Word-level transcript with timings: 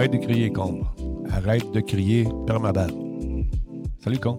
Arrête 0.00 0.12
de 0.12 0.18
crier, 0.18 0.50
con. 0.50 0.80
Arrête 1.30 1.72
de 1.72 1.80
crier, 1.82 2.26
permaban. 2.46 2.88
Salut, 4.02 4.18
con. 4.18 4.38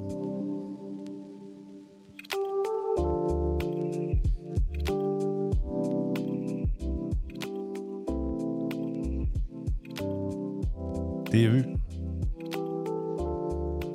T'es 11.29 11.45
vu? 11.45 11.63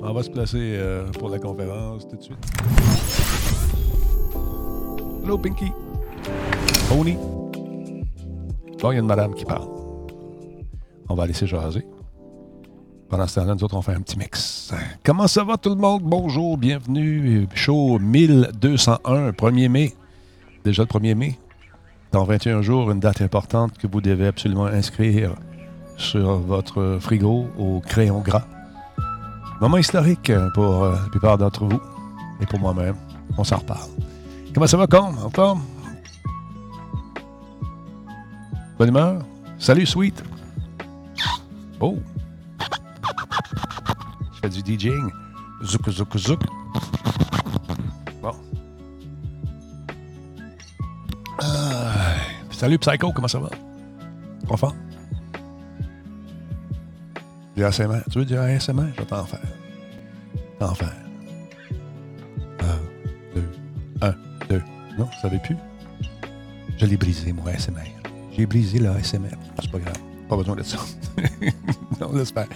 On 0.01 0.13
va 0.13 0.23
se 0.23 0.29
placer 0.29 0.77
euh, 0.77 1.11
pour 1.19 1.27
la 1.27 1.39
conférence 1.39 2.07
tout 2.07 2.15
de 2.15 2.21
suite. 2.21 2.37
Hello, 5.21 5.37
Pinky. 5.37 5.73
Pony. 6.87 7.17
Bon, 8.81 8.91
il 8.91 8.93
y 8.93 8.97
a 8.97 8.99
une 9.01 9.05
madame 9.05 9.33
qui 9.33 9.43
parle. 9.43 9.76
On 11.09 11.15
va 11.15 11.25
laisser 11.25 11.47
jaser. 11.47 11.85
Pendant 13.09 13.27
ce 13.27 13.39
temps-là, 13.39 13.55
nous 13.55 13.63
autres, 13.63 13.77
on 13.77 13.81
fait 13.81 13.93
un 13.93 14.01
petit 14.01 14.17
mix. 14.17 14.73
Comment 15.03 15.27
ça 15.27 15.43
va 15.43 15.55
tout 15.55 15.69
le 15.69 15.75
monde? 15.75 16.01
Bonjour, 16.03 16.57
bienvenue. 16.57 17.47
Show 17.55 17.99
1201, 17.99 19.31
1er 19.31 19.69
mai. 19.69 19.95
Déjà 20.65 20.83
le 20.83 20.87
1er 20.87 21.15
mai. 21.15 21.39
Dans 22.11 22.25
21 22.25 22.61
jours, 22.61 22.91
une 22.91 22.99
date 22.99 23.21
importante 23.21 23.77
que 23.77 23.87
vous 23.87 24.01
devez 24.01 24.27
absolument 24.27 24.65
inscrire 24.65 25.35
sur 25.95 26.37
votre 26.39 26.97
frigo 26.99 27.47
au 27.57 27.79
crayon 27.79 28.19
gras. 28.19 28.45
Moment 29.61 29.77
historique 29.77 30.31
pour 30.53 30.83
euh, 30.83 30.91
la 30.91 31.09
plupart 31.09 31.37
d'entre 31.37 31.65
vous 31.65 31.81
et 32.41 32.45
pour 32.45 32.59
moi-même. 32.59 32.95
On 33.37 33.43
s'en 33.43 33.57
reparle. 33.57 33.89
Comment 34.53 34.67
ça 34.67 34.77
va, 34.77 34.87
con? 34.87 35.13
En 35.23 35.29
forme? 35.29 35.61
Bonne 38.77 38.89
humeur? 38.89 39.21
Salut, 39.57 39.85
Sweet! 39.85 40.23
Oh! 41.79 41.97
Je 44.33 44.39
fais 44.41 44.49
du 44.49 44.77
DJing. 44.77 45.11
Zouk, 45.63 45.89
zouk, 45.89 46.17
zouk. 46.17 46.41
Bon. 48.21 48.31
Ah, 51.39 52.15
salut, 52.51 52.77
Psycho, 52.79 53.11
comment 53.11 53.27
ça 53.27 53.39
va? 53.39 53.49
Fort? 54.55 54.75
Du 57.55 57.63
ASMR. 57.63 58.01
Tu 58.11 58.19
veux 58.19 58.25
du 58.25 58.37
ASMR? 58.37 58.91
Je 58.95 59.01
vais 59.01 59.05
t'en 59.05 59.25
faire. 59.25 59.39
T'en 60.59 60.73
faire. 60.73 60.95
Un, 62.59 63.35
deux, 63.35 63.49
un, 64.01 64.13
deux. 64.49 64.63
Non, 64.97 65.05
vous 65.05 65.21
savez 65.21 65.39
plus? 65.39 65.57
Je 66.77 66.85
l'ai 66.85 66.97
brisé, 66.97 67.33
mon 67.33 67.45
ASMR. 67.47 67.91
J'ai 68.31 68.45
brisé 68.45 68.79
le 68.79 68.89
ASMR. 68.89 69.29
C'est 69.59 69.71
pas 69.71 69.79
grave. 69.79 69.97
Pas 70.29 70.35
besoin 70.35 70.55
de 70.55 70.63
ça. 70.63 70.77
non, 72.01 72.11
laisse 72.13 72.31
faire. 72.31 72.47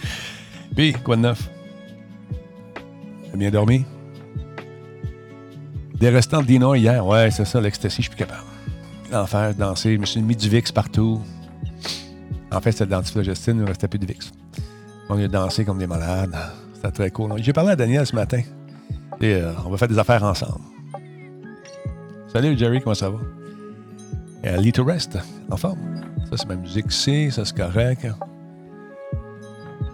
Puis, 0.76 0.94
quoi 0.94 1.16
de 1.16 1.22
neuf? 1.22 1.50
T'as 3.30 3.38
bien 3.38 3.50
dormi? 3.50 3.86
Des 5.96 6.10
restants 6.10 6.42
de 6.42 6.48
dino 6.48 6.76
hier. 6.76 7.06
Ouais, 7.06 7.32
c'est 7.32 7.46
ça, 7.46 7.62
l'ecstasy, 7.62 7.98
je 7.98 8.02
suis 8.10 8.10
plus 8.10 8.26
capable. 8.26 8.48
L'enfer, 9.12 9.54
danser. 9.56 9.96
Je 9.96 10.00
me 10.00 10.06
suis 10.06 10.22
mis 10.22 10.36
du 10.36 10.50
VIX 10.50 10.72
partout. 10.72 11.22
En 12.52 12.60
fait, 12.60 12.72
c'était 12.72 12.86
le 12.86 12.92
dentiflogestine, 12.92 13.58
il 13.58 13.62
ne 13.62 13.68
restait 13.68 13.88
plus 13.88 14.00
de 14.00 14.06
VIX. 14.06 14.32
On 15.10 15.18
a 15.18 15.28
dansé 15.28 15.64
comme 15.64 15.78
des 15.78 15.88
malades. 15.88 16.36
C'était 16.74 16.92
très 16.92 17.12
cool. 17.12 17.34
J'ai 17.38 17.54
parlé 17.54 17.72
à 17.72 17.76
Daniel 17.76 18.06
ce 18.06 18.16
matin. 18.16 18.42
Euh, 19.22 19.54
on 19.66 19.70
va 19.70 19.78
faire 19.78 19.88
des 19.88 20.00
affaires 20.00 20.24
ensemble. 20.24 20.62
Salut 22.34 22.58
Jerry, 22.58 22.82
comment 22.82 22.96
ça 22.96 23.10
va? 23.10 23.20
Et 24.44 24.48
à 24.48 24.58
Little 24.58 24.82
Rest, 24.82 25.18
en 25.50 25.58
forme. 25.58 26.01
Ça, 26.32 26.38
c'est 26.38 26.48
ma 26.48 26.56
musique 26.56 26.92
C, 26.94 27.30
ça, 27.30 27.44
c'est 27.44 27.58
correct. 27.58 28.08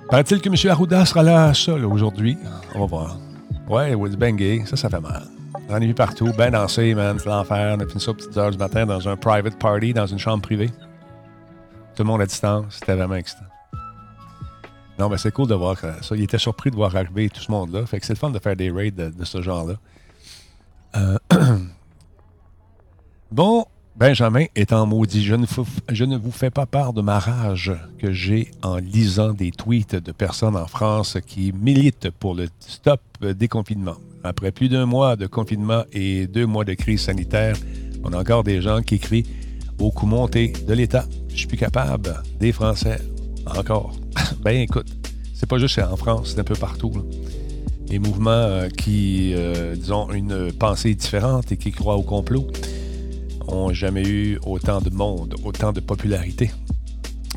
Paraît-il 0.07 0.39
que 0.39 0.49
M. 0.49 0.71
Arruda 0.71 1.03
sera 1.03 1.23
là 1.23 1.51
seul 1.55 1.83
aujourd'hui? 1.83 2.37
On 2.75 2.81
va 2.81 2.85
voir. 2.85 3.17
Ouais, 3.67 3.95
Will 3.95 4.15
Bengay, 4.15 4.63
ça, 4.67 4.77
ça 4.77 4.87
fait 4.87 4.99
mal. 4.99 5.23
J'en 5.67 5.77
ai 5.77 5.87
vu 5.87 5.95
partout, 5.95 6.31
bien 6.37 6.51
dansé, 6.51 6.93
man, 6.93 7.17
c'est 7.17 7.27
l'enfer. 7.27 7.75
On 7.75 7.81
a 7.81 7.87
fini 7.87 7.99
ça 7.99 8.11
aux 8.11 8.13
petites 8.13 8.37
heures 8.37 8.51
du 8.51 8.57
matin 8.59 8.85
dans 8.85 9.09
un 9.09 9.17
private 9.17 9.57
party, 9.57 9.93
dans 9.93 10.05
une 10.05 10.19
chambre 10.19 10.43
privée. 10.43 10.69
Tout 11.95 12.03
le 12.03 12.05
monde 12.05 12.21
à 12.21 12.27
distance, 12.27 12.65
c'était 12.69 12.93
vraiment 12.93 13.15
excitant. 13.15 13.45
Non, 14.99 15.09
mais 15.09 15.17
c'est 15.17 15.31
cool 15.31 15.47
de 15.47 15.55
voir 15.55 15.77
ça. 15.79 15.95
Il 16.11 16.21
était 16.21 16.37
surpris 16.37 16.69
de 16.69 16.75
voir 16.75 16.95
arriver 16.95 17.29
tout 17.29 17.41
ce 17.41 17.51
monde-là. 17.51 17.85
Fait 17.87 17.99
que 17.99 18.05
c'est 18.05 18.13
le 18.13 18.19
fun 18.19 18.29
de 18.29 18.39
faire 18.39 18.55
des 18.55 18.69
raids 18.69 18.91
de, 18.91 19.09
de 19.09 19.25
ce 19.25 19.41
genre-là. 19.41 19.73
Euh, 20.95 21.17
bon, 23.31 23.65
Benjamin 23.97 24.45
étant 24.55 24.85
maudit, 24.85 25.23
je 25.23 25.33
ne, 25.33 26.17
vous 26.17 26.31
fais 26.31 26.51
pas 26.51 26.67
part 26.67 26.93
de 26.93 27.01
ma 27.01 27.17
rage 27.17 27.73
que 27.97 28.11
j'ai 28.13 28.51
en 28.61 28.75
lisant 28.75 29.33
des 29.33 29.49
tweets 29.49 29.95
de 29.95 30.11
personnes 30.11 30.55
en 30.55 30.67
France 30.67 31.17
qui 31.25 31.51
militent 31.51 32.11
pour 32.11 32.35
le 32.35 32.47
stop 32.59 33.01
des 33.21 33.47
confinements. 33.47 33.97
Après 34.23 34.51
plus 34.51 34.69
d'un 34.69 34.85
mois 34.85 35.15
de 35.15 35.25
confinement 35.25 35.81
et 35.93 36.27
deux 36.27 36.45
mois 36.45 36.63
de 36.63 36.75
crise 36.75 37.01
sanitaire, 37.01 37.55
on 38.03 38.13
a 38.13 38.19
encore 38.19 38.43
des 38.43 38.61
gens 38.61 38.83
qui 38.83 38.99
crient 38.99 39.25
au 39.79 39.89
coup 39.89 40.05
monté 40.05 40.53
de 40.67 40.73
l'État. 40.75 41.05
Je 41.29 41.37
suis 41.37 41.47
plus 41.47 41.57
capable. 41.57 42.21
Des 42.39 42.51
Français, 42.51 43.01
encore. 43.47 43.95
ben 44.43 44.61
écoute, 44.61 44.95
c'est 45.33 45.49
pas 45.49 45.57
juste 45.57 45.79
en 45.79 45.97
France, 45.97 46.33
c'est 46.35 46.39
un 46.39 46.43
peu 46.43 46.55
partout. 46.55 46.93
Les 47.89 47.97
mouvements 47.97 48.29
euh, 48.29 48.69
qui, 48.69 49.33
euh, 49.33 49.75
disons, 49.75 50.11
une 50.11 50.51
pensée 50.51 50.93
différente 50.93 51.51
et 51.51 51.57
qui 51.57 51.71
croient 51.71 51.97
au 51.97 52.03
complot 52.03 52.45
ont 53.47 53.73
jamais 53.73 54.03
eu 54.03 54.39
autant 54.45 54.81
de 54.81 54.89
monde, 54.89 55.35
autant 55.43 55.71
de 55.71 55.79
popularité. 55.79 56.51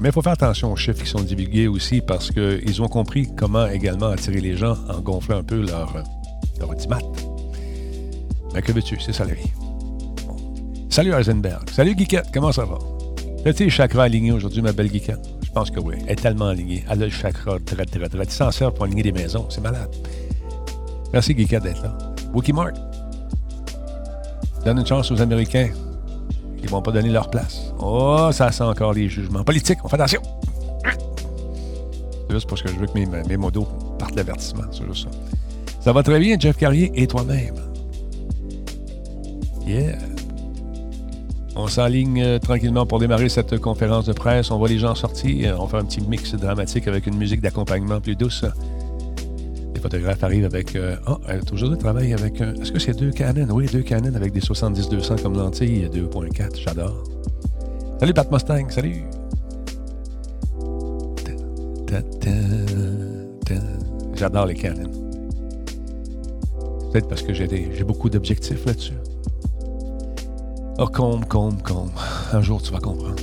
Mais 0.00 0.08
il 0.08 0.12
faut 0.12 0.22
faire 0.22 0.32
attention 0.32 0.72
aux 0.72 0.76
chiffres 0.76 1.02
qui 1.02 1.08
sont 1.08 1.20
divulgués 1.20 1.68
aussi 1.68 2.00
parce 2.00 2.30
qu'ils 2.30 2.82
ont 2.82 2.88
compris 2.88 3.28
comment 3.36 3.66
également 3.66 4.06
attirer 4.06 4.40
les 4.40 4.56
gens 4.56 4.76
en 4.88 5.00
gonflant 5.00 5.38
un 5.38 5.42
peu 5.42 5.60
leur, 5.60 5.94
leur 6.58 6.74
dimat. 6.74 7.00
Mais 8.54 8.62
que 8.62 8.72
veux-tu, 8.72 8.98
c'est 8.98 9.12
ça. 9.12 9.24
Salut 10.88 11.12
Heisenberg. 11.12 11.68
Salut 11.70 11.94
Guiquette, 11.94 12.26
comment 12.32 12.50
ça 12.50 12.64
va? 12.64 12.78
As-tu 13.44 13.64
les 13.64 13.70
chakras 13.70 14.04
alignés 14.04 14.32
aujourd'hui, 14.32 14.62
ma 14.62 14.72
belle 14.72 14.88
Guiquette? 14.88 15.28
Je 15.42 15.50
pense 15.50 15.70
que 15.70 15.80
oui. 15.80 15.96
Elle 16.06 16.12
est 16.12 16.16
tellement 16.16 16.48
alignée. 16.48 16.84
Elle 16.90 17.02
a 17.02 17.06
le 17.06 17.12
chakra 17.12 17.58
très, 17.58 17.84
très, 17.84 18.08
très. 18.08 18.26
Tu 18.26 18.64
pour 18.70 18.84
aligner 18.84 19.02
des 19.02 19.12
maisons. 19.12 19.46
C'est 19.50 19.60
malade. 19.60 19.90
Merci, 21.12 21.34
Guiquette, 21.34 21.62
d'être 21.62 21.82
là. 21.82 21.96
Wikimart. 22.32 22.72
Donne 24.64 24.78
une 24.78 24.86
chance 24.86 25.10
aux 25.10 25.20
Américains. 25.20 25.70
Ils 26.60 26.66
ne 26.66 26.70
vont 26.70 26.82
pas 26.82 26.92
donner 26.92 27.10
leur 27.10 27.30
place. 27.30 27.72
Oh, 27.78 28.28
ça 28.32 28.52
sent 28.52 28.64
encore 28.64 28.92
les 28.92 29.08
jugements 29.08 29.44
politiques. 29.44 29.78
On 29.84 29.88
fait 29.88 29.96
attention. 29.96 30.22
C'est 32.28 32.34
juste 32.34 32.48
parce 32.48 32.62
que 32.62 32.68
je 32.68 32.76
veux 32.76 32.86
que 32.86 32.94
mes, 32.94 33.06
mes 33.06 33.36
modos 33.36 33.66
partent 33.98 34.14
d'avertissement. 34.14 34.64
C'est 34.70 34.86
juste 34.86 35.04
ça. 35.04 35.10
Ça 35.80 35.92
va 35.92 36.02
très 36.02 36.20
bien, 36.20 36.36
Jeff 36.38 36.56
Carrier 36.56 36.92
et 36.94 37.06
toi-même. 37.06 37.54
Yeah. 39.66 39.96
On 41.56 41.66
s'enligne 41.66 42.22
euh, 42.22 42.38
tranquillement 42.38 42.86
pour 42.86 42.98
démarrer 42.98 43.28
cette 43.28 43.58
conférence 43.58 44.06
de 44.06 44.12
presse. 44.12 44.50
On 44.50 44.58
voit 44.58 44.68
les 44.68 44.78
gens 44.78 44.94
sortir. 44.94 45.60
On 45.60 45.66
fait 45.66 45.78
un 45.78 45.84
petit 45.84 46.00
mix 46.00 46.34
dramatique 46.34 46.86
avec 46.86 47.06
une 47.06 47.16
musique 47.16 47.40
d'accompagnement 47.40 48.00
plus 48.00 48.14
douce. 48.14 48.44
Les 49.80 49.84
photographes 49.84 50.22
arrivent 50.24 50.44
avec. 50.44 50.76
Euh, 50.76 50.96
oh, 51.06 51.16
toujours 51.46 51.70
de 51.70 51.76
travail 51.76 52.12
avec. 52.12 52.38
Euh, 52.42 52.52
Est-ce 52.60 52.70
que 52.70 52.78
c'est 52.78 52.92
deux 52.92 53.12
Canon? 53.12 53.46
Oui, 53.50 53.64
deux 53.64 53.80
Canon 53.80 54.14
avec 54.14 54.30
des 54.34 54.40
70-200 54.40 55.22
comme 55.22 55.38
lentille, 55.38 55.88
2.4. 55.88 56.60
J'adore. 56.60 57.02
Salut 57.98 58.12
Pat 58.12 58.30
Mustang, 58.30 58.68
salut. 58.68 59.04
J'adore 64.16 64.44
les 64.44 64.54
Canon. 64.54 64.90
Peut-être 66.92 67.08
parce 67.08 67.22
que 67.22 67.32
j'ai 67.32 67.84
beaucoup 67.84 68.10
d'objectifs 68.10 68.66
là-dessus. 68.66 68.98
Oh, 70.76 70.88
combe, 70.88 71.24
combe, 71.24 71.62
combe. 71.62 71.88
Un 72.34 72.42
jour, 72.42 72.60
tu 72.60 72.70
vas 72.70 72.80
comprendre. 72.80 73.16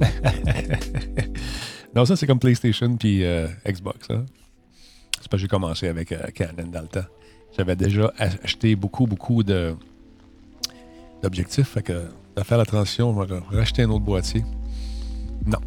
non, 1.94 2.04
ça, 2.04 2.16
c'est 2.16 2.26
comme 2.26 2.40
PlayStation 2.40 2.96
puis 2.96 3.24
euh, 3.24 3.46
Xbox. 3.64 4.10
Hein? 4.10 4.24
J'ai 5.36 5.48
commencé 5.48 5.88
avec 5.88 6.12
euh, 6.12 6.18
Canon 6.34 6.68
dans. 6.70 6.86
J'avais 7.56 7.76
déjà 7.76 8.12
acheté 8.18 8.74
beaucoup, 8.74 9.06
beaucoup 9.06 9.42
de, 9.42 9.76
d'objectifs. 11.22 11.68
Fait 11.68 11.82
que, 11.82 12.06
de 12.36 12.42
faire 12.42 12.58
la 12.58 12.64
transition, 12.64 13.10
on 13.10 13.12
va 13.12 13.26
racheter 13.50 13.82
un 13.82 13.90
autre 13.90 14.04
boîtier. 14.04 14.44
Non. 15.46 15.58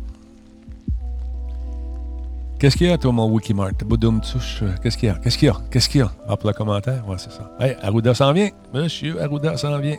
Qu'est-ce 2.59 2.75
qu'il 2.75 2.87
y 2.87 2.89
a, 2.89 2.97
toi, 2.97 3.11
mon 3.11 3.31
Wikimart? 3.31 3.73
Boudoum 3.85 4.19
touche. 4.19 4.63
Qu'est-ce 4.81 4.97
qu'il 4.97 5.07
y 5.07 5.11
a? 5.11 5.15
Qu'est-ce 5.19 5.37
qu'il 5.37 5.47
y 5.47 5.51
a? 5.51 5.61
Qu'est-ce 5.71 5.87
qu'il 5.87 6.01
y 6.01 6.03
a? 6.03 6.11
Hop, 6.27 6.43
le 6.43 6.51
commentaire? 6.53 7.07
Ouais, 7.07 7.17
c'est 7.19 7.31
ça. 7.31 7.55
Hey, 7.59 7.77
Arruda 7.81 8.13
s'en 8.13 8.33
vient. 8.33 8.49
Monsieur 8.73 9.21
Arruda 9.21 9.55
s'en 9.55 9.79
vient. 9.79 9.97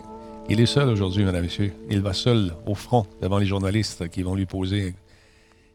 Il 0.51 0.61
est 0.61 0.67
seul 0.67 0.89
aujourd'hui, 0.89 1.25
mesdames 1.25 1.45
et 1.45 1.47
messieurs. 1.47 1.73
Il 1.89 2.01
va 2.01 2.13
seul 2.13 2.53
au 2.67 2.75
front 2.75 3.07
devant 3.23 3.39
les 3.39 3.47
journalistes 3.47 4.09
qui 4.09 4.23
vont 4.23 4.35
lui 4.35 4.47
poser 4.47 4.95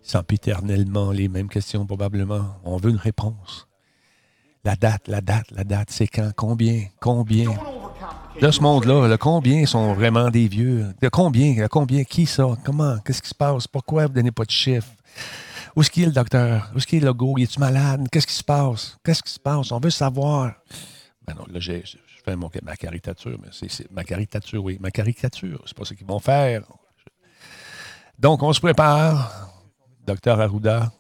sempiternellement 0.01 1.11
les 1.11 1.27
mêmes 1.29 1.47
questions, 1.47 1.85
probablement. 1.85 2.57
On 2.65 2.77
veut 2.77 2.89
une 2.89 2.97
réponse. 2.97 3.67
La 4.65 4.77
date, 4.77 5.10
la 5.10 5.19
date, 5.19 5.51
la 5.51 5.65
date, 5.65 5.89
c'est 5.92 6.07
quand? 6.07 6.31
Combien? 6.38 6.86
Combien? 7.01 7.50
De 8.39 8.50
ce 8.50 8.62
monde-là, 8.62 9.10
le 9.10 9.18
combien 9.18 9.65
sont 9.65 9.94
vraiment 9.94 10.30
des 10.30 10.48
vieux? 10.48 10.94
De 11.01 11.10
combien? 11.10 11.54
Le 11.56 11.68
combien? 11.68 12.06
Qui 12.06 12.25
ça? 12.25 12.48
Comment? 12.63 12.98
Qu'est-ce 13.00 13.21
qui 13.21 13.30
se 13.30 13.36
passe? 13.36 13.68
Pourquoi 13.68 14.04
vous 14.04 14.12
ne 14.12 14.15
donnez 14.15 14.31
pas 14.31 14.45
de 14.45 14.51
chiffres? 14.51 14.92
Où 15.75 15.81
est-ce 15.81 15.92
qu'il 15.92 16.04
est 16.04 16.06
le 16.07 16.13
docteur? 16.13 16.71
Où 16.74 16.77
est-ce 16.77 16.88
qu'il 16.88 17.04
est 17.04 17.06
le 17.06 17.13
go? 17.13 17.36
Il 17.38 17.44
est-tu 17.44 17.60
malade? 17.60 18.07
Qu'est-ce 18.10 18.25
qui 18.25 18.33
se 18.33 18.44
passe? 18.44 18.98
Qu'est-ce 19.04 19.21
qui 19.21 19.31
se 19.31 19.39
passe? 19.39 19.69
On 19.74 19.80
veut 19.81 19.89
savoir. 19.89 20.54
Ben 21.27 21.36
non, 21.36 21.45
là, 21.51 21.60
je 21.60 21.81
fais 22.24 22.36
ma 22.36 22.75
caricature, 22.77 23.38
mais 23.42 23.50
c'est 23.51 23.92
ma 23.92 24.06
caricature, 24.06 24.63
oui. 24.63 24.77
Ma 24.80 24.92
caricature, 24.92 25.62
c'est 25.65 25.75
pas 25.75 25.83
ce 25.83 25.94
qu'ils 25.94 26.07
vont 26.07 26.19
faire. 26.19 26.63
Donc, 28.18 28.42
on 28.42 28.54
se 28.54 28.62
prépare. 28.62 29.50
Docteur 30.07 30.39
Arruda 30.39 30.92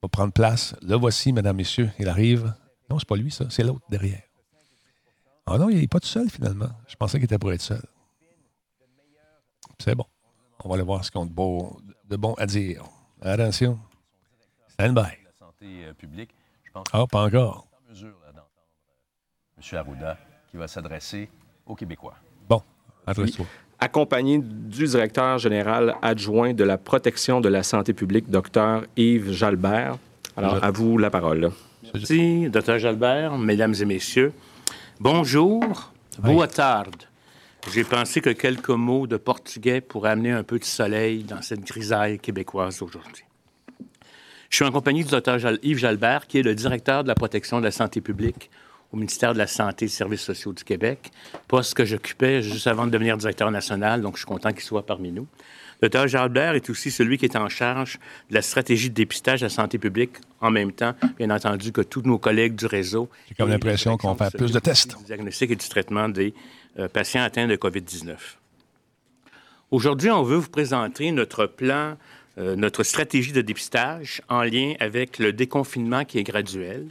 va 0.00 0.08
prendre 0.08 0.32
place. 0.32 0.76
Le 0.80 0.94
voici, 0.94 1.32
mesdames, 1.32 1.56
messieurs. 1.56 1.90
Il 1.98 2.08
arrive. 2.08 2.54
Non, 2.90 2.98
c'est 2.98 3.08
pas 3.08 3.16
lui, 3.16 3.30
ça. 3.30 3.46
C'est 3.50 3.62
l'autre 3.62 3.84
derrière. 3.88 4.22
Ah 5.46 5.58
non, 5.58 5.68
il 5.70 5.80
n'est 5.80 5.86
pas 5.86 6.00
tout 6.00 6.08
seul, 6.08 6.28
finalement. 6.30 6.70
Je 6.86 6.96
pensais 6.96 7.18
qu'il 7.18 7.24
était 7.24 7.38
pour 7.38 7.52
être 7.52 7.62
seul. 7.62 7.82
C'est 9.78 9.94
bon. 9.94 10.04
On 10.64 10.68
va 10.68 10.74
aller 10.74 10.84
voir 10.84 11.04
ce 11.04 11.10
qu'on 11.10 11.24
a 11.24 11.28
de 11.28 12.16
bon 12.16 12.34
à 12.34 12.46
dire. 12.46 12.84
Attention. 13.22 13.78
Stand 14.68 14.94
by. 14.94 15.00
La 15.00 15.32
santé 15.38 15.84
euh, 15.84 15.92
publique, 15.94 16.30
je 16.64 16.70
pense. 16.72 16.86
Ah, 16.92 17.06
pas 17.06 17.24
encore. 17.24 17.66
En 17.72 17.90
mesure 17.90 18.14
d'entendre 18.26 18.48
M. 19.56 19.78
Arruda 19.78 20.18
qui 20.50 20.56
va 20.56 20.68
s'adresser 20.68 21.28
aux 21.66 21.74
Québécois. 21.74 22.14
Bon, 22.48 22.62
adresse-toi. 23.06 23.46
Accompagné 23.80 24.38
du 24.38 24.86
directeur 24.86 25.38
général 25.38 25.94
adjoint 26.02 26.52
de 26.52 26.64
la 26.64 26.78
protection 26.78 27.40
de 27.40 27.48
la 27.48 27.62
santé 27.62 27.92
publique, 27.92 28.28
Dr. 28.28 28.82
Yves 28.96 29.32
Jalbert. 29.32 29.98
Alors, 30.36 30.62
à 30.62 30.70
vous 30.70 30.98
la 30.98 31.10
parole. 31.10 31.52
Merci, 31.94 32.48
Dr. 32.50 32.78
Jalbert, 32.78 33.38
mesdames 33.38 33.74
et 33.80 33.84
messieurs. 33.84 34.32
Bonjour, 35.00 35.92
boa 36.18 36.46
tarde. 36.46 37.04
J'ai 37.72 37.84
pensé 37.84 38.20
que 38.20 38.30
quelques 38.30 38.68
mots 38.70 39.06
de 39.06 39.16
portugais 39.16 39.80
pourraient 39.80 40.10
amener 40.10 40.32
un 40.32 40.42
peu 40.42 40.58
de 40.58 40.64
soleil 40.64 41.24
dans 41.24 41.42
cette 41.42 41.60
grisaille 41.60 42.18
québécoise 42.18 42.82
aujourd'hui. 42.82 43.24
Je 44.48 44.56
suis 44.56 44.64
en 44.64 44.72
compagnie 44.72 45.04
du 45.04 45.10
docteur 45.10 45.38
Yves 45.62 45.78
Jalbert, 45.78 46.26
qui 46.26 46.38
est 46.38 46.42
le 46.42 46.54
directeur 46.54 47.02
de 47.02 47.08
la 47.08 47.14
protection 47.14 47.58
de 47.58 47.64
la 47.64 47.70
santé 47.70 48.00
publique 48.00 48.50
au 48.92 48.96
ministère 48.96 49.32
de 49.34 49.38
la 49.38 49.46
Santé 49.46 49.84
et 49.84 49.88
des 49.88 49.94
Services 49.94 50.22
sociaux 50.22 50.52
du 50.52 50.64
Québec, 50.64 51.10
poste 51.46 51.74
que 51.74 51.84
j'occupais 51.84 52.42
juste 52.42 52.66
avant 52.66 52.86
de 52.86 52.90
devenir 52.90 53.16
directeur 53.16 53.50
national, 53.50 54.00
donc 54.00 54.14
je 54.14 54.20
suis 54.20 54.26
content 54.26 54.52
qu'il 54.52 54.62
soit 54.62 54.86
parmi 54.86 55.12
nous. 55.12 55.26
Le 55.80 55.88
docteur 55.88 56.08
Jalbert 56.08 56.54
est 56.54 56.70
aussi 56.70 56.90
celui 56.90 57.18
qui 57.18 57.26
est 57.26 57.36
en 57.36 57.48
charge 57.48 57.98
de 58.30 58.34
la 58.34 58.42
stratégie 58.42 58.90
de 58.90 58.94
dépistage 58.94 59.40
de 59.40 59.46
la 59.46 59.50
santé 59.50 59.78
publique, 59.78 60.16
en 60.40 60.50
même 60.50 60.72
temps, 60.72 60.94
bien 61.18 61.30
entendu, 61.30 61.70
que 61.70 61.82
tous 61.82 62.02
nos 62.02 62.18
collègues 62.18 62.56
du 62.56 62.66
réseau. 62.66 63.08
J'ai 63.28 63.36
comme 63.36 63.50
l'impression 63.50 63.96
qu'on 63.96 64.16
fait 64.16 64.36
plus 64.36 64.50
de 64.50 64.58
tests. 64.58 64.98
Du 64.98 65.04
diagnostic 65.04 65.52
et 65.52 65.56
du 65.56 65.68
traitement 65.68 66.08
des 66.08 66.34
euh, 66.78 66.88
patients 66.88 67.22
atteints 67.22 67.46
de 67.46 67.54
COVID-19. 67.54 68.16
Aujourd'hui, 69.70 70.10
on 70.10 70.22
veut 70.24 70.38
vous 70.38 70.48
présenter 70.48 71.12
notre 71.12 71.46
plan, 71.46 71.96
euh, 72.38 72.56
notre 72.56 72.82
stratégie 72.82 73.32
de 73.32 73.42
dépistage 73.42 74.20
en 74.28 74.42
lien 74.42 74.74
avec 74.80 75.18
le 75.18 75.32
déconfinement 75.32 76.04
qui 76.04 76.18
est 76.18 76.24
graduel 76.24 76.88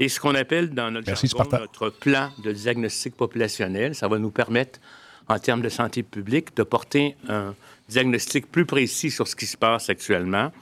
et 0.00 0.08
ce 0.08 0.20
qu'on 0.20 0.34
appelle 0.34 0.70
dans 0.70 0.90
notre, 0.90 1.10
notre 1.10 1.90
plan 1.90 2.30
de 2.42 2.52
diagnostic 2.52 3.16
populationnel. 3.16 3.94
Ça 3.94 4.08
va 4.08 4.18
nous 4.18 4.30
permettre, 4.30 4.80
en 5.28 5.38
termes 5.38 5.62
de 5.62 5.68
santé 5.68 6.02
publique, 6.02 6.56
de 6.56 6.62
porter 6.62 7.16
un 7.28 7.54
diagnostic 7.88 8.50
plus 8.50 8.66
précis 8.66 9.10
sur 9.10 9.28
ce 9.28 9.36
qui 9.36 9.46
se 9.46 9.56
passe 9.56 9.88
actuellement. 9.90 10.52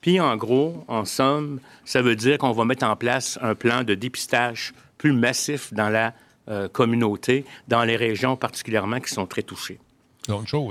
Puis, 0.00 0.20
en 0.20 0.36
gros, 0.36 0.84
en 0.88 1.04
somme, 1.04 1.60
ça 1.84 2.02
veut 2.02 2.16
dire 2.16 2.38
qu'on 2.38 2.52
va 2.52 2.64
mettre 2.64 2.84
en 2.84 2.96
place 2.96 3.38
un 3.40 3.54
plan 3.54 3.84
de 3.84 3.94
dépistage 3.94 4.74
plus 4.98 5.12
massif 5.12 5.72
dans 5.72 5.88
la 5.88 6.12
euh, 6.48 6.68
communauté, 6.68 7.44
dans 7.68 7.84
les 7.84 7.96
régions 7.96 8.36
particulièrement 8.36 8.98
qui 8.98 9.12
sont 9.12 9.26
très 9.26 9.42
touchées. 9.42 9.78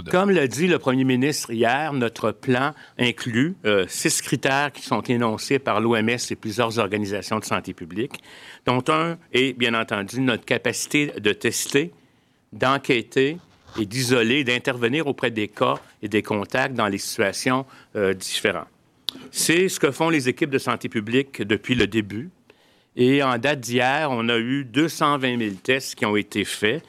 Comme 0.10 0.32
l'a 0.32 0.48
dit 0.48 0.68
le 0.68 0.80
premier 0.80 1.04
ministre 1.04 1.52
hier, 1.52 1.92
notre 1.92 2.32
plan 2.32 2.74
inclut 2.98 3.56
euh, 3.66 3.86
six 3.90 4.22
critères 4.22 4.72
qui 4.72 4.82
sont 4.82 5.02
énoncés 5.02 5.60
par 5.60 5.82
l'OMS 5.82 6.10
et 6.10 6.36
plusieurs 6.36 6.80
organisations 6.80 7.40
de 7.40 7.44
santé 7.44 7.74
publique, 7.74 8.14
dont 8.66 8.84
un 8.88 9.18
est, 9.34 9.54
bien 9.58 9.74
entendu, 9.74 10.22
notre 10.22 10.46
capacité 10.46 11.12
de 11.20 11.34
tester, 11.34 11.92
d'enquêter 12.54 13.38
et 13.80 13.86
d'isoler, 13.86 14.44
d'intervenir 14.44 15.08
auprès 15.08 15.32
des 15.32 15.50
cas 15.50 15.76
et 16.02 16.08
des 16.08 16.22
contacts 16.22 16.76
dans 16.76 16.88
les 16.88 16.98
situations 16.98 17.66
euh, 17.96 18.14
différentes. 18.14 18.68
C'est 19.32 19.68
ce 19.68 19.80
que 19.80 19.92
font 19.92 20.10
les 20.10 20.30
équipes 20.30 20.50
de 20.50 20.58
santé 20.58 20.88
publique 20.88 21.42
depuis 21.42 21.76
le 21.76 21.88
début. 21.88 22.30
Et 22.96 23.24
en 23.24 23.38
date 23.38 23.60
d'hier, 23.60 24.10
on 24.12 24.30
a 24.30 24.38
eu 24.38 24.66
220 24.66 25.38
000 25.38 25.56
tests 25.64 25.96
qui 25.96 26.06
ont 26.06 26.16
été 26.16 26.46
faits. 26.46 26.84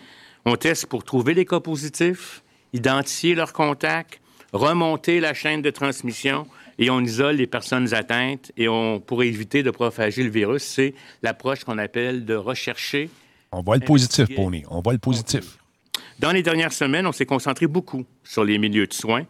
On 0.45 0.57
teste 0.57 0.87
pour 0.87 1.05
trouver 1.05 1.35
les 1.35 1.45
cas 1.45 1.61
positifs, 1.61 2.42
identifier 2.73 3.35
leurs 3.35 3.53
contacts, 3.53 4.21
remonter 4.53 5.21
la 5.21 5.35
chaîne 5.35 5.63
de 5.63 5.71
transmission 5.71 6.47
et 6.79 6.91
on 6.91 7.01
isole 7.01 7.37
les 7.37 7.47
personnes 7.47 7.95
atteintes 7.95 8.53
et 8.57 8.69
on 8.69 9.01
pour 9.01 9.23
éviter 9.23 9.63
de 9.63 9.71
propager 9.71 10.23
le 10.23 10.31
virus. 10.31 10.63
C'est 10.63 10.95
l'approche 11.23 11.65
qu'on 11.65 11.79
appelle 11.79 12.25
de 12.25 12.35
rechercher. 12.35 13.11
On 13.53 13.63
voit 13.63 13.77
le 13.77 13.85
positif, 13.85 14.35
Pony. 14.35 14.65
On 14.71 14.81
voit 14.81 14.93
le 14.93 14.99
positif. 14.99 15.59
Dans 16.19 16.33
les 16.33 16.43
dernières 16.43 16.73
semaines, 16.73 17.07
on 17.07 17.13
s'est 17.13 17.27
concentré 17.27 17.67
beaucoup 17.67 18.05
sur 18.25 18.45
les 18.45 18.59
milieux 18.59 18.87
de 18.87 18.93
soins. 18.93 19.25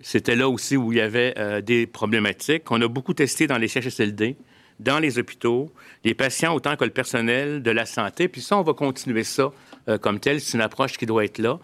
C'était 0.00 0.36
là 0.36 0.48
aussi 0.48 0.76
où 0.76 0.92
il 0.92 0.98
y 0.98 1.00
avait 1.00 1.34
euh, 1.38 1.60
des 1.60 1.86
problématiques. 1.86 2.70
On 2.70 2.80
a 2.82 2.88
beaucoup 2.88 3.14
testé 3.14 3.46
dans 3.46 3.58
les 3.58 3.68
CHSLD, 3.68 4.36
dans 4.80 4.98
les 4.98 5.18
hôpitaux, 5.18 5.72
les 6.04 6.14
patients 6.14 6.54
autant 6.54 6.76
que 6.76 6.84
le 6.84 6.90
personnel 6.90 7.62
de 7.62 7.70
la 7.70 7.86
santé. 7.86 8.28
Puis 8.28 8.42
ça, 8.42 8.58
on 8.58 8.62
va 8.62 8.74
continuer 8.74 9.24
ça 9.24 9.52
euh, 9.88 9.98
comme 9.98 10.20
tel. 10.20 10.40
C'est 10.40 10.56
une 10.56 10.62
approche 10.62 10.98
qui 10.98 11.06
doit 11.06 11.24
être 11.24 11.38
là. 11.38 11.58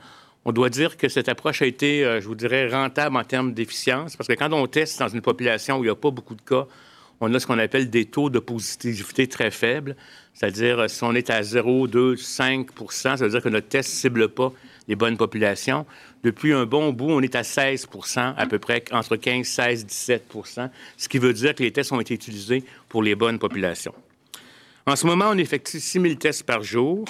On 0.45 0.53
doit 0.53 0.71
dire 0.71 0.97
que 0.97 1.09
cette 1.09 1.29
approche 1.29 1.61
a 1.61 1.67
été, 1.67 2.05
euh, 2.05 2.21
je 2.21 2.27
vous 2.27 2.35
dirais, 2.35 2.69
rentable 2.69 3.17
en 3.17 3.25
termes 3.25 3.53
d'efficience, 3.53 4.17
parce 4.17 4.27
que 4.27 4.33
quand 4.33 4.53
on 4.53 4.67
teste 4.67 4.99
dans 4.99 5.09
une 5.09 5.21
population 5.21 5.79
où 5.79 5.85
il 5.85 5.87
n'y 5.87 5.93
a 5.93 5.95
pas 5.95 6.11
beaucoup 6.11 6.35
de 6.35 6.43
cas, 6.43 6.67
on 7.21 7.33
a 7.35 7.39
ce 7.39 7.47
qu'on 7.47 7.59
appelle 7.59 7.91
des 7.91 8.07
taux 8.07 8.31
de 8.31 8.39
positivité 8.39 9.27
très 9.27 9.51
faibles. 9.51 9.95
C'est-à-dire, 10.33 10.89
si 10.89 11.05
on 11.05 11.15
est 11.15 11.29
à 11.29 11.43
0, 11.43 11.87
2, 11.87 12.17
5 12.17 12.69
ça 12.89 13.17
veut 13.17 13.29
dire 13.29 13.43
que 13.43 13.51
notre 13.51 13.69
test 13.69 13.91
ne 13.91 13.95
cible 13.95 14.29
pas 14.31 14.53
les 14.89 14.97
bonnes 14.97 15.19
populations. 15.19 15.85
Depuis 16.25 16.55
un 16.55 16.65
bon 16.65 16.93
bout, 16.93 17.11
on 17.11 17.21
est 17.21 17.35
à 17.35 17.43
16% 17.43 18.35
à 18.37 18.47
peu 18.47 18.59
près, 18.59 18.85
entre 18.93 19.17
15, 19.17 19.47
16, 19.47 19.87
17% 19.87 20.71
ce 20.97 21.09
qui 21.09 21.19
veut 21.19 21.35
dire 21.35 21.55
que 21.55 21.63
les 21.63 21.71
tests 21.71 21.93
ont 21.93 22.01
été 22.01 22.15
utilisés 22.15 22.65
pour 22.89 23.03
les 23.03 23.15
bonnes 23.15 23.39
populations. 23.39 23.95
En 24.87 24.97
ce 24.97 25.07
moment, 25.07 25.27
on 25.29 25.39
effectue 25.39 25.79
6 25.79 26.01
000 26.01 26.15
tests 26.15 26.43
par 26.45 26.63
jour. 26.63 27.05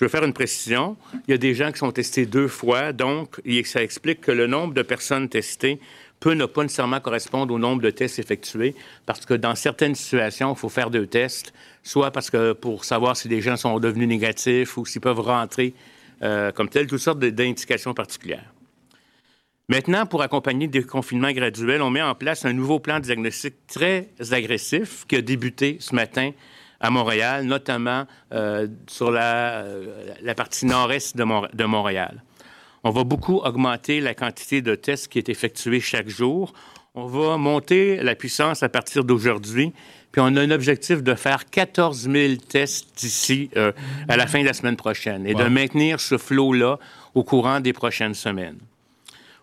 Je 0.00 0.06
veux 0.06 0.08
faire 0.08 0.24
une 0.24 0.32
précision. 0.32 0.96
Il 1.28 1.32
y 1.32 1.34
a 1.34 1.36
des 1.36 1.52
gens 1.52 1.70
qui 1.70 1.78
sont 1.78 1.92
testés 1.92 2.24
deux 2.24 2.48
fois, 2.48 2.94
donc 2.94 3.38
ça 3.66 3.82
explique 3.82 4.22
que 4.22 4.32
le 4.32 4.46
nombre 4.46 4.72
de 4.72 4.80
personnes 4.80 5.28
testées 5.28 5.78
peut 6.20 6.32
ne 6.32 6.46
pas 6.46 6.62
nécessairement 6.62 7.00
correspondre 7.00 7.52
au 7.52 7.58
nombre 7.58 7.82
de 7.82 7.90
tests 7.90 8.18
effectués, 8.18 8.74
parce 9.04 9.26
que 9.26 9.34
dans 9.34 9.54
certaines 9.54 9.94
situations, 9.94 10.54
il 10.54 10.58
faut 10.58 10.70
faire 10.70 10.88
deux 10.88 11.06
tests, 11.06 11.52
soit 11.82 12.10
parce 12.12 12.30
que 12.30 12.54
pour 12.54 12.86
savoir 12.86 13.14
si 13.14 13.28
les 13.28 13.42
gens 13.42 13.58
sont 13.58 13.78
devenus 13.78 14.08
négatifs 14.08 14.78
ou 14.78 14.86
s'ils 14.86 15.02
peuvent 15.02 15.20
rentrer 15.20 15.74
euh, 16.22 16.50
comme 16.50 16.70
tel, 16.70 16.86
toutes 16.86 17.00
sortes 17.00 17.18
d'indications 17.18 17.92
particulières. 17.92 18.54
Maintenant, 19.68 20.06
pour 20.06 20.22
accompagner 20.22 20.64
le 20.64 20.72
déconfinement 20.72 21.30
graduel, 21.30 21.82
on 21.82 21.90
met 21.90 22.00
en 22.00 22.14
place 22.14 22.46
un 22.46 22.54
nouveau 22.54 22.78
plan 22.78 23.00
de 23.00 23.04
diagnostic 23.04 23.66
très 23.66 24.08
agressif 24.30 25.04
qui 25.06 25.16
a 25.16 25.20
débuté 25.20 25.76
ce 25.78 25.94
matin 25.94 26.30
à 26.80 26.90
Montréal, 26.90 27.44
notamment 27.44 28.06
euh, 28.32 28.66
sur 28.88 29.10
la, 29.10 29.62
euh, 29.62 30.06
la, 30.22 30.34
partie 30.34 30.66
nord-est 30.66 31.16
de, 31.16 31.24
de, 31.54 31.64
Montréal. 31.64 32.22
On 32.84 32.90
va 32.90 33.04
beaucoup 33.04 33.36
augmenter 33.36 34.00
la 34.00 34.14
quantité 34.14 34.62
de 34.62 34.74
tests 34.74 35.08
qui 35.08 35.18
est 35.18 35.28
effectuée 35.28 35.80
chaque 35.80 36.08
jour. 36.08 36.52
On 36.94 37.06
va 37.06 37.36
monter 37.36 38.02
la 38.02 38.14
puissance 38.14 38.62
à 38.62 38.68
partir 38.68 39.04
d'aujourd'hui. 39.04 39.72
Puis 40.10 40.20
on 40.24 40.36
a 40.36 40.40
un 40.40 40.50
objectif 40.50 41.02
de 41.02 41.14
faire 41.14 41.48
14 41.48 42.10
000 42.10 42.34
tests 42.48 42.98
d'ici 42.98 43.50
euh, 43.56 43.72
à 44.08 44.16
la 44.16 44.26
fin 44.26 44.40
de 44.40 44.46
la 44.46 44.54
semaine 44.54 44.76
prochaine 44.76 45.26
et 45.26 45.34
de 45.34 45.44
maintenir 45.44 46.00
ce 46.00 46.18
flot-là 46.18 46.78
au 47.14 47.22
courant 47.22 47.60
des 47.60 47.72
prochaines 47.72 48.14
semaines. 48.14 48.58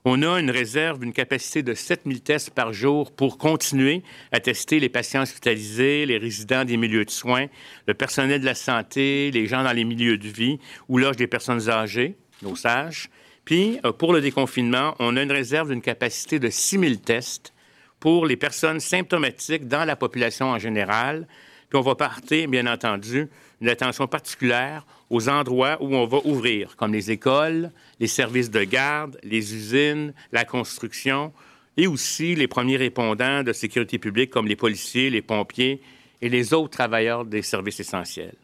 On 0.05 0.21
a 0.21 0.39
une 0.39 0.51
réserve, 0.51 1.03
une 1.03 1.13
capacité 1.13 1.63
de 1.63 1.73
7 1.73 2.01
000 2.05 2.19
tests 2.19 2.51
par 2.51 2.71
jour 2.71 3.11
pour 3.11 3.37
continuer 3.37 4.03
à 4.31 4.39
tester 4.39 4.79
les 4.79 4.89
patients 4.89 5.23
hospitalisés, 5.23 6.05
les 6.05 6.17
résidents 6.17 6.65
des 6.65 6.77
milieux 6.77 7.05
de 7.05 7.09
soins, 7.09 7.47
le 7.87 7.93
personnel 7.93 8.41
de 8.41 8.45
la 8.45 8.55
santé, 8.55 9.31
les 9.31 9.47
gens 9.47 9.63
dans 9.63 9.73
les 9.73 9.83
milieux 9.83 10.17
de 10.17 10.27
vie 10.27 10.59
ou 10.87 10.97
loge 10.97 11.17
des 11.17 11.27
personnes 11.27 11.69
âgées, 11.69 12.15
nos 12.41 12.55
sages. 12.55 13.09
Puis, 13.43 13.79
euh, 13.85 13.91
pour 13.91 14.13
le 14.13 14.21
déconfinement, 14.21 14.95
on 14.99 15.15
a 15.17 15.23
une 15.23 15.31
réserve 15.31 15.69
d'une 15.69 15.81
capacité 15.81 16.39
de 16.39 16.49
6 16.49 16.79
000 16.79 16.95
tests 16.95 17.53
pour 17.99 18.25
les 18.25 18.35
personnes 18.35 18.79
symptomatiques 18.79 19.67
dans 19.67 19.85
la 19.85 19.95
population 19.95 20.47
en 20.47 20.59
général. 20.59 21.27
Puis 21.69 21.77
on 21.77 21.81
va 21.81 21.95
partir, 21.95 22.47
bien 22.47 22.67
entendu, 22.67 23.27
une 23.61 23.69
attention 23.69 24.07
particulière 24.07 24.85
aux 25.09 25.29
endroits 25.29 25.77
où 25.81 25.95
on 25.95 26.05
va 26.05 26.19
ouvrir, 26.25 26.75
comme 26.75 26.93
les 26.93 27.11
écoles, 27.11 27.71
les 27.99 28.07
services 28.07 28.51
de 28.51 28.63
garde, 28.63 29.17
les 29.23 29.55
usines, 29.55 30.13
la 30.31 30.45
construction, 30.45 31.33
et 31.77 31.87
aussi 31.87 32.35
les 32.35 32.47
premiers 32.47 32.77
répondants 32.77 33.43
de 33.43 33.53
sécurité 33.53 33.99
publique, 33.99 34.31
comme 34.31 34.47
les 34.47 34.55
policiers, 34.55 35.09
les 35.09 35.21
pompiers 35.21 35.81
et 36.21 36.29
les 36.29 36.53
autres 36.53 36.71
travailleurs 36.71 37.23
des 37.23 37.43
services 37.43 37.79
essentiels. 37.79 38.35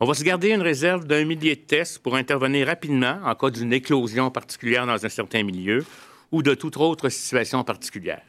On 0.00 0.06
va 0.06 0.14
se 0.14 0.24
garder 0.24 0.50
une 0.50 0.60
réserve 0.60 1.06
d'un 1.06 1.24
millier 1.24 1.56
de 1.56 1.60
tests 1.60 2.00
pour 2.00 2.16
intervenir 2.16 2.66
rapidement 2.66 3.20
en 3.24 3.34
cas 3.34 3.50
d'une 3.50 3.72
éclosion 3.72 4.30
particulière 4.30 4.86
dans 4.86 5.04
un 5.04 5.08
certain 5.08 5.42
milieu 5.42 5.84
ou 6.30 6.42
de 6.42 6.54
toute 6.54 6.76
autre 6.76 7.08
situation 7.08 7.64
particulière. 7.64 8.22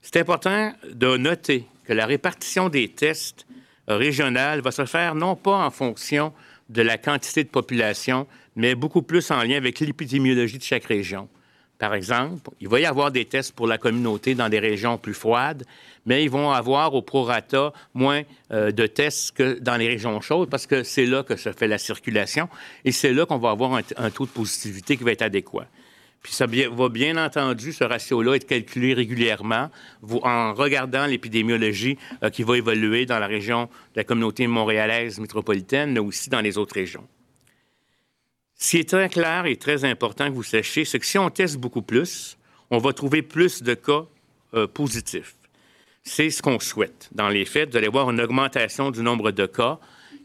C'est 0.00 0.16
important 0.16 0.72
de 0.90 1.16
noter 1.16 1.66
que 1.84 1.92
la 1.92 2.06
répartition 2.06 2.68
des 2.68 2.88
tests 2.88 3.46
régionales 3.88 4.60
va 4.60 4.70
se 4.70 4.84
faire 4.84 5.14
non 5.14 5.36
pas 5.36 5.64
en 5.64 5.70
fonction 5.70 6.32
de 6.68 6.82
la 6.82 6.98
quantité 6.98 7.44
de 7.44 7.48
population, 7.48 8.26
mais 8.56 8.74
beaucoup 8.74 9.02
plus 9.02 9.30
en 9.30 9.42
lien 9.42 9.56
avec 9.56 9.80
l'épidémiologie 9.80 10.58
de 10.58 10.62
chaque 10.62 10.84
région. 10.84 11.28
Par 11.82 11.94
exemple, 11.94 12.50
il 12.60 12.68
va 12.68 12.78
y 12.78 12.86
avoir 12.86 13.10
des 13.10 13.24
tests 13.24 13.56
pour 13.56 13.66
la 13.66 13.76
communauté 13.76 14.36
dans 14.36 14.48
des 14.48 14.60
régions 14.60 14.98
plus 14.98 15.14
froides, 15.14 15.64
mais 16.06 16.22
ils 16.22 16.30
vont 16.30 16.52
avoir 16.52 16.94
au 16.94 17.02
prorata 17.02 17.72
moins 17.92 18.22
euh, 18.52 18.70
de 18.70 18.86
tests 18.86 19.32
que 19.32 19.58
dans 19.58 19.76
les 19.76 19.88
régions 19.88 20.20
chaudes 20.20 20.48
parce 20.48 20.68
que 20.68 20.84
c'est 20.84 21.06
là 21.06 21.24
que 21.24 21.34
se 21.34 21.50
fait 21.50 21.66
la 21.66 21.78
circulation 21.78 22.48
et 22.84 22.92
c'est 22.92 23.12
là 23.12 23.26
qu'on 23.26 23.38
va 23.38 23.50
avoir 23.50 23.74
un, 23.74 24.10
taux 24.10 24.26
de 24.26 24.30
positivité 24.30 24.96
qui 24.96 25.02
va 25.02 25.10
être 25.10 25.22
adéquat. 25.22 25.66
Puis 26.22 26.32
ça 26.32 26.46
va 26.46 26.88
bien 26.88 27.16
entendu, 27.16 27.72
ce 27.72 27.82
ratio-là, 27.82 28.36
être 28.36 28.46
calculé 28.46 28.94
régulièrement 28.94 29.70
en 30.22 30.54
regardant 30.54 31.06
l'épidémiologie 31.06 31.98
euh, 32.22 32.30
qui 32.30 32.44
va 32.44 32.56
évoluer 32.56 33.06
dans 33.06 33.18
la 33.18 33.26
région 33.26 33.64
de 33.64 33.96
la 33.96 34.04
communauté 34.04 34.46
montréalaise 34.46 35.18
métropolitaine, 35.18 35.92
mais 35.92 36.00
aussi 36.00 36.30
dans 36.30 36.40
les 36.40 36.58
autres 36.58 36.74
régions. 36.74 37.06
Ce 38.56 38.70
qui 38.70 38.78
est 38.78 38.88
très 38.88 39.08
clair 39.08 39.46
et 39.46 39.56
très 39.56 39.84
important 39.84 40.28
que 40.28 40.34
vous 40.34 40.44
sachiez, 40.44 40.84
c'est 40.84 41.00
que 41.00 41.06
si 41.06 41.18
on 41.18 41.30
teste 41.30 41.56
beaucoup 41.56 41.82
plus, 41.82 42.38
on 42.70 42.78
va 42.78 42.92
trouver 42.92 43.22
plus 43.22 43.64
de 43.64 43.74
cas 43.74 44.04
euh, 44.54 44.68
positifs. 44.68 45.34
C'est 46.04 46.30
ce 46.30 46.40
qu'on 46.40 46.60
souhaite. 46.60 47.08
Dans 47.12 47.28
les 47.28 47.44
faits, 47.44 47.70
vous 47.70 47.76
allez 47.76 47.88
voir 47.88 48.08
une 48.10 48.20
augmentation 48.20 48.92
du 48.92 49.02
nombre 49.02 49.32
de 49.32 49.46
cas 49.46 49.80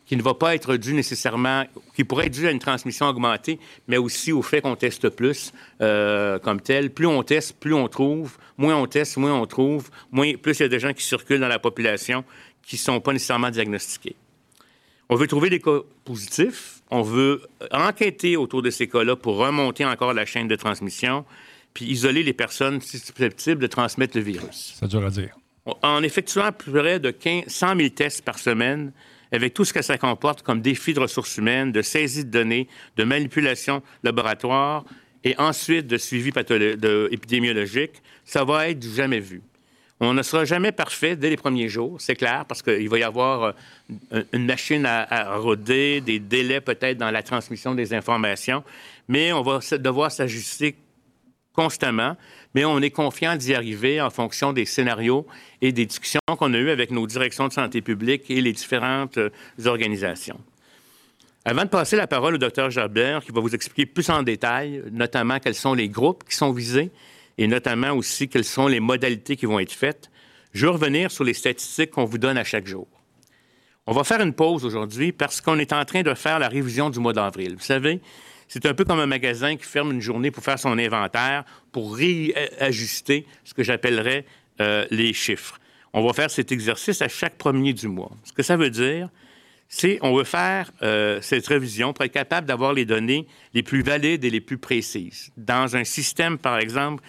qui 0.08 0.16
ne 0.16 0.22
va 0.22 0.34
pas 0.34 0.56
être 0.56 0.78
due 0.78 0.94
nécessairement, 0.94 1.66
qui 1.96 2.06
pourrait 2.06 2.28
être 2.28 2.34
due 2.34 2.48
à 2.48 2.52
une 2.52 2.60
transmission 2.60 3.08
augmentée, 3.08 3.60
mais 3.88 3.98
aussi 3.98 4.32
au 4.32 4.42
fait 4.42 4.62
qu'on 4.62 4.78
teste 4.78 5.10
plus 5.10 5.52
euh, 5.82 6.40
comme 6.40 6.62
tel. 6.62 6.92
Plus 6.92 7.06
on 7.06 7.22
teste, 7.24 7.58
plus 7.60 7.74
on 7.74 7.88
trouve. 7.90 8.38
Moins 8.58 8.76
on 8.76 8.88
teste, 8.88 9.18
moins 9.18 9.34
on 9.34 9.46
trouve. 9.46 9.90
Moins, 10.12 10.34
plus 10.36 10.60
il 10.60 10.64
y 10.64 10.66
a 10.66 10.70
des 10.70 10.80
gens 10.80 10.94
qui 10.94 11.04
circulent 11.04 11.42
dans 11.42 11.50
la 11.50 11.60
population 11.60 12.24
qui 12.64 12.76
ne 12.76 12.80
sont 12.80 13.00
pas 13.02 13.14
nécessairement 13.14 13.50
diagnostiqués. 13.50 14.16
On 15.10 15.16
veut 15.16 15.28
trouver 15.28 15.50
des 15.50 15.60
cas 15.60 15.80
positifs. 16.06 16.82
On 16.90 17.02
veut 17.02 17.42
enquêter 17.72 18.38
autour 18.38 18.62
de 18.62 18.70
ces 18.70 18.88
cas-là 18.88 19.16
pour 19.18 19.38
remonter 19.38 19.86
encore 19.86 20.14
la 20.14 20.26
chaîne 20.26 20.48
de 20.48 20.56
transmission, 20.56 21.26
puis 21.74 21.86
isoler 21.86 22.24
les 22.24 22.34
personnes 22.34 22.82
susceptibles 22.82 23.62
de 23.62 23.68
transmettre 23.68 24.18
le 24.18 24.24
virus. 24.24 24.76
Ça 24.80 24.88
dure 24.88 25.06
à 25.06 25.10
dire. 25.10 25.38
En 25.82 26.02
effectuant 26.02 26.54
plus 26.54 26.72
près 26.72 27.00
de 27.00 27.12
15, 27.12 27.44
100 27.48 27.76
000 27.76 27.90
tests 27.90 28.22
par 28.22 28.40
semaine, 28.40 28.94
avec 29.32 29.54
tout 29.54 29.66
ce 29.66 29.74
que 29.74 29.82
ça 29.82 29.98
comporte 29.98 30.42
comme 30.42 30.62
défi 30.62 30.94
de 30.94 31.00
ressources 31.00 31.38
humaines, 31.38 31.72
de 31.72 31.82
saisie 31.82 32.26
de 32.26 32.30
données, 32.30 32.68
de 32.96 33.04
manipulation 33.04 33.82
laboratoire 34.04 34.86
et 35.24 35.36
ensuite 35.38 35.88
de 35.88 35.98
suivi 35.98 36.32
épidémiologique, 37.12 38.02
ça 38.24 38.44
va 38.44 38.70
être 38.70 38.84
jamais 38.84 39.20
vu. 39.20 39.42
On 40.00 40.14
ne 40.14 40.22
sera 40.22 40.46
jamais 40.46 40.72
parfait 40.72 41.16
dès 41.16 41.30
les 41.30 41.38
premiers 41.38 41.70
jours, 41.70 42.00
c'est 42.00 42.16
clair, 42.16 42.46
parce 42.46 42.62
qu'il 42.62 42.88
va 42.88 43.00
y 43.00 43.04
avoir 43.04 43.56
euh, 44.14 44.24
une 44.32 44.46
machine 44.46 44.86
à, 44.86 45.38
roder, 45.38 46.02
des 46.02 46.20
délais 46.20 46.62
peut-être 46.62 47.00
dans 47.00 47.10
la 47.10 47.24
transmission 47.24 47.74
des 47.74 47.96
informations, 47.96 48.64
mais 49.08 49.34
on 49.34 49.42
va 49.42 49.60
devoir 49.78 50.12
s'ajuster 50.12 50.76
constamment, 51.52 52.16
mais 52.54 52.66
on 52.66 52.80
est 52.80 52.92
confiant 52.92 53.36
d'y 53.36 53.54
arriver 53.54 54.02
en 54.02 54.10
fonction 54.10 54.54
des 54.54 54.66
scénarios 54.66 55.26
et 55.62 55.72
des 55.72 55.86
discussions 55.86 56.20
qu'on 56.28 56.54
a 56.54 56.58
eues 56.58 56.70
avec 56.70 56.92
nos 56.92 57.08
directions 57.08 57.48
de 57.48 57.54
santé 57.54 57.82
publique 57.82 58.30
et 58.30 58.42
les 58.42 58.54
différentes 58.54 59.18
euh, 59.18 59.30
organisations. 59.66 60.40
Avant 61.46 61.64
de 61.64 61.70
passer 61.70 61.96
la 61.96 62.08
parole 62.08 62.36
au 62.36 62.38
docteur 62.38 62.70
Jabert, 62.70 63.24
qui 63.24 63.32
va 63.32 63.40
vous 63.40 63.56
expliquer 63.56 63.86
plus 63.86 64.10
en 64.10 64.22
détail, 64.22 64.84
notamment 64.92 65.40
quels 65.40 65.56
sont 65.56 65.74
les 65.74 65.88
groupes 65.88 66.26
qui 66.28 66.36
sont 66.36 66.52
visés, 66.52 66.92
et 67.38 67.48
notamment 67.48 67.92
aussi 67.92 68.28
quelles 68.28 68.44
sont 68.44 68.68
les 68.68 68.80
modalités 68.80 69.36
qui 69.36 69.46
vont 69.46 69.60
être 69.60 69.72
faites. 69.72 70.10
Je 70.54 70.66
vais 70.66 70.72
revenir 70.72 71.12
sur 71.12 71.24
les 71.24 71.34
statistiques 71.34 71.92
qu'on 71.92 72.06
vous 72.06 72.18
donne 72.18 72.38
à 72.38 72.44
chaque 72.44 72.68
jour. 72.68 72.88
On 73.86 73.94
va 73.94 74.04
faire 74.04 74.20
une 74.22 74.34
pause 74.34 74.66
aujourd'hui 74.66 75.14
parce 75.14 75.40
qu'on 75.40 75.58
est 75.60 75.72
en 75.72 75.86
train 75.86 76.02
de 76.02 76.14
faire 76.14 76.40
la 76.40 76.50
révision 76.50 76.90
du 76.90 77.00
mois 77.00 77.14
d'avril. 77.14 77.56
Vous 77.56 77.64
savez, 77.64 78.02
c'est 78.48 78.66
un 78.66 78.74
peu 78.74 78.86
comme 78.86 79.00
un 79.00 79.08
magasin 79.08 79.56
qui 79.56 79.66
ferme 79.66 79.92
une 79.92 80.02
journée 80.02 80.32
pour 80.32 80.44
faire 80.44 80.60
son 80.60 80.78
inventaire, 80.78 81.44
pour 81.72 81.96
réajuster 81.96 83.26
ce 83.44 83.54
que 83.54 83.64
j'appellerais 83.64 84.26
euh, 84.62 84.86
les 84.90 85.14
chiffres. 85.14 85.60
On 85.94 86.06
va 86.06 86.14
faire 86.14 86.30
cet 86.30 86.52
exercice 86.52 87.02
à 87.02 87.08
chaque 87.08 87.38
premier 87.38 87.74
du 87.74 87.88
mois. 87.88 88.12
Ce 88.24 88.32
que 88.32 88.44
ça 88.44 88.58
veut 88.58 88.70
dire, 88.70 89.10
c'est 89.70 90.00
on 90.02 90.16
veut 90.16 90.24
faire 90.24 90.72
euh, 90.82 91.20
cette 91.22 91.48
révision 91.48 91.94
pour 91.94 92.06
être 92.06 92.14
capable 92.14 92.48
d'avoir 92.48 92.74
les 92.74 92.86
données 92.86 93.28
les 93.54 93.64
plus 93.64 93.82
valides 93.82 94.24
et 94.24 94.30
les 94.30 94.42
plus 94.42 94.58
précises. 94.58 95.32
Dans 95.36 95.76
un 95.76 95.84
système, 95.84 96.38
par 96.38 96.58
exemple, 96.58 97.04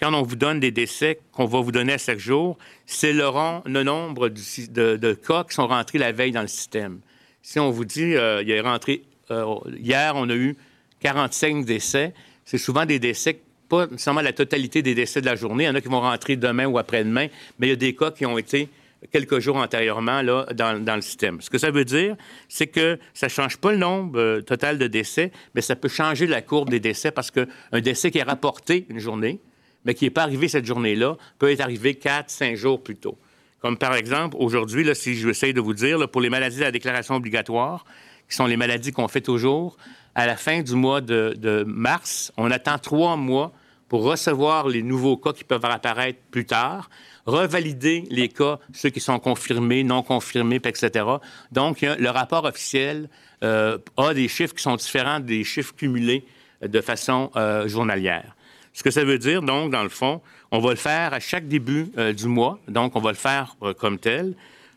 quand 0.00 0.12
on 0.14 0.22
vous 0.22 0.36
donne 0.36 0.60
des 0.60 0.70
décès 0.70 1.20
qu'on 1.32 1.44
va 1.44 1.60
vous 1.60 1.72
donner 1.72 1.92
à 1.92 1.98
chaque 1.98 2.18
jour, 2.18 2.56
c'est 2.86 3.12
le, 3.12 3.82
nombre 3.82 4.28
de, 4.28 5.14
cas 5.14 5.44
qui 5.44 5.54
sont 5.54 5.66
rentrés 5.66 5.98
la 5.98 6.12
veille 6.12 6.32
dans 6.32 6.42
le 6.42 6.48
système. 6.48 7.00
Si 7.42 7.58
on 7.58 7.70
vous 7.70 7.84
dit, 7.84 8.16
euh, 8.16 8.42
il 8.42 8.52
a 8.52 8.62
rentré, 8.62 9.02
euh, 9.30 9.56
hier, 9.78 10.12
on 10.16 10.28
a 10.30 10.34
eu 10.34 10.56
45 11.00 11.64
décès, 11.64 12.14
c'est 12.44 12.58
souvent 12.58 12.86
des 12.86 12.98
décès, 12.98 13.40
pas 13.68 13.86
nécessairement 13.86 14.20
la 14.20 14.32
totalité 14.32 14.82
des 14.82 14.94
décès 14.94 15.20
de 15.20 15.26
la 15.26 15.36
journée. 15.36 15.64
Il 15.64 15.66
y 15.68 15.70
en 15.70 15.74
a 15.74 15.80
qui 15.80 15.88
vont 15.88 16.00
rentrer 16.00 16.36
demain 16.36 16.66
ou 16.66 16.78
après-demain, 16.78 17.28
mais 17.58 17.66
il 17.66 17.70
y 17.70 17.72
a 17.72 17.76
des 17.76 17.94
cas 17.94 18.10
qui 18.10 18.26
ont 18.26 18.38
été 18.38 18.68
quelques 19.12 19.38
jours 19.38 19.56
antérieurement 19.56 20.22
dans, 20.22 20.94
le 20.94 21.00
système. 21.00 21.40
Ce 21.40 21.48
que 21.48 21.58
ça 21.58 21.70
veut 21.70 21.84
dire, 21.84 22.16
c'est 22.48 22.66
que 22.66 22.98
ça 23.14 23.26
ne 23.26 23.30
change 23.30 23.56
pas 23.56 23.72
le 23.72 23.78
nombre 23.78 24.18
euh, 24.18 24.40
total 24.42 24.76
de 24.76 24.86
décès, 24.86 25.32
mais 25.54 25.62
ça 25.62 25.74
peut 25.76 25.88
changer 25.88 26.26
la 26.26 26.42
courbe 26.42 26.68
des 26.68 26.80
décès 26.80 27.10
parce 27.10 27.30
qu'un 27.30 27.46
décès 27.80 28.10
qui 28.10 28.18
est 28.18 28.22
rapporté 28.22 28.86
une 28.90 28.98
journée, 28.98 29.40
mais 29.84 29.94
qui 29.94 30.04
n'est 30.04 30.10
pas 30.10 30.22
arrivé 30.22 30.48
cette 30.48 30.66
journée-là, 30.66 31.16
peut 31.38 31.50
être 31.50 31.60
arrivé 31.60 31.94
quatre, 31.94 32.30
cinq 32.30 32.56
jours 32.56 32.82
plus 32.82 32.96
tôt. 32.96 33.16
Comme 33.60 33.78
par 33.78 33.94
exemple, 33.94 34.36
aujourd'hui, 34.38 34.86
si 34.94 35.14
je 35.14 35.28
essaye 35.28 35.54
de 35.54 35.60
vous 35.60 35.74
dire, 35.74 36.08
pour 36.08 36.20
les 36.20 36.30
maladies 36.30 36.58
de 36.58 36.62
la 36.62 36.72
déclaration 36.72 37.14
obligatoire, 37.14 37.84
qui 38.30 38.36
sont 38.36 38.46
les 38.46 38.56
maladies 38.56 38.92
qu'on 38.92 39.08
fait 39.08 39.20
toujours, 39.20 39.76
à 40.14 40.26
la 40.26 40.36
fin 40.36 40.62
du 40.62 40.74
mois 40.74 41.00
de, 41.00 41.64
mars, 41.66 42.32
on 42.36 42.50
attend 42.50 42.78
trois 42.78 43.16
mois 43.16 43.52
pour 43.88 44.04
recevoir 44.04 44.68
les 44.68 44.82
nouveaux 44.82 45.16
cas 45.16 45.32
qui 45.32 45.42
peuvent 45.42 45.64
apparaître 45.64 46.20
plus 46.30 46.46
tard, 46.46 46.88
revalider 47.26 48.04
les 48.08 48.28
cas, 48.28 48.60
ceux 48.72 48.90
qui 48.90 49.00
sont 49.00 49.18
confirmés, 49.18 49.82
non 49.82 50.02
confirmés, 50.02 50.60
etc. 50.62 51.04
Donc, 51.50 51.80
le 51.82 52.08
rapport 52.08 52.44
officiel 52.44 53.08
euh, 53.42 53.78
a 53.96 54.14
des 54.14 54.28
chiffres 54.28 54.54
qui 54.54 54.62
sont 54.62 54.76
différents 54.76 55.18
des 55.18 55.42
chiffres 55.42 55.74
cumulés 55.74 56.24
de 56.62 56.80
façon 56.80 57.32
euh, 57.34 57.66
journalière. 57.66 58.36
Ce 58.72 58.84
que 58.84 58.92
ça 58.92 59.02
veut 59.02 59.18
dire, 59.18 59.42
donc, 59.42 59.72
dans 59.72 59.82
le 59.82 59.88
fond, 59.88 60.20
on 60.52 60.60
va 60.60 60.70
le 60.70 60.76
faire 60.76 61.12
à 61.12 61.18
chaque 61.18 61.48
début 61.48 61.90
euh, 61.98 62.12
du 62.12 62.26
mois, 62.26 62.60
donc 62.68 62.94
on 62.94 63.00
va 63.00 63.10
le 63.10 63.16
faire 63.16 63.56
comme 63.78 63.98
tel. 63.98 64.34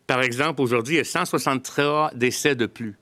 Par 0.08 0.22
exemple, 0.24 0.60
aujourd'hui, 0.62 0.96
il 0.96 0.98
y 0.98 1.02
a 1.02 1.06
163 1.06 2.12
décès 2.16 2.56
de 2.56 2.66
plus. 2.66 2.96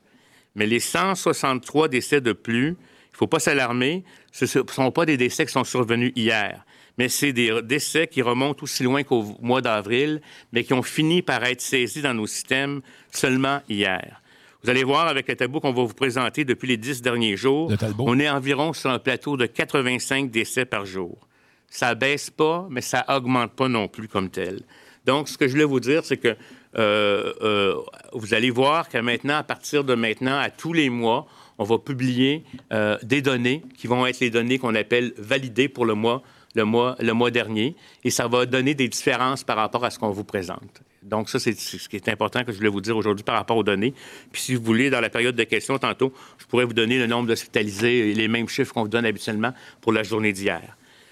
Mais 0.55 0.67
les 0.67 0.79
163 0.79 1.88
décès 1.88 2.22
de 2.22 2.34
plus, 2.34 2.67
il 2.67 3.13
ne 3.13 3.17
faut 3.17 3.27
pas 3.27 3.39
s'alarmer, 3.39 4.03
ce 4.31 4.46
ne 4.46 4.67
sont 4.67 4.91
pas 4.91 5.05
des 5.05 5.17
décès 5.17 5.46
qui 5.46 5.51
sont 5.51 5.63
survenus 5.63 6.12
hier, 6.15 6.65
mais 6.98 7.10
c'est 7.10 7.34
des 7.34 7.62
décès 7.62 8.08
qui 8.08 8.22
remontent 8.22 8.63
aussi 8.63 8.84
loin 8.84 9.03
qu'au 9.03 9.36
mois 9.41 9.62
d'avril, 9.62 10.22
mais 10.51 10.63
qui 10.63 10.74
ont 10.74 10.84
fini 10.84 11.22
par 11.22 11.43
être 11.43 11.62
saisis 11.62 12.01
dans 12.01 12.13
nos 12.13 12.27
systèmes 12.27 12.81
seulement 13.12 13.62
hier. 13.70 14.22
Vous 14.63 14.70
allez 14.70 14.84
voir 14.84 15.08
avec 15.08 15.27
le 15.27 15.36
tableau 15.36 15.60
qu'on 15.60 15.74
va 15.74 15.84
vous 15.84 15.93
présenter 15.93 16.46
depuis 16.46 16.67
les 16.67 16.77
dix 16.77 17.01
derniers 17.01 17.36
jours, 17.36 17.72
on 17.98 18.20
est 18.20 18.29
environ 18.29 18.74
sur 18.74 18.91
un 18.91 19.00
plateau 19.00 19.36
de 19.36 19.48
85 19.48 20.29
décès 20.29 20.65
par 20.65 20.86
jour. 20.86 21.27
Ça 21.67 21.96
baisse 21.96 22.29
pas, 22.29 22.67
mais 22.70 22.81
ça 22.81 23.05
augmente 23.08 23.53
pas 23.53 23.67
non 23.67 23.88
plus 23.88 24.08
comme 24.08 24.29
tel. 24.29 24.62
Donc, 25.05 25.29
ce 25.29 25.38
que 25.38 25.48
je 25.48 25.53
voulais 25.53 25.65
vous 25.65 25.79
dire, 25.79 26.05
c'est 26.05 26.17
que 26.17 26.36
vous 26.75 28.33
allez 28.33 28.49
voir 28.49 28.89
que 28.89 28.97
maintenant, 28.97 29.37
à 29.37 29.43
partir 29.43 29.83
de 29.83 29.95
maintenant, 29.95 30.37
à 30.37 30.49
tous 30.49 30.73
les 30.73 30.89
mois, 30.89 31.27
on 31.61 31.63
va 31.63 31.77
publier 31.77 32.43
euh, 32.73 32.97
des 33.03 33.21
données 33.21 33.61
qui 33.77 33.85
vont 33.85 34.05
être 34.07 34.19
les 34.19 34.31
données 34.31 34.57
qu'on 34.57 34.73
appelle 34.73 35.13
validées 35.17 35.69
pour 35.69 35.85
le 35.85 35.93
mois, 35.93 36.23
le 36.55 36.65
mois, 36.65 36.95
le 36.99 37.13
mois 37.13 37.29
dernier, 37.29 37.75
et 38.03 38.09
ça 38.09 38.27
va 38.27 38.47
donner 38.47 38.73
des 38.73 38.87
différences 38.87 39.43
par 39.43 39.57
rapport 39.57 39.85
à 39.85 39.91
ce 39.91 39.99
qu'on 39.99 40.09
vous 40.09 40.23
présente. 40.23 40.81
Donc, 41.03 41.29
ça, 41.29 41.39
c'est 41.39 41.57
ce 41.59 41.87
qui 41.87 41.95
est 41.95 42.09
important 42.09 42.43
que 42.43 42.51
je 42.51 42.57
voulais 42.57 42.69
vous 42.69 42.81
dire 42.81 42.97
aujourd'hui 42.97 43.23
par 43.23 43.35
rapport 43.35 43.57
aux 43.57 43.63
données. 43.63 43.93
Puis, 44.31 44.41
si 44.41 44.55
vous 44.55 44.63
voulez, 44.63 44.89
dans 44.89 45.01
la 45.01 45.09
période 45.09 45.35
de 45.35 45.43
questions, 45.43 45.77
tantôt, 45.77 46.13
je 46.39 46.45
pourrais 46.45 46.65
vous 46.65 46.73
donner 46.73 46.97
le 46.97 47.05
nombre 47.05 47.27
d'hospitalisés 47.27 48.09
et 48.09 48.13
les 48.15 48.27
mêmes 48.27 48.49
chiffres 48.49 48.73
qu'on 48.73 48.83
vous 48.83 48.87
donne 48.87 49.05
habituellement 49.05 49.53
pour 49.81 49.93
la 49.93 50.01
journée 50.01 50.33
d'hier. 50.33 50.61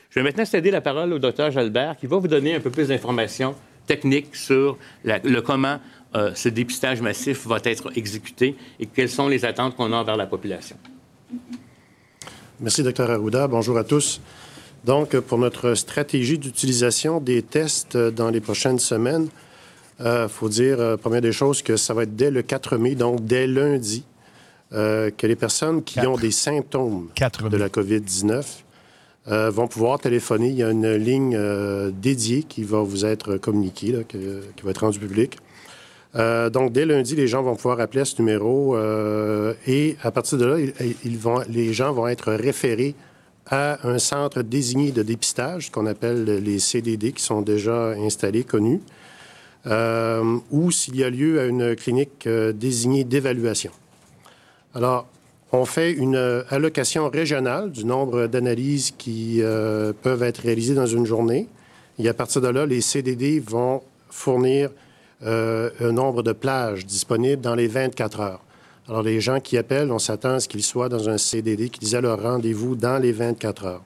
Je 0.09 0.19
vais 0.19 0.23
maintenant 0.23 0.45
céder 0.45 0.71
la 0.71 0.81
parole 0.81 1.13
au 1.13 1.19
docteur 1.19 1.51
Jalbert 1.51 1.95
qui 1.95 2.07
va 2.07 2.17
vous 2.17 2.27
donner 2.27 2.55
un 2.55 2.59
peu 2.59 2.71
plus 2.71 2.87
d'informations 2.87 3.55
techniques 3.89 4.36
sur 4.36 4.77
le 5.03 5.39
comment 5.41 5.77
euh, 6.15 6.31
ce 6.36 6.50
dépistage 6.50 7.01
massif 7.01 7.48
va 7.48 7.58
être 7.63 7.91
exécuté 7.96 8.55
et 8.79 8.86
quelles 8.86 9.13
sont 9.19 9.27
les 9.27 9.46
attentes 9.46 9.75
qu'on 9.75 9.91
a 9.93 9.98
envers 9.98 10.17
la 10.17 10.27
population. 10.27 10.77
Merci, 12.60 12.84
docteur 12.84 13.10
Arruda. 13.10 13.48
Bonjour 13.48 13.77
à 13.77 13.84
tous. 13.84 14.22
Donc, 14.86 15.19
pour 15.19 15.38
notre 15.38 15.74
stratégie 15.74 16.38
d'utilisation 16.38 17.19
des 17.19 17.41
tests 17.41 17.98
dans 17.98 18.29
les 18.29 18.41
prochaines 18.41 18.79
semaines, 18.79 19.27
il 20.00 20.05
euh, 20.05 20.27
faut 20.29 20.48
dire, 20.48 20.79
euh, 20.79 20.96
première 20.96 21.22
des 21.22 21.34
choses, 21.34 21.62
que 21.62 21.75
ça 21.75 21.93
va 21.93 22.03
être 22.03 22.15
dès 22.15 22.31
le 22.31 22.41
4 22.41 22.77
mai, 22.77 22.96
donc 22.96 23.25
dès 23.25 23.48
lundi, 23.48 24.05
euh, 24.72 25.12
que 25.12 25.27
les 25.27 25.36
personnes 25.36 25.84
qui 25.84 26.00
ont 26.08 26.15
des 26.15 26.31
symptômes 26.31 27.10
de 27.17 27.58
la 27.58 27.67
COVID-19 27.67 28.43
euh, 29.29 29.51
vont 29.51 29.67
pouvoir 29.67 30.00
téléphoner. 30.00 30.48
Il 30.48 30.55
y 30.55 30.63
a 30.63 30.71
une 30.71 30.95
ligne 30.95 31.36
euh, 31.38 31.91
dédiée 31.91 32.41
qui 32.41 32.63
va 32.63 32.79
vous 32.79 33.05
être 33.05 33.38
communiquée, 33.38 34.05
qui 34.07 34.63
va 34.63 34.71
être 34.71 34.79
rendue 34.79 35.00
publique. 35.00 35.38
Euh, 36.15 36.50
donc, 36.50 36.71
dès 36.71 36.86
lundi, 36.86 37.15
les 37.15 37.27
gens 37.27 37.43
vont 37.43 37.55
pouvoir 37.55 37.79
appeler 37.79 38.01
à 38.01 38.05
ce 38.05 38.19
numéro 38.19 38.75
et 39.67 39.98
à 40.01 40.12
partir 40.12 40.39
de 40.39 40.45
là, 40.45 40.57
les 41.48 41.74
gens 41.74 41.93
vont 41.93 42.07
être 42.07 42.33
référés 42.33 42.95
à 43.45 43.88
un 43.88 44.00
centre 44.00 44.41
désigné 44.41 44.91
de 44.91 45.03
dépistage, 45.03 45.71
qu'on 45.71 45.86
appelle 45.86 46.24
les 46.24 46.59
CDD, 46.59 47.12
qui 47.12 47.24
sont 47.24 47.41
déjà 47.41 47.89
installés, 47.91 48.43
connus, 48.43 48.81
ou 50.51 50.71
s'il 50.71 50.95
y 50.95 51.03
a 51.03 51.09
lieu 51.09 51.39
à 51.39 51.45
une 51.45 51.75
clinique 51.75 52.27
désignée 52.27 53.03
d'évaluation. 53.03 53.71
Alors, 54.74 55.07
on 55.51 55.65
fait 55.65 55.91
une 55.91 56.15
euh, 56.15 56.44
allocation 56.50 57.10
régionale 57.10 57.72
du 57.72 57.86
nombre 57.86 58.27
d'analyses 58.27 58.91
qui 58.98 59.41
euh, 59.41 59.94
peuvent 60.00 60.24
être 60.24 60.39
réalisées 60.39 60.75
dans 60.75 60.86
une 60.86 61.06
journée. 61.06 61.48
Et 61.98 62.08
à 62.08 62.13
partir 62.13 62.41
de 62.41 62.48
là, 62.48 62.65
les 62.65 62.82
CDD 62.82 63.39
vont 63.39 63.82
fournir 64.10 64.70
euh, 65.25 65.70
un 65.82 65.91
nombre 65.91 66.24
de 66.24 66.32
plages 66.32 66.86
disponibles 66.86 67.41
dans 67.41 67.56
les 67.56 67.68
24 67.68 68.20
heures. 68.20 68.41
Alors, 68.88 69.03
les 69.03 69.22
gens 69.22 69.39
qui 69.39 69.58
appellent, 69.58 69.91
on 69.91 70.00
s'attend 70.00 70.36
à 70.36 70.39
ce 70.39 70.48
qu'ils 70.48 70.63
soient 70.63 70.89
dans 70.89 71.10
un 71.10 71.18
CDD 71.18 71.70
qu'ils 71.70 71.94
aient 71.94 72.01
leur 72.01 72.22
rendez-vous 72.22 72.75
dans 72.75 72.98
les 72.98 73.12
24 73.12 73.65
heures. 73.65 73.84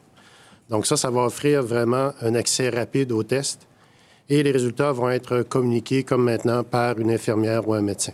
Donc, 0.69 0.85
ça, 0.85 0.95
ça 0.95 1.09
va 1.09 1.21
offrir 1.21 1.61
vraiment 1.63 2.11
un 2.21 2.35
accès 2.35 2.69
rapide 2.69 3.11
au 3.11 3.23
test 3.23 3.67
et 4.29 4.43
les 4.43 4.51
résultats 4.51 4.91
vont 4.91 5.09
être 5.09 5.41
communiqués 5.43 6.03
comme 6.03 6.23
maintenant 6.23 6.63
par 6.63 6.99
une 6.99 7.11
infirmière 7.11 7.67
ou 7.67 7.73
un 7.73 7.81
médecin. 7.81 8.13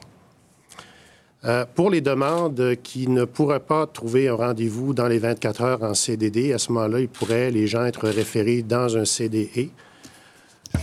Euh, 1.46 1.66
pour 1.74 1.90
les 1.90 2.02
demandes 2.02 2.76
qui 2.84 3.08
ne 3.08 3.24
pourraient 3.24 3.62
pas 3.62 3.88
trouver 3.88 4.28
un 4.28 4.34
rendez-vous 4.36 4.94
dans 4.94 5.08
les 5.08 5.20
24 5.20 5.62
heures 5.62 5.84
en 5.84 5.94
CDD, 5.94 6.52
à 6.52 6.58
ce 6.58 6.72
moment-là, 6.74 7.00
ils 7.00 7.08
pourraient, 7.08 7.50
les 7.50 7.66
gens, 7.66 7.86
être 7.86 8.10
référés 8.10 8.62
dans 8.62 8.98
un 8.98 9.06
CDE. 9.06 9.70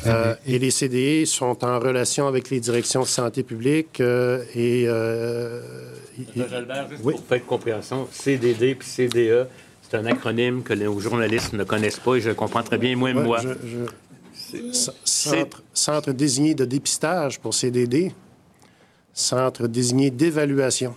Euh, 0.07 0.35
et 0.47 0.59
les 0.59 0.71
CDE 0.71 1.27
sont 1.27 1.63
en 1.65 1.79
relation 1.79 2.27
avec 2.27 2.49
les 2.51 2.59
directions 2.59 3.03
de 3.03 3.07
santé 3.07 3.43
publique 3.43 4.01
euh, 4.01 4.43
et 4.55 4.85
euh. 4.89 5.61
Jalbert, 6.35 6.89
juste 6.89 7.03
Oui. 7.05 7.15
pour 7.15 7.25
faire 7.27 7.47
compréhension, 7.47 8.09
CDD 8.11 8.75
puis 8.75 8.89
CDE, 8.89 9.47
c'est 9.83 9.97
un 9.99 10.07
acronyme 10.07 10.63
que 10.63 10.73
les 10.73 10.87
journalistes 10.99 11.53
ne 11.53 11.65
connaissent 11.65 12.01
pas 12.01 12.17
et 12.17 12.21
je 12.23 12.31
comprends 12.31 12.63
très 12.63 12.79
bien, 12.79 12.97
moi 12.97 13.11
et 13.11 13.15
Ouais, 13.15 13.23
moi. 13.23 13.41
je- 13.43 13.49
je- 13.69 13.85
C- 14.35 14.65
c'est- 14.73 14.93
Centre, 15.05 15.63
centre 15.75 16.13
désigné 16.13 16.55
de 16.55 16.65
dépistage 16.65 17.39
pour 17.39 17.53
CDD. 17.55 18.13
Centre 19.17 19.67
désigné 19.67 20.11
d'évaluation 20.11 20.95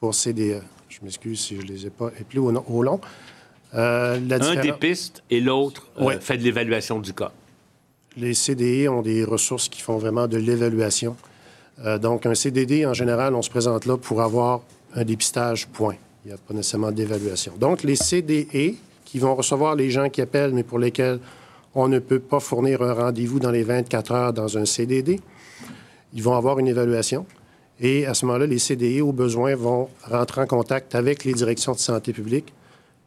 pour 0.00 0.14
CDE. 0.14 0.62
Je 0.88 0.98
m'excuse 1.02 1.38
si 1.38 1.56
je 1.56 1.62
ne 1.62 1.66
les 1.66 1.86
ai 1.86 1.90
pas 1.90 2.06
appelés 2.06 2.38
au, 2.38 2.82
long. 2.82 3.00
Euh, 3.74 4.18
la 4.26 4.36
Un 4.36 4.38
différen- 4.38 4.62
dépiste 4.62 5.22
et 5.28 5.38
l'autre 5.42 5.86
euh, 6.00 6.18
fait 6.20 6.38
de 6.38 6.42
l'évaluation 6.42 7.00
du 7.00 7.12
cas. 7.12 7.30
Les 8.16 8.32
CDE 8.32 8.88
ont 8.88 9.02
des 9.02 9.24
ressources 9.24 9.68
qui 9.68 9.82
font 9.82 9.98
vraiment 9.98 10.26
de 10.26 10.38
l'évaluation. 10.38 11.16
Euh, 11.84 11.98
donc, 11.98 12.24
un 12.24 12.34
CDD, 12.34 12.86
en 12.86 12.94
général, 12.94 13.34
on 13.34 13.42
se 13.42 13.50
présente 13.50 13.84
là 13.84 13.98
pour 13.98 14.22
avoir 14.22 14.62
un 14.94 15.04
dépistage, 15.04 15.68
point. 15.68 15.96
Il 16.24 16.28
n'y 16.28 16.34
a 16.34 16.38
pas 16.38 16.54
nécessairement 16.54 16.92
d'évaluation. 16.92 17.52
Donc, 17.60 17.82
les 17.82 17.94
CDE 17.94 18.76
qui 19.04 19.18
vont 19.18 19.34
recevoir 19.34 19.76
les 19.76 19.90
gens 19.90 20.08
qui 20.08 20.22
appellent, 20.22 20.54
mais 20.54 20.62
pour 20.62 20.78
lesquels 20.78 21.20
on 21.74 21.88
ne 21.88 21.98
peut 21.98 22.20
pas 22.20 22.40
fournir 22.40 22.80
un 22.80 22.94
rendez-vous 22.94 23.38
dans 23.38 23.50
les 23.50 23.64
24 23.64 24.12
heures 24.12 24.32
dans 24.32 24.56
un 24.56 24.64
CDD, 24.64 25.20
ils 26.14 26.22
vont 26.22 26.34
avoir 26.36 26.58
une 26.58 26.68
évaluation. 26.68 27.26
Et 27.80 28.06
à 28.06 28.14
ce 28.14 28.26
moment-là, 28.26 28.46
les 28.46 28.58
CDE, 28.58 29.00
au 29.02 29.12
besoin, 29.12 29.54
vont 29.54 29.88
rentrer 30.04 30.40
en 30.40 30.46
contact 30.46 30.94
avec 30.94 31.24
les 31.24 31.32
directions 31.32 31.72
de 31.72 31.78
santé 31.78 32.12
publique 32.12 32.52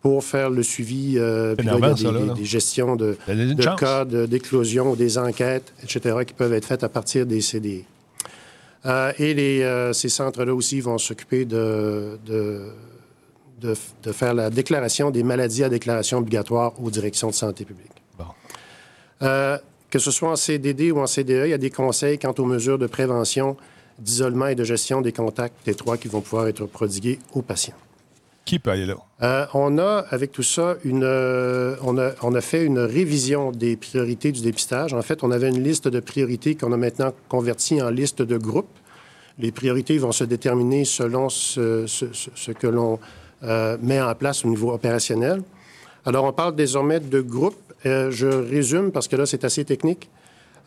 pour 0.01 0.23
faire 0.23 0.49
le 0.49 0.63
suivi. 0.63 1.15
euh, 1.17 1.55
puis 1.55 1.67
là, 1.67 1.73
il 1.77 1.79
y 1.79 1.83
a 1.83 1.87
énervant, 1.87 1.95
des, 1.95 2.03
ça, 2.03 2.11
là, 2.11 2.19
des- 2.21 2.25
là. 2.27 2.33
des 2.33 2.45
gestions 2.45 2.95
de, 2.95 3.17
de 3.53 3.61
cas 3.77 4.05
de- 4.05 4.25
d'éclosion 4.25 4.91
ou 4.91 4.95
des 4.95 5.17
enquêtes, 5.17 5.73
etc., 5.83 6.15
qui 6.25 6.33
peuvent 6.33 6.53
être 6.53 6.65
faites 6.65 6.83
à 6.83 6.89
partir 6.89 7.25
des 7.25 7.41
CDI. 7.41 7.83
Euh, 8.85 9.11
et 9.19 9.33
les, 9.35 9.61
euh, 9.61 9.93
ces 9.93 10.09
centres-là 10.09 10.55
aussi 10.55 10.79
vont 10.81 10.97
s'occuper 10.97 11.45
de, 11.45 12.17
de, 12.25 12.71
de, 13.59 13.75
de 14.03 14.11
faire 14.11 14.33
la 14.33 14.49
déclaration 14.49 15.11
des 15.11 15.21
maladies 15.21 15.63
à 15.63 15.69
déclaration 15.69 16.17
obligatoire 16.17 16.73
aux 16.81 16.89
directions 16.89 17.27
de 17.29 17.35
santé 17.35 17.63
publique. 17.65 17.91
Bon. 18.17 18.25
Que 19.91 19.99
ce 19.99 20.09
soit 20.09 20.31
en 20.31 20.35
CDD 20.35 20.89
ou 20.91 20.99
en 20.99 21.05
CDE, 21.07 21.43
il 21.45 21.49
y 21.49 21.53
a 21.53 21.57
des 21.59 21.69
conseils 21.69 22.17
quant 22.17 22.33
aux 22.39 22.45
mesures 22.45 22.79
de 22.79 22.87
prévention, 22.87 23.57
d'isolement 23.99 24.47
et 24.47 24.55
de 24.55 24.63
gestion 24.63 25.01
des 25.01 25.11
contacts 25.11 25.67
étroits 25.67 25.97
qui 25.97 26.07
vont 26.07 26.21
pouvoir 26.21 26.47
être 26.47 26.65
prodigués 26.65 27.19
aux 27.35 27.41
patients. 27.43 27.75
Qui 28.45 28.57
peut 28.57 28.71
aller 28.71 28.85
là? 28.87 28.95
Euh, 29.21 29.45
on 29.53 29.77
a, 29.77 30.05
avec 30.09 30.31
tout 30.31 30.41
ça, 30.43 30.75
une, 30.83 31.03
euh, 31.03 31.75
on, 31.83 31.97
a, 31.99 32.13
on 32.23 32.33
a 32.33 32.41
fait 32.41 32.63
une 32.65 32.79
révision 32.79 33.51
des 33.51 33.75
priorités 33.75 34.31
du 34.31 34.41
dépistage. 34.41 34.93
En 34.95 35.01
fait, 35.03 35.23
on 35.23 35.29
avait 35.29 35.49
une 35.49 35.61
liste 35.63 35.87
de 35.87 35.99
priorités 35.99 36.55
qu'on 36.55 36.71
a 36.71 36.77
maintenant 36.77 37.13
convertie 37.29 37.79
en 37.83 37.89
liste 37.91 38.23
de 38.23 38.37
groupes. 38.37 38.65
Les 39.37 39.51
priorités 39.51 39.97
vont 39.99 40.11
se 40.11 40.23
déterminer 40.23 40.85
selon 40.85 41.29
ce, 41.29 41.85
ce- 41.85 42.11
ce- 42.13 42.29
ce 42.33 42.51
que 42.51 42.65
l'on 42.67 42.97
euh, 43.43 43.77
met 43.81 44.01
en 44.01 44.15
place 44.15 44.43
au 44.43 44.47
niveau 44.47 44.71
opérationnel. 44.71 45.43
Alors, 46.05 46.25
on 46.25 46.33
parle 46.33 46.55
désormais 46.55 46.99
de 46.99 47.21
groupes. 47.21 47.55
Euh, 47.85 48.11
je 48.11 48.27
résume 48.27 48.91
parce 48.91 49.07
que 49.07 49.15
là, 49.15 49.25
c'est 49.25 49.43
assez 49.43 49.65
technique. 49.65 50.09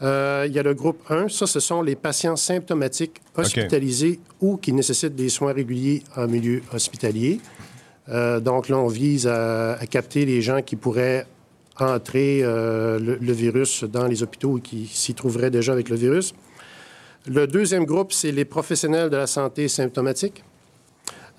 Euh, 0.03 0.44
il 0.48 0.53
y 0.53 0.59
a 0.59 0.62
le 0.62 0.74
groupe 0.74 1.00
1. 1.09 1.29
Ça, 1.29 1.46
ce 1.46 1.61
sont 1.61 1.81
les 1.83 1.94
patients 1.94 2.35
symptomatiques 2.37 3.20
hospitalisés 3.62 4.18
ou 4.40 4.57
qui 4.57 4.72
nécessitent 4.72 5.14
des 5.14 5.29
soins 5.29 5.53
réguliers 5.53 6.03
en 6.16 6.27
milieu 6.27 6.62
hospitalier. 6.72 7.40
Euh, 8.09 8.40
donc 8.40 8.68
là, 8.68 8.79
on 8.79 8.88
vise 8.88 9.27
à, 9.29 9.74
à 9.74 9.87
capter 9.87 10.24
les 10.27 10.42
gens 10.42 10.61
qui 10.62 10.77
pourraient 10.77 11.27
entrer 11.79 12.42
le, 12.42 12.98
le 13.20 13.33
virus 13.33 13.83
dans 13.85 14.07
les 14.07 14.22
hôpitaux 14.22 14.53
ou 14.55 14.61
qui 14.61 14.87
s'y 14.87 15.14
trouveraient 15.14 15.50
déjà 15.50 15.72
avec 15.72 15.88
le 15.88 15.96
virus. 15.96 16.35
Le 17.27 17.46
deuxième 17.46 17.85
groupe, 17.85 18.12
c'est 18.12 18.31
les 18.33 18.44
professionnels 18.44 19.11
de 19.11 19.16
la 19.16 19.27
santé 19.27 19.68
symptomatique, 19.68 20.42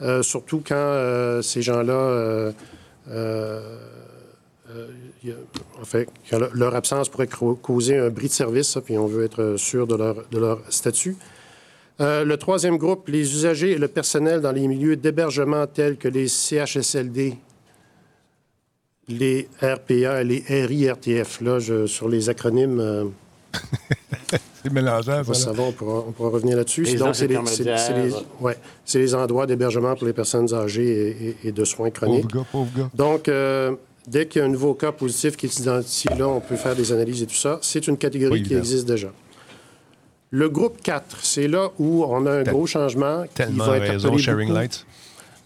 Euh, 0.02 0.22
surtout 0.24 0.62
quand 0.68 1.40
ces 1.42 1.62
gens-là, 1.62 1.94
euh, 1.94 2.52
euh, 3.10 3.78
euh, 4.70 4.88
il 4.92 5.08
y 5.08 5.12
a- 5.15 5.15
en 5.82 5.86
fait, 5.86 6.08
leur 6.54 6.76
absence 6.76 7.10
pourrait 7.10 7.28
causer 7.62 7.98
un 7.98 8.10
bris 8.10 8.28
de 8.28 8.34
service, 8.34 8.70
ça, 8.70 8.82
puis 8.82 8.98
on 8.98 9.08
veut 9.08 9.24
être 9.26 9.56
sûr 9.58 9.88
de 9.88 9.96
leur, 9.96 10.16
de 10.32 10.38
leur 10.40 10.60
statut. 10.70 11.16
Euh, 12.02 12.26
le 12.26 12.38
troisième 12.38 12.78
groupe, 12.78 13.08
les 13.08 13.22
usagers 13.34 13.72
et 13.72 13.78
le 13.78 13.88
personnel 13.88 14.42
dans 14.42 14.52
les 14.52 14.68
milieux 14.68 14.96
d'hébergement 14.98 15.66
tels 15.68 15.96
que 15.98 16.08
les 16.10 16.28
CHSLD, 16.28 17.36
les 19.08 19.48
RPA 19.62 20.22
et 20.22 20.24
les 20.24 20.44
RIRTF. 20.48 21.42
Là, 21.42 21.60
je- 21.60 21.86
sur 21.88 22.10
les 22.10 22.30
acronymes, 22.30 22.80
euh, 22.80 23.06
C'est 24.64 24.74
mélangeant, 24.74 25.20
on, 25.20 25.22
va 25.22 25.34
ça. 25.36 25.40
là. 25.40 25.46
savoir, 25.54 25.68
on, 25.68 25.72
pourra, 25.72 26.04
on 26.08 26.12
pourra 26.12 26.30
revenir 26.30 26.58
là-dessus. 26.58 26.84
Les 26.84 26.96
Donc, 26.96 27.16
c'est 27.16 27.28
les, 27.28 27.36
c'est- 27.46 27.56
c'est 27.56 27.64
les- 27.64 27.70
intermédiaires. 27.72 28.24
ouais, 28.42 28.58
c'est 28.84 28.98
les 29.00 29.14
endroits 29.14 29.46
d'hébergement 29.46 29.96
pour 29.96 30.08
les 30.08 30.14
personnes 30.14 30.52
âgées 30.54 30.88
et, 30.88 31.28
et- 31.30 31.38
et 31.50 31.52
de 31.52 31.64
soins 31.64 31.92
chroniques. 31.92 32.24
Pauvre 32.32 32.44
gars, 32.44 32.48
pauvre 32.52 32.72
gars. 32.76 32.90
Donc, 32.96 33.30
euh, 33.30 33.76
dès 34.08 34.28
qu'il 34.28 34.40
y 34.40 34.44
a 34.44 34.48
un 34.48 34.52
nouveau 34.52 34.74
cas 34.74 34.92
positif 34.92 35.36
qui 35.38 35.46
est 35.48 35.60
identifié, 35.60 36.12
là, 36.18 36.28
on 36.28 36.40
peut 36.40 36.56
faire 36.56 36.76
des 36.76 36.92
analyses 36.92 37.22
et 37.24 37.28
tout 37.28 37.36
ça. 37.36 37.60
C'est 37.62 37.88
une 37.88 37.98
catégorie 37.98 38.44
qui 38.44 38.54
existe 38.54 38.86
déjà. 38.88 39.12
Le 40.32 40.50
groupe 40.50 40.82
4, 40.82 41.20
c'est 41.24 41.48
là 41.48 41.72
où 41.80 42.04
on 42.04 42.26
a 42.26 42.32
un 42.40 42.44
Tel- 42.44 42.54
gros 42.54 42.66
changement 42.66 43.24
qui 43.24 43.30
Tellement 43.36 43.66
va 43.68 43.78
être 43.78 43.92
raison, 43.92 44.08
appelé 44.10 44.22
Sharing 44.22 44.52
Lights. 44.54 44.86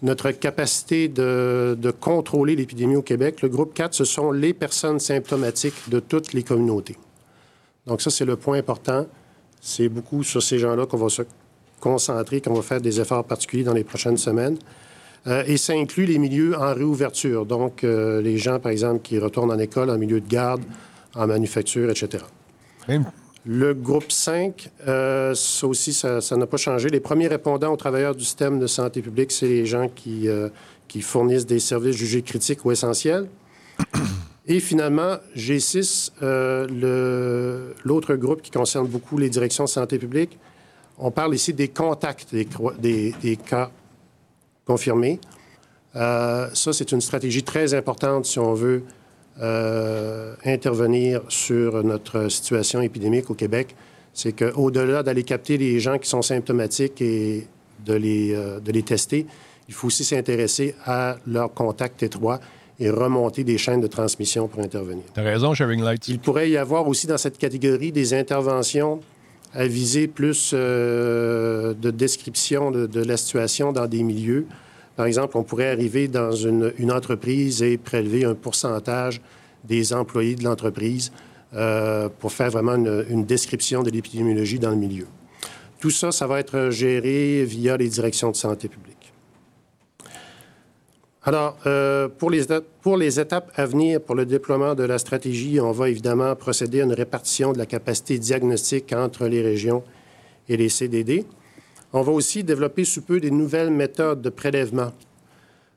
notre 0.02 0.30
capacité 0.32 1.06
de, 1.08 1.76
de 1.78 1.90
contrôler 1.90 2.56
l'épidémie 2.56 2.96
au 2.96 3.02
Québec. 3.02 3.42
Le 3.42 3.48
groupe 3.48 3.72
4, 3.74 3.94
ce 3.94 4.04
sont 4.04 4.32
les 4.32 4.52
personnes 4.54 4.98
symptomatiques 4.98 5.88
de 5.88 6.00
toutes 6.00 6.32
les 6.32 6.42
communautés. 6.42 6.96
Donc 7.86 8.00
ça, 8.02 8.10
c'est 8.10 8.24
le 8.24 8.36
point 8.36 8.58
important. 8.58 9.06
C'est 9.60 9.88
beaucoup 9.88 10.24
sur 10.24 10.42
ces 10.42 10.58
gens-là 10.58 10.86
qu'on 10.86 10.96
va 10.96 11.08
se 11.10 11.22
concentrer, 11.78 12.40
qu'on 12.40 12.54
va 12.54 12.62
faire 12.62 12.80
des 12.80 13.00
efforts 13.00 13.24
particuliers 13.24 13.64
dans 13.64 13.74
les 13.74 13.84
prochaines 13.84 14.16
semaines. 14.16 14.56
Euh, 15.26 15.44
et 15.46 15.56
ça 15.58 15.74
inclut 15.74 16.06
les 16.06 16.18
milieux 16.18 16.56
en 16.56 16.72
réouverture, 16.74 17.44
donc 17.44 17.84
euh, 17.84 18.22
les 18.22 18.38
gens, 18.38 18.58
par 18.58 18.72
exemple, 18.72 19.00
qui 19.02 19.18
retournent 19.18 19.50
en 19.52 19.58
école, 19.58 19.90
en 19.90 19.98
milieu 19.98 20.20
de 20.20 20.28
garde, 20.28 20.62
en 21.14 21.26
manufacture, 21.26 21.90
etc. 21.90 22.24
Le 23.46 23.74
groupe 23.74 24.10
5, 24.12 24.70
euh, 24.86 25.34
ça 25.34 25.66
aussi, 25.66 25.92
ça 25.92 26.20
n'a 26.36 26.46
pas 26.46 26.56
changé. 26.56 26.88
Les 26.88 27.00
premiers 27.00 27.28
répondants 27.28 27.72
aux 27.72 27.76
travailleurs 27.76 28.14
du 28.14 28.24
système 28.24 28.58
de 28.58 28.66
santé 28.66 29.02
publique, 29.02 29.30
c'est 29.32 29.46
les 29.48 29.66
gens 29.66 29.88
qui, 29.88 30.28
qui 30.88 31.00
fournissent 31.02 31.46
des 31.46 31.58
services 31.60 31.96
jugés 31.96 32.22
critiques 32.22 32.64
ou 32.64 32.70
essentiels. 32.72 33.26
Et 34.46 34.58
finalement, 34.60 35.16
G6, 35.36 36.10
euh, 36.22 36.66
le- 36.68 37.74
l'autre 37.84 38.14
groupe 38.16 38.42
qui 38.42 38.50
concerne 38.50 38.86
beaucoup 38.86 39.16
les 39.18 39.30
directions 39.30 39.64
de 39.64 39.68
santé 39.68 39.98
publique, 39.98 40.38
on 40.98 41.10
parle 41.10 41.34
ici 41.34 41.52
des 41.54 41.68
contacts 41.68 42.32
des, 42.34 42.44
cro- 42.46 42.72
des- 42.78 43.14
des 43.22 43.36
cas 43.36 43.70
confirmés. 44.70 45.18
Euh, 45.96 46.48
ça, 46.54 46.72
c'est 46.72 46.92
une 46.92 47.00
stratégie 47.00 47.42
très 47.42 47.74
importante 47.74 48.24
si 48.26 48.38
on 48.38 48.54
veut 48.54 48.84
euh, 49.42 50.34
intervenir 50.44 51.22
sur 51.28 51.82
notre 51.82 52.28
situation 52.28 52.80
épidémique 52.80 53.30
au 53.30 53.34
Québec. 53.34 53.74
C'est 54.14 54.32
qu'au-delà 54.32 55.02
d'aller 55.02 55.24
capter 55.24 55.56
les 55.56 55.80
gens 55.80 55.98
qui 55.98 56.08
sont 56.08 56.22
symptomatiques 56.22 57.00
et 57.02 57.48
de 57.84 57.94
les, 57.94 58.32
euh, 58.32 58.60
de 58.60 58.70
les 58.70 58.84
tester, 58.84 59.26
il 59.68 59.74
faut 59.74 59.88
aussi 59.88 60.04
s'intéresser 60.04 60.76
à 60.84 61.16
leurs 61.26 61.52
contacts 61.52 62.02
étroits 62.04 62.38
et 62.78 62.90
remonter 62.90 63.42
des 63.42 63.58
chaînes 63.58 63.80
de 63.80 63.88
transmission 63.88 64.46
pour 64.46 64.62
intervenir. 64.62 65.04
Tu 65.12 65.20
as 65.20 65.24
raison, 65.24 65.52
Sharing 65.52 65.82
Lights. 65.82 66.06
Il 66.08 66.20
pourrait 66.20 66.48
y 66.48 66.56
avoir 66.56 66.86
aussi 66.86 67.06
dans 67.08 67.18
cette 67.18 67.38
catégorie 67.38 67.92
des 67.92 68.14
interventions 68.14 69.00
à 69.54 69.66
viser 69.66 70.06
plus 70.08 70.52
euh, 70.54 71.74
de 71.74 71.90
description 71.90 72.70
de, 72.70 73.02
la 73.02 73.16
situation 73.16 73.72
dans 73.72 73.86
des 73.86 74.02
milieux. 74.02 74.46
Par 74.96 75.06
exemple, 75.06 75.36
on 75.36 75.42
pourrait 75.42 75.70
arriver 75.70 76.08
dans 76.08 76.32
une, 76.32 76.72
une 76.78 76.92
entreprise 76.92 77.62
et 77.62 77.76
prélever 77.78 78.24
un 78.24 78.34
pourcentage 78.34 79.20
des 79.64 79.92
employés 79.92 80.36
de 80.36 80.44
l'entreprise 80.44 81.12
euh, 81.54 82.08
pour 82.18 82.32
faire 82.32 82.50
vraiment 82.50 82.76
une, 82.76 83.04
une 83.08 83.24
description 83.24 83.82
de 83.82 83.90
l'épidémiologie 83.90 84.58
dans 84.58 84.70
le 84.70 84.76
milieu. 84.76 85.06
Tout 85.80 85.90
ça, 85.90 86.12
ça 86.12 86.26
va 86.26 86.38
être 86.38 86.70
géré 86.70 87.44
via 87.44 87.76
les 87.76 87.88
directions 87.88 88.30
de 88.30 88.36
santé 88.36 88.68
publique. 88.68 88.89
Alors, 91.22 91.58
euh, 91.66 92.08
pour, 92.08 92.30
les, 92.30 93.20
étapes 93.20 93.52
à 93.54 93.66
venir 93.66 94.00
pour 94.00 94.14
le 94.14 94.24
déploiement 94.24 94.74
de 94.74 94.84
la 94.84 94.96
stratégie, 94.96 95.60
on 95.60 95.70
va 95.70 95.90
évidemment 95.90 96.34
procéder 96.34 96.80
à 96.80 96.84
une 96.84 96.94
répartition 96.94 97.52
de 97.52 97.58
la 97.58 97.66
capacité 97.66 98.18
diagnostique 98.18 98.94
entre 98.94 99.26
les 99.26 99.42
régions 99.42 99.82
et 100.48 100.56
les 100.56 100.70
CDD. 100.70 101.26
On 101.92 102.00
va 102.00 102.12
aussi 102.12 102.42
développer 102.42 102.84
sous 102.84 103.02
peu 103.02 103.20
des 103.20 103.30
nouvelles 103.30 103.70
méthodes 103.70 104.22
de 104.22 104.30
prélèvement 104.30 104.92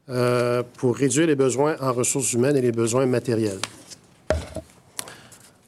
euh, 0.10 0.64
pour 0.78 0.96
réduire 0.96 1.28
les 1.28 1.36
besoins 1.36 1.76
en 1.82 1.92
ressources 1.92 2.32
humaines 2.32 2.56
et 2.56 2.62
les 2.62 2.72
besoins 2.72 3.06
matériels. 3.06 3.60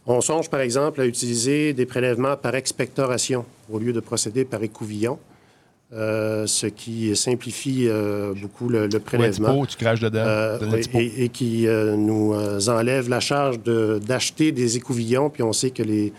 On 0.07 0.21
songe, 0.21 0.49
par 0.49 0.61
exemple, 0.61 1.01
à 1.01 1.05
utiliser 1.05 1.73
des 1.73 1.85
prélèvements 1.85 2.37
par 2.37 2.55
expectoration 2.55 3.43
au 3.69 3.79
lieu 3.79 3.91
de 3.91 3.99
procéder 3.99 4.45
par 4.45 4.63
écouvillon. 4.63 5.19
Euh, 5.93 6.47
ce 6.47 6.65
qui 6.65 7.15
simplifie 7.15 7.87
euh, 7.87 8.33
beaucoup 8.41 8.69
le, 8.69 8.87
le 8.87 8.99
prélèvement. 8.99 9.49
Expo, 9.49 9.65
tu 9.67 9.77
craches 9.77 9.99
dedans. 9.99 10.23
Euh, 10.25 10.81
et, 10.95 11.25
et, 11.25 11.29
qui 11.29 11.67
euh, 11.67 11.95
nous 11.95 12.33
enlève 12.67 13.07
la 13.07 13.19
charge 13.19 13.59
d'acheter 13.59 14.51
de, 14.51 14.57
des 14.57 14.77
écouvillons. 14.77 15.29
Puis 15.29 15.43
on 15.43 15.53
sait 15.53 15.69
que 15.69 15.83
les, 15.83 16.11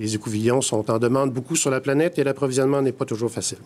les, 0.00 0.14
écouvillons 0.16 0.60
sont 0.60 0.90
en 0.90 0.98
demande 0.98 1.32
beaucoup 1.32 1.54
sur 1.54 1.70
la 1.70 1.80
planète 1.80 2.18
et 2.18 2.24
l'approvisionnement 2.24 2.82
n'est 2.82 2.92
pas 2.92 3.04
toujours 3.04 3.30
facile. 3.30 3.58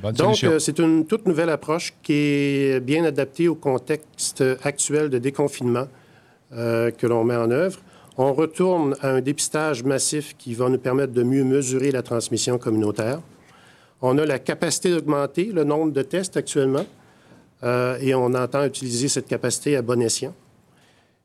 Bonne 0.00 0.14
Donc, 0.14 0.44
c'est 0.58 0.78
une 0.78 1.04
toute 1.04 1.26
nouvelle 1.26 1.50
approche 1.50 1.92
qui 2.02 2.14
est 2.14 2.80
bien 2.80 3.04
adaptée 3.04 3.48
au 3.48 3.54
contexte 3.54 4.42
actuel 4.64 5.10
de 5.10 5.18
déconfinement 5.18 5.86
que 6.50 7.06
l'on 7.06 7.22
met 7.22 7.36
en 7.36 7.50
œuvre. 7.50 7.78
On 8.16 8.32
retourne 8.32 8.96
à 9.02 9.10
un 9.10 9.20
dépistage 9.20 9.84
massif 9.84 10.34
qui 10.36 10.54
va 10.54 10.68
nous 10.68 10.78
permettre 10.78 11.12
de 11.12 11.22
mieux 11.22 11.44
mesurer 11.44 11.92
la 11.92 12.02
transmission 12.02 12.58
communautaire. 12.58 13.20
On 14.02 14.18
a 14.18 14.26
la 14.26 14.38
capacité 14.38 14.90
d'augmenter 14.90 15.46
le 15.46 15.64
nombre 15.64 15.92
de 15.92 16.02
tests 16.02 16.36
actuellement 16.36 16.84
euh, 17.62 17.96
et 18.00 18.14
on 18.14 18.26
entend 18.34 18.64
utiliser 18.64 19.08
cette 19.08 19.26
capacité 19.26 19.76
à 19.76 19.82
bon 19.82 20.00
escient. 20.02 20.34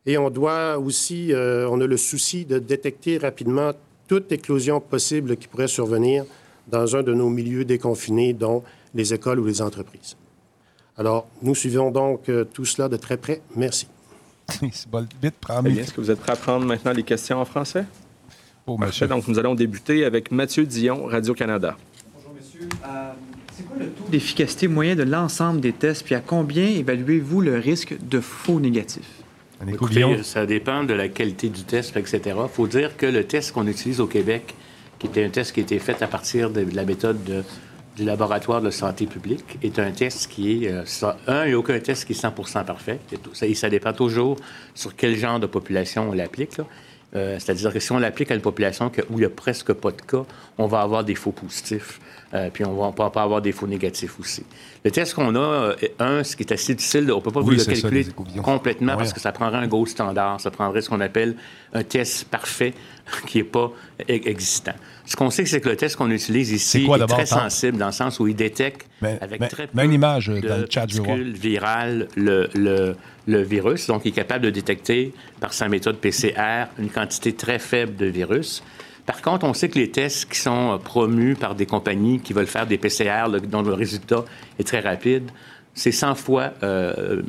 Et 0.06 0.18
on 0.18 0.30
doit 0.30 0.78
aussi, 0.78 1.34
euh, 1.34 1.68
on 1.70 1.82
a 1.82 1.86
le 1.86 1.98
souci 1.98 2.46
de 2.46 2.58
détecter 2.60 3.18
rapidement 3.18 3.72
toute 4.08 4.32
éclosion 4.32 4.80
possible 4.80 5.38
qui 5.38 5.48
pourrait 5.48 5.68
survenir 5.68 6.26
dans 6.68 6.96
un 6.96 7.04
de 7.04 7.14
nos 7.14 7.30
milieux 7.30 7.66
déconfinés, 7.66 8.34
dont 8.34 8.64
les 8.96 9.14
écoles 9.14 9.40
ou 9.40 9.46
les 9.46 9.62
entreprises. 9.62 10.16
Alors, 10.98 11.28
nous 11.42 11.56
suivons 11.56 11.92
donc 11.92 12.28
euh, 12.30 12.44
tout 12.44 12.66
cela 12.66 12.90
de 12.90 12.98
très 12.98 13.18
près. 13.18 13.42
Merci. 13.56 13.88
vite, 14.62 15.36
Est-ce 15.66 15.94
que 15.94 16.02
vous 16.02 16.12
êtes 16.12 16.20
prêt 16.20 16.34
à 16.34 16.36
prendre 16.36 16.66
maintenant 16.66 16.92
les 16.92 17.04
questions 17.04 17.40
en 17.40 17.46
français? 17.46 17.86
Oh, 18.66 18.78
monsieur. 18.78 19.08
Donc, 19.08 19.28
nous 19.28 19.40
allons 19.40 19.56
débuter 19.56 20.06
avec 20.06 20.32
Mathieu 20.32 20.66
Dion, 20.66 21.06
Radio-Canada. 21.06 21.78
Euh, 22.62 23.12
c'est 23.56 23.66
quoi 23.66 23.78
le 23.80 23.88
taux 23.88 24.04
d'efficacité 24.10 24.68
moyen 24.68 24.96
de 24.96 25.04
l'ensemble 25.04 25.62
des 25.62 25.74
tests, 25.74 26.04
puis 26.04 26.16
à 26.16 26.20
combien 26.20 26.68
évaluez-vous 26.68 27.42
le 27.42 27.58
risque 27.58 27.96
de 28.02 28.20
faux 28.20 28.60
négatifs? 28.60 29.20
Écoutez, 29.68 30.24
ça 30.24 30.46
dépend 30.46 30.84
de 30.84 30.94
la 30.94 31.10
qualité 31.10 31.50
du 31.50 31.64
test, 31.64 31.98
etc. 31.98 32.22
Il 32.26 32.50
faut 32.50 32.68
dire 32.68 32.96
que 32.96 33.06
le 33.06 33.26
test 33.26 33.52
qu'on 33.52 33.68
utilise 33.68 34.00
au 34.00 34.08
Québec, 34.08 34.56
qui 35.00 35.08
était 35.08 35.24
un 35.24 35.30
test 35.30 35.52
qui 35.52 35.60
a 35.60 35.64
été 35.64 35.80
fait 35.80 36.02
à 36.02 36.08
partir 36.08 36.50
de 36.50 36.66
la 36.74 36.86
méthode 36.86 37.22
de, 37.26 37.44
du 37.98 38.06
laboratoire 38.06 38.62
de 38.62 38.70
santé 38.70 39.06
publique, 39.06 39.58
est 39.62 39.78
un 39.80 39.92
test 39.92 40.32
qui 40.32 40.64
est... 40.66 40.72
Euh, 40.72 40.84
un, 41.28 41.44
il 41.44 41.50
n'y 41.50 41.54
a 41.54 41.60
aucun 41.60 41.80
test 41.80 42.06
qui 42.06 42.14
est 42.14 42.16
100 42.16 42.32
parfait. 42.64 43.00
Et 43.42 43.54
ça, 43.54 43.70
dépend 43.70 43.92
toujours 43.92 44.38
sur 44.74 44.96
quel 44.96 45.18
genre 45.18 45.40
de 45.42 45.48
population 45.48 46.10
on 46.10 46.14
l'applique. 46.14 46.58
Euh, 47.16 47.38
C'est-à-dire 47.40 47.74
que 47.74 47.80
si 47.80 47.92
on 47.92 48.00
l'applique 48.00 48.32
à 48.32 48.36
une 48.36 48.42
population 48.42 48.92
où 49.10 49.14
il 49.14 49.20
n'y 49.20 49.26
a 49.26 49.30
presque 49.30 49.74
pas 49.74 49.92
de 49.92 50.02
cas, 50.02 50.26
on 50.58 50.68
va 50.68 50.82
avoir 50.82 51.04
des 51.04 51.16
faux 51.16 51.32
positifs. 51.32 52.00
Euh, 52.34 52.50
puis 52.54 52.64
on 52.64 52.76
va 52.76 52.92
pas, 52.92 53.10
pas 53.10 53.24
avoir 53.24 53.42
des 53.42 53.52
faux 53.52 53.66
négatifs 53.66 54.20
aussi. 54.20 54.44
Le 54.86 54.92
test 54.92 55.16
qu'on 55.16 55.34
a, 55.36 55.40
euh, 55.40 55.76
un, 55.98 56.24
ce 56.24 56.36
qui 56.36 56.44
est 56.44 56.54
assez 56.54 56.76
difficile, 56.76 57.12
on 57.12 57.18
ne 57.18 57.22
peut 57.22 57.32
pas 57.32 57.40
oui, 57.40 57.56
vous 57.56 57.60
le 57.60 57.66
calculer 57.66 58.04
ça, 58.04 58.12
complètement 58.44 58.92
ouais. 58.92 58.98
parce 59.00 59.14
que 59.14 59.20
ça 59.20 59.32
prendrait 59.32 59.58
un 59.58 59.68
gold 59.68 59.88
standard, 59.88 60.40
ça 60.40 60.52
prendrait 60.52 60.82
ce 60.82 60.90
qu'on 60.90 61.02
appelle 61.02 61.36
un 61.74 61.84
test 61.84 62.26
parfait 62.26 62.76
qui 63.28 63.40
n'est 63.40 63.44
pas 63.46 63.72
e-, 64.02 64.04
existant. 64.08 64.76
Ce 65.10 65.16
qu'on 65.16 65.32
sait, 65.32 65.44
c'est 65.46 65.60
que 65.60 65.70
le 65.70 65.76
test 65.76 65.96
qu'on 65.96 66.12
utilise 66.12 66.52
ici 66.52 66.86
quoi, 66.86 67.00
est 67.00 67.06
très 67.08 67.26
sensible 67.26 67.80
dans 67.80 67.88
le 67.88 67.92
sens 67.92 68.20
où 68.20 68.28
il 68.28 68.36
détecte 68.36 68.88
mais, 69.02 69.18
avec 69.22 69.42
mais, 69.42 69.48
très 69.48 69.66
peu 69.66 69.84
une 69.84 69.92
image 69.92 70.28
de 70.28 70.48
dans 70.48 70.58
le 70.58 70.68
chat, 70.70 70.86
virales 70.86 72.08
le, 72.16 72.48
le, 72.54 72.96
le 73.26 73.42
virus. 73.42 73.88
Donc, 73.88 74.04
il 74.06 74.10
est 74.10 74.12
capable 74.12 74.46
de 74.46 74.52
détecter 74.52 75.12
par 75.40 75.54
sa 75.54 75.68
méthode 75.68 75.98
PCR 75.98 76.68
une 76.78 76.92
quantité 76.92 77.34
très 77.34 77.58
faible 77.58 77.96
de 77.96 78.06
virus. 78.06 78.62
Par 79.08 79.24
contre, 79.24 79.48
on 79.48 79.56
sait 79.56 79.70
que 79.70 79.80
les 79.80 79.90
tests 79.90 80.32
qui 80.32 80.38
sont 80.38 80.80
promus 80.84 81.34
par 81.34 81.56
des 81.56 81.66
compagnies 81.66 82.20
qui 82.20 82.34
veulent 82.34 82.46
faire 82.46 82.68
des 82.68 82.78
PCR 82.78 83.30
le, 83.32 83.42
dont 83.42 83.64
le 83.64 83.74
résultat 83.74 84.24
est 84.60 84.68
très 84.68 84.80
rapide, 84.80 85.32
c'est 85.74 85.92
100 85.92 86.14
fois 86.14 86.54
euh, 86.62 87.24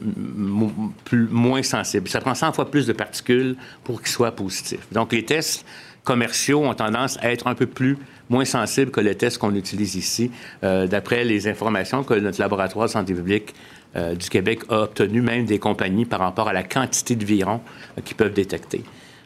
plus, 1.05 1.29
moins 1.31 1.63
sensible. 1.63 2.11
Ça 2.11 2.21
prend 2.21 2.35
100 2.35 2.53
fois 2.53 2.71
plus 2.71 2.87
de 2.87 2.93
particules 2.93 3.57
pour 3.85 4.03
qu'ils 4.03 4.11
soient 4.11 4.33
positifs. 4.33 4.87
Donc, 4.93 5.13
les 5.13 5.25
tests 5.25 5.65
commerciaux 6.05 6.65
ont 6.65 6.75
tendance 6.75 7.19
à 7.21 7.33
être 7.33 7.47
un 7.47 7.55
peu 7.55 7.67
plus 7.67 7.97
moins 8.29 8.45
sensibles 8.45 8.91
que 8.91 9.01
les 9.01 9.17
tests 9.17 9.39
qu'on 9.39 9.55
utilise 9.55 9.97
ici, 9.97 10.31
euh, 10.63 10.87
d'après 10.87 11.25
les 11.25 11.49
informations 11.49 12.05
que 12.05 12.15
notre 12.15 12.41
laboratoire 12.41 12.87
de 12.87 12.93
santé 12.93 13.13
publique 13.13 13.55
euh, 13.97 14.15
du 14.15 14.29
Québec 14.31 14.61
a 14.69 14.83
obtenues, 14.83 15.21
même 15.21 15.45
des 15.45 15.59
compagnies, 15.59 16.05
par 16.05 16.21
rapport 16.21 16.49
à 16.49 16.53
la 16.53 16.63
quantité 16.63 17.17
de 17.17 17.25
virons 17.25 17.61
euh, 17.99 18.03
qu'ils 18.03 18.17
peuvent 18.17 18.33
détecter. 18.33 18.85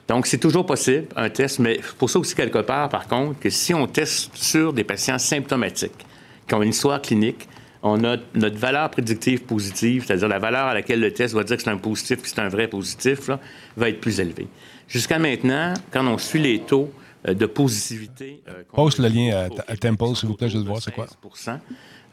Donc, 0.09 0.27
c'est 0.27 0.39
toujours 0.39 0.67
possible, 0.67 1.07
un 1.17 1.31
test, 1.31 1.59
mais 1.59 1.81
pour 1.99 2.11
ça 2.11 2.19
aussi, 2.19 2.35
quelque 2.35 2.59
part, 2.59 2.89
par 2.89 3.07
contre, 3.07 3.39
que 3.39 3.51
si 3.51 3.73
on 3.75 3.87
teste 3.87 4.31
sur 4.35 4.73
des 4.73 4.85
patients 4.85 5.19
symptomatiques, 5.19 6.07
qui 6.47 6.55
ont 6.55 6.63
une 6.63 6.71
histoire 6.71 7.01
clinique, 7.01 7.49
on 7.85 8.03
a 8.03 8.17
notre 8.35 8.57
valeur 8.57 8.91
prédictive 8.91 9.43
positive, 9.43 10.05
c'est-à-dire 10.07 10.27
la 10.27 10.39
valeur 10.39 10.67
à 10.67 10.75
laquelle 10.75 11.01
le 11.01 11.13
test 11.13 11.35
va 11.35 11.45
dire 11.45 11.57
que 11.57 11.63
c'est 11.63 11.71
un 11.71 11.77
positif, 11.77 12.23
que 12.23 12.29
c'est 12.29 12.41
un 12.41 12.49
vrai 12.49 12.67
positif, 12.67 13.29
là, 13.29 13.39
va 13.77 13.91
être 13.91 14.01
plus 14.01 14.19
élevée. 14.21 14.49
Jusqu'à 14.89 15.19
maintenant, 15.19 15.75
quand 15.91 16.05
on 16.07 16.17
suit 16.17 16.41
les 16.41 16.61
taux 16.61 16.91
euh, 17.29 17.35
de 17.35 17.45
positivité... 17.45 18.43
Euh, 18.49 18.63
Poste 18.73 18.99
le 18.99 19.09
lien 19.09 19.49
à, 19.69 19.73
à 19.73 19.77
Temple, 19.77 20.17
s'il 20.17 20.29
vous 20.31 20.35
plaît, 20.35 20.49
je 20.49 20.57
veux 20.57 20.65
voir 20.65 20.81
c'est 20.81 20.95
quoi? 20.95 21.07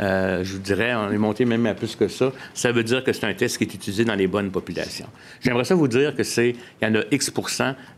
Euh, 0.01 0.43
je 0.43 0.53
vous 0.53 0.59
dirais, 0.59 0.93
on 0.93 1.11
est 1.11 1.17
monté 1.17 1.45
même 1.45 1.65
à 1.65 1.73
plus 1.73 1.95
que 1.95 2.07
ça. 2.07 2.31
Ça 2.53 2.71
veut 2.71 2.83
dire 2.83 3.03
que 3.03 3.13
c'est 3.13 3.25
un 3.25 3.33
test 3.33 3.57
qui 3.57 3.63
est 3.63 3.73
utilisé 3.73 4.03
dans 4.03 4.15
les 4.15 4.27
bonnes 4.27 4.51
populations. 4.51 5.07
J'aimerais 5.39 5.63
ça 5.63 5.75
vous 5.75 5.87
dire 5.87 6.15
que 6.15 6.23
c'est, 6.23 6.49
il 6.81 6.85
y 6.85 6.91
en 6.91 6.95
a 6.95 7.03
X 7.11 7.31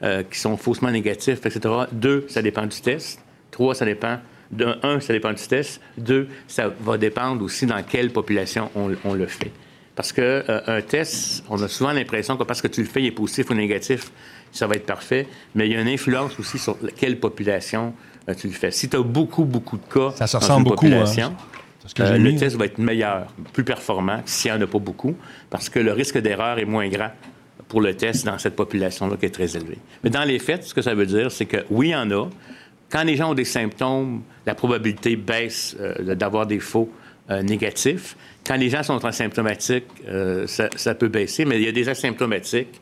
euh, 0.03 0.23
qui 0.23 0.37
sont 0.37 0.57
faussement 0.57 0.91
négatifs, 0.91 1.43
etc. 1.45 1.61
Deux, 1.91 2.25
ça 2.27 2.41
dépend 2.41 2.65
du 2.65 2.79
test. 2.81 3.19
Trois, 3.51 3.73
ça 3.73 3.85
dépend 3.85 4.19
de 4.53 4.75
un, 4.83 4.99
ça 4.99 5.13
dépend 5.13 5.33
du 5.33 5.41
test. 5.41 5.81
Deux, 5.97 6.27
ça 6.47 6.71
va 6.81 6.97
dépendre 6.97 7.43
aussi 7.43 7.65
dans 7.65 7.81
quelle 7.83 8.11
population 8.11 8.69
on, 8.75 8.91
on 9.03 9.13
le 9.13 9.27
fait. 9.27 9.51
Parce 9.95 10.11
que 10.11 10.43
euh, 10.49 10.61
un 10.67 10.81
test, 10.81 11.43
on 11.49 11.61
a 11.61 11.67
souvent 11.67 11.91
l'impression 11.91 12.35
que 12.37 12.43
parce 12.43 12.61
que 12.61 12.67
tu 12.67 12.81
le 12.81 12.87
fais, 12.87 13.01
il 13.01 13.07
est 13.07 13.11
positif 13.11 13.49
ou 13.49 13.53
négatif, 13.53 14.11
ça 14.51 14.65
va 14.65 14.75
être 14.75 14.85
parfait. 14.85 15.27
Mais 15.55 15.67
il 15.67 15.73
y 15.73 15.75
a 15.75 15.81
une 15.81 15.87
influence 15.87 16.39
aussi 16.39 16.57
sur 16.57 16.77
quelle 16.95 17.19
population 17.19 17.93
euh, 18.27 18.33
tu 18.33 18.47
le 18.47 18.53
fais. 18.53 18.71
Si 18.71 18.89
tu 18.89 18.97
as 18.97 19.01
beaucoup, 19.01 19.45
beaucoup 19.45 19.77
de 19.77 19.93
cas 19.93 20.11
ça 20.15 20.27
se 20.27 20.37
dans 20.37 20.57
une 20.57 20.63
beaucoup, 20.63 20.85
population, 20.85 21.27
hein. 21.27 21.53
Euh, 21.99 22.17
le 22.17 22.35
test 22.37 22.55
va 22.55 22.65
être 22.65 22.77
meilleur, 22.77 23.27
plus 23.51 23.65
performant 23.65 24.21
s'il 24.25 24.51
n'y 24.51 24.57
en 24.57 24.61
a 24.61 24.67
pas 24.67 24.79
beaucoup, 24.79 25.17
parce 25.49 25.67
que 25.67 25.79
le 25.79 25.91
risque 25.91 26.17
d'erreur 26.17 26.57
est 26.57 26.65
moins 26.65 26.87
grand 26.87 27.11
pour 27.67 27.81
le 27.81 27.93
test 27.93 28.25
dans 28.25 28.37
cette 28.37 28.55
population-là 28.55 29.17
qui 29.17 29.25
est 29.25 29.31
très 29.31 29.57
élevé. 29.57 29.77
Mais 30.01 30.09
dans 30.09 30.23
les 30.23 30.39
faits, 30.39 30.63
ce 30.63 30.73
que 30.73 30.81
ça 30.81 30.95
veut 30.95 31.05
dire, 31.05 31.29
c'est 31.29 31.45
que 31.45 31.57
oui, 31.69 31.89
il 31.89 31.91
y 31.91 31.95
en 31.95 32.09
a. 32.11 32.29
Quand 32.93 33.03
les 33.03 33.15
gens 33.15 33.31
ont 33.31 33.33
des 33.33 33.43
symptômes, 33.43 34.21
la 34.45 34.53
probabilité 34.53 35.15
baisse 35.15 35.75
euh, 35.79 36.13
d'avoir 36.13 36.45
des 36.45 36.59
faux 36.59 36.91
euh, 37.31 37.41
négatifs. 37.41 38.15
Quand 38.45 38.55
les 38.55 38.69
gens 38.69 38.83
sont 38.83 39.03
asymptomatiques, 39.03 39.87
euh, 40.07 40.45
ça, 40.45 40.69
ça, 40.75 40.93
peut 40.93 41.07
baisser, 41.07 41.43
mais 41.43 41.57
il 41.59 41.65
y 41.65 41.67
a 41.67 41.71
des 41.71 41.89
asymptomatiques 41.89 42.79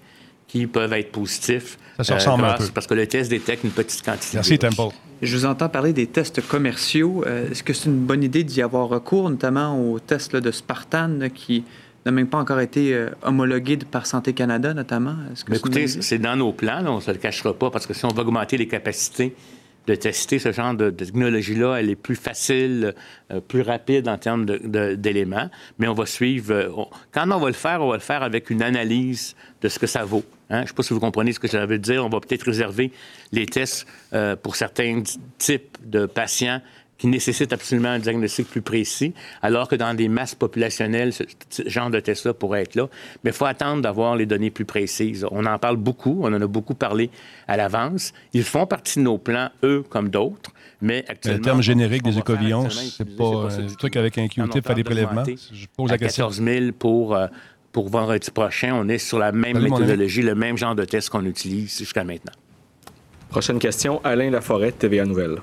qui 0.48 0.68
peuvent 0.68 0.92
être 0.92 1.14
positifs. 1.14 1.78
Ça 1.96 2.04
se 2.04 2.14
ressemble 2.14 2.44
grâce, 2.44 2.62
un 2.62 2.66
peu. 2.66 2.72
Parce 2.74 2.88
que 2.88 2.94
le 2.94 3.08
test 3.08 3.30
détecte 3.30 3.64
une 3.64 3.72
petite 3.72 4.04
quantité. 4.04 4.36
Merci, 4.36 4.58
de. 4.58 4.68
Temple. 4.68 4.94
Je 5.22 5.38
vous 5.38 5.46
entends 5.46 5.70
parler 5.70 5.94
des 5.94 6.08
tests 6.08 6.46
commerciaux. 6.46 7.24
Euh, 7.26 7.50
Est-ce 7.50 7.64
que 7.64 7.72
c'est 7.72 7.86
une 7.86 8.06
bonne 8.06 8.24
idée 8.24 8.44
d'y 8.44 8.62
avoir 8.62 8.90
recours, 8.90 9.30
notamment 9.30 9.80
au 9.80 10.00
test 10.00 10.34
là, 10.34 10.42
de 10.42 10.52
Spartan 10.52 11.08
là, 11.20 11.30
qui 11.30 11.64
n'a 12.06 12.12
même 12.12 12.28
pas 12.28 12.40
encore 12.40 12.60
été 12.60 12.94
euh, 12.94 13.12
homologué 13.24 13.78
par 13.78 14.06
Santé 14.06 14.34
Canada, 14.34 14.74
notamment? 14.74 15.16
Mais 15.48 15.56
écoutez, 15.56 15.88
c'est 15.88 16.18
dans 16.18 16.36
nos 16.36 16.52
plans, 16.52 16.82
là, 16.82 16.92
on 16.92 16.98
ne 16.98 17.02
se 17.02 17.12
le 17.12 17.18
cachera 17.18 17.54
pas, 17.54 17.70
parce 17.70 17.88
que 17.88 17.94
si 17.94 18.04
on 18.04 18.10
veut 18.10 18.22
augmenter 18.22 18.58
les 18.58 18.68
capacités 18.68 19.36
de 19.88 19.96
tester 19.96 20.40
ce 20.40 20.52
genre 20.52 20.74
de, 20.74 20.90
technologie-là. 20.90 21.76
Elle 21.76 21.90
est 21.90 21.96
plus 21.96 22.16
facile, 22.16 22.94
euh, 23.32 23.40
plus 23.40 23.62
rapide 23.62 24.08
en 24.08 24.18
termes 24.18 24.46
d'éléments, 24.46 25.50
mais 25.80 25.88
on 25.88 25.94
va 25.94 26.06
suivre. 26.06 26.54
Euh, 26.54 26.70
quand 27.12 27.30
on 27.32 27.40
va 27.40 27.48
le 27.48 27.54
faire, 27.54 27.82
on 27.82 27.90
va 27.90 27.96
le 27.96 28.02
faire 28.02 28.24
avec 28.24 28.50
une 28.50 28.62
analyse 28.62 29.36
de 29.62 29.70
ce 29.70 29.80
que 29.80 29.88
ça 29.88 30.04
vaut. 30.04 30.24
Hein. 30.50 30.58
Je 30.58 30.62
ne 30.62 30.68
sais 30.68 30.74
pas 30.74 30.84
si 30.84 30.94
vous 30.94 31.00
comprenez 31.00 31.34
ce 31.34 31.40
que 31.40 31.66
veut 31.66 31.80
dire. 31.80 32.06
On 32.06 32.10
va 32.10 32.20
peut-être 32.20 32.44
réserver 32.44 32.92
les 33.32 33.46
tests 33.46 33.88
euh, 34.14 34.36
pour 34.36 34.56
certains 34.56 35.04
types 35.38 35.78
de 35.84 36.06
patients 36.06 36.62
qui 37.02 37.08
nécessite 37.08 37.52
absolument 37.52 37.90
un 37.90 37.98
diagnostic 37.98 38.48
plus 38.48 38.62
précis, 38.62 39.16
alors 39.42 39.68
que 39.68 39.76
dans 39.76 39.96
des 39.96 40.08
masses 40.08 40.36
populationnelles, 40.36 41.14
ce, 41.14 41.24
genre 41.66 41.90
de 41.90 42.00
test-là 42.00 42.36
pourrait 42.36 42.62
être 42.62 42.76
là. 42.76 42.90
Mais 43.24 43.32
il 43.32 43.34
faut 43.34 43.46
attendre 43.46 43.82
d'avoir 43.82 44.16
les 44.16 44.28
données 44.28 44.52
plus 44.52 44.66
précises. 44.66 45.26
On 45.32 45.48
en 45.48 45.58
parle 45.58 45.78
beaucoup, 45.78 46.20
on 46.22 46.32
en 46.32 46.40
a 46.40 46.46
beaucoup 46.46 46.76
parlé 46.76 47.10
à 47.48 47.58
l'avance. 47.58 48.14
Ils 48.34 48.44
font 48.44 48.68
partie 48.68 49.00
de 49.00 49.06
nos 49.06 49.18
plans, 49.18 49.50
eux 49.64 49.84
comme 49.90 50.10
d'autres, 50.10 50.52
mais 50.80 51.04
actuellement... 51.08 51.40
Le 51.40 51.44
terme 51.44 51.62
générique 51.64 52.04
des 52.04 52.20
écovillons, 52.20 52.70
c'est 52.70 53.18
pas 53.18 53.48
un 53.50 53.66
truc 53.80 53.96
avec 53.96 54.20
un 54.20 54.28
Q-tip 54.28 54.70
à 54.70 54.76
des 54.76 54.84
prélèvements? 54.84 55.24
Je 55.26 55.66
pose 55.76 55.90
la 55.90 55.98
question. 55.98 56.26
14 56.26 56.44
000 56.44 56.72
pour... 56.78 57.16
Euh, 57.16 57.26
pour 57.72 57.88
vendredi 57.88 58.30
prochain, 58.32 58.74
on 58.76 58.90
est 58.90 58.98
sur 58.98 59.18
la 59.18 59.32
même 59.32 59.58
méthodologie, 59.58 60.22
le 60.22 60.36
même 60.36 60.58
genre 60.58 60.76
de 60.76 60.84
test 60.84 61.10
qu'on 61.10 61.24
utilise 61.24 61.78
jusqu'à 61.78 62.04
maintenant. 62.04 62.34
Prochaine 63.30 63.60
question, 63.60 64.02
Alain 64.04 64.30
Laforêt, 64.30 64.74
TVA 64.74 65.06
Nouvelle. 65.06 65.38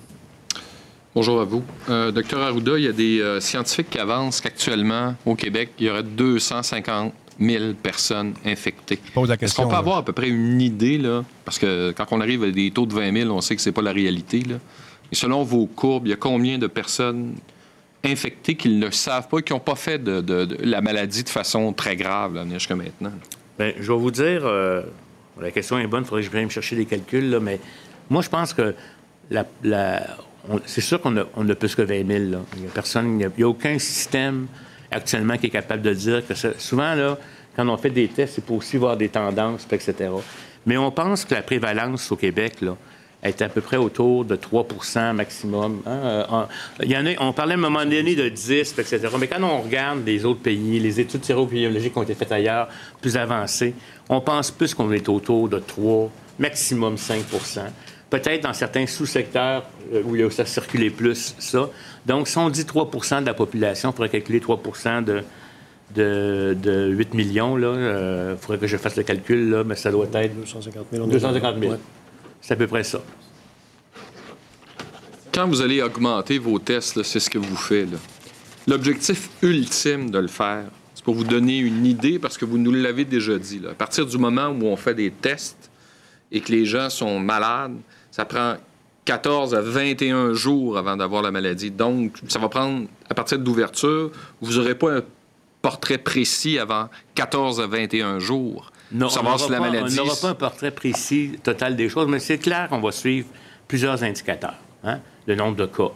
Bonjour 1.18 1.40
à 1.40 1.44
vous. 1.44 1.64
Euh, 1.90 2.12
docteur 2.12 2.40
Arruda, 2.42 2.78
il 2.78 2.84
y 2.84 2.86
a 2.86 2.92
des 2.92 3.20
euh, 3.20 3.40
scientifiques 3.40 3.90
qui 3.90 3.98
avancent 3.98 4.40
qu'actuellement, 4.40 5.16
au 5.26 5.34
Québec, 5.34 5.70
il 5.80 5.86
y 5.86 5.90
aurait 5.90 6.04
250 6.04 7.12
000 7.40 7.74
personnes 7.82 8.34
infectées. 8.46 9.00
Est-ce 9.40 9.56
qu'on 9.56 9.66
peut 9.66 9.74
avoir 9.74 9.96
à 9.96 10.04
peu 10.04 10.12
près 10.12 10.28
une 10.28 10.60
idée, 10.60 10.96
là? 10.96 11.24
Parce 11.44 11.58
que 11.58 11.90
quand 11.90 12.06
on 12.12 12.20
arrive 12.20 12.44
à 12.44 12.52
des 12.52 12.70
taux 12.70 12.86
de 12.86 12.94
20 12.94 13.12
000, 13.22 13.30
on 13.32 13.40
sait 13.40 13.56
que 13.56 13.62
ce 13.62 13.68
n'est 13.68 13.72
pas 13.72 13.82
la 13.82 13.90
réalité. 13.90 14.42
Là. 14.42 14.58
Et 15.10 15.16
selon 15.16 15.42
vos 15.42 15.66
courbes, 15.66 16.06
il 16.06 16.10
y 16.10 16.12
a 16.12 16.16
combien 16.16 16.56
de 16.56 16.68
personnes 16.68 17.34
infectées 18.04 18.54
qui 18.54 18.68
ne 18.68 18.86
le 18.86 18.92
savent 18.92 19.26
pas 19.26 19.38
et 19.38 19.42
qui 19.42 19.52
n'ont 19.52 19.58
pas 19.58 19.74
fait 19.74 19.98
de, 19.98 20.48
la 20.60 20.80
maladie 20.80 21.24
de 21.24 21.30
façon 21.30 21.72
très 21.72 21.96
grave 21.96 22.40
jusqu'à 22.52 22.76
maintenant? 22.76 23.10
Bien, 23.58 23.72
je 23.76 23.90
vais 23.90 23.98
vous 23.98 24.12
dire, 24.12 24.42
euh, 24.44 24.82
la 25.40 25.50
question 25.50 25.80
est 25.80 25.88
bonne, 25.88 26.04
il 26.04 26.06
faudrait 26.06 26.22
que 26.22 26.28
je 26.28 26.30
vienne 26.30 26.44
me 26.44 26.50
chercher 26.50 26.76
des 26.76 26.86
calculs, 26.86 27.28
là, 27.28 27.40
mais 27.40 27.58
moi, 28.08 28.22
je 28.22 28.28
pense 28.28 28.54
que 28.54 28.72
la, 29.30 29.44
c'est 30.66 30.80
sûr 30.80 31.00
qu'on 31.00 31.16
a, 31.16 31.54
plus 31.54 31.74
que 31.74 31.82
20 31.82 32.06
000. 32.06 32.42
Il 32.56 32.62
n'y 32.62 32.66
a 32.66 32.70
personne, 32.72 33.20
il 33.20 33.42
a, 33.42 33.48
aucun 33.48 33.78
système 33.78 34.46
actuellement 34.90 35.36
qui 35.36 35.46
est 35.46 35.50
capable 35.50 35.82
de 35.82 35.92
dire 35.92 36.26
que 36.26 36.34
ça. 36.34 36.50
Souvent, 36.58 36.94
là, 36.94 37.18
quand 37.56 37.68
on 37.68 37.76
fait 37.76 37.90
des 37.90 38.08
tests, 38.08 38.34
c'est 38.36 38.44
pour 38.44 38.56
aussi 38.56 38.76
voir 38.76 38.96
des 38.96 39.08
tendances, 39.08 39.66
etc. 39.70 40.10
Mais 40.66 40.76
on 40.76 40.90
pense 40.90 41.24
que 41.24 41.34
la 41.34 41.42
prévalence 41.42 42.10
au 42.12 42.16
Québec, 42.16 42.62
est 43.22 43.42
à 43.42 43.48
peu 43.48 43.60
près 43.60 43.76
autour 43.76 44.24
de 44.24 44.36
3% 44.36 45.12
maximum. 45.12 45.82
Hein. 45.86 45.90
Euh, 45.90 46.84
y 46.84 46.96
en 46.96 47.06
a, 47.06 47.10
on 47.20 47.32
parlait 47.32 47.54
à 47.54 47.56
un 47.56 47.60
moment 47.60 47.84
donné 47.84 48.14
de 48.14 48.28
10, 48.28 48.74
etc. 48.78 49.00
Mais 49.18 49.26
quand 49.26 49.42
on 49.42 49.62
regarde 49.62 50.06
les 50.06 50.24
autres 50.24 50.40
pays, 50.40 50.78
les 50.78 51.00
études 51.00 51.24
sérobiologiques 51.24 51.92
qui 51.92 51.98
ont 51.98 52.02
été 52.02 52.14
faites 52.14 52.32
ailleurs, 52.32 52.68
plus 53.00 53.16
avancées, 53.16 53.74
on 54.08 54.20
pense 54.20 54.50
plus 54.50 54.74
qu'on 54.74 54.92
est 54.92 55.08
autour 55.08 55.48
de 55.48 55.58
3, 55.58 56.10
maximum 56.38 56.96
5 56.96 57.24
Peut-être 58.10 58.42
dans 58.42 58.54
certains 58.54 58.86
sous-secteurs 58.86 59.64
euh, 59.92 60.02
où 60.02 60.30
ça 60.30 60.46
circulait 60.46 60.90
plus, 60.90 61.34
ça. 61.38 61.68
Donc, 62.06 62.28
si 62.28 62.38
on 62.38 62.48
dit 62.48 62.62
3% 62.62 63.20
de 63.20 63.26
la 63.26 63.34
population, 63.34 63.90
il 63.90 63.92
faudrait 63.92 64.08
calculer 64.08 64.40
3 64.40 64.62
de, 65.02 65.24
de, 66.54 66.88
8 66.90 67.14
millions. 67.14 67.58
Il 67.58 67.64
euh, 67.64 68.36
faudrait 68.36 68.58
que 68.58 68.66
je 68.66 68.78
fasse 68.78 68.96
le 68.96 69.02
calcul, 69.02 69.50
là, 69.50 69.64
mais 69.64 69.76
ça 69.76 69.90
doit 69.90 70.06
être... 70.14 70.34
250 70.34 70.86
000. 70.90 71.06
250 71.06 71.60
000. 71.60 71.74
C'est 72.40 72.54
à 72.54 72.56
peu 72.56 72.66
près 72.66 72.84
ça. 72.84 73.02
Quand 75.32 75.46
vous 75.46 75.60
allez 75.60 75.82
augmenter 75.82 76.38
vos 76.38 76.58
tests, 76.58 77.02
c'est 77.02 77.20
ce 77.20 77.28
que 77.28 77.38
vous 77.38 77.56
faites. 77.56 77.88
L'objectif 78.66 79.28
ultime 79.42 80.10
de 80.10 80.18
le 80.18 80.28
faire, 80.28 80.64
c'est 80.94 81.04
pour 81.04 81.14
vous 81.14 81.24
donner 81.24 81.58
une 81.58 81.86
idée, 81.86 82.18
parce 82.18 82.38
que 82.38 82.44
vous 82.44 82.58
nous 82.58 82.72
l'avez 82.72 83.04
déjà 83.04 83.38
dit. 83.38 83.60
À 83.70 83.74
partir 83.74 84.06
du 84.06 84.18
moment 84.18 84.48
où 84.48 84.64
on 84.64 84.76
fait 84.76 84.94
des 84.94 85.10
tests 85.10 85.70
et 86.32 86.40
que 86.40 86.52
les 86.52 86.64
gens 86.64 86.90
sont 86.90 87.20
malades, 87.20 87.76
ça 88.18 88.24
prend 88.24 88.56
14 89.04 89.54
à 89.54 89.60
21 89.60 90.34
jours 90.34 90.76
avant 90.76 90.96
d'avoir 90.96 91.22
la 91.22 91.30
maladie. 91.30 91.70
Donc, 91.70 92.16
ça 92.26 92.40
va 92.40 92.48
prendre, 92.48 92.88
à 93.08 93.14
partir 93.14 93.38
d'ouverture, 93.38 94.10
vous 94.40 94.54
n'aurez 94.54 94.74
pas 94.74 94.96
un 94.96 95.02
portrait 95.62 95.98
précis 95.98 96.58
avant 96.58 96.88
14 97.14 97.60
à 97.60 97.68
21 97.68 98.18
jours. 98.18 98.72
Non, 98.90 99.08
savoir 99.08 99.38
si 99.38 99.50
la 99.52 99.60
maladie... 99.60 100.00
on 100.00 100.04
n'aura 100.04 100.16
pas 100.20 100.30
un 100.30 100.34
portrait 100.34 100.72
précis 100.72 101.38
total 101.44 101.76
des 101.76 101.88
choses, 101.88 102.08
mais 102.08 102.18
c'est 102.18 102.38
clair 102.38 102.68
qu'on 102.68 102.80
va 102.80 102.90
suivre 102.90 103.28
plusieurs 103.68 104.02
indicateurs. 104.02 104.58
Hein? 104.82 104.98
Le 105.26 105.36
nombre 105.36 105.56
de 105.56 105.66
cas, 105.66 105.92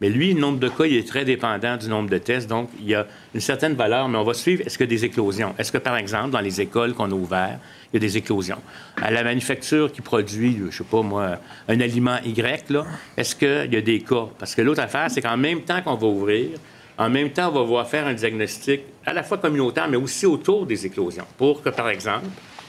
mais 0.00 0.10
lui, 0.10 0.34
le 0.34 0.40
nombre 0.40 0.58
de 0.58 0.68
cas, 0.68 0.84
il 0.84 0.96
est 0.96 1.08
très 1.08 1.24
dépendant 1.24 1.76
du 1.76 1.88
nombre 1.88 2.10
de 2.10 2.18
tests. 2.18 2.48
Donc, 2.48 2.68
il 2.78 2.88
y 2.88 2.94
a 2.94 3.06
une 3.34 3.40
certaine 3.40 3.74
valeur, 3.74 4.08
mais 4.08 4.18
on 4.18 4.24
va 4.24 4.34
suivre 4.34 4.62
est-ce 4.66 4.82
a 4.82 4.86
des 4.86 5.04
éclosions? 5.06 5.54
Est-ce 5.58 5.72
que, 5.72 5.78
par 5.78 5.96
exemple, 5.96 6.30
dans 6.30 6.40
les 6.40 6.60
écoles 6.60 6.92
qu'on 6.92 7.10
a 7.10 7.14
ouvertes, 7.14 7.60
il 7.96 8.02
y 8.02 8.06
a 8.06 8.08
des 8.08 8.16
éclosions? 8.16 8.60
À 9.00 9.10
la 9.10 9.24
manufacture 9.24 9.90
qui 9.90 10.02
produit, 10.02 10.60
je 10.70 10.76
sais 10.76 10.84
pas 10.84 11.02
moi, 11.02 11.38
un 11.68 11.80
aliment 11.80 12.18
Y, 12.24 12.70
là, 12.70 12.84
est-ce 13.16 13.34
qu'il 13.34 13.72
y 13.72 13.76
a 13.76 13.80
des 13.80 14.00
cas? 14.00 14.26
Parce 14.38 14.54
que 14.54 14.62
l'autre 14.62 14.82
affaire, 14.82 15.10
c'est 15.10 15.22
qu'en 15.22 15.36
même 15.36 15.62
temps 15.62 15.80
qu'on 15.82 15.94
va 15.94 16.06
ouvrir, 16.06 16.50
en 16.98 17.10
même 17.10 17.30
temps, 17.30 17.48
on 17.48 17.52
va 17.52 17.62
voir 17.62 17.88
faire 17.88 18.06
un 18.06 18.14
diagnostic 18.14 18.82
à 19.04 19.12
la 19.12 19.22
fois 19.22 19.38
communautaire, 19.38 19.88
mais 19.88 19.96
aussi 19.96 20.26
autour 20.26 20.66
des 20.66 20.86
éclosions. 20.86 21.26
Pour 21.36 21.62
que, 21.62 21.68
par 21.68 21.88
exemple, 21.88 22.26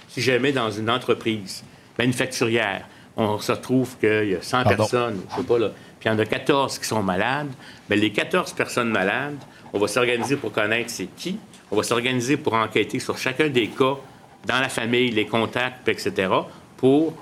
si 0.07 0.21
jamais 0.21 0.51
dans 0.51 0.71
une 0.71 0.89
entreprise 0.89 1.63
manufacturière, 1.97 2.87
on 3.15 3.39
se 3.39 3.51
retrouve 3.51 3.97
qu'il 3.97 4.29
y 4.29 4.35
a 4.35 4.41
100 4.41 4.63
personnes, 4.63 5.21
je 5.31 5.35
sais 5.37 5.47
pas, 5.47 5.59
là, 5.59 5.69
puis 5.99 6.09
il 6.09 6.13
y 6.13 6.15
en 6.15 6.19
a 6.19 6.25
14 6.25 6.77
qui 6.77 6.85
sont 6.85 7.01
malades, 7.01 7.49
bien, 7.89 7.97
les 7.97 8.11
14 8.11 8.53
personnes 8.53 8.89
malades, 8.89 9.37
on 9.73 9.79
va 9.79 9.87
s'organiser 9.87 10.35
pour 10.35 10.51
connaître 10.51 10.89
c'est 10.89 11.09
qui. 11.15 11.37
On 11.69 11.75
va 11.75 11.83
s'organiser 11.83 12.37
pour 12.37 12.53
enquêter 12.53 12.99
sur 12.99 13.17
chacun 13.17 13.49
des 13.49 13.67
cas 13.67 13.97
dans 14.45 14.59
la 14.59 14.69
famille, 14.69 15.11
les 15.11 15.25
contacts, 15.25 15.87
etc., 15.87 16.29
pour 16.77 17.13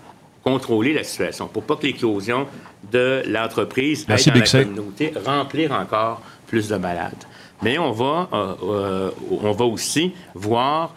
contrôler 0.43 0.93
la 0.93 1.03
situation, 1.03 1.47
pour 1.47 1.63
pas 1.63 1.75
que 1.75 1.87
l'éclosion 1.87 2.47
de 2.91 3.23
l'entreprise 3.27 4.05
aille 4.07 4.25
dans 4.25 4.33
la 4.33 4.63
communauté 4.63 5.13
remplir 5.25 5.71
encore 5.71 6.21
plus 6.45 6.69
de 6.69 6.75
malades. 6.75 7.23
Mais 7.63 7.79
on 7.79 7.91
va, 7.91 8.29
euh, 8.31 8.53
euh, 8.63 9.11
on 9.41 9.51
va 9.53 9.65
aussi 9.65 10.13
voir 10.35 10.93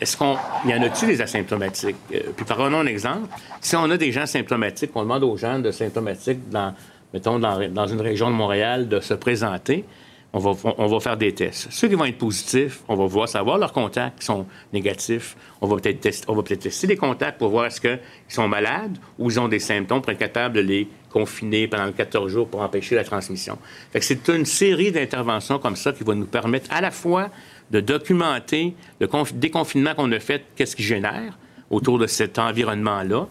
est-ce 0.00 0.16
qu'on 0.16 0.36
y 0.66 0.74
en 0.74 0.82
a-tu 0.82 1.06
des 1.06 1.20
asymptomatiques? 1.20 1.96
Euh, 2.12 2.20
puis 2.34 2.44
prenons 2.44 2.80
un 2.80 2.86
exemple. 2.86 3.28
Si 3.60 3.76
on 3.76 3.88
a 3.90 3.96
des 3.96 4.10
gens 4.10 4.26
symptomatiques, 4.26 4.90
on 4.94 5.02
demande 5.02 5.22
aux 5.22 5.36
gens 5.36 5.58
de 5.58 5.70
symptomatiques 5.70 6.48
dans 6.48 6.74
mettons, 7.12 7.38
dans, 7.38 7.86
une 7.86 8.00
région 8.00 8.30
de 8.30 8.34
Montréal, 8.34 8.88
de 8.88 9.00
se 9.00 9.14
présenter, 9.14 9.84
on 10.32 10.38
va, 10.38 11.00
faire 11.00 11.16
des 11.16 11.34
tests. 11.34 11.68
Ceux 11.70 11.88
qui 11.88 11.96
vont 11.96 12.04
être 12.04 12.18
positifs, 12.18 12.80
on 12.86 12.94
va 12.94 13.04
voir 13.06 13.28
savoir 13.28 13.58
leurs 13.58 13.72
contacts 13.72 14.20
qui 14.20 14.26
sont 14.26 14.46
négatifs. 14.72 15.36
On 15.60 15.66
va 15.66 15.76
peut-être 15.76 16.00
tester, 16.00 16.26
on 16.28 16.86
les 16.86 16.96
contacts 16.96 17.38
pour 17.38 17.48
voir 17.48 17.66
est-ce 17.66 17.80
qu'ils 17.80 17.98
sont 18.28 18.46
malades 18.46 18.96
ou 19.18 19.28
ils 19.28 19.40
ont 19.40 19.48
des 19.48 19.58
symptômes 19.58 20.02
pour 20.02 20.12
être 20.12 20.18
capable 20.18 20.54
de 20.54 20.60
les 20.60 20.88
confiner 21.10 21.66
pendant 21.66 21.90
14 21.90 22.30
jours 22.30 22.48
pour 22.48 22.62
empêcher 22.62 22.94
la 22.94 23.02
transmission. 23.02 23.58
c'est 24.00 24.28
une 24.28 24.44
série 24.44 24.92
d'interventions 24.92 25.58
comme 25.58 25.74
ça 25.74 25.92
qui 25.92 26.04
va 26.04 26.14
nous 26.14 26.26
permettre 26.26 26.72
à 26.72 26.80
la 26.80 26.92
fois 26.92 27.30
de 27.72 27.80
documenter 27.80 28.74
le 29.00 29.08
déconfinement 29.34 29.94
qu'on 29.94 30.12
a 30.12 30.20
fait, 30.20 30.44
qu'est-ce 30.54 30.76
qui 30.76 30.84
génère 30.84 31.36
autour 31.70 31.98
de 31.98 32.06
cet 32.06 32.38
environnement-là. 32.38 33.26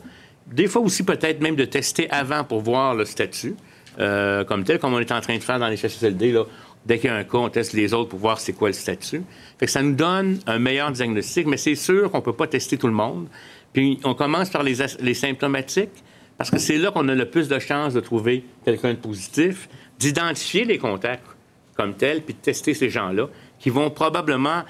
Des 0.47 0.67
fois 0.67 0.81
aussi 0.81 1.03
peut-être 1.03 1.41
même 1.41 1.55
de 1.55 1.65
tester 1.65 2.09
avant 2.09 2.43
pour 2.43 2.61
voir 2.61 2.95
le 2.95 3.05
statut. 3.05 3.55
Euh, 3.99 4.45
comme 4.45 4.63
tel, 4.63 4.79
comme 4.79 4.93
on 4.93 4.99
est 4.99 5.11
en 5.11 5.19
train 5.19 5.35
de 5.35 5.43
faire 5.43 5.59
dans 5.59 5.67
les 5.67 5.75
CHSLD. 5.75 6.31
Là, 6.31 6.43
dès 6.85 6.99
qu'il 6.99 7.09
y 7.09 7.13
a 7.13 7.15
un 7.15 7.23
cas, 7.23 7.37
on 7.37 7.49
teste 7.49 7.73
les 7.73 7.93
autres 7.93 8.09
pour 8.09 8.19
voir 8.19 8.39
c'est 8.39 8.53
quoi 8.53 8.69
le 8.69 8.73
statut. 8.73 9.23
Ça 9.65 9.81
nous 9.81 9.95
donne 9.95 10.39
un 10.47 10.59
meilleur 10.59 10.91
diagnostic, 10.91 11.47
mais 11.47 11.57
c'est 11.57 11.75
sûr 11.75 12.11
qu'on 12.11 12.19
ne 12.19 12.23
peut 12.23 12.33
pas 12.33 12.47
tester 12.47 12.77
tout 12.77 12.87
le 12.87 12.93
monde. 12.93 13.27
Puis 13.73 13.99
on 14.03 14.13
commence 14.13 14.49
par 14.49 14.63
les, 14.63 14.77
les 14.99 15.13
symptomatiques, 15.13 16.03
parce 16.37 16.49
que 16.49 16.57
c'est 16.57 16.77
là 16.77 16.91
qu'on 16.91 17.07
a 17.09 17.15
le 17.15 17.29
plus 17.29 17.47
de 17.47 17.59
chances 17.59 17.93
de 17.93 17.99
trouver 17.99 18.45
quelqu'un 18.65 18.93
de 18.93 18.99
positif, 18.99 19.69
d'identifier 19.99 20.63
les 20.63 20.77
contacts 20.77 21.27
comme 21.75 21.95
tels, 21.95 22.21
puis 22.21 22.33
de 22.33 22.39
tester 22.39 22.73
ces 22.73 22.89
gens-là, 22.89 23.27
qui 23.59 23.69
vont 23.69 23.89
probablement 23.89 24.63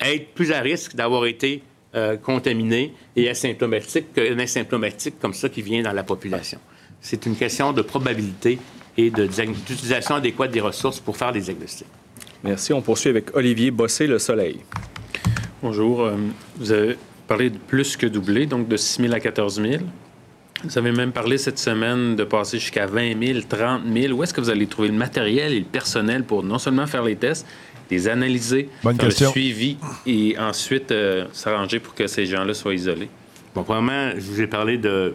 être 0.00 0.34
plus 0.34 0.52
à 0.52 0.60
risque 0.60 0.94
d'avoir 0.94 1.26
été 1.26 1.62
euh, 1.94 2.16
contaminés 2.16 2.92
et 3.16 3.28
asymptomatiques 3.28 4.12
qu'un 4.12 4.38
asymptomatique 4.38 5.18
comme 5.20 5.34
ça 5.34 5.48
qui 5.48 5.62
vient 5.62 5.82
dans 5.82 5.92
la 5.92 6.02
population. 6.02 6.58
C'est 7.00 7.26
une 7.26 7.36
question 7.36 7.72
de 7.72 7.82
probabilité 7.82 8.58
et 8.96 9.10
d'utilisation 9.10 10.14
adéquate 10.16 10.50
des 10.50 10.60
ressources 10.60 11.00
pour 11.00 11.16
faire 11.16 11.32
des 11.32 11.40
diagnostics. 11.40 11.86
Merci. 12.42 12.72
On 12.72 12.82
poursuit 12.82 13.10
avec 13.10 13.34
Olivier 13.34 13.70
Bossé, 13.70 14.06
Le 14.06 14.18
Soleil. 14.18 14.60
Bonjour. 15.62 16.02
Euh, 16.02 16.16
vous 16.56 16.72
avez 16.72 16.96
parlé 17.26 17.50
de 17.50 17.56
plus 17.56 17.96
que 17.96 18.06
doublé, 18.06 18.46
donc 18.46 18.68
de 18.68 18.76
6 18.76 19.02
000 19.02 19.14
à 19.14 19.20
14 19.20 19.62
000. 19.62 19.82
Vous 20.62 20.78
avez 20.78 20.92
même 20.92 21.12
parlé 21.12 21.38
cette 21.38 21.58
semaine 21.58 22.16
de 22.16 22.24
passer 22.24 22.58
jusqu'à 22.58 22.86
20 22.86 23.22
000, 23.22 23.40
30 23.48 23.82
000. 23.92 24.12
Où 24.12 24.22
est-ce 24.22 24.32
que 24.32 24.40
vous 24.40 24.50
allez 24.50 24.66
trouver 24.66 24.88
le 24.88 24.94
matériel 24.94 25.52
et 25.52 25.58
le 25.58 25.64
personnel 25.64 26.24
pour 26.24 26.42
non 26.42 26.58
seulement 26.58 26.86
faire 26.86 27.02
les 27.02 27.16
tests, 27.16 27.46
les 27.90 28.08
analyser, 28.08 28.68
Bonne 28.82 28.96
faire 28.96 29.06
le 29.06 29.30
suivi 29.30 29.76
et 30.06 30.36
ensuite 30.38 30.92
euh, 30.92 31.26
s'arranger 31.32 31.80
pour 31.80 31.94
que 31.94 32.06
ces 32.06 32.26
gens-là 32.26 32.54
soient 32.54 32.74
isolés? 32.74 33.08
Bon, 33.54 33.62
premièrement, 33.62 34.10
je 34.16 34.20
vous 34.20 34.40
ai 34.40 34.46
parlé 34.46 34.78
de 34.78 35.14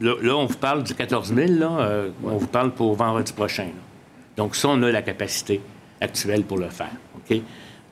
là, 0.00 0.36
on 0.36 0.46
vous 0.46 0.56
parle 0.56 0.82
du 0.82 0.94
14 0.94 1.34
000, 1.34 1.52
là, 1.58 1.78
euh, 1.80 2.10
on 2.24 2.36
vous 2.36 2.46
parle 2.46 2.72
pour 2.72 2.94
vendredi 2.94 3.32
prochain. 3.32 3.68
Donc, 4.36 4.56
ça, 4.56 4.68
on 4.68 4.82
a 4.82 4.90
la 4.90 5.02
capacité 5.02 5.60
actuelle 6.00 6.44
pour 6.44 6.58
le 6.58 6.68
faire. 6.68 6.92
OK? 7.16 7.38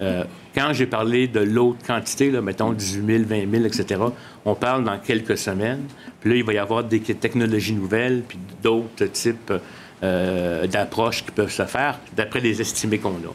Euh, 0.01 0.25
quand 0.55 0.73
j'ai 0.73 0.87
parlé 0.87 1.27
de 1.27 1.41
l'autre 1.41 1.85
quantité, 1.85 2.31
là, 2.31 2.41
mettons 2.41 2.73
18 2.73 3.07
000, 3.07 3.25
20 3.25 3.51
000, 3.51 3.65
etc., 3.65 4.01
on 4.45 4.55
parle 4.55 4.85
dans 4.85 4.99
quelques 4.99 5.37
semaines. 5.37 5.85
Puis 6.21 6.31
là, 6.31 6.37
il 6.37 6.45
va 6.45 6.53
y 6.53 6.59
avoir 6.59 6.85
des 6.85 7.01
technologies 7.01 7.75
nouvelles, 7.75 8.23
puis 8.27 8.39
d'autres 8.63 9.07
types 9.07 9.53
euh, 10.03 10.67
d'approches 10.67 11.25
qui 11.25 11.33
peuvent 11.33 11.51
se 11.51 11.65
faire 11.65 11.99
d'après 12.17 12.41
les 12.41 12.61
estimés 12.61 12.99
qu'on 12.99 13.11
a. 13.11 13.35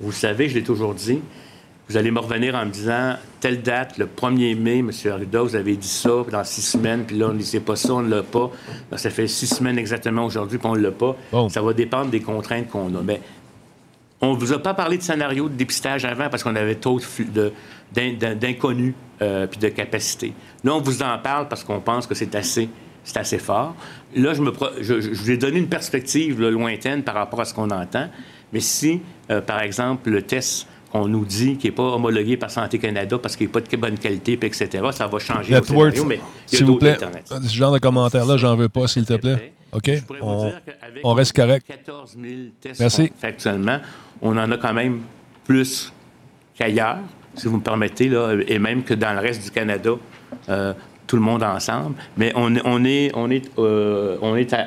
Vous 0.00 0.12
savez, 0.12 0.48
je 0.48 0.54
l'ai 0.54 0.62
toujours 0.62 0.94
dit, 0.94 1.20
vous 1.88 1.96
allez 1.96 2.10
me 2.10 2.18
revenir 2.18 2.54
en 2.56 2.66
me 2.66 2.70
disant, 2.70 3.14
telle 3.40 3.62
date, 3.62 3.96
le 3.98 4.06
1er 4.06 4.56
mai, 4.58 4.78
M. 4.78 4.90
Arruda, 5.10 5.42
vous 5.42 5.54
avez 5.54 5.76
dit 5.76 5.86
ça 5.88 6.24
dans 6.32 6.42
six 6.42 6.62
semaines, 6.62 7.04
puis 7.06 7.16
là, 7.16 7.28
on 7.30 7.34
ne 7.34 7.40
sait 7.42 7.60
pas 7.60 7.76
ça, 7.76 7.94
on 7.94 8.02
ne 8.02 8.10
l'a 8.10 8.22
pas. 8.24 8.50
Ben, 8.90 8.96
ça 8.96 9.08
fait 9.10 9.28
six 9.28 9.46
semaines 9.46 9.78
exactement 9.78 10.24
aujourd'hui, 10.24 10.58
puis 10.58 10.66
on 10.68 10.74
ne 10.74 10.80
l'a 10.80 10.90
pas. 10.90 11.14
Bon. 11.30 11.48
Ça 11.48 11.62
va 11.62 11.72
dépendre 11.72 12.10
des 12.10 12.20
contraintes 12.20 12.68
qu'on 12.68 12.92
a. 12.96 13.02
Mais 13.02 13.20
on 14.20 14.34
ne 14.34 14.38
vous 14.38 14.52
a 14.52 14.58
pas 14.60 14.74
parlé 14.74 14.96
de 14.98 15.02
scénario 15.02 15.48
de 15.48 15.54
dépistage 15.54 16.04
avant 16.04 16.28
parce 16.28 16.42
qu'on 16.42 16.56
avait 16.56 16.74
trop 16.74 16.98
d'inconnus 17.94 18.94
euh, 19.22 19.46
puis 19.46 19.58
de 19.58 19.68
capacités. 19.68 20.32
Là, 20.64 20.74
on 20.74 20.80
vous 20.80 21.02
en 21.02 21.18
parle 21.18 21.48
parce 21.48 21.64
qu'on 21.64 21.80
pense 21.80 22.06
que 22.06 22.14
c'est 22.14 22.34
assez, 22.34 22.68
c'est 23.04 23.16
assez 23.18 23.38
fort. 23.38 23.74
Là, 24.14 24.34
je, 24.34 24.42
me 24.42 24.52
pro- 24.52 24.70
je, 24.80 25.00
je- 25.00 25.12
je 25.14 25.20
vous 25.22 25.30
ai 25.30 25.36
donné 25.36 25.58
une 25.58 25.68
perspective 25.68 26.40
là, 26.40 26.50
lointaine 26.50 27.02
par 27.02 27.14
rapport 27.14 27.40
à 27.40 27.44
ce 27.44 27.54
qu'on 27.54 27.70
entend. 27.70 28.08
Mais 28.52 28.60
si, 28.60 29.00
euh, 29.30 29.40
par 29.40 29.60
exemple, 29.62 30.10
le 30.10 30.22
test 30.22 30.66
qu'on 30.96 31.08
nous 31.08 31.24
dit 31.24 31.56
qui 31.56 31.66
n'est 31.66 31.72
pas 31.72 31.82
homologué 31.82 32.36
par 32.36 32.50
Santé 32.50 32.78
Canada 32.78 33.18
parce 33.18 33.36
qu'il 33.36 33.46
n'est 33.46 33.52
pas 33.52 33.60
de 33.60 33.76
bonne 33.76 33.98
qualité, 33.98 34.32
etc., 34.40 34.68
ça 34.92 35.06
va 35.06 35.18
changer 35.18 35.52
le 35.52 35.60
Network, 35.60 35.96
scénario, 35.96 36.04
mais 36.04 36.14
il 36.16 36.52
y 36.52 36.56
a 36.56 36.58
s'il 36.58 36.66
vous 36.66 36.76
plaît, 36.76 36.90
alternatives. 36.92 37.48
ce 37.48 37.54
genre 37.54 37.72
de 37.72 37.78
commentaire-là, 37.78 38.36
j'en 38.36 38.56
veux 38.56 38.68
pas, 38.68 38.86
s'il 38.86 39.04
te 39.04 39.14
plaît. 39.14 39.52
OK? 39.72 39.90
On, 40.20 40.52
on 41.04 41.14
reste 41.14 41.34
correct. 41.34 41.66
14 41.66 42.16
000 42.20 42.34
tests 42.60 42.80
Merci. 42.80 43.12
actuellement, 43.22 43.78
on 44.22 44.36
en 44.36 44.50
a 44.50 44.56
quand 44.56 44.72
même 44.72 45.02
plus 45.44 45.92
qu'ailleurs, 46.54 46.98
si 47.34 47.48
vous 47.48 47.58
me 47.58 47.62
permettez, 47.62 48.08
là, 48.08 48.34
et 48.46 48.58
même 48.58 48.82
que 48.82 48.94
dans 48.94 49.12
le 49.12 49.20
reste 49.20 49.44
du 49.44 49.50
Canada, 49.50 49.90
euh, 50.48 50.72
tout 51.06 51.16
le 51.16 51.22
monde 51.22 51.42
ensemble. 51.42 51.94
Mais 52.16 52.32
on, 52.34 52.54
est- 52.84 53.12
euh, 53.58 54.16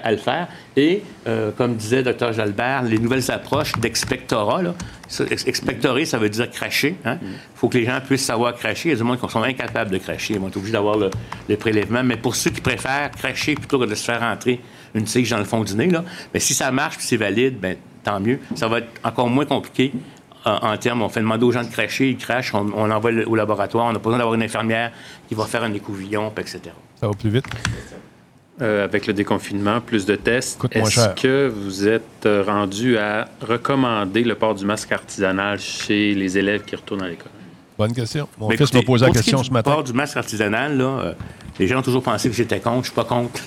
à, 0.04 0.12
le 0.12 0.17
faire. 0.17 0.47
Et, 0.75 1.04
euh, 1.28 1.52
comme 1.52 1.75
disait 1.75 2.04
Dr. 2.04 2.34
Jalbert, 2.34 2.84
les 2.84 2.97
nouvelles 2.97 3.30
approches 3.32 3.73
d'expectorat, 3.73 4.62
expectorer, 5.32 6.06
ça 6.06 6.17
veut 6.17 6.30
dire 6.30 6.49
cracher. 6.49 6.95
Il 7.06 7.17
faut 7.56 7.67
que 7.67 7.78
les 7.78 7.86
gens 7.86 7.99
puissent 8.06 8.25
savoir 8.25 8.56
cracher. 8.56 8.89
Il 8.89 8.91
y 8.91 8.95
a 8.95 8.97
du 8.97 9.04
monde 9.04 9.19
qui 9.19 9.30
sont 9.30 9.43
incapables 9.43 9.91
de 9.91 9.97
cracher. 9.97 10.36
Ils 10.36 10.39
vont 10.39 10.47
être 10.47 10.58
obligés 10.58 10.73
d'avoir 10.73 10.97
le, 10.97 11.58
prélèvement. 11.58 12.04
Mais 12.04 12.17
pour 12.17 12.36
ceux 12.36 12.52
qui 12.52 12.62
préfèrent 12.62 13.12
cracher 13.12 13.56
plutôt 13.56 13.80
que 13.80 13.86
de 13.86 13.95
se 13.95 14.06
faire 14.06 14.21
rentrer 14.21 14.62
une 14.95 15.04
tige 15.04 15.30
dans 15.30 15.38
le 15.38 15.43
fond 15.43 15.63
du 15.63 15.75
nez, 15.75 15.88
là, 15.88 16.04
ben, 16.34 16.39
si 16.39 16.54
ça 16.54 16.71
marche 16.71 16.97
puis 16.97 17.06
c'est 17.06 17.17
valide, 17.17 17.60
ben, 17.60 17.75
tant 18.04 18.19
mieux. 18.19 18.39
Ça 18.56 18.67
va 18.67 18.80
être 18.80 18.88
encore 19.04 19.30
moins 19.30 19.45
compliqué 19.45 19.91
en, 20.45 20.78
termes, 20.78 21.02
on 21.02 21.10
fait 21.10 21.19
demander 21.19 21.43
aux 21.45 21.52
gens 21.52 21.63
de 21.63 21.69
cracher, 21.69 22.10
ils 22.10 22.17
crachent, 22.17 22.54
on, 22.54 22.71
on 22.75 22.86
l'envoie 22.88 23.12
le- 23.12 23.28
au 23.28 23.36
laboratoire, 23.36 23.86
on 23.88 23.91
n'a 23.93 23.99
pas 23.99 24.06
besoin 24.06 24.17
d'avoir 24.19 24.36
une 24.36 24.43
infirmière 24.43 24.91
qui 25.28 25.36
va 25.36 25.45
faire 25.45 25.63
un 25.63 25.73
écouvillon, 25.73 26.32
puis 26.34 26.41
etc. 26.43 26.62
Ça 26.99 27.08
va 27.08 27.13
plus 27.13 27.30
vite? 27.30 27.45
Euh, 28.62 28.84
avec 28.84 29.08
le 29.08 29.13
déconfinement, 29.13 29.80
plus 29.80 30.06
de 30.06 30.15
tests. 30.15 30.60
Coûte 30.60 30.75
moins 30.75 30.86
Est-ce 30.89 31.10
que 31.21 31.47
vous 31.47 31.88
êtes 31.88 32.25
euh, 32.25 32.43
rendu 32.45 32.97
à 32.97 33.30
recommander 33.41 34.23
le 34.23 34.36
port 34.36 34.54
du 34.54 34.65
masque 34.65 34.91
artisanal 34.91 35.60
chez 35.60 36.13
les 36.13 36.38
élèves 36.38 36.63
qui 36.65 36.75
retournent 36.75 37.04
à 37.04 37.08
l'école? 37.08 37.32
Bonne 37.80 37.94
question. 37.94 38.28
Mon 38.38 38.50
Mais 38.50 38.58
fils 38.58 38.74
m'a 38.74 38.82
posé 38.82 39.06
la 39.06 39.12
question 39.13 39.39
est 39.39 39.46
ce 39.46 39.52
matin. 39.52 39.72
port 39.72 39.84
du 39.86 39.94
masque 39.94 40.18
artisanal, 40.18 40.78
là, 40.78 40.84
euh, 40.84 41.13
les 41.60 41.65
gens 41.65 41.80
ont 41.80 41.82
toujours 41.82 42.04
pensé 42.04 42.28
que 42.30 42.36
j'étais 42.36 42.60
contre. 42.60 42.80
Je 42.82 42.86
suis 42.88 42.94
pas 42.96 43.06
contre. 43.06 43.39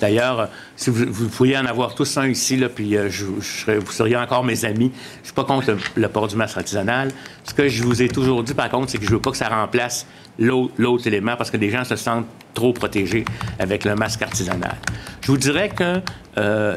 D'ailleurs, 0.00 0.38
euh, 0.38 0.46
si 0.76 0.90
vous, 0.90 1.06
vous 1.10 1.28
pourriez 1.28 1.58
en 1.58 1.66
avoir 1.66 1.96
tous 1.96 2.16
un 2.16 2.28
ici, 2.28 2.56
là, 2.56 2.68
puis 2.68 2.96
euh, 2.96 3.10
je, 3.10 3.26
je 3.40 3.44
serais- 3.62 3.78
vous 3.80 3.90
seriez 3.90 4.16
encore 4.16 4.44
mes 4.44 4.64
amis. 4.64 4.92
Je 5.22 5.26
suis 5.26 5.34
pas 5.34 5.42
contre 5.42 5.72
le, 5.72 5.78
le 5.96 6.08
port 6.08 6.28
du 6.28 6.36
masque 6.36 6.56
artisanal. 6.56 7.10
Ce 7.42 7.52
que 7.52 7.68
je 7.68 7.82
vous 7.82 8.00
ai 8.00 8.06
toujours 8.06 8.44
dit, 8.44 8.54
par 8.54 8.68
contre, 8.70 8.90
c'est 8.92 8.98
que 8.98 9.04
je 9.04 9.10
veux 9.10 9.20
pas 9.20 9.32
que 9.32 9.36
ça 9.36 9.48
remplace 9.48 10.06
l'autre 10.38 10.72
l'autre 10.78 11.08
élément 11.08 11.34
parce 11.36 11.50
que 11.50 11.56
les 11.56 11.70
gens 11.70 11.82
se 11.82 11.96
sentent 11.96 12.26
trop 12.54 12.72
protégés 12.72 13.24
avec 13.58 13.84
le 13.84 13.96
masque 13.96 14.22
artisanal. 14.22 14.76
Je 15.20 15.32
vous 15.32 15.36
dirais 15.36 15.68
que 15.68 16.00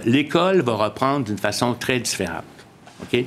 l'école 0.10 0.62
va 0.62 0.74
reprendre 0.74 1.26
d'une 1.26 1.38
façon 1.38 1.76
très 1.76 2.00
différente. 2.00 2.44
OK? 3.04 3.24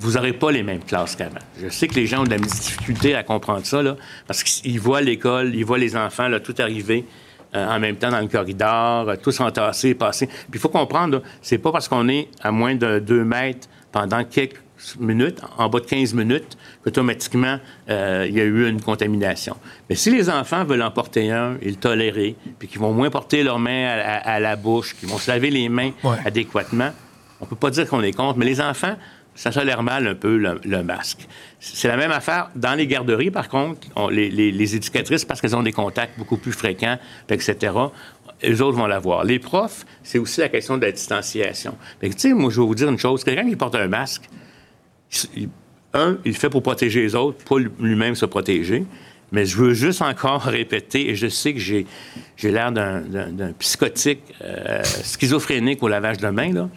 Vous 0.00 0.12
n'aurez 0.12 0.32
pas 0.32 0.50
les 0.52 0.62
mêmes 0.62 0.82
classes 0.84 1.16
qu'avant. 1.16 1.38
Je 1.60 1.68
sais 1.68 1.88
que 1.88 1.94
les 1.94 2.06
gens 2.06 2.20
ont 2.20 2.24
de 2.24 2.30
la 2.30 2.38
difficulté 2.38 3.14
à 3.14 3.22
comprendre 3.22 3.64
ça, 3.66 3.82
là, 3.82 3.96
parce 4.26 4.42
qu'ils 4.42 4.80
voient 4.80 5.00
l'école, 5.00 5.54
ils 5.54 5.64
voient 5.64 5.78
les 5.78 5.96
enfants, 5.96 6.28
là, 6.28 6.38
tout 6.40 6.54
arriver 6.58 7.04
euh, 7.54 7.66
en 7.66 7.80
même 7.80 7.96
temps 7.96 8.10
dans 8.10 8.20
le 8.20 8.28
corridor, 8.28 9.08
euh, 9.08 9.16
tous 9.20 9.40
entassés, 9.40 9.94
passés. 9.94 10.26
Puis 10.26 10.36
il 10.54 10.60
faut 10.60 10.68
comprendre, 10.68 11.22
c'est 11.42 11.58
pas 11.58 11.72
parce 11.72 11.88
qu'on 11.88 12.08
est 12.08 12.28
à 12.42 12.50
moins 12.52 12.74
de 12.74 12.98
2 12.98 13.24
mètres 13.24 13.68
pendant 13.90 14.22
quelques 14.24 14.60
minutes, 15.00 15.40
en 15.56 15.68
bas 15.68 15.80
de 15.80 15.86
15 15.86 16.14
minutes, 16.14 16.56
qu'automatiquement, 16.84 17.58
euh, 17.90 18.26
il 18.28 18.36
y 18.36 18.40
a 18.40 18.44
eu 18.44 18.68
une 18.68 18.80
contamination. 18.80 19.56
Mais 19.90 19.96
si 19.96 20.10
les 20.10 20.30
enfants 20.30 20.64
veulent 20.64 20.82
en 20.82 20.90
porter 20.92 21.32
un 21.32 21.56
et 21.60 21.70
le 21.70 21.76
tolérer, 21.76 22.36
puis 22.58 22.68
qu'ils 22.68 22.78
vont 22.80 22.92
moins 22.92 23.10
porter 23.10 23.42
leurs 23.42 23.58
mains 23.58 23.86
à, 23.88 23.94
à- 23.98 24.34
à 24.34 24.40
la 24.40 24.54
bouche, 24.54 24.94
qu'ils 24.94 25.08
vont 25.08 25.18
se 25.18 25.28
laver 25.30 25.50
les 25.50 25.68
mains 25.68 25.90
Ouais. 26.04 26.16
adéquatement, 26.24 26.90
on 27.40 27.46
peut 27.46 27.56
pas 27.56 27.70
dire 27.70 27.88
qu'on 27.88 28.02
est 28.02 28.12
contre, 28.12 28.38
mais 28.38 28.44
les 28.46 28.60
enfants, 28.60 28.94
ça 29.38 29.52
tolère 29.52 29.84
mal 29.84 30.08
un 30.08 30.16
peu 30.16 30.36
le, 30.36 30.82
masque. 30.82 31.28
C'est 31.60 31.86
la 31.86 31.96
même 31.96 32.10
affaire 32.10 32.50
dans 32.56 32.74
les 32.74 32.88
garderies, 32.88 33.30
par 33.30 33.48
contre. 33.48 33.86
On- 33.94 34.08
les, 34.08 34.74
éducatrices, 34.74 35.24
parce 35.24 35.40
qu'elles 35.40 35.54
ont 35.54 35.62
des 35.62 35.70
contacts 35.70 36.18
beaucoup 36.18 36.38
plus 36.38 36.50
fréquents, 36.50 36.98
etc., 37.30 37.72
les 38.42 38.60
autres 38.60 38.76
vont 38.76 38.86
l'avoir. 38.86 39.24
Les 39.24 39.38
profs, 39.38 39.86
c'est 40.02 40.18
aussi 40.18 40.40
la 40.40 40.48
question 40.48 40.76
de 40.76 40.84
la 40.84 40.90
distanciation. 40.90 41.76
Que, 42.00 42.06
tu 42.08 42.14
sais, 42.16 42.32
moi, 42.34 42.50
je 42.50 42.60
vais 42.60 42.66
vous 42.66 42.74
dire 42.74 42.88
une 42.88 42.98
chose. 42.98 43.22
Quelqu'un 43.22 43.48
qui 43.48 43.54
porte 43.54 43.76
un 43.76 43.86
masque, 43.86 44.28
un, 45.94 46.18
il 46.24 46.32
le 46.32 46.38
fait 46.38 46.50
pour 46.50 46.62
protéger 46.62 47.02
les 47.02 47.14
autres, 47.14 47.44
pas 47.44 47.58
lui-même 47.78 48.16
se 48.16 48.26
protéger. 48.26 48.86
Mais 49.30 49.44
je 49.44 49.56
veux 49.56 49.72
juste 49.72 50.02
encore 50.02 50.42
répéter, 50.46 51.10
et 51.10 51.14
je 51.14 51.28
sais 51.28 51.54
que 51.54 51.60
j'ai, 51.60 51.86
l'air 52.42 52.72
d'un 52.72 53.52
psychotique 53.60 54.22
euh, 54.42 54.82
schizophrénique 54.82 55.80
au 55.84 55.88
lavage 55.88 56.18
de 56.18 56.28
main, 56.28 56.52
là. 56.52 56.68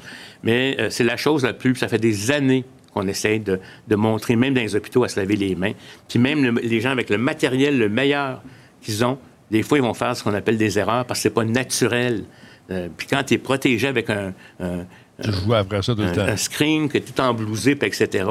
Mais 0.43 0.75
euh, 0.79 0.89
c'est 0.89 1.03
la 1.03 1.17
chose 1.17 1.43
la 1.43 1.53
plus... 1.53 1.75
Ça 1.75 1.87
fait 1.87 1.97
des 1.99 2.31
années 2.31 2.63
qu'on 2.93 3.07
essaie 3.07 3.39
de, 3.39 3.59
de 3.87 3.95
montrer, 3.95 4.35
même 4.35 4.53
dans 4.53 4.61
les 4.61 4.75
hôpitaux, 4.75 5.03
à 5.03 5.07
se 5.07 5.19
laver 5.19 5.35
les 5.35 5.55
mains. 5.55 5.71
Puis 6.09 6.19
même 6.19 6.43
le- 6.43 6.61
les 6.61 6.81
gens 6.81 6.91
avec 6.91 7.09
le 7.09 7.17
matériel 7.17 7.77
le 7.77 7.87
meilleur 7.89 8.41
qu'ils 8.81 9.05
ont, 9.05 9.17
des 9.49 9.63
fois, 9.63 9.77
ils 9.77 9.81
vont 9.81 9.93
faire 9.93 10.15
ce 10.15 10.23
qu'on 10.23 10.33
appelle 10.33 10.57
des 10.57 10.77
erreurs 10.79 11.05
parce 11.05 11.19
que 11.19 11.23
c'est 11.23 11.29
pas 11.33 11.45
naturel. 11.45 12.23
Euh, 12.69 12.87
puis 12.95 13.07
quand 13.07 13.23
tu 13.23 13.33
es 13.35 13.37
protégé 13.37 13.87
avec 13.87 14.09
un, 14.09 14.33
un- 14.59 14.85
joue 15.23 15.53
après 15.53 15.81
ça 15.81 15.93
tout 15.95 16.01
le 16.01 16.11
temps. 16.11 16.21
un 16.21 16.35
screen 16.37 16.89
que 16.89 16.97
tout 16.97 17.19
emblousé, 17.21 17.75
puis 17.75 17.87
etc., 17.87 18.25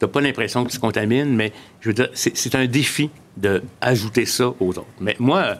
tu 0.00 0.06
pas 0.08 0.20
l'impression 0.22 0.64
que 0.64 0.70
tu 0.70 0.78
contamines, 0.78 1.36
mais 1.36 1.52
je 1.80 1.88
veux 1.90 1.94
dire, 1.94 2.08
c'est 2.14 2.34
c'est 2.36 2.54
un 2.54 2.66
défi 2.66 3.10
d'ajouter 3.36 4.24
ça 4.24 4.48
aux 4.48 4.68
autres. 4.70 4.86
Mais 5.00 5.14
moi, 5.18 5.38
euh, 5.40 5.54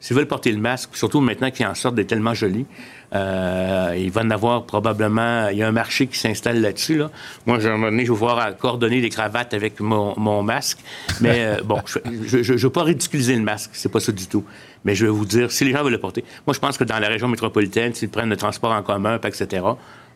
s'ils 0.00 0.16
veulent 0.16 0.28
porter 0.28 0.52
le 0.52 0.58
masque, 0.58 0.90
surtout 0.94 1.20
maintenant 1.20 1.50
qu'ils 1.50 1.66
en 1.66 1.74
sortent 1.74 1.94
des 1.94 2.06
tellement 2.06 2.34
jolis, 2.34 2.66
euh, 3.14 3.94
il 3.96 4.10
va 4.10 4.22
en 4.22 4.30
avoir 4.30 4.64
probablement... 4.64 5.48
Il 5.48 5.58
y 5.58 5.62
a 5.62 5.68
un 5.68 5.72
marché 5.72 6.06
qui 6.06 6.18
s'installe 6.18 6.60
là-dessus. 6.60 6.96
Là. 6.98 7.10
Moi, 7.46 7.58
j'ai 7.60 7.68
un 7.68 7.72
moment 7.72 7.90
donné, 7.90 8.04
je 8.04 8.12
vais 8.12 8.18
voir 8.18 8.38
à 8.38 8.52
coordonner 8.52 9.00
des 9.00 9.08
cravates 9.08 9.54
avec 9.54 9.80
mon, 9.80 10.42
masque. 10.42 10.78
Mais 11.20 11.44
euh, 11.44 11.62
bon, 11.64 11.80
je 11.86 12.52
ne 12.52 12.58
veux 12.58 12.70
pas 12.70 12.82
ridiculiser 12.82 13.36
le 13.36 13.42
masque, 13.42 13.70
c'est 13.72 13.90
pas 13.90 14.00
ça 14.00 14.12
du 14.12 14.26
tout. 14.26 14.44
Mais 14.84 14.94
je 14.94 15.06
vais 15.06 15.12
vous 15.12 15.24
dire, 15.24 15.50
si 15.50 15.64
les 15.64 15.72
gens 15.72 15.82
veulent 15.82 15.92
le 15.92 16.00
porter... 16.00 16.24
Moi, 16.46 16.54
je 16.54 16.60
pense 16.60 16.76
que 16.76 16.84
dans 16.84 16.98
la 16.98 17.08
région 17.08 17.28
métropolitaine, 17.28 17.94
s'ils 17.94 18.08
prennent 18.08 18.30
le 18.30 18.36
transport 18.36 18.72
en 18.72 18.82
commun, 18.82 19.18
etc., 19.22 19.64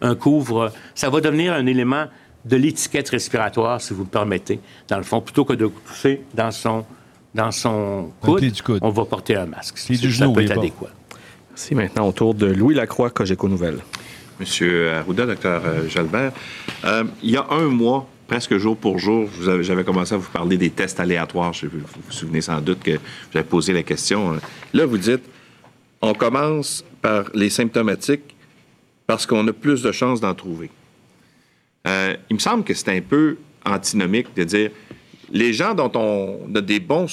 un 0.02 0.14
couvre, 0.14 0.72
ça 0.94 1.10
va 1.10 1.20
devenir 1.20 1.52
un 1.52 1.66
élément 1.66 2.06
de 2.44 2.56
l'étiquette 2.56 3.08
respiratoire, 3.10 3.80
si 3.80 3.92
vous 3.92 4.04
me 4.04 4.08
permettez, 4.08 4.60
dans 4.88 4.96
le 4.96 5.02
fond, 5.02 5.20
plutôt 5.20 5.44
que 5.44 5.52
de 5.52 5.70
toucher 5.86 6.22
dans 6.34 6.50
son, 6.50 6.84
dans 7.34 7.50
son 7.50 8.10
coude, 8.20 8.40
du 8.44 8.62
coude. 8.62 8.78
on 8.82 8.90
va 8.90 9.04
porter 9.04 9.36
un 9.36 9.46
masque. 9.46 9.76
Pli 9.86 9.98
du 9.98 10.10
ça 10.12 10.24
genou, 10.24 10.32
peut 10.32 10.42
être 10.42 10.58
adéquat. 10.58 10.90
Merci. 11.50 11.74
Maintenant, 11.74 12.08
au 12.08 12.12
tour 12.12 12.34
de 12.34 12.46
Louis 12.46 12.74
Lacroix, 12.74 13.10
Cogeco 13.10 13.48
Nouvelle. 13.48 13.78
Monsieur 14.38 14.92
Arruda, 14.94 15.26
docteur 15.26 15.62
euh, 15.66 15.88
Jalbert, 15.88 16.32
euh, 16.84 17.04
il 17.22 17.30
y 17.30 17.36
a 17.36 17.46
un 17.50 17.66
mois, 17.66 18.08
presque 18.26 18.56
jour 18.56 18.76
pour 18.76 18.98
jour, 18.98 19.28
j'avais 19.60 19.84
commencé 19.84 20.14
à 20.14 20.18
vous 20.18 20.30
parler 20.30 20.56
des 20.56 20.70
tests 20.70 20.98
aléatoires. 20.98 21.52
Je- 21.52 21.66
vous 21.66 21.78
vous 21.80 22.12
souvenez 22.12 22.40
sans 22.40 22.60
doute 22.60 22.82
que 22.82 22.92
j'avais 23.34 23.44
posé 23.46 23.72
la 23.74 23.82
question. 23.82 24.38
Là, 24.72 24.86
vous 24.86 24.96
dites, 24.96 25.22
on 26.00 26.14
commence 26.14 26.82
par 27.02 27.24
les 27.34 27.50
symptomatiques 27.50 28.34
parce 29.06 29.26
qu'on 29.26 29.46
a 29.46 29.52
plus 29.52 29.82
de 29.82 29.92
chances 29.92 30.20
d'en 30.22 30.34
trouver. 30.34 30.70
Euh, 31.86 32.16
il 32.30 32.34
me 32.34 32.38
semble 32.40 32.64
que 32.64 32.72
c'est 32.72 32.96
un 32.96 33.00
peu 33.02 33.36
antinomique 33.66 34.28
de 34.36 34.44
dire 34.44 34.70
les 35.30 35.52
gens 35.52 35.74
dont 35.74 35.92
on 35.94 36.54
a 36.54 36.60
des 36.60 36.80
bons, 36.80 37.06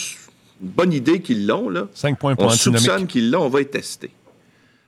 une 0.61 0.69
bonne 0.69 0.93
idée 0.93 1.21
qu'ils 1.21 1.45
l'ont, 1.45 1.69
là, 1.69 1.87
5 1.93 2.17
points 2.19 2.35
pour 2.35 2.45
on 2.45 2.49
soupçonne 2.49 3.07
qu'ils 3.07 3.31
l'ont, 3.31 3.43
on 3.43 3.49
va 3.49 3.59
les 3.59 3.67
tester. 3.67 4.11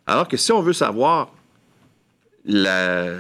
Alors 0.08 0.28
que 0.28 0.38
si 0.38 0.52
on 0.52 0.62
veut 0.62 0.74
savoir 0.74 1.32
la, 2.46 3.18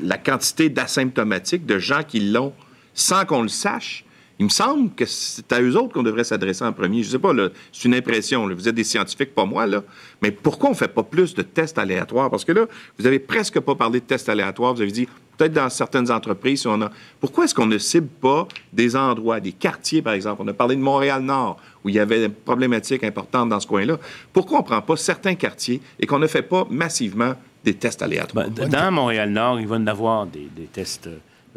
la 0.00 0.18
quantité 0.18 0.68
d'asymptomatiques, 0.68 1.66
de 1.66 1.78
gens 1.78 2.02
qui 2.02 2.20
l'ont 2.20 2.52
sans 2.94 3.24
qu'on 3.24 3.42
le 3.42 3.48
sache, 3.48 4.03
Il 4.38 4.46
me 4.46 4.50
semble 4.50 4.90
que 4.94 5.04
c'est 5.06 5.52
à 5.52 5.60
eux 5.60 5.76
autres 5.76 5.92
qu'on 5.92 6.02
devrait 6.02 6.24
s'adresser 6.24 6.64
en 6.64 6.72
premier. 6.72 7.02
Je 7.04 7.10
sais 7.10 7.18
pas, 7.18 7.32
là, 7.32 7.50
c'est 7.72 7.84
une 7.86 7.94
impression. 7.94 8.46
là. 8.46 8.54
Vous 8.54 8.68
êtes 8.68 8.74
des 8.74 8.84
scientifiques, 8.84 9.34
pas 9.34 9.44
moi, 9.44 9.66
là. 9.66 9.82
Mais 10.22 10.32
pourquoi 10.32 10.70
on 10.70 10.72
ne 10.72 10.76
fait 10.76 10.88
pas 10.88 11.04
plus 11.04 11.34
de 11.34 11.42
tests 11.42 11.78
aléatoires? 11.78 12.30
Parce 12.30 12.44
que 12.44 12.50
là, 12.52 12.66
vous 12.98 13.06
avez 13.06 13.20
presque 13.20 13.60
pas 13.60 13.76
parlé 13.76 14.00
de 14.00 14.04
tests 14.04 14.28
aléatoires. 14.28 14.74
Vous 14.74 14.82
avez 14.82 14.90
dit, 14.90 15.06
peut-être 15.36 15.52
dans 15.52 15.68
certaines 15.70 16.10
entreprises, 16.10 16.62
si 16.62 16.66
on 16.66 16.82
a... 16.82 16.90
Pourquoi 17.20 17.44
est-ce 17.44 17.54
qu'on 17.54 17.66
ne 17.66 17.78
cible 17.78 18.08
pas 18.08 18.48
des 18.72 18.96
endroits, 18.96 19.38
des 19.38 19.52
quartiers, 19.52 20.02
par 20.02 20.14
exemple? 20.14 20.42
On 20.44 20.48
a 20.48 20.52
parlé 20.52 20.74
de 20.74 20.80
Montréal-Nord, 20.80 21.58
où 21.84 21.88
il 21.88 21.94
y 21.94 22.00
avait 22.00 22.20
des 22.20 22.28
problématiques 22.28 23.04
importantes 23.04 23.48
dans 23.50 23.60
ce 23.60 23.68
coin-là. 23.68 23.98
Pourquoi 24.32 24.58
on 24.58 24.62
ne 24.62 24.66
prend 24.66 24.82
pas 24.82 24.96
certains 24.96 25.36
quartiers 25.36 25.80
et 26.00 26.06
qu'on 26.06 26.18
ne 26.18 26.26
fait 26.26 26.42
pas 26.42 26.66
massivement 26.70 27.34
des 27.62 27.74
tests 27.74 28.02
aléatoires? 28.02 28.50
Ben, 28.50 28.68
dans 28.68 28.90
Montréal-Nord, 28.90 29.60
il 29.60 29.68
va 29.68 29.76
y 29.76 29.78
en 29.78 29.86
avoir 29.86 30.26
des, 30.26 30.48
des 30.56 30.66
tests. 30.66 31.08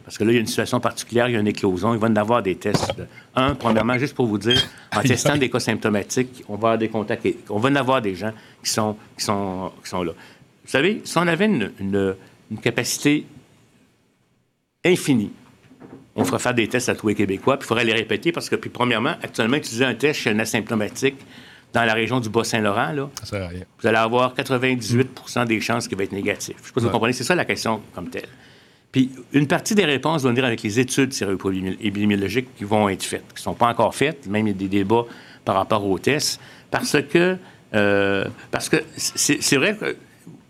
Parce 0.03 0.17
que 0.17 0.23
là, 0.23 0.31
il 0.31 0.35
y 0.35 0.37
a 0.37 0.41
une 0.41 0.47
situation 0.47 0.79
particulière, 0.79 1.27
il 1.27 1.33
y 1.33 1.37
a 1.37 1.39
une 1.39 1.47
éclosion. 1.47 1.93
Il 1.93 1.99
va 1.99 2.07
y 2.07 2.11
en 2.11 2.15
avoir 2.15 2.41
des 2.43 2.55
tests. 2.55 2.93
Un, 3.35 3.55
premièrement, 3.55 3.97
juste 3.97 4.13
pour 4.15 4.27
vous 4.27 4.37
dire, 4.37 4.61
en 4.95 5.01
testant 5.01 5.35
des 5.37 5.49
cas 5.49 5.59
symptomatiques, 5.59 6.43
on 6.47 6.53
va 6.53 6.69
avoir 6.69 6.77
des 6.77 6.87
contacts. 6.89 7.25
et- 7.25 7.37
On 7.49 7.59
va 7.59 7.69
en 7.69 7.75
avoir 7.75 8.01
des 8.01 8.15
gens 8.15 8.31
qui 8.63 8.69
sont, 8.71 8.95
qui 9.17 9.23
sont, 9.25 9.71
qui 9.83 9.89
sont 9.89 10.03
là. 10.03 10.11
Vous 10.63 10.69
savez, 10.71 11.01
si 11.03 11.17
on 11.17 11.27
avait 11.27 11.45
une, 11.45 11.71
une- 11.79 12.15
une 12.51 12.57
capacité 12.59 13.25
infinie, 14.85 15.31
on 16.15 16.23
ferait 16.23 16.39
faire 16.39 16.53
des 16.53 16.67
tests 16.67 16.89
à 16.89 16.95
tous 16.95 17.07
les 17.09 17.15
Québécois, 17.15 17.57
puis 17.57 17.65
il 17.65 17.67
faudrait 17.67 17.85
les 17.85 17.93
répéter 17.93 18.31
parce 18.31 18.49
que, 18.49 18.55
puis 18.55 18.69
premièrement, 18.69 19.15
actuellement, 19.21 19.57
utiliser 19.57 19.85
un 19.85 19.93
test 19.95 20.21
chez 20.21 20.29
un 20.31 20.39
asymptomatique 20.39 21.15
dans 21.73 21.83
la 21.83 21.93
région 21.93 22.19
du 22.19 22.29
Bas-Saint-Laurent, 22.29 22.91
là, 22.93 23.09
Ça 23.23 23.37
vous 23.81 23.87
allez 23.87 23.97
avoir 23.97 24.33
98% 24.33 25.45
des 25.45 25.59
chances 25.61 25.87
qu'il 25.87 25.97
va 25.97 26.05
être 26.05 26.11
négatif. 26.13 26.55
Je 26.57 26.61
ne 26.61 26.65
sais 26.67 26.73
pas 26.73 26.79
si 26.81 26.85
vous 26.85 26.91
comprenez, 26.91 27.13
c'est 27.13 27.23
ça 27.25 27.35
la 27.35 27.45
question 27.45 27.81
comme 27.93 28.09
telle. 28.09 28.27
Puis 28.91 29.11
une 29.33 29.47
partie 29.47 29.75
des 29.75 29.85
réponses 29.85 30.23
vont 30.23 30.29
venir 30.29 30.45
avec 30.45 30.63
les 30.63 30.79
études 30.79 31.13
séroépidémiologiques 31.13 32.47
qui 32.57 32.63
vont 32.63 32.89
être 32.89 33.03
faites, 33.03 33.27
qui 33.29 33.35
ne 33.35 33.39
sont 33.39 33.53
pas 33.53 33.67
encore 33.67 33.93
faites, 33.93 34.27
même 34.27 34.47
il 34.47 34.51
y 34.51 34.55
a 34.55 34.57
des 34.57 34.67
débats 34.67 35.05
par 35.45 35.55
rapport 35.55 35.85
aux 35.85 35.99
tests, 35.99 36.39
parce 36.71 36.97
que, 37.01 37.37
euh, 37.73 38.25
parce 38.51 38.69
que 38.69 38.77
c'est 38.95 39.57
vrai 39.57 39.75
que 39.75 39.95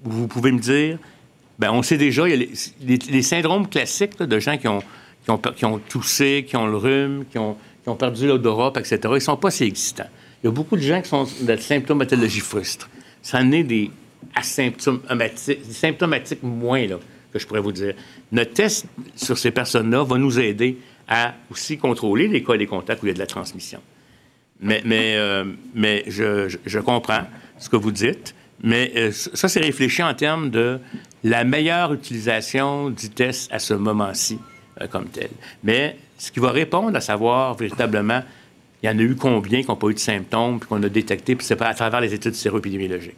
vous 0.03 0.27
pouvez 0.27 0.51
me 0.51 0.59
dire, 0.59 0.97
ben 1.59 1.71
on 1.71 1.81
sait 1.81 1.97
déjà, 1.97 2.27
il 2.27 2.41
y 2.41 2.43
a 2.43 2.97
les, 3.11 3.21
syndromes 3.21 3.67
classiques 3.67 4.17
de 4.17 4.39
gens 4.39 4.57
qui 4.57 4.67
ont, 4.67 4.81
qui, 5.23 5.31
ont, 5.31 5.37
qui 5.37 5.65
ont 5.65 5.79
toussé, 5.79 6.45
qui 6.47 6.55
ont 6.55 6.67
le 6.67 6.77
rhume, 6.77 7.25
qui 7.31 7.37
ont, 7.37 7.57
qui 7.83 7.89
ont 7.89 7.95
perdu 7.95 8.27
l'odorat, 8.27 8.71
etc., 8.77 8.99
ils 9.05 9.09
ne 9.13 9.19
sont 9.19 9.37
pas 9.37 9.51
si 9.51 9.63
existants. 9.63 10.09
Il 10.43 10.47
y 10.47 10.49
a 10.49 10.51
beaucoup 10.51 10.75
de 10.75 10.81
gens 10.81 11.01
qui 11.01 11.09
sont 11.09 11.23
de 11.41 11.47
la 11.47 11.57
symptomatologie 11.57 12.39
frustre. 12.39 12.89
Ça 13.21 13.39
en 13.39 13.51
est 13.51 13.63
des 13.63 13.89
asymptomatiques, 14.35 15.67
des 15.67 15.73
symptomatiques 15.73 16.43
moins, 16.43 16.85
là, 16.85 16.97
que 17.31 17.39
je 17.39 17.47
pourrais 17.47 17.61
vous 17.61 17.71
dire. 17.71 17.93
Notre 18.31 18.53
test 18.53 18.85
sur 19.15 19.37
ces 19.37 19.51
personnes-là 19.51 20.03
va 20.03 20.17
nous 20.17 20.39
aider 20.39 20.77
à 21.07 21.33
aussi 21.51 21.77
contrôler 21.77 22.27
les 22.27 22.43
cas 22.43 22.53
et 22.53 22.57
les 22.57 22.67
contacts 22.67 23.01
où 23.03 23.05
il 23.05 23.09
y 23.09 23.11
a 23.11 23.15
de 23.15 23.19
la 23.19 23.27
transmission. 23.27 23.79
Mais, 24.59 24.81
mais, 24.85 25.15
euh, 25.15 25.45
mais 25.75 26.03
je, 26.07 26.49
je- 26.65 26.79
comprends 26.79 27.23
ce 27.59 27.69
que 27.69 27.75
vous 27.75 27.91
dites. 27.91 28.33
Mais 28.63 28.91
euh, 28.95 29.11
ça, 29.11 29.47
c'est 29.47 29.59
réfléchi 29.59 30.01
en 30.01 30.13
termes 30.15 30.49
de 30.49 30.79
la 31.23 31.43
meilleure 31.43 31.93
utilisation 31.93 32.89
du 32.89 33.09
test 33.11 33.51
à 33.53 33.59
ce 33.59 33.75
moment-ci 33.75 34.39
euh, 34.81 34.87
comme 34.87 35.05
tel. 35.09 35.29
Mais 35.63 35.97
ce 36.17 36.31
qui 36.31 36.39
va 36.39 36.49
répondre 36.51 36.97
à 36.97 37.01
savoir 37.01 37.53
véritablement, 37.53 38.23
il 38.81 38.89
y 38.89 38.89
en 38.91 38.97
a 38.97 39.01
eu 39.01 39.15
combien 39.15 39.61
qui 39.61 39.67
n'ont 39.67 39.75
pas 39.75 39.87
eu 39.89 39.93
de 39.93 39.99
symptômes, 39.99 40.59
puis 40.59 40.67
qu'on 40.67 40.81
a 40.81 40.89
détecté, 40.89 41.35
puis 41.35 41.45
c'est 41.45 41.61
à 41.61 41.73
travers 41.73 42.01
les 42.01 42.13
études 42.13 42.33
séroépidémiologiques. 42.35 43.13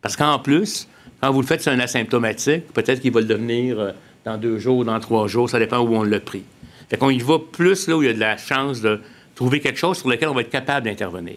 Parce 0.00 0.16
qu'en 0.16 0.38
plus, 0.38 0.88
quand 1.22 1.30
vous 1.30 1.40
le 1.40 1.46
faites 1.46 1.62
sur 1.62 1.70
un 1.70 1.78
asymptomatique, 1.78 2.72
peut-être 2.72 3.00
qu'il 3.00 3.12
va 3.12 3.20
le 3.20 3.26
devenir 3.26 3.78
euh, 3.78 3.92
dans 4.24 4.36
deux 4.36 4.58
jours, 4.58 4.84
dans 4.84 4.98
trois 4.98 5.28
jours, 5.28 5.48
ça 5.48 5.60
dépend 5.60 5.78
où 5.78 5.94
on 5.94 6.02
l'a 6.02 6.18
pris. 6.18 6.42
Fait 6.90 6.96
qu'on 6.96 7.10
y 7.10 7.20
va 7.20 7.38
plus 7.38 7.86
là 7.86 7.96
où 7.96 8.02
il 8.02 8.06
y 8.06 8.10
a 8.10 8.12
de 8.12 8.18
la 8.18 8.36
chance 8.36 8.80
de 8.80 8.98
trouver 9.36 9.60
quelque 9.60 9.78
chose 9.78 9.98
sur 9.98 10.08
lequel 10.08 10.28
on 10.28 10.34
va 10.34 10.40
être 10.40 10.50
capable 10.50 10.86
d'intervenir 10.86 11.36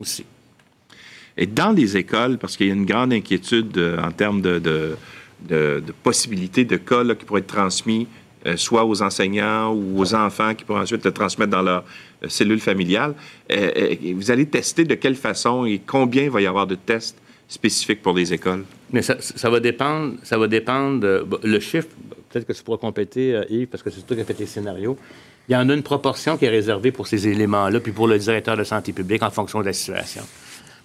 aussi. 0.00 0.24
Et 1.36 1.46
dans 1.46 1.70
les 1.70 1.96
écoles, 1.96 2.38
parce 2.38 2.56
qu'il 2.56 2.66
y 2.66 2.70
a 2.70 2.74
une 2.74 2.86
grande 2.86 3.12
inquiétude 3.12 3.78
euh, 3.78 4.02
en 4.02 4.10
termes 4.10 4.42
de, 4.42 4.96
possibilités 6.02 6.64
de 6.64 6.76
cas 6.76 7.04
qui 7.14 7.24
pourraient 7.24 7.40
être 7.40 7.46
transmis 7.46 8.08
euh, 8.46 8.56
soit 8.56 8.84
aux 8.84 9.00
enseignants 9.00 9.72
ou 9.72 10.00
aux 10.00 10.14
enfants 10.14 10.54
qui 10.54 10.64
pourraient 10.64 10.80
ensuite 10.80 11.04
le 11.04 11.12
transmettre 11.12 11.52
dans 11.52 11.62
leur 11.62 11.84
cellule 12.26 12.60
familiale, 12.60 13.14
vous 13.50 14.30
allez 14.30 14.46
tester 14.46 14.84
de 14.84 14.94
quelle 14.94 15.14
façon 15.14 15.66
et 15.66 15.78
combien 15.78 16.24
il 16.24 16.30
va 16.30 16.40
y 16.40 16.46
avoir 16.46 16.66
de 16.66 16.74
tests 16.74 17.18
spécifiques 17.48 18.02
pour 18.02 18.14
les 18.14 18.32
écoles? 18.32 18.64
Mais 18.90 19.02
ça, 19.02 19.50
va 19.50 19.60
dépendre, 19.60 20.14
ça 20.22 20.38
va 20.38 20.46
dépendre 20.46 21.26
le 21.42 21.60
chiffre. 21.60 21.88
Peut-être 22.28 22.46
que 22.46 22.52
tu 22.52 22.62
pourras 22.62 22.78
compléter, 22.78 23.34
euh, 23.34 23.44
Yves, 23.48 23.68
parce 23.68 23.82
que 23.82 23.90
c'est 23.90 24.02
toi 24.02 24.16
qui 24.16 24.22
as 24.22 24.24
fait 24.24 24.38
les 24.38 24.46
scénarios. 24.46 24.96
Il 25.48 25.52
y 25.52 25.56
en 25.56 25.68
a 25.68 25.74
une 25.74 25.82
proportion 25.82 26.36
qui 26.36 26.46
est 26.46 26.50
réservée 26.50 26.90
pour 26.90 27.06
ces 27.06 27.28
éléments-là, 27.28 27.80
puis 27.80 27.92
pour 27.92 28.08
le 28.08 28.18
directeur 28.18 28.56
de 28.56 28.64
santé 28.64 28.92
publique 28.92 29.22
en 29.22 29.30
fonction 29.30 29.60
de 29.60 29.66
la 29.66 29.72
situation. 29.72 30.22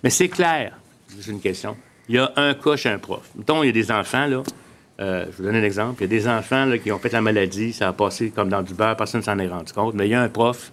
Mais 0.03 0.09
c'est 0.09 0.27
clair, 0.27 0.77
c'est 1.07 1.31
une 1.31 1.39
question. 1.39 1.75
Il 2.07 2.15
y 2.15 2.17
a 2.17 2.31
un 2.35 2.53
cas 2.53 2.75
chez 2.75 2.89
un 2.89 2.99
prof. 2.99 3.29
Mettons, 3.35 3.63
il 3.63 3.67
y 3.67 3.69
a 3.69 3.73
des 3.73 3.91
enfants, 3.91 4.25
là. 4.25 4.43
euh, 4.99 5.25
je 5.31 5.37
vous 5.37 5.43
donne 5.43 5.55
un 5.55 5.63
exemple. 5.63 6.01
Il 6.01 6.03
y 6.03 6.05
a 6.05 6.19
des 6.19 6.27
enfants 6.27 6.65
là, 6.65 6.77
qui 6.77 6.91
ont 6.91 6.99
fait 6.99 7.11
la 7.11 7.21
maladie, 7.21 7.73
ça 7.73 7.87
a 7.87 7.93
passé 7.93 8.31
comme 8.31 8.49
dans 8.49 8.61
du 8.61 8.73
beurre, 8.73 8.97
personne 8.97 9.21
ne 9.21 9.25
s'en 9.25 9.39
est 9.39 9.47
rendu 9.47 9.71
compte. 9.71 9.93
Mais 9.93 10.07
il 10.07 10.11
y 10.11 10.15
a 10.15 10.21
un 10.21 10.29
prof 10.29 10.71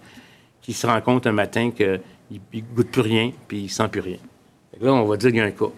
qui 0.61 0.73
se 0.73 0.85
rend 0.85 0.99
compte 1.01 1.27
un 1.27 1.31
matin 1.31 1.71
qu'il 1.71 2.01
ne 2.31 2.61
goûte 2.75 2.91
plus 2.91 3.01
rien, 3.01 3.31
puis 3.47 3.61
il 3.61 3.69
sent 3.69 3.87
plus 3.89 4.01
rien. 4.01 4.17
Là, 4.81 4.93
on 4.93 5.05
va 5.05 5.17
dire 5.17 5.29
qu'il 5.29 5.39
y 5.39 5.41
a 5.41 5.45
un 5.45 5.51
cas. 5.51 5.71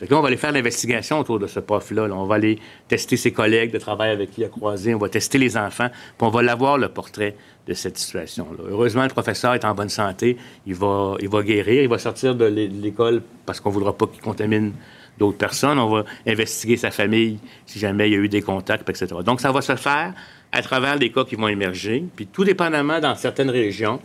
Là, 0.00 0.16
on 0.18 0.20
va 0.20 0.28
aller 0.28 0.36
faire 0.36 0.52
l'investigation 0.52 1.20
autour 1.20 1.38
de 1.38 1.46
ce 1.46 1.60
prof-là. 1.60 2.08
là. 2.08 2.14
On 2.14 2.26
va 2.26 2.34
aller 2.36 2.58
tester 2.88 3.16
ses 3.16 3.32
collègues 3.32 3.72
de 3.72 3.78
travail 3.78 4.10
avec 4.10 4.32
qui 4.32 4.40
il 4.40 4.44
a 4.44 4.48
croisé. 4.48 4.94
On 4.94 4.98
va 4.98 5.08
tester 5.08 5.38
les 5.38 5.56
enfants. 5.56 5.88
Puis 5.88 6.26
on 6.26 6.30
va 6.30 6.42
l'avoir 6.42 6.78
le 6.78 6.88
portrait 6.88 7.36
de 7.66 7.74
cette 7.74 7.96
situation-là. 7.96 8.64
Heureusement, 8.68 9.04
le 9.04 9.10
professeur 9.10 9.54
est 9.54 9.64
en 9.64 9.74
bonne 9.74 9.88
santé. 9.88 10.36
Il 10.66 10.74
va, 10.74 11.14
il 11.20 11.28
va 11.28 11.42
guérir. 11.42 11.82
Il 11.82 11.88
va 11.88 11.98
sortir 11.98 12.34
de 12.34 12.44
l'école 12.44 13.22
parce 13.46 13.60
qu'on 13.60 13.68
ne 13.68 13.74
voudra 13.74 13.96
pas 13.96 14.06
qu'il 14.06 14.20
contamine 14.20 14.72
d'autres 15.18 15.38
personnes. 15.38 15.78
On 15.78 15.88
va 15.88 16.04
investiguer 16.26 16.76
sa 16.76 16.90
famille 16.90 17.38
si 17.66 17.78
jamais 17.78 18.08
il 18.08 18.14
y 18.14 18.16
a 18.16 18.18
eu 18.18 18.28
des 18.28 18.42
contacts, 18.42 18.88
etc. 18.88 19.06
Donc, 19.24 19.40
ça 19.40 19.52
va 19.52 19.62
se 19.62 19.76
faire 19.76 20.12
à 20.50 20.62
travers 20.62 20.96
les 20.96 21.10
cas 21.12 21.24
qui 21.24 21.36
vont 21.36 21.48
émerger. 21.48 22.04
Puis 22.16 22.26
tout 22.26 22.44
dépendamment 22.44 22.98
dans 22.98 23.14
certaines 23.14 23.50
régions, 23.50 24.00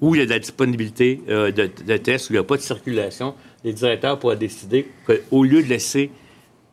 où 0.00 0.14
il 0.14 0.18
y 0.18 0.22
a 0.22 0.24
de 0.24 0.30
la 0.30 0.38
disponibilité 0.38 1.20
euh, 1.28 1.50
de, 1.50 1.70
de 1.86 1.96
tests, 1.98 2.30
où 2.30 2.32
il 2.32 2.36
n'y 2.36 2.40
a 2.40 2.44
pas 2.44 2.56
de 2.56 2.62
circulation, 2.62 3.34
les 3.64 3.72
directeurs 3.72 4.18
pourraient 4.18 4.36
décider 4.36 4.86
qu'au 5.06 5.42
lieu 5.42 5.62
de 5.62 5.68
laisser, 5.68 6.10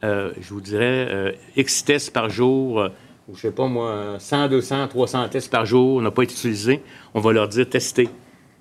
euh, 0.03 0.31
je 0.39 0.53
vous 0.53 0.61
dirais, 0.61 1.07
euh, 1.09 1.31
X 1.55 1.85
tests 1.85 2.11
par 2.11 2.29
jour, 2.29 2.81
euh, 2.81 2.89
ou 3.29 3.35
je 3.35 3.41
sais 3.41 3.51
pas 3.51 3.67
moi, 3.67 4.17
100, 4.19 4.49
200, 4.49 4.89
300 4.89 5.29
tests 5.29 5.51
par 5.51 5.65
jour 5.65 6.01
n'a 6.01 6.11
pas 6.11 6.23
été 6.23 6.33
utilisé, 6.33 6.81
on 7.13 7.21
va 7.21 7.31
leur 7.31 7.47
dire 7.47 7.67
tester 7.67 8.09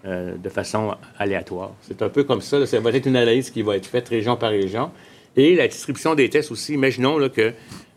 de 0.02 0.48
façon 0.48 0.94
aléatoire. 1.18 1.72
C'est 1.82 2.00
un 2.00 2.08
peu 2.08 2.24
comme 2.24 2.40
ça. 2.40 2.64
Ça 2.64 2.80
va 2.80 2.90
être 2.90 3.04
une 3.04 3.16
analyse 3.16 3.50
qui 3.50 3.60
va 3.60 3.76
être 3.76 3.84
faite 3.84 4.08
région 4.08 4.34
par 4.34 4.48
région. 4.48 4.90
Et 5.36 5.54
la 5.54 5.68
distribution 5.68 6.14
des 6.14 6.28
tests 6.28 6.50
aussi. 6.50 6.74
Imaginons 6.74 7.18
là, 7.18 7.28
que, 7.28 7.52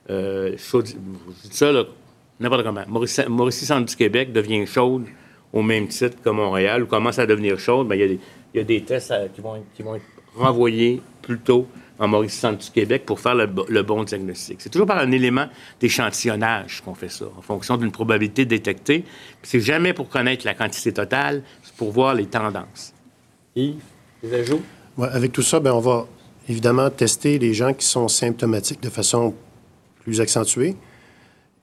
euh, 0.09 0.55
je 0.57 0.81
dis 0.81 0.97
ça 1.51 1.71
là, 1.71 1.85
n'importe 2.39 2.63
comment, 2.63 2.83
Mauricie, 2.87 3.65
Centre 3.65 3.85
du 3.85 3.95
Québec 3.95 4.31
devient 4.31 4.65
chaude 4.67 5.05
au 5.51 5.61
même 5.61 5.87
titre 5.87 6.17
que 6.21 6.29
Montréal, 6.29 6.83
ou 6.83 6.87
commence 6.87 7.19
à 7.19 7.25
devenir 7.25 7.59
chaude, 7.59 7.87
mais 7.87 7.97
il 7.97 8.19
y 8.53 8.59
a 8.59 8.63
des, 8.63 8.83
tests 8.83 9.13
qui, 9.35 9.41
vont, 9.41 9.63
qui 9.75 9.83
vont 9.83 9.95
être 9.95 10.03
renvoyés 10.35 11.01
plus 11.21 11.39
tôt 11.39 11.67
en 11.99 12.07
Mauricie 12.07 12.37
Centre 12.37 12.63
du 12.65 12.71
Québec 12.71 13.03
pour 13.05 13.19
faire 13.19 13.35
le, 13.35 13.45
bo- 13.47 13.65
le 13.69 13.83
bon 13.83 14.03
diagnostic. 14.03 14.59
C'est 14.61 14.69
toujours 14.69 14.87
par 14.87 14.97
un 14.97 15.11
élément 15.11 15.45
d'échantillonnage 15.79 16.81
qu'on 16.83 16.95
fait 16.95 17.09
ça, 17.09 17.25
en 17.37 17.41
fonction 17.41 17.77
d'une 17.77 17.91
probabilité 17.91 18.45
détectée. 18.45 19.03
C'est 19.43 19.59
jamais 19.61 19.93
pour 19.93 20.09
connaître 20.09 20.45
la 20.45 20.53
quantité 20.55 20.91
totale, 20.91 21.43
c'est 21.63 21.75
pour 21.75 21.91
voir 21.91 22.15
les 22.15 22.25
tendances. 22.25 22.93
Yves, 23.55 23.75
des 24.23 24.33
ajouts? 24.33 24.61
Avec 24.99 25.31
tout 25.31 25.41
ça, 25.43 25.59
ben, 25.59 25.71
on 25.73 25.79
va 25.79 26.07
évidemment 26.49 26.89
tester 26.89 27.37
les 27.39 27.53
gens 27.53 27.73
qui 27.73 27.85
sont 27.85 28.07
symptomatiques 28.07 28.81
de 28.81 28.89
façon 28.89 29.33
plus 30.01 30.19
accentuée. 30.19 30.75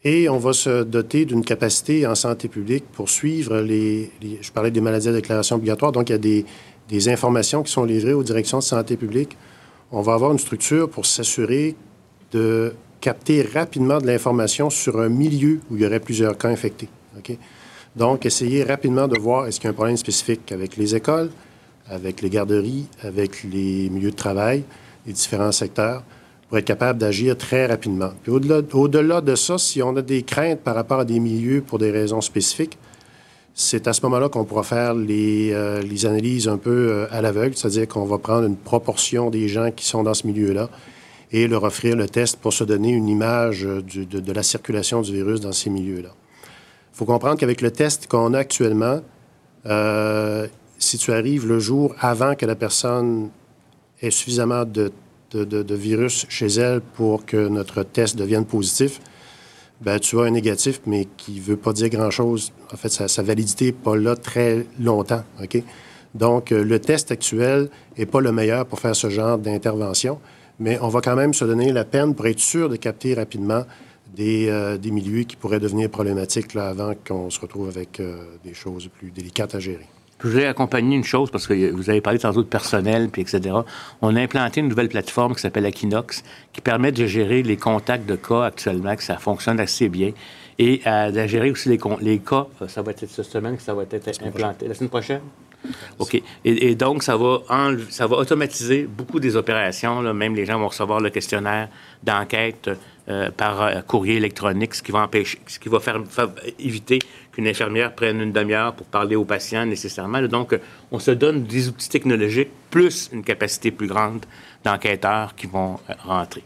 Et 0.03 0.31
on 0.31 0.39
va 0.39 0.55
se 0.55 0.83
doter 0.85 1.27
d'une 1.27 1.45
capacité 1.45 2.07
en 2.07 2.14
santé 2.14 2.49
publique 2.49 2.85
pour 2.93 3.11
suivre 3.11 3.61
les, 3.61 4.11
les- 4.23 4.39
Je 4.41 4.51
parlais 4.51 4.71
des 4.71 4.81
maladies 4.81 5.09
à 5.09 5.12
déclaration 5.12 5.57
obligatoire, 5.57 5.93
donc 5.93 6.09
il 6.09 6.12
y 6.12 6.14
a 6.14 6.18
des, 6.18 6.47
des 6.91 7.09
informations 7.09 7.62
qui 7.62 7.72
sont 7.72 7.84
livrées 7.84 8.12
aux 8.12 8.24
directions 8.24 8.59
de 8.59 8.64
santé 8.64 8.97
publique. 8.97 9.36
On 9.93 10.03
va 10.03 10.14
avoir 10.14 10.32
une 10.32 10.38
structure 10.38 10.91
pour 10.91 11.07
s'assurer 11.07 11.76
de 12.32 12.74
capter 13.01 13.43
rapidement 13.43 13.99
de 13.99 14.07
l'information 14.07 14.70
sur 14.70 15.01
un 15.01 15.09
milieu 15.09 15.61
où 15.70 15.76
il 15.76 15.82
y 15.82 15.86
aurait 15.86 16.01
plusieurs 16.01 16.36
cas 16.36 16.49
infectés. 16.49 16.88
Donc, 17.97 18.26
essayer 18.26 18.62
rapidement 18.64 19.09
de 19.09 19.18
voir 19.18 19.47
est-ce 19.47 19.59
qu'il 19.59 19.66
y 19.66 19.68
a 19.68 19.70
un 19.70 19.74
problème 19.74 19.97
spécifique 19.97 20.53
avec 20.53 20.76
les 20.76 20.95
écoles, 20.95 21.30
avec 21.88 22.22
les 22.22 22.30
garderies, 22.30 22.86
avec 23.03 23.43
les 23.45 23.88
milieux 23.88 24.11
de 24.11 24.16
travail, 24.16 24.64
les 25.07 25.12
différents 25.12 25.53
secteurs, 25.53 26.03
pour 26.49 26.59
être 26.59 26.64
capable 26.64 26.99
d'agir 26.99 27.36
très 27.36 27.66
rapidement. 27.66 28.11
Puis 28.22 28.32
au-delà 28.32 29.20
de 29.20 29.34
ça, 29.34 29.59
si 29.59 29.82
on 29.82 29.97
a 29.97 30.03
des 30.03 30.22
craintes 30.22 30.61
par 30.61 30.74
rapport 30.74 31.01
à 31.01 31.05
des 31.05 31.20
milieux 31.20 31.62
pour 31.62 31.78
des 31.78 31.91
raisons 31.91 32.20
spécifiques, 32.20 32.76
c'est 33.61 33.87
à 33.87 33.93
ce 33.93 34.01
moment-là 34.03 34.31
qu'on 34.31 34.47
pourra 34.47 34.63
faire 34.63 34.95
les, 34.95 35.53
euh, 35.53 35.83
analyses 36.05 36.49
un 36.49 36.57
peu 36.57 36.71
euh, 36.71 37.07
à 37.11 37.21
l'aveugle, 37.21 37.55
c'est-à-dire 37.55 37.87
qu'on 37.87 38.07
va 38.07 38.17
prendre 38.17 38.47
une 38.47 38.57
proportion 38.57 39.29
des 39.29 39.49
gens 39.49 39.71
qui 39.71 39.85
sont 39.85 40.03
dans 40.03 40.15
ce 40.15 40.27
milieu-là 40.27 40.71
et 41.31 41.47
leur 41.47 41.65
offrir 41.65 41.95
le 41.95 42.09
test 42.09 42.39
pour 42.39 42.55
se 42.55 42.65
donner 42.65 42.89
une 42.89 43.07
image 43.07 43.67
euh, 43.67 43.83
de, 43.83 44.33
la 44.33 44.43
circulation 44.43 45.03
du 45.03 45.13
virus 45.13 45.41
dans 45.41 45.53
ces 45.53 45.69
milieux-là. 45.69 46.09
Il 46.09 46.97
faut 46.97 47.05
comprendre 47.05 47.37
qu'avec 47.37 47.61
le 47.61 47.71
test 47.71 48.07
qu'on 48.07 48.33
a 48.33 48.39
actuellement, 48.39 49.01
si 50.79 50.99
tu 50.99 51.13
arrives 51.13 51.47
le 51.47 51.59
jour 51.59 51.95
avant 52.01 52.35
que 52.35 52.47
la 52.47 52.57
personne 52.57 53.29
ait 54.01 54.11
suffisamment 54.11 54.65
de 54.65 54.91
virus 55.75 56.25
chez 56.31 56.47
elle 56.47 56.81
pour 56.81 57.27
que 57.27 57.49
notre 57.49 57.83
test 57.83 58.17
devienne 58.17 58.47
positif, 58.47 59.01
ben, 59.81 59.99
tu 59.99 60.18
as 60.18 60.24
un 60.24 60.31
négatif, 60.31 60.81
mais 60.87 61.07
qui 61.16 61.37
ne 61.37 61.41
veut 61.41 61.57
pas 61.57 61.72
dire 61.72 61.89
grand-chose. 61.89 62.53
En 62.72 62.76
fait, 62.76 62.91
sa, 62.91 63.22
validité 63.22 63.66
n'est 63.66 63.72
pas 63.72 63.97
là 63.97 64.14
très 64.14 64.66
longtemps. 64.78 65.24
OK? 65.43 65.62
Donc, 66.14 66.53
euh, 66.53 66.62
le 66.64 66.78
test 66.81 67.11
actuel 67.12 67.70
n'est 67.97 68.07
pas 68.07 68.20
le 68.20 68.33
meilleur 68.33 68.66
pour 68.66 68.81
faire 68.81 68.97
ce 68.97 69.09
genre 69.09 69.39
d'intervention, 69.39 70.18
mais 70.59 70.78
on 70.83 70.89
va 70.89 71.01
quand 71.01 71.16
même 71.16 71.33
se 71.33 71.45
donner 71.45 71.72
la 71.72 71.85
peine 71.85 72.14
pour 72.14 72.26
être 72.26 72.41
sûr 72.41 72.68
de 72.68 72.76
capter 72.76 73.14
rapidement 73.14 73.64
des, 74.14 74.49
euh, 74.49 74.76
des 74.76 74.91
milieux 74.91 75.22
qui 75.22 75.37
pourraient 75.37 75.61
devenir 75.61 75.89
problématiques 75.89 76.55
là, 76.55 76.68
avant 76.68 76.93
qu'on 77.07 77.31
se 77.31 77.41
retrouve 77.41 77.68
avec 77.68 78.01
euh, 78.01 78.18
des 78.45 78.55
choses 78.55 78.89
plus 78.89 79.11
délicates 79.11 79.55
à 79.55 79.61
gérer. 79.61 79.87
Je 80.23 80.29
voulais 80.29 80.47
accompagner 80.47 80.97
une 80.97 81.05
chose, 81.05 81.31
parce 81.31 81.47
que 81.47 81.71
vous 81.73 81.89
avez 81.91 82.01
parlé 82.01 82.18
tantôt 82.18 82.43
de 82.43 82.49
personnel, 82.49 83.09
puis 83.11 83.23
etc. 83.23 83.41
On 84.03 84.14
a 84.16 84.21
implanté 84.21 84.61
une 84.61 84.68
nouvelle 84.68 84.89
plateforme 84.89 85.35
qui 85.35 85.41
s'appelle 85.41 85.66
Aquinox, 85.66 86.23
qui 86.53 86.61
permet 86.61 86.93
de 86.93 87.07
gérer 87.07 87.43
les 87.43 87.57
contacts 87.57 88.07
de 88.07 88.16
cas 88.16 88.45
actuellement, 88.45 88.95
que 88.97 89.03
ça 89.03 89.16
fonctionne 89.16 89.59
assez 89.61 89.89
bien, 89.89 90.12
et 90.59 90.83
euh, 90.87 91.11
de 91.11 91.27
gérer 91.27 91.51
aussi 91.51 91.68
les, 91.71 91.79
cas. 91.79 92.47
euh, 92.61 92.68
Ça 92.68 92.83
va 92.83 92.91
être 92.93 93.07
cette 93.09 93.25
semaine 93.25 93.57
que 93.57 93.62
ça 93.62 93.73
va 93.73 93.85
être 93.85 94.23
implanté. 94.23 94.68
La 94.68 94.75
semaine 94.75 94.91
prochaine? 94.91 95.21
OK. 95.99 96.14
Et, 96.14 96.23
et 96.45 96.75
donc, 96.75 97.03
ça 97.03 97.16
va, 97.16 97.41
ça 97.89 98.07
va 98.07 98.16
automatiser 98.16 98.85
beaucoup 98.85 99.21
des 99.21 99.37
opérations. 99.37 100.01
là. 100.03 100.12
Même 100.12 100.35
les 100.35 100.45
gens 100.47 100.59
vont 100.59 100.68
recevoir 100.68 101.01
le 101.01 101.11
questionnaire 101.11 101.68
d'enquête 102.03 102.71
euh, 103.11 103.31
par 103.31 103.63
euh, 103.63 103.81
courrier 103.87 104.17
électronique, 104.17 104.75
ce 104.75 104.83
qui 104.83 104.93
va 104.93 105.01
empêcher, 105.01 105.39
ce 105.47 105.59
qui 105.59 105.69
va 105.69 105.81
faire, 105.81 106.01
faire 106.09 106.29
éviter 106.59 107.01
qu'une 107.33 107.49
infirmière 107.49 107.93
prenne 107.93 108.21
une 108.21 108.33
demi-heure 108.33 108.73
pour 108.73 108.87
parler 108.87 109.17
au 109.17 109.25
patient 109.25 109.67
nécessairement. 109.67 110.23
Donc, 110.23 110.53
euh, 110.53 110.59
on 110.93 110.99
se 110.99 111.11
donne 111.11 111.43
des 111.45 111.69
outils 111.69 111.89
technologiques 111.89 112.51
plus 112.71 113.11
une 113.13 113.25
capacité 113.25 113.71
plus 113.73 113.89
grande 113.89 114.25
d'enquêteurs 114.65 115.35
qui 115.35 115.47
vont 115.47 115.79
rentrer. 116.05 116.45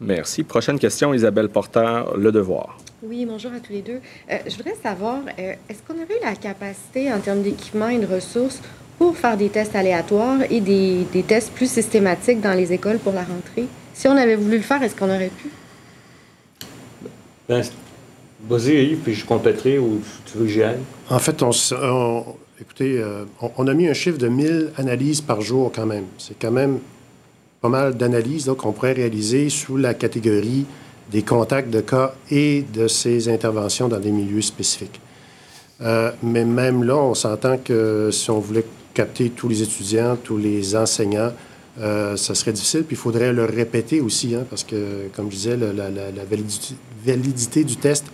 Merci. 0.00 0.44
Prochaine 0.44 0.78
question, 0.78 1.14
Isabelle 1.14 1.48
Porter, 1.48 2.04
Le 2.16 2.30
Devoir. 2.30 2.78
Oui, 3.02 3.26
bonjour 3.26 3.52
à 3.52 3.60
tous 3.60 3.72
les 3.72 3.82
deux. 3.82 4.00
Euh, 4.30 4.38
je 4.46 4.56
voudrais 4.56 4.76
savoir, 4.82 5.18
euh, 5.38 5.52
est-ce 5.68 5.82
qu'on 5.86 5.94
aurait 5.94 6.20
la 6.22 6.34
capacité 6.34 7.12
en 7.12 7.20
termes 7.20 7.42
d'équipement 7.42 7.88
et 7.88 7.98
de 7.98 8.06
ressources 8.06 8.60
pour 8.98 9.16
faire 9.16 9.36
des 9.36 9.50
tests 9.50 9.76
aléatoires 9.76 10.40
et 10.48 10.60
des, 10.60 11.04
des 11.12 11.22
tests 11.22 11.52
plus 11.52 11.70
systématiques 11.70 12.40
dans 12.40 12.54
les 12.54 12.72
écoles 12.72 12.98
pour 12.98 13.12
la 13.12 13.24
rentrée? 13.24 13.66
Si 13.92 14.08
on 14.08 14.16
avait 14.16 14.36
voulu 14.36 14.56
le 14.56 14.62
faire, 14.62 14.82
est-ce 14.82 14.96
qu'on 14.96 15.10
aurait 15.10 15.30
pu? 15.30 15.48
Ben, 17.48 17.62
Vas-y, 18.48 18.96
puis 18.96 19.14
je 19.14 19.24
compléterai 19.24 19.78
ou 19.78 20.02
tu 20.26 20.38
veux? 20.38 20.46
En 21.08 21.18
fait, 21.18 21.42
écoutez, 22.60 22.98
euh, 22.98 23.24
on, 23.40 23.50
on 23.56 23.66
a 23.68 23.74
mis 23.74 23.88
un 23.88 23.94
chiffre 23.94 24.18
de 24.18 24.28
1000 24.28 24.72
analyses 24.76 25.22
par 25.22 25.40
jour 25.40 25.72
quand 25.74 25.86
même. 25.86 26.04
C'est 26.18 26.38
quand 26.38 26.50
même 26.50 26.78
pas 27.62 27.70
mal 27.70 27.96
d'analyses 27.96 28.50
qu'on 28.58 28.72
pourrait 28.72 28.92
réaliser 28.92 29.48
sous 29.48 29.78
la 29.78 29.94
catégorie 29.94 30.66
des 31.10 31.22
contacts 31.22 31.70
de 31.70 31.80
cas 31.80 32.14
et 32.30 32.62
de 32.74 32.88
ces 32.88 33.28
interventions 33.28 33.88
dans 33.88 34.00
des 34.00 34.10
milieux 34.10 34.42
spécifiques. 34.42 35.00
Euh, 35.80 36.10
mais 36.22 36.44
même 36.44 36.84
là, 36.84 36.96
on 36.96 37.14
s'entend 37.14 37.56
que 37.56 38.10
si 38.12 38.30
on 38.30 38.38
voulait 38.38 38.66
capter 38.92 39.30
tous 39.30 39.48
les 39.48 39.62
étudiants, 39.62 40.16
tous 40.22 40.36
les 40.36 40.76
enseignants, 40.76 41.32
euh, 41.80 42.16
ça 42.16 42.34
serait 42.34 42.52
difficile. 42.52 42.84
Puis 42.84 42.96
il 42.96 42.98
faudrait 42.98 43.32
le 43.32 43.44
répéter 43.44 44.00
aussi, 44.00 44.34
hein, 44.34 44.44
parce 44.48 44.64
que, 44.64 45.08
comme 45.14 45.30
je 45.30 45.36
disais, 45.36 45.56
la, 45.56 45.90
validité, 47.04 47.64
du 47.64 47.76
test, 47.76 48.06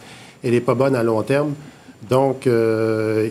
elle 0.42 0.52
n'est 0.52 0.60
pas 0.60 0.74
bonne 0.74 0.96
à 0.96 1.02
long 1.02 1.22
terme. 1.22 1.54
Donc, 2.08 2.46
euh, 2.46 3.28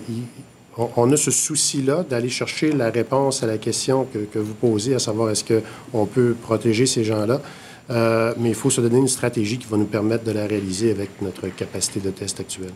on, 0.77 1.11
a 1.11 1.17
ce 1.17 1.31
souci-là 1.31 2.03
d'aller 2.07 2.29
chercher 2.29 2.71
la 2.71 2.91
réponse 2.91 3.43
à 3.43 3.47
la 3.47 3.57
question 3.57 4.07
que, 4.13 4.39
vous 4.39 4.53
posez, 4.53 4.93
à 4.93 4.99
savoir 4.99 5.31
est-ce 5.31 5.43
qu'on 5.43 6.05
peut 6.05 6.35
protéger 6.39 6.85
ces 6.85 7.03
gens-là. 7.03 7.41
Euh, 7.89 8.33
mais 8.37 8.49
il 8.49 8.55
faut 8.55 8.69
se 8.69 8.81
donner 8.81 8.99
une 8.99 9.07
stratégie 9.07 9.57
qui 9.57 9.65
va 9.67 9.75
nous 9.75 9.85
permettre 9.85 10.23
de 10.23 10.31
la 10.31 10.45
réaliser 10.45 10.91
avec 10.91 11.09
notre 11.23 11.47
capacité 11.47 11.99
de 11.99 12.11
test 12.11 12.39
actuelle. 12.39 12.73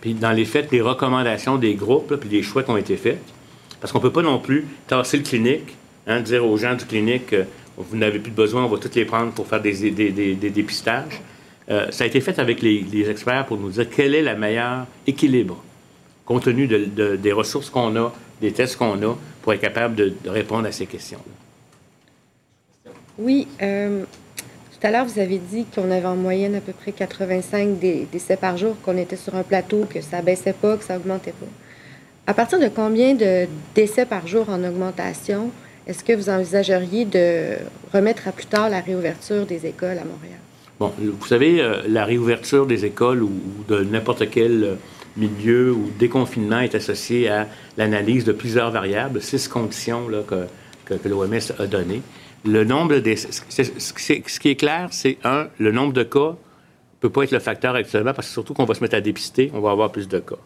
Puis 0.00 0.14
dans 0.14 0.30
les 0.30 0.44
faits, 0.44 0.70
les 0.70 0.80
recommandations 0.80 1.56
des 1.56 1.74
groupes, 1.74 2.14
puis 2.14 2.30
les 2.30 2.42
choix 2.42 2.62
qui 2.62 2.70
ont 2.70 2.76
été 2.76 2.96
faits, 2.96 3.18
parce 3.80 3.92
qu'on 3.92 3.98
ne 3.98 4.04
peut 4.04 4.12
pas 4.12 4.22
non 4.22 4.38
plus 4.38 4.66
tasser 4.86 5.16
le 5.16 5.24
clinique, 5.24 5.76
hein, 6.06 6.20
dire 6.20 6.44
aux 6.44 6.56
gens 6.56 6.74
du 6.74 6.84
clinique, 6.84 7.32
euh, 7.32 7.44
vous 7.76 7.96
n'avez 7.96 8.18
plus 8.18 8.30
de 8.30 8.36
besoin, 8.36 8.64
on 8.64 8.68
va 8.68 8.78
toutes 8.78 8.94
les 8.94 9.04
prendre 9.04 9.32
pour 9.32 9.46
faire 9.46 9.60
des, 9.62 9.72
dépistages. 10.34 11.20
Euh, 11.70 11.90
ça 11.90 12.04
a 12.04 12.06
été 12.06 12.20
fait 12.20 12.38
avec 12.38 12.60
les, 12.62 13.08
experts 13.08 13.46
pour 13.46 13.56
nous 13.58 13.70
dire 13.70 13.86
quel 13.88 14.14
est 14.14 14.22
le 14.22 14.36
meilleur 14.36 14.86
équilibre, 15.06 15.62
compte 16.26 16.44
tenu 16.44 16.66
de- 16.66 16.84
de- 16.84 17.16
des 17.16 17.32
ressources 17.32 17.70
qu'on 17.70 17.94
a, 17.96 18.12
des 18.40 18.52
tests 18.52 18.76
qu'on 18.76 19.00
a, 19.02 19.16
pour 19.42 19.52
être 19.52 19.60
capable 19.60 19.94
de, 19.94 20.12
répondre 20.26 20.66
à 20.66 20.72
ces 20.72 20.86
questions-là. 20.86 22.90
Oui, 23.18 23.46
euh, 23.62 24.04
tout 24.36 24.86
à 24.86 24.90
l'heure, 24.90 25.04
vous 25.06 25.18
avez 25.18 25.38
dit 25.38 25.66
qu'on 25.74 25.90
avait 25.90 26.06
en 26.06 26.16
moyenne 26.16 26.54
à 26.54 26.60
peu 26.60 26.72
près 26.72 26.92
85 26.92 27.78
dé- 27.78 28.06
décès 28.10 28.36
par 28.36 28.56
jour, 28.56 28.76
qu'on 28.82 28.96
était 28.96 29.16
sur 29.16 29.34
un 29.34 29.42
plateau, 29.42 29.86
que 29.88 30.00
ça 30.00 30.22
baissait 30.22 30.54
pas, 30.54 30.76
que 30.76 30.84
ça 30.84 30.96
augmentait 30.96 31.32
pas. 31.32 31.46
À 32.26 32.34
partir 32.34 32.58
de 32.58 32.68
combien 32.68 33.14
de 33.14 33.46
décès 33.74 34.06
par 34.06 34.26
jour 34.26 34.48
en 34.48 34.62
augmentation 34.64 35.50
est-ce 35.86 36.04
que 36.04 36.12
vous 36.12 36.28
envisageriez 36.30 37.04
de 37.04 37.56
remettre 37.92 38.28
à 38.28 38.32
plus 38.32 38.46
tard 38.46 38.68
la 38.70 38.80
réouverture 38.80 39.46
des 39.46 39.66
écoles 39.66 39.98
à 39.98 40.04
Montréal? 40.04 40.38
Bon, 40.78 40.92
vous 40.98 41.26
savez, 41.26 41.60
euh, 41.60 41.82
la 41.88 42.04
réouverture 42.04 42.66
des 42.66 42.84
écoles 42.84 43.22
ou, 43.22 43.30
de 43.68 43.80
n'importe 43.84 44.30
quel 44.30 44.64
euh, 44.64 44.74
milieu 45.16 45.72
ou 45.72 45.90
déconfinement 45.98 46.60
est 46.60 46.74
associée 46.74 47.28
à 47.28 47.46
l'analyse 47.76 48.24
de 48.24 48.32
plusieurs 48.32 48.70
variables, 48.70 49.20
six 49.20 49.46
conditions 49.48 50.08
là, 50.08 50.20
que, 50.26 50.46
que, 50.96 51.08
l'OMS 51.08 51.34
a 51.58 51.66
données. 51.66 52.00
Le 52.46 52.64
nombre 52.64 52.94
de 52.94 53.00
décès- 53.00 53.28
c'est- 53.50 53.64
c'est- 53.78 54.28
ce 54.28 54.40
qui 54.40 54.48
est 54.48 54.56
clair, 54.56 54.88
c'est 54.92 55.18
un, 55.24 55.48
le 55.58 55.70
nombre 55.72 55.92
de 55.92 56.02
cas 56.04 56.30
ne 56.30 56.98
peut 57.00 57.10
pas 57.10 57.24
être 57.24 57.32
le 57.32 57.40
facteur 57.40 57.74
actuellement 57.74 58.14
parce 58.14 58.28
que 58.28 58.32
surtout 58.32 58.54
qu'on 58.54 58.64
va 58.64 58.74
se 58.74 58.80
mettre 58.80 58.96
à 58.96 59.00
dépister, 59.02 59.50
on 59.54 59.60
va 59.60 59.72
avoir 59.72 59.90
plus 59.92 60.08
de 60.08 60.18
cas. 60.18 60.36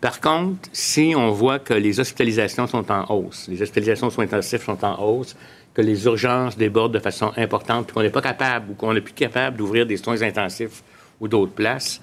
Par 0.00 0.20
contre, 0.20 0.68
si 0.72 1.12
on 1.16 1.30
voit 1.30 1.58
que 1.58 1.74
les 1.74 2.00
hospitalisations 2.00 2.66
sont 2.66 2.90
en 2.90 3.04
hausse, 3.14 3.48
les 3.48 3.60
hospitalisations 3.60 4.06
aux 4.06 4.10
soins 4.10 4.24
intensifs 4.24 4.64
sont 4.64 4.82
en 4.84 5.02
hausse, 5.02 5.36
que 5.74 5.82
les 5.82 6.04
urgences 6.06 6.56
débordent 6.56 6.94
de 6.94 6.98
façon 6.98 7.32
importante, 7.36 7.92
qu'on 7.92 8.02
n'est 8.02 8.10
pas 8.10 8.22
capable 8.22 8.70
ou 8.70 8.74
qu'on 8.74 8.94
n'est 8.94 9.02
plus 9.02 9.12
capable 9.12 9.58
d'ouvrir 9.58 9.86
des 9.86 9.98
soins 9.98 10.22
intensifs 10.22 10.82
ou 11.20 11.28
d'autres 11.28 11.52
places, 11.52 12.00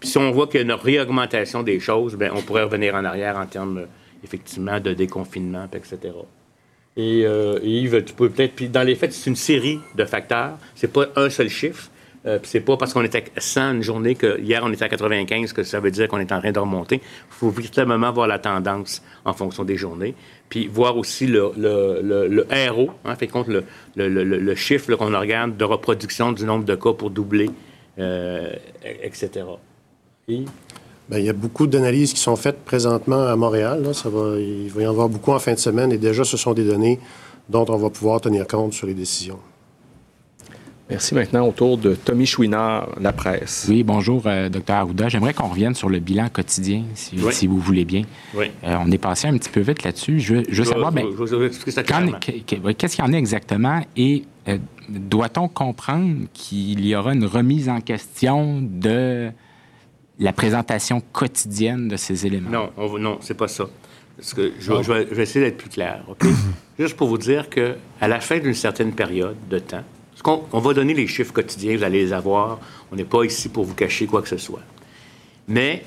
puis 0.00 0.08
si 0.08 0.18
on 0.18 0.30
voit 0.30 0.46
qu'il 0.46 0.56
y 0.56 0.62
a 0.62 0.64
une 0.64 0.72
réaugmentation 0.72 1.62
des 1.62 1.80
choses, 1.80 2.16
bien, 2.16 2.30
on 2.34 2.42
pourrait 2.42 2.64
revenir 2.64 2.94
en 2.94 3.04
arrière 3.04 3.36
en 3.36 3.46
termes, 3.46 3.86
effectivement, 4.22 4.78
de 4.80 4.92
déconfinement, 4.92 5.66
etc. 5.72 6.14
Et 6.96 7.26
euh, 7.26 7.58
Yves, 7.62 8.04
tu 8.04 8.14
peux 8.14 8.30
peut-être. 8.30 8.54
Puis 8.54 8.68
dans 8.68 8.82
les 8.82 8.94
faits, 8.94 9.12
c'est 9.12 9.30
une 9.30 9.36
série 9.36 9.80
de 9.94 10.04
facteurs. 10.04 10.58
C'est 10.74 10.92
pas 10.92 11.06
un 11.16 11.30
seul 11.30 11.48
chiffre. 11.48 11.90
Euh, 12.26 12.38
c'est 12.42 12.60
pas 12.60 12.76
parce 12.76 12.92
qu'on 12.92 13.04
était 13.04 13.24
à 13.36 13.40
100 13.40 13.72
une 13.74 13.82
journée 13.82 14.14
que 14.16 14.40
hier 14.40 14.62
on 14.64 14.72
était 14.72 14.84
à 14.84 14.88
95 14.88 15.52
que 15.52 15.62
ça 15.62 15.78
veut 15.78 15.90
dire 15.90 16.08
qu'on 16.08 16.18
est 16.18 16.32
en 16.32 16.40
train 16.40 16.52
de 16.52 16.58
remonter. 16.58 16.96
Il 16.96 17.34
faut 17.34 17.50
véritablement 17.50 18.12
voir 18.12 18.26
la 18.26 18.38
tendance 18.38 19.02
en 19.24 19.32
fonction 19.32 19.64
des 19.64 19.76
journées. 19.76 20.14
Puis 20.48 20.66
voir 20.66 20.96
aussi 20.96 21.26
le, 21.26 21.52
le, 21.56 22.00
le, 22.02 22.28
le 22.28 22.46
RO, 22.70 22.90
hein, 23.04 23.14
compte 23.30 23.48
le, 23.48 24.54
chiffre 24.54 24.94
qu'on 24.94 25.18
regarde 25.18 25.56
de 25.56 25.64
reproduction 25.64 26.32
du 26.32 26.44
nombre 26.44 26.64
de 26.64 26.74
cas 26.74 26.92
pour 26.92 27.10
doubler, 27.10 27.50
euh, 27.98 28.52
etc. 29.02 29.44
Yves? 30.28 30.48
Bien, 31.08 31.18
il 31.20 31.24
y 31.24 31.28
a 31.28 31.32
beaucoup 31.32 31.68
d'analyses 31.68 32.12
qui 32.12 32.20
sont 32.20 32.34
faites 32.34 32.64
présentement 32.64 33.26
à 33.26 33.36
Montréal. 33.36 33.94
Ça 33.94 34.08
va, 34.08 34.38
il 34.38 34.68
va 34.70 34.82
y 34.82 34.86
en 34.86 34.90
avoir 34.90 35.08
beaucoup 35.08 35.32
en 35.32 35.38
fin 35.38 35.54
de 35.54 35.58
semaine 35.58 35.92
et 35.92 35.98
déjà, 35.98 36.24
ce 36.24 36.36
sont 36.36 36.52
des 36.52 36.64
données 36.64 36.98
dont 37.48 37.64
on 37.68 37.76
va 37.76 37.90
pouvoir 37.90 38.20
tenir 38.20 38.46
compte 38.48 38.72
sur 38.72 38.88
les 38.88 38.94
décisions. 38.94 39.38
Merci 40.88 41.16
maintenant 41.16 41.48
au 41.48 41.50
tour 41.50 41.76
de 41.78 41.96
Tommy 41.96 42.26
Chouinard, 42.26 42.90
La 43.00 43.12
Presse. 43.12 43.66
Oui, 43.68 43.82
bonjour, 43.82 44.22
euh, 44.26 44.48
docteur 44.48 44.76
Arruda. 44.76 45.08
J'aimerais 45.08 45.34
qu'on 45.34 45.48
revienne 45.48 45.74
sur 45.74 45.88
le 45.88 45.98
bilan 45.98 46.28
quotidien, 46.28 46.84
si, 46.94 47.16
Oui. 47.20 47.32
si 47.32 47.48
vous 47.48 47.58
voulez 47.58 47.84
bien. 47.84 48.02
Oui. 48.34 48.52
Euh, 48.62 48.76
on 48.80 48.88
est 48.92 48.98
passé 48.98 49.26
un 49.26 49.36
petit 49.36 49.50
peu 49.50 49.60
vite 49.62 49.82
là-dessus. 49.82 50.20
Je 50.20 50.34
veux, 50.36 50.42
je 50.48 50.58
veux 50.58 50.64
Je 50.64 50.70
savoir, 50.70 50.92
ben, 50.92 51.06
qu'est-ce 52.78 52.94
qu'il 52.96 53.04
y 53.04 53.08
en 53.08 53.12
a 53.12 53.16
exactement 53.16 53.82
et 53.96 54.22
euh, 54.46 54.58
doit-on 54.88 55.48
comprendre 55.48 56.26
qu'il 56.32 56.86
y 56.86 56.94
aura 56.94 57.14
une 57.14 57.24
remise 57.26 57.68
en 57.68 57.80
question 57.80 58.60
de 58.62 59.30
la 60.20 60.32
présentation 60.32 61.02
quotidienne 61.12 61.88
de 61.88 61.96
ces 61.96 62.26
éléments? 62.26 62.50
Non, 62.50 62.70
on 62.76 62.96
non, 62.96 63.18
c'est 63.22 63.36
pas 63.36 63.48
ça. 63.48 63.64
Parce 64.16 64.32
que 64.34 64.52
je, 64.60 64.72
vais- 64.72 64.82
je 64.84 64.92
vais, 64.92 65.06
je 65.10 65.14
vais 65.16 65.22
essayer 65.24 65.44
d'être 65.46 65.58
plus 65.58 65.68
clair. 65.68 66.04
OK? 66.08 66.24
Juste 66.78 66.96
pour 66.96 67.08
vous 67.08 67.18
dire 67.18 67.50
que 67.50 67.74
à 68.00 68.06
la 68.06 68.20
fin 68.20 68.38
d'une 68.38 68.54
certaine 68.54 68.92
période 68.92 69.36
de 69.50 69.58
temps, 69.58 69.82
on 70.24 70.58
va 70.58 70.74
donner 70.74 70.94
les 70.94 71.06
chiffres 71.06 71.32
quotidiens, 71.32 71.76
vous 71.76 71.84
allez 71.84 72.02
les 72.02 72.12
avoir. 72.12 72.58
On 72.90 72.96
n'est 72.96 73.04
pas 73.04 73.24
ici 73.24 73.48
pour 73.48 73.64
vous 73.64 73.74
cacher 73.74 74.06
quoi 74.06 74.22
que 74.22 74.28
ce 74.28 74.38
soit. 74.38 74.62
Mais 75.48 75.84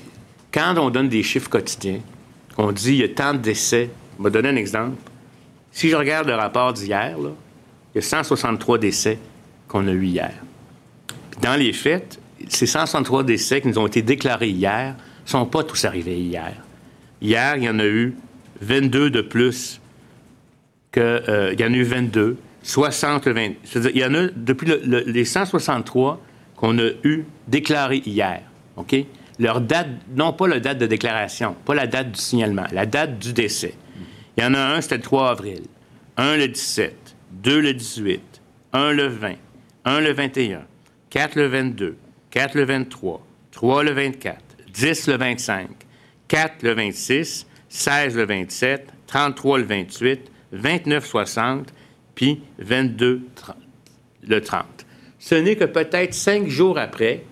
quand 0.52 0.76
on 0.78 0.90
donne 0.90 1.08
des 1.08 1.22
chiffres 1.22 1.50
quotidiens, 1.50 2.00
on 2.56 2.72
dit 2.72 2.92
il 2.92 3.00
y 3.00 3.04
a 3.04 3.08
tant 3.08 3.32
de 3.34 3.38
décès, 3.38 3.90
je 4.18 4.24
vais 4.24 4.30
donner 4.30 4.48
un 4.48 4.56
exemple. 4.56 4.96
Si 5.72 5.88
je 5.88 5.96
regarde 5.96 6.26
le 6.26 6.34
rapport 6.34 6.72
d'hier, 6.72 7.16
il 7.18 7.96
y 7.96 7.98
a 7.98 8.02
163 8.02 8.78
décès 8.78 9.18
qu'on 9.68 9.86
a 9.86 9.92
eu 9.92 10.04
hier. 10.04 10.32
Dans 11.42 11.58
les 11.58 11.72
faits, 11.72 12.18
ces 12.48 12.66
163 12.66 13.24
décès 13.24 13.60
qui 13.60 13.68
nous 13.68 13.78
ont 13.78 13.86
été 13.86 14.02
déclarés 14.02 14.50
hier 14.50 14.96
ne 15.24 15.28
sont 15.28 15.46
pas 15.46 15.62
tous 15.62 15.84
arrivés 15.84 16.18
hier. 16.18 16.54
Hier, 17.22 17.56
il 17.56 17.64
y 17.64 17.68
en 17.68 17.78
a 17.78 17.86
eu 17.86 18.16
22 18.62 19.10
de 19.10 19.20
plus 19.20 19.80
que. 20.90 21.00
euh, 21.00 21.52
il 21.52 21.60
y 21.60 21.64
en 21.64 21.72
a 21.72 21.76
eu 21.76 21.84
22, 21.84 22.36
60 22.62 23.26
le 23.26 23.32
20. 23.32 23.48
C'est-à-dire, 23.64 23.90
il 23.94 24.00
y 24.00 24.04
en 24.04 24.14
a 24.14 24.26
depuis 24.34 24.66
le- 24.66 24.80
le- 24.84 25.00
les 25.06 25.24
163 25.24 26.20
qu'on 26.56 26.78
a 26.78 26.90
eu 27.04 27.24
déclarés 27.48 28.02
hier. 28.04 28.42
OK? 28.76 28.94
Leur 29.38 29.60
date, 29.60 29.88
non 30.14 30.32
pas 30.34 30.46
la 30.48 30.60
date 30.60 30.78
de 30.78 30.86
déclaration, 30.86 31.56
pas 31.64 31.74
la 31.74 31.86
date 31.86 32.12
du 32.12 32.20
signalement, 32.20 32.66
la 32.72 32.84
date 32.86 33.18
du 33.18 33.32
décès. 33.32 33.74
Il 34.36 34.42
y 34.42 34.46
en 34.46 34.54
a 34.54 34.58
un, 34.60 34.80
c'était 34.80 34.96
le 34.96 35.02
3 35.02 35.30
avril, 35.30 35.62
un 36.16 36.36
le 36.36 36.48
17, 36.48 37.16
deux 37.32 37.60
le 37.60 37.72
18, 37.72 38.20
un 38.74 38.92
le 38.92 39.06
20, 39.06 39.34
un 39.86 40.00
le 40.00 40.12
21, 40.12 40.62
4 41.08 41.36
le 41.36 41.46
22, 41.46 41.96
4 42.30 42.54
le 42.54 42.64
23, 42.64 43.24
3 43.50 43.82
le 43.82 43.92
24, 43.92 44.36
10 44.72 45.06
le 45.08 45.16
25, 45.16 45.68
4 46.28 46.62
le 46.62 46.74
26, 46.74 47.46
16 47.70 48.16
le 48.16 48.24
27, 48.26 48.86
33 49.06 49.58
le 49.58 49.64
28, 49.64 50.30
29 50.52 51.06
60, 51.06 51.72
puis 52.20 52.38
22 52.58 53.22
30 53.34 53.56
le 54.28 54.42
30. 54.42 54.64
Ce 55.18 55.34
n'est 55.34 55.56
que 55.56 55.64
peut-être 55.64 56.12
cinq 56.12 56.48
jours 56.48 56.76
après 56.78 57.24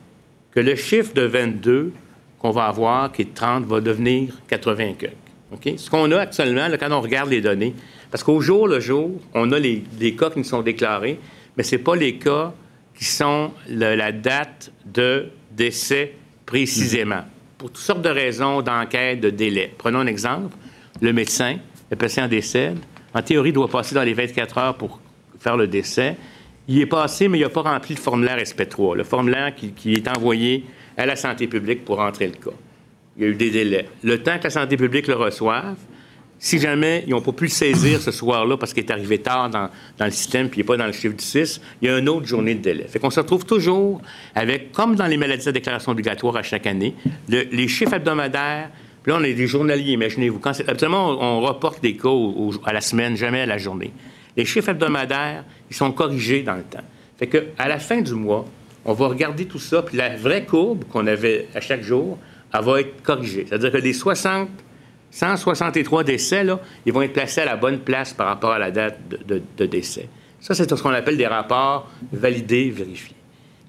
que 0.52 0.60
le 0.60 0.74
chiffre 0.76 1.12
de 1.12 1.20
22 1.20 1.92
qu'on 2.38 2.50
va 2.52 2.64
avoir, 2.64 3.12
qui 3.12 3.20
est 3.22 3.24
de 3.26 3.34
30, 3.34 3.66
va 3.66 3.82
devenir 3.82 4.32
80 4.48 4.94
quelques. 4.98 5.12
OK? 5.52 5.74
Ce 5.76 5.90
qu'on 5.90 6.10
a 6.12 6.20
actuellement, 6.20 6.68
là, 6.68 6.78
quand 6.78 6.90
on 6.90 7.02
regarde 7.02 7.28
les 7.28 7.42
données, 7.42 7.74
parce 8.10 8.24
qu'au 8.24 8.40
jour 8.40 8.66
le 8.66 8.80
jour, 8.80 9.10
on 9.34 9.52
a 9.52 9.58
les, 9.58 9.84
les 10.00 10.16
cas 10.16 10.30
qui 10.30 10.38
nous 10.38 10.44
sont 10.44 10.62
déclarés, 10.62 11.20
mais 11.58 11.62
ce 11.64 11.76
pas 11.76 11.94
les 11.94 12.16
cas 12.16 12.54
qui 12.94 13.04
sont 13.04 13.50
le- 13.68 13.94
la 13.94 14.10
date 14.12 14.72
de 14.86 15.26
décès 15.50 16.14
précisément, 16.46 17.24
pour 17.58 17.70
toutes 17.70 17.84
sortes 17.84 18.00
de 18.02 18.08
raisons 18.08 18.62
d'enquête, 18.62 19.20
de 19.20 19.28
délai. 19.28 19.74
Prenons 19.76 19.98
un 19.98 20.06
exemple. 20.06 20.56
Le 21.02 21.12
médecin, 21.12 21.58
le 21.90 21.96
patient 21.98 22.26
décède. 22.26 22.78
En 23.14 23.22
théorie, 23.22 23.50
il 23.50 23.52
doit 23.52 23.68
passer 23.68 23.94
dans 23.94 24.02
les 24.02 24.14
24 24.14 24.58
heures 24.58 24.74
pour 24.76 25.00
faire 25.38 25.56
le 25.56 25.66
décès. 25.66 26.16
Il 26.66 26.80
est 26.80 26.86
passé, 26.86 27.28
mais 27.28 27.38
il 27.38 27.42
n'a 27.42 27.48
pas 27.48 27.62
rempli 27.62 27.94
le 27.94 28.00
formulaire 28.00 28.38
SP3, 28.38 28.96
le 28.96 29.04
formulaire 29.04 29.54
qui, 29.54 29.92
est 29.94 30.08
envoyé 30.08 30.64
à 30.96 31.06
la 31.06 31.16
santé 31.16 31.46
publique 31.46 31.84
pour 31.84 31.96
rentrer 31.96 32.26
le 32.26 32.34
cas. 32.34 32.56
Il 33.16 33.22
y 33.22 33.26
a 33.26 33.30
eu 33.30 33.34
des 33.34 33.50
délais. 33.50 33.88
Le 34.02 34.22
temps 34.22 34.38
que 34.38 34.44
la 34.44 34.50
santé 34.50 34.76
publique 34.76 35.06
le 35.06 35.14
reçoive, 35.14 35.76
si 36.38 36.58
jamais 36.58 37.04
ils 37.06 37.10
n'ont 37.10 37.22
pas 37.22 37.32
pu 37.32 37.44
le 37.44 37.50
saisir 37.50 38.00
ce 38.00 38.12
soir-là 38.12 38.56
parce 38.56 38.72
qu'il 38.72 38.84
est 38.84 38.90
arrivé 38.92 39.18
tard 39.18 39.50
dans, 39.50 39.70
le 39.98 40.10
système 40.10 40.48
puis 40.48 40.60
il 40.60 40.62
n'est 40.62 40.66
pas 40.66 40.76
dans 40.76 40.86
le 40.86 40.92
chiffre 40.92 41.16
du 41.16 41.24
6, 41.24 41.60
il 41.82 41.88
y 41.88 41.90
a 41.90 41.98
une 41.98 42.08
autre 42.08 42.26
journée 42.26 42.54
de 42.54 42.60
délai. 42.60 42.86
Fait 42.86 42.98
qu'on 42.98 43.10
se 43.10 43.18
retrouve 43.18 43.44
toujours 43.44 44.00
avec, 44.34 44.70
comme 44.72 44.94
dans 44.94 45.06
les 45.06 45.16
maladies 45.16 45.48
à 45.48 45.52
déclaration 45.52 45.92
obligatoire 45.92 46.36
à 46.36 46.42
chaque 46.42 46.66
année, 46.66 46.94
le- 47.28 47.48
les 47.50 47.66
chiffres 47.66 47.94
hebdomadaires. 47.94 48.70
Là, 49.08 49.16
on 49.18 49.24
est 49.24 49.32
des 49.32 49.46
journaliers, 49.46 49.92
imaginez-vous. 49.92 50.38
Habituellement, 50.66 51.16
on, 51.18 51.40
reporte 51.40 51.82
des 51.82 51.96
cas 51.96 52.10
à 52.66 52.74
la 52.74 52.82
semaine, 52.82 53.16
jamais 53.16 53.40
à 53.40 53.46
la 53.46 53.56
journée. 53.56 53.90
Les 54.36 54.44
chiffres 54.44 54.68
hebdomadaires, 54.68 55.44
ils 55.70 55.74
sont 55.74 55.92
corrigés 55.92 56.42
dans 56.42 56.56
le 56.56 56.62
temps. 56.62 56.84
Fait 57.18 57.26
que 57.26 57.46
à 57.56 57.68
la 57.68 57.78
fin 57.78 58.02
du 58.02 58.12
mois, 58.12 58.44
on 58.84 58.92
va 58.92 59.08
regarder 59.08 59.46
tout 59.46 59.58
ça, 59.58 59.80
puis 59.80 59.96
la 59.96 60.14
vraie 60.14 60.44
courbe 60.44 60.84
qu'on 60.84 61.06
avait 61.06 61.48
à 61.54 61.62
chaque 61.62 61.82
jour, 61.82 62.18
elle 62.52 62.62
va 62.62 62.80
être 62.82 63.02
corrigée. 63.02 63.46
C'est-à-dire 63.48 63.72
que 63.72 63.78
les 63.78 63.94
60 63.94 64.50
163 65.10 66.04
décès, 66.04 66.44
ils 66.84 66.92
vont 66.92 67.00
être 67.00 67.14
placés 67.14 67.40
à 67.40 67.46
la 67.46 67.56
bonne 67.56 67.78
place 67.78 68.12
par 68.12 68.26
rapport 68.26 68.50
à 68.50 68.58
la 68.58 68.70
date 68.70 68.98
de, 69.26 69.64
décès. 69.64 70.06
Ça, 70.38 70.54
c'est 70.54 70.68
ce 70.68 70.82
qu'on 70.82 70.90
appelle 70.90 71.16
des 71.16 71.26
rapports 71.26 71.90
validés, 72.12 72.68
vérifiés. 72.68 73.16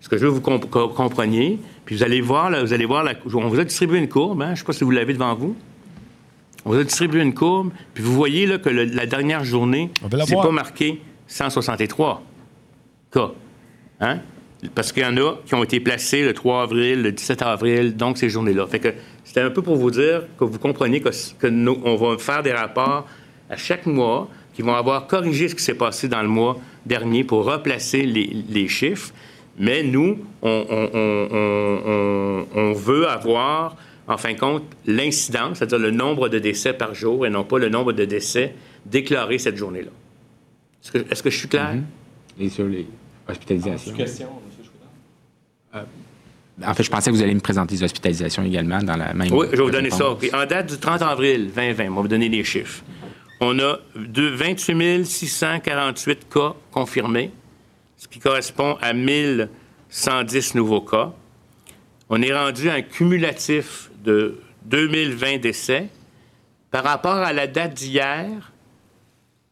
Ce 0.01 0.09
que 0.09 0.17
je 0.17 0.25
veux 0.25 0.31
que 0.31 0.35
vous 0.35 0.41
comp- 0.41 0.69
co- 0.69 0.89
compreniez, 0.89 1.59
puis 1.89 1.95
vous 1.95 2.03
allez 2.03 2.21
voir, 2.21 2.51
là, 2.51 2.61
vous 2.61 2.71
allez 2.71 2.85
voir, 2.85 3.03
la- 3.03 3.15
on 3.33 3.47
vous 3.47 3.59
a 3.59 3.63
distribué 3.63 3.97
une 3.97 4.07
courbe, 4.07 4.43
hein, 4.43 4.49
je 4.49 4.51
ne 4.51 4.55
sais 4.57 4.63
pas 4.63 4.73
si 4.73 4.83
vous 4.83 4.91
l'avez 4.91 5.13
devant 5.13 5.33
vous. 5.33 5.55
On 6.63 6.69
vous 6.69 6.77
a 6.77 6.83
distribué 6.83 7.19
une 7.19 7.33
courbe, 7.33 7.71
puis 7.95 8.03
vous 8.03 8.13
voyez 8.13 8.45
là, 8.45 8.59
que 8.59 8.69
le- 8.69 8.83
la 8.83 9.07
dernière 9.07 9.43
journée, 9.43 9.89
c'est 10.27 10.35
pas 10.43 10.51
marqué 10.51 11.01
163 11.25 12.21
cas. 13.11 13.31
Hein? 14.01 14.19
Parce 14.75 14.91
qu'il 14.91 15.01
y 15.01 15.05
en 15.07 15.17
a 15.17 15.37
qui 15.47 15.55
ont 15.55 15.63
été 15.63 15.79
placés 15.79 16.23
le 16.23 16.35
3 16.35 16.61
avril, 16.61 17.01
le 17.01 17.11
17 17.11 17.41
avril, 17.41 17.97
donc 17.97 18.19
ces 18.19 18.29
journées-là. 18.29 18.67
Fait 18.67 18.77
que 18.79 18.89
c'était 19.23 19.41
un 19.41 19.49
peu 19.49 19.63
pour 19.63 19.75
vous 19.77 19.89
dire 19.89 20.23
que 20.37 20.43
vous 20.43 20.59
compreniez 20.59 21.01
que, 21.01 21.09
que 21.39 21.47
nous, 21.47 21.81
on 21.83 21.95
va 21.95 22.19
faire 22.19 22.43
des 22.43 22.53
rapports 22.53 23.07
à 23.49 23.55
chaque 23.57 23.87
mois 23.87 24.29
qui 24.53 24.61
vont 24.61 24.75
avoir 24.75 25.07
corrigé 25.07 25.47
ce 25.47 25.55
qui 25.55 25.63
s'est 25.63 25.73
passé 25.73 26.07
dans 26.07 26.21
le 26.21 26.27
mois 26.27 26.55
dernier 26.85 27.23
pour 27.23 27.45
replacer 27.45 28.03
les, 28.03 28.27
les 28.47 28.67
chiffres. 28.67 29.11
Mais 29.59 29.83
nous, 29.83 30.17
on, 30.41 30.65
on- 30.69 30.89
on- 30.93 31.27
on- 31.31 31.79
on- 31.85 32.47
on 32.55 32.73
veut 32.73 33.07
avoir, 33.07 33.75
en 34.07 34.17
fin 34.17 34.33
de 34.33 34.39
compte, 34.39 34.63
l'incidence, 34.85 35.57
c'est-à-dire 35.57 35.79
le 35.79 35.91
nombre 35.91 36.29
de 36.29 36.39
décès 36.39 36.73
par 36.73 36.95
jour 36.95 37.25
et 37.25 37.29
non 37.29 37.43
pas 37.43 37.59
le 37.59 37.69
nombre 37.69 37.91
de 37.93 38.05
décès 38.05 38.55
déclarés 38.85 39.37
cette 39.37 39.57
journée-là. 39.57 39.91
Est-ce 40.81 40.91
que, 40.93 40.97
est-ce 41.11 41.21
que 41.23 41.29
je 41.29 41.37
suis 41.37 41.47
clair? 41.49 41.75
Et 42.39 42.47
sur 42.49 42.65
les 42.65 42.87
hospitalisations. 43.27 43.93
Question, 43.93 44.27
M. 45.73 45.81
En 46.65 46.73
fait, 46.73 46.83
je 46.83 46.89
pensais 46.89 47.09
que 47.09 47.15
vous 47.15 47.21
alliez 47.21 47.33
me 47.35 47.39
présenter 47.39 47.75
les 47.75 47.83
hospitalisations 47.83 48.43
également 48.43 48.81
dans 48.81 48.97
la 48.97 49.13
même. 49.13 49.31
Oui, 49.31 49.47
je 49.51 49.57
vais 49.57 49.63
vous 49.63 49.69
donner 49.71 49.89
ça. 49.91 50.09
réponse. 50.09 50.33
En 50.33 50.45
date 50.45 50.69
du 50.69 50.77
30 50.77 51.01
avril 51.01 51.51
2020, 51.55 51.89
on 51.89 51.95
va 51.95 52.01
vous 52.01 52.07
donner 52.07 52.27
les 52.29 52.43
chiffres. 52.43 52.81
On 53.41 53.57
a 53.59 53.79
de 53.95 54.27
28 54.27 55.05
648 55.05 56.27
cas 56.33 56.53
confirmés, 56.71 57.31
qui 58.09 58.19
correspond 58.19 58.77
à 58.81 58.93
1110 58.93 60.55
nouveaux 60.55 60.81
cas. 60.81 61.11
On 62.09 62.21
est 62.21 62.33
rendu 62.33 62.69
à 62.69 62.73
un 62.73 62.81
cumulatif 62.81 63.89
de 64.03 64.39
2020 64.65 65.37
décès. 65.37 65.89
Par 66.71 66.83
rapport 66.83 67.17
à 67.17 67.33
la 67.33 67.47
date 67.47 67.73
d'hier, 67.73 68.51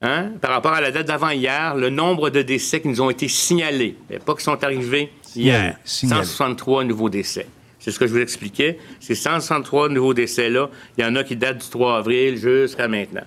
hein, 0.02 0.32
par 0.42 0.52
rapport 0.52 0.74
à 0.74 0.82
la 0.82 0.92
date 0.92 1.08
d'avant-hier, 1.08 1.76
le 1.76 1.90
nombre 1.90 2.30
de 2.30 2.42
décès 2.42 2.82
qui 2.82 2.88
nous 2.88 3.02
ont 3.02 3.10
été 3.10 3.28
signalés, 3.28 3.98
mais 4.10 4.20
pas 4.20 4.36
qui 4.36 4.44
sont 4.44 4.64
arrivés 4.64 5.12
hier, 5.36 5.78
Signalés. 5.84 6.26
163 6.26 6.84
nouveaux 6.84 7.10
décès. 7.10 7.48
C'est 7.80 7.92
ce 7.92 8.00
que 8.00 8.08
je 8.08 8.14
vous 8.14 8.20
expliquais. 8.20 8.80
Ces 9.00 9.16
163 9.16 9.90
nouveaux 9.90 10.14
décès-là, 10.14 10.70
il 10.98 11.04
y 11.04 11.08
en 11.08 11.16
a 11.16 11.24
qui 11.24 11.36
datent 11.36 11.60
du 11.60 11.70
3 11.70 11.98
avril 11.98 12.38
jusqu'à 12.38 12.88
maintenant. 12.88 13.26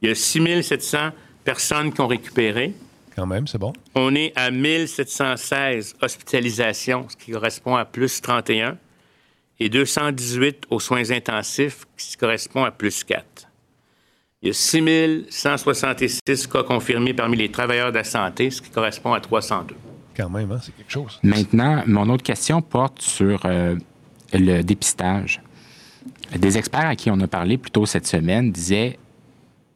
Il 0.00 0.08
y 0.08 0.12
a 0.12 0.14
6700 0.14 1.10
personnes 1.44 1.92
qui 1.92 2.00
ont 2.00 2.06
récupéré. 2.06 2.74
Quand 3.14 3.26
même, 3.26 3.46
c'est 3.46 3.58
bon. 3.58 3.72
On 3.94 4.14
est 4.14 4.32
à 4.34 4.50
1716 4.50 5.94
hospitalisations, 6.02 7.06
ce 7.08 7.16
qui 7.16 7.30
correspond 7.30 7.76
à 7.76 7.84
plus 7.84 8.20
31, 8.20 8.76
et 9.60 9.68
218 9.68 10.64
aux 10.70 10.80
soins 10.80 11.10
intensifs, 11.10 11.86
ce 11.96 12.10
qui 12.10 12.16
correspond 12.16 12.64
à 12.64 12.72
plus 12.72 13.04
4. 13.04 13.24
Il 14.42 14.48
y 14.48 14.50
a 14.50 14.52
6166 14.52 16.46
cas 16.48 16.62
confirmés 16.64 17.14
parmi 17.14 17.36
les 17.36 17.50
travailleurs 17.50 17.92
de 17.92 17.96
la 17.98 18.04
santé, 18.04 18.50
ce 18.50 18.60
qui 18.60 18.70
correspond 18.70 19.12
à 19.12 19.20
302. 19.20 19.74
Quand 20.16 20.28
même, 20.28 20.50
hein, 20.52 20.58
c'est 20.62 20.76
quelque 20.76 20.92
chose. 20.92 21.18
Maintenant, 21.22 21.82
mon 21.86 22.08
autre 22.10 22.22
question 22.22 22.60
porte 22.60 23.00
sur 23.00 23.40
euh, 23.46 23.76
le 24.32 24.62
dépistage. 24.62 25.40
Des 26.36 26.58
experts 26.58 26.88
à 26.88 26.96
qui 26.96 27.10
on 27.10 27.20
a 27.20 27.26
parlé 27.26 27.58
plus 27.58 27.70
tôt 27.70 27.86
cette 27.86 28.06
semaine 28.06 28.50
disaient 28.52 28.98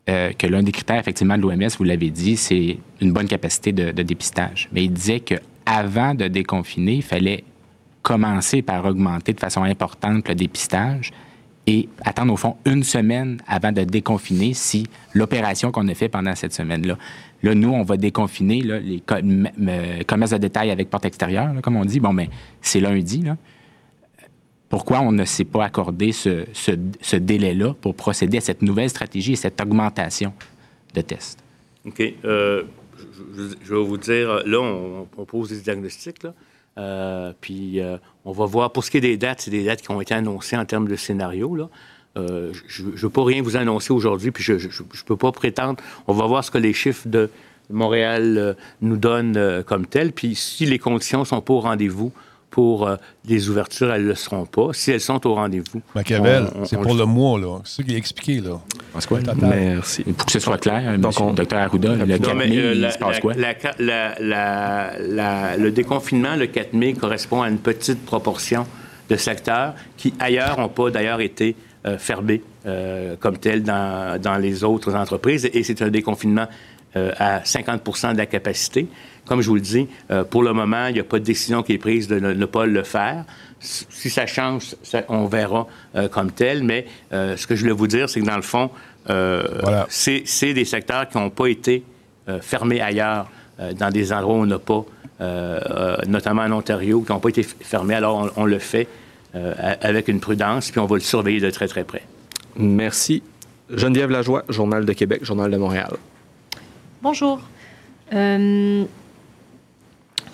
euh, 0.08 0.32
que 0.32 0.46
l'un 0.46 0.62
des 0.62 0.72
critères, 0.72 0.98
effectivement, 0.98 1.36
de 1.36 1.42
l'OMS, 1.42 1.68
vous 1.78 1.84
l'avez 1.84 2.10
dit, 2.10 2.36
c'est 2.36 2.78
une 3.00 3.12
bonne 3.12 3.26
capacité 3.26 3.72
de, 3.72 3.90
dépistage. 4.02 4.68
Mais 4.72 4.84
ils 4.84 4.92
disaient 4.92 5.20
qu'avant 5.20 6.14
de 6.14 6.28
déconfiner, 6.28 6.94
il 6.94 7.02
fallait 7.02 7.44
commencer 8.02 8.62
par 8.62 8.84
augmenter 8.86 9.34
de 9.34 9.40
façon 9.40 9.64
importante 9.64 10.26
le 10.28 10.34
dépistage 10.34 11.12
et 11.66 11.90
attendre 12.02 12.32
au 12.32 12.36
fond 12.36 12.56
une 12.64 12.84
semaine 12.84 13.42
avant 13.46 13.70
de 13.70 13.84
déconfiner 13.84 14.54
si 14.54 14.86
l'opération 15.12 15.70
qu'on 15.70 15.86
a 15.88 15.94
fait 15.94 16.08
pendant 16.08 16.34
cette 16.34 16.54
semaine-là. 16.54 16.96
Là, 17.42 17.54
nous, 17.54 17.68
on 17.68 17.82
va 17.82 17.98
déconfiner 17.98 18.62
les 18.62 19.02
commerces 20.06 20.30
de 20.30 20.38
détail 20.38 20.70
avec 20.70 20.88
porte 20.88 21.04
extérieure, 21.04 21.52
comme 21.62 21.76
on 21.76 21.84
dit. 21.84 22.00
Bon, 22.00 22.14
mais 22.14 22.30
c'est 22.62 22.80
lundi. 22.80 23.22
Là. 23.22 23.36
Pourquoi 24.68 25.00
on 25.00 25.12
ne 25.12 25.24
s'est 25.24 25.44
pas 25.44 25.64
accordé 25.64 26.12
ce, 26.12 27.16
délai-là 27.16 27.74
pour 27.80 27.94
procéder 27.94 28.38
à 28.38 28.40
cette 28.40 28.62
nouvelle 28.62 28.90
stratégie 28.90 29.32
et 29.32 29.36
cette 29.36 29.60
augmentation 29.60 30.32
de 30.94 31.00
tests? 31.00 31.38
OK. 31.86 32.02
Euh, 32.24 32.64
je, 33.64 33.74
vais 33.74 33.82
vous 33.82 33.96
dire, 33.96 34.42
là, 34.44 34.60
on, 34.60 35.02
on 35.02 35.04
propose 35.04 35.50
des 35.50 35.60
diagnostics. 35.60 36.26
Euh, 36.78 37.32
puis 37.40 37.80
euh, 37.80 37.96
on 38.24 38.32
va 38.32 38.46
voir, 38.46 38.72
pour 38.72 38.84
ce 38.84 38.90
qui 38.90 38.98
est 38.98 39.02
des 39.02 39.16
dates, 39.16 39.40
c'est 39.40 39.50
des 39.50 39.64
dates 39.64 39.82
qui 39.82 39.90
ont 39.90 40.00
été 40.00 40.14
annoncées 40.14 40.56
en 40.56 40.64
termes 40.64 40.88
de 40.88 40.96
scénario, 40.96 41.68
je 42.16 42.82
ne 42.82 42.96
veux 42.96 43.10
pas 43.10 43.24
rien 43.24 43.42
vous 43.42 43.56
annoncer 43.56 43.92
aujourd'hui, 43.92 44.32
puis 44.32 44.42
je 44.42 44.54
ne 44.54 45.04
peux 45.06 45.16
pas 45.16 45.30
prétendre. 45.30 45.80
On 46.08 46.12
va 46.12 46.26
voir 46.26 46.42
ce 46.42 46.50
que 46.50 46.58
les 46.58 46.72
chiffres 46.72 47.06
de 47.06 47.30
Montréal 47.70 48.56
nous 48.80 48.96
donnent 48.96 49.62
comme 49.64 49.86
tel. 49.86 50.10
Puis 50.12 50.34
si 50.34 50.66
les 50.66 50.80
conditions 50.80 51.24
sont 51.24 51.40
pas 51.40 51.54
au 51.54 51.60
rendez-vous 51.60 52.12
pour 52.50 52.88
euh, 52.88 52.96
les 53.26 53.48
ouvertures, 53.50 53.92
elles 53.92 54.02
ne 54.04 54.08
le 54.08 54.14
seront 54.14 54.46
pas. 54.46 54.68
Si 54.72 54.90
elles 54.90 55.00
sont 55.00 55.24
au 55.26 55.34
rendez-vous. 55.34 55.82
Machiavel, 55.94 56.46
c'est 56.64 56.76
pour 56.80 56.94
le 56.94 57.00
le 57.00 57.04
mois, 57.06 57.38
là. 57.38 57.58
C'est 57.64 57.76
ça 57.76 57.82
qu'il 57.84 57.94
a 57.94 57.98
expliqué, 57.98 58.40
là. 58.40 58.58
Parce 58.92 59.06
quoi? 59.06 59.20
Merci. 59.40 60.02
Pour 60.04 60.26
que 60.26 60.32
ce 60.32 60.40
soit 60.40 60.58
clair, 60.58 60.98
Donc, 60.98 61.20
on- 61.20 61.28
le 61.30 61.34
docteur 61.34 61.60
Arruda, 61.60 61.94
le 61.94 62.06
4 62.06 62.20
Non, 62.28 62.34
mais, 62.34 62.48
mai, 62.48 62.58
euh, 62.58 62.74
il 62.74 62.90
se 62.92 62.98
passe 62.98 63.16
la- 63.16 63.20
quoi? 63.20 63.34
la- 63.78 65.56
le 65.56 65.70
déconfinement, 65.70 66.36
le 66.36 66.46
4 66.46 66.72
mai, 66.72 66.94
correspond 66.94 67.42
à 67.42 67.48
une 67.48 67.58
petite 67.58 68.04
proportion 68.04 68.66
de 69.08 69.16
secteurs 69.16 69.74
qui, 69.96 70.14
ailleurs, 70.18 70.58
n'ont 70.58 70.68
pas 70.68 70.90
d'ailleurs 70.90 71.20
été 71.20 71.54
euh, 71.86 71.96
fermés 71.96 72.42
euh, 72.66 73.14
comme 73.20 73.38
tels 73.38 73.62
dans, 73.62 74.20
dans, 74.20 74.36
les 74.36 74.64
autres 74.64 74.94
entreprises. 74.94 75.48
Et 75.52 75.62
c'est 75.62 75.80
un 75.80 75.88
déconfinement 75.90 76.46
euh, 76.96 77.12
à 77.18 77.44
50 77.44 78.12
de 78.14 78.18
la 78.18 78.26
capacité. 78.26 78.88
Comme 79.28 79.40
je 79.40 79.48
vous 79.48 79.54
le 79.54 79.60
dis, 79.60 79.88
pour 80.30 80.42
le 80.42 80.52
moment, 80.52 80.86
il 80.86 80.94
n'y 80.94 81.00
a 81.00 81.04
pas 81.04 81.18
de 81.18 81.24
décision 81.24 81.62
qui 81.62 81.74
est 81.74 81.78
prise 81.78 82.08
de 82.08 82.18
ne, 82.18 82.46
pas 82.46 82.66
le 82.66 82.82
faire. 82.82 83.24
Si 83.60 84.08
ça 84.08 84.26
change, 84.26 84.74
on 85.08 85.26
verra 85.26 85.66
comme 86.10 86.32
tel. 86.32 86.62
Mais 86.64 86.86
ce 87.10 87.46
que 87.46 87.54
je 87.54 87.62
voulais 87.62 87.74
vous 87.74 87.86
dire, 87.86 88.08
c'est 88.08 88.20
que 88.20 88.26
dans 88.26 88.36
le 88.36 88.42
fond, 88.42 88.70
c'est 89.88 90.52
des 90.54 90.64
secteurs 90.64 91.08
qui 91.08 91.18
n'ont 91.18 91.30
pas 91.30 91.46
été 91.46 91.84
fermés 92.40 92.80
ailleurs, 92.80 93.30
dans 93.78 93.90
des 93.90 94.12
endroits 94.12 94.36
où 94.36 94.42
on 94.42 94.46
n'a 94.46 94.58
pas 94.58 94.84
euh, 95.20 95.58
euh, 95.70 95.96
notamment 96.06 96.42
en 96.42 96.52
Ontario, 96.52 97.00
qui 97.00 97.10
n'ont 97.10 97.18
pas 97.18 97.30
été 97.30 97.42
fermés. 97.42 97.94
Alors, 97.94 98.30
on, 98.36 98.44
le 98.44 98.60
fait 98.60 98.86
euh, 99.34 99.52
avec 99.80 100.06
une 100.06 100.20
prudence, 100.20 100.70
puis 100.70 100.78
on 100.78 100.86
va 100.86 100.94
le 100.94 101.00
surveiller 101.00 101.40
de 101.40 101.50
très, 101.50 101.66
très 101.66 101.82
près. 101.82 102.02
Merci. 102.56 103.24
Geneviève 103.68 104.10
Lajoie, 104.10 104.44
Journal 104.48 104.84
de 104.84 104.92
Québec, 104.92 105.24
Journal 105.24 105.50
de 105.50 105.56
Montréal. 105.56 105.96
Bonjour. 107.02 107.40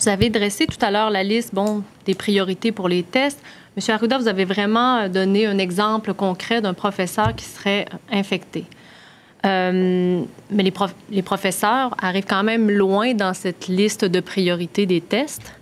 Vous 0.05 0.11
avez 0.11 0.28
dressé 0.28 0.66
tout 0.66 0.76
à 0.84 0.90
l'heure 0.90 1.09
la 1.09 1.22
liste 1.22 1.55
bon, 1.55 1.82
des 2.05 2.14
priorités 2.14 2.72
pour 2.72 2.88
les 2.88 3.02
tests. 3.02 3.40
Monsieur 3.74 3.94
Arruda, 3.94 4.18
vous 4.18 4.28
avez 4.28 4.44
vraiment 4.44 5.09
donné 5.09 5.46
un 5.46 5.57
exemple 5.57 6.12
concret 6.12 6.61
d'un 6.61 6.74
professeur 6.74 7.34
qui 7.34 7.46
serait 7.46 7.86
infecté. 8.12 8.66
Euh, 9.46 10.22
mais 10.50 10.62
les, 10.62 10.72
les, 11.11 11.22
professeurs 11.22 11.96
arrivent 12.02 12.26
quand 12.28 12.42
même 12.42 12.70
loin 12.70 13.14
dans 13.14 13.32
cette 13.32 13.66
liste 13.66 14.05
de 14.05 14.20
priorités 14.20 14.84
des 14.84 15.00
tests. 15.00 15.55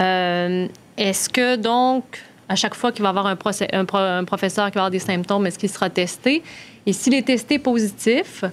Euh, 0.00 0.66
est-ce 0.96 1.28
que 1.28 1.56
donc, 1.56 2.04
à 2.48 2.56
chaque 2.56 2.74
fois 2.74 2.90
qu'il 2.90 3.02
va 3.02 3.08
y 3.08 3.10
avoir 3.10 3.26
un, 3.26 3.36
un, 3.36 4.24
professeur 4.24 4.70
qui 4.70 4.76
va 4.76 4.80
avoir 4.80 4.90
des 4.90 4.98
symptômes, 4.98 5.46
est-ce 5.46 5.58
qu'il 5.58 5.68
sera 5.68 5.90
testé? 5.90 6.42
Et 6.86 6.94
s'il 6.94 7.12
est 7.12 7.26
testé 7.26 7.58
positif, 7.58 8.44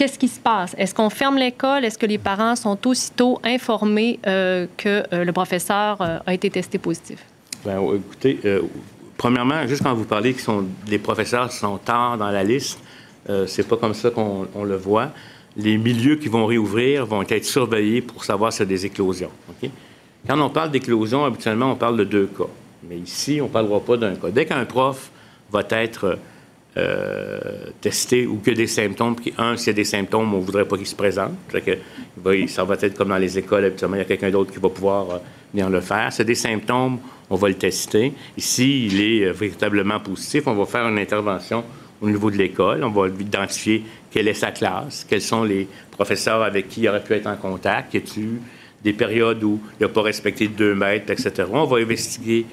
qu'est-ce 0.00 0.18
qui 0.18 0.28
se 0.28 0.40
passe? 0.40 0.74
Est-ce 0.78 0.94
qu'on 0.94 1.10
ferme 1.10 1.36
l'école? 1.36 1.84
Est-ce 1.84 1.98
que 1.98 2.06
les 2.06 2.16
parents 2.16 2.56
sont 2.56 2.78
aussitôt 2.86 3.38
informés 3.44 4.18
euh, 4.26 4.66
que 4.78 5.04
le 5.12 5.30
professeur 5.32 6.00
a 6.26 6.32
été 6.32 6.48
testé 6.48 6.78
positif? 6.78 7.18
Bien, 7.62 7.78
écoutez, 7.94 8.40
premièrement, 9.18 9.66
juste 9.66 9.82
quand 9.82 9.92
vous 9.92 10.06
parlez 10.06 10.32
que 10.32 10.40
les 10.88 10.98
professeurs 10.98 11.52
sont 11.52 11.76
tard 11.76 12.16
dans 12.16 12.30
la 12.30 12.42
liste, 12.42 12.78
euh, 13.28 13.46
c'est 13.46 13.68
pas 13.68 13.76
comme 13.76 13.92
ça 13.92 14.10
qu'on 14.10 14.64
le 14.64 14.76
voit. 14.76 15.10
Les 15.54 15.76
milieux 15.76 16.16
qui 16.16 16.28
vont 16.28 16.46
réouvrir 16.46 17.04
vont 17.04 17.22
être 17.22 17.44
surveillés 17.44 18.00
pour 18.00 18.24
savoir 18.24 18.54
s'il 18.54 18.60
y 18.60 18.62
a 18.62 18.66
des 18.68 18.86
éclosions. 18.86 19.30
Quand 20.26 20.40
on 20.40 20.48
parle 20.48 20.70
d'éclosion, 20.70 21.26
habituellement, 21.26 21.72
on 21.72 21.76
parle 21.76 21.98
de 21.98 22.04
deux 22.04 22.26
cas. 22.26 22.48
Mais 22.88 22.96
ici, 22.96 23.40
on 23.42 23.48
ne 23.48 23.50
parlera 23.50 23.80
pas 23.80 23.98
d'un 23.98 24.14
cas. 24.14 24.30
Dès 24.30 24.46
qu'un 24.46 24.64
prof 24.64 25.10
va 25.52 25.62
être 25.70 26.04
euh, 26.04 26.16
testé 27.80 28.26
ou 28.26 28.36
que 28.36 28.50
des 28.50 28.66
symptômes, 28.66 29.16
puis 29.16 29.34
un, 29.38 29.56
s'il 29.56 29.68
y 29.68 29.70
a 29.70 29.74
des 29.74 29.84
symptômes, 29.84 30.32
on 30.32 30.38
ne 30.38 30.44
voudrait 30.44 30.64
pas 30.64 30.76
qu'il 30.76 30.86
se 30.86 30.94
présente. 30.94 31.32
Que, 31.52 31.76
ça 32.48 32.64
va 32.64 32.76
être 32.80 32.96
comme 32.96 33.08
dans 33.08 33.18
les 33.18 33.38
écoles, 33.38 33.64
habituellement, 33.64 33.96
il 33.96 34.00
y 34.00 34.02
a 34.02 34.06
quelqu'un 34.06 34.30
d'autre 34.30 34.52
qui 34.52 34.58
va 34.58 34.68
pouvoir 34.68 35.10
euh, 35.10 35.18
venir 35.52 35.68
le 35.68 35.80
faire. 35.80 36.12
C'est 36.12 36.24
des 36.24 36.34
symptômes, 36.34 36.98
on 37.28 37.36
va 37.36 37.48
le 37.48 37.54
tester. 37.54 38.12
Ici, 38.36 38.86
il 38.86 39.00
est 39.00 39.32
véritablement 39.32 40.00
positif, 40.00 40.46
on 40.46 40.54
va 40.54 40.66
faire 40.66 40.86
une 40.88 40.98
intervention 40.98 41.64
au 42.00 42.08
niveau 42.08 42.30
de 42.30 42.36
l'école. 42.36 42.84
On 42.84 42.90
va 42.90 43.08
identifier 43.08 43.84
quelle 44.10 44.28
est 44.28 44.34
sa 44.34 44.50
classe, 44.50 45.06
quels 45.08 45.22
sont 45.22 45.44
les 45.44 45.68
professeurs 45.90 46.42
avec 46.42 46.68
qui 46.68 46.82
il 46.82 46.88
aurait 46.88 47.02
pu 47.02 47.14
être 47.14 47.26
en 47.26 47.36
contact, 47.36 47.94
y 47.94 47.98
a-t-il 47.98 48.38
des 48.82 48.92
périodes 48.92 49.44
où 49.44 49.60
il 49.78 49.82
n'a 49.82 49.88
pas 49.88 50.02
respecté 50.02 50.48
deux 50.48 50.74
mètres, 50.74 51.10
etc. 51.10 51.46
On 51.52 51.64
va 51.64 51.78
investiguer 51.78 52.46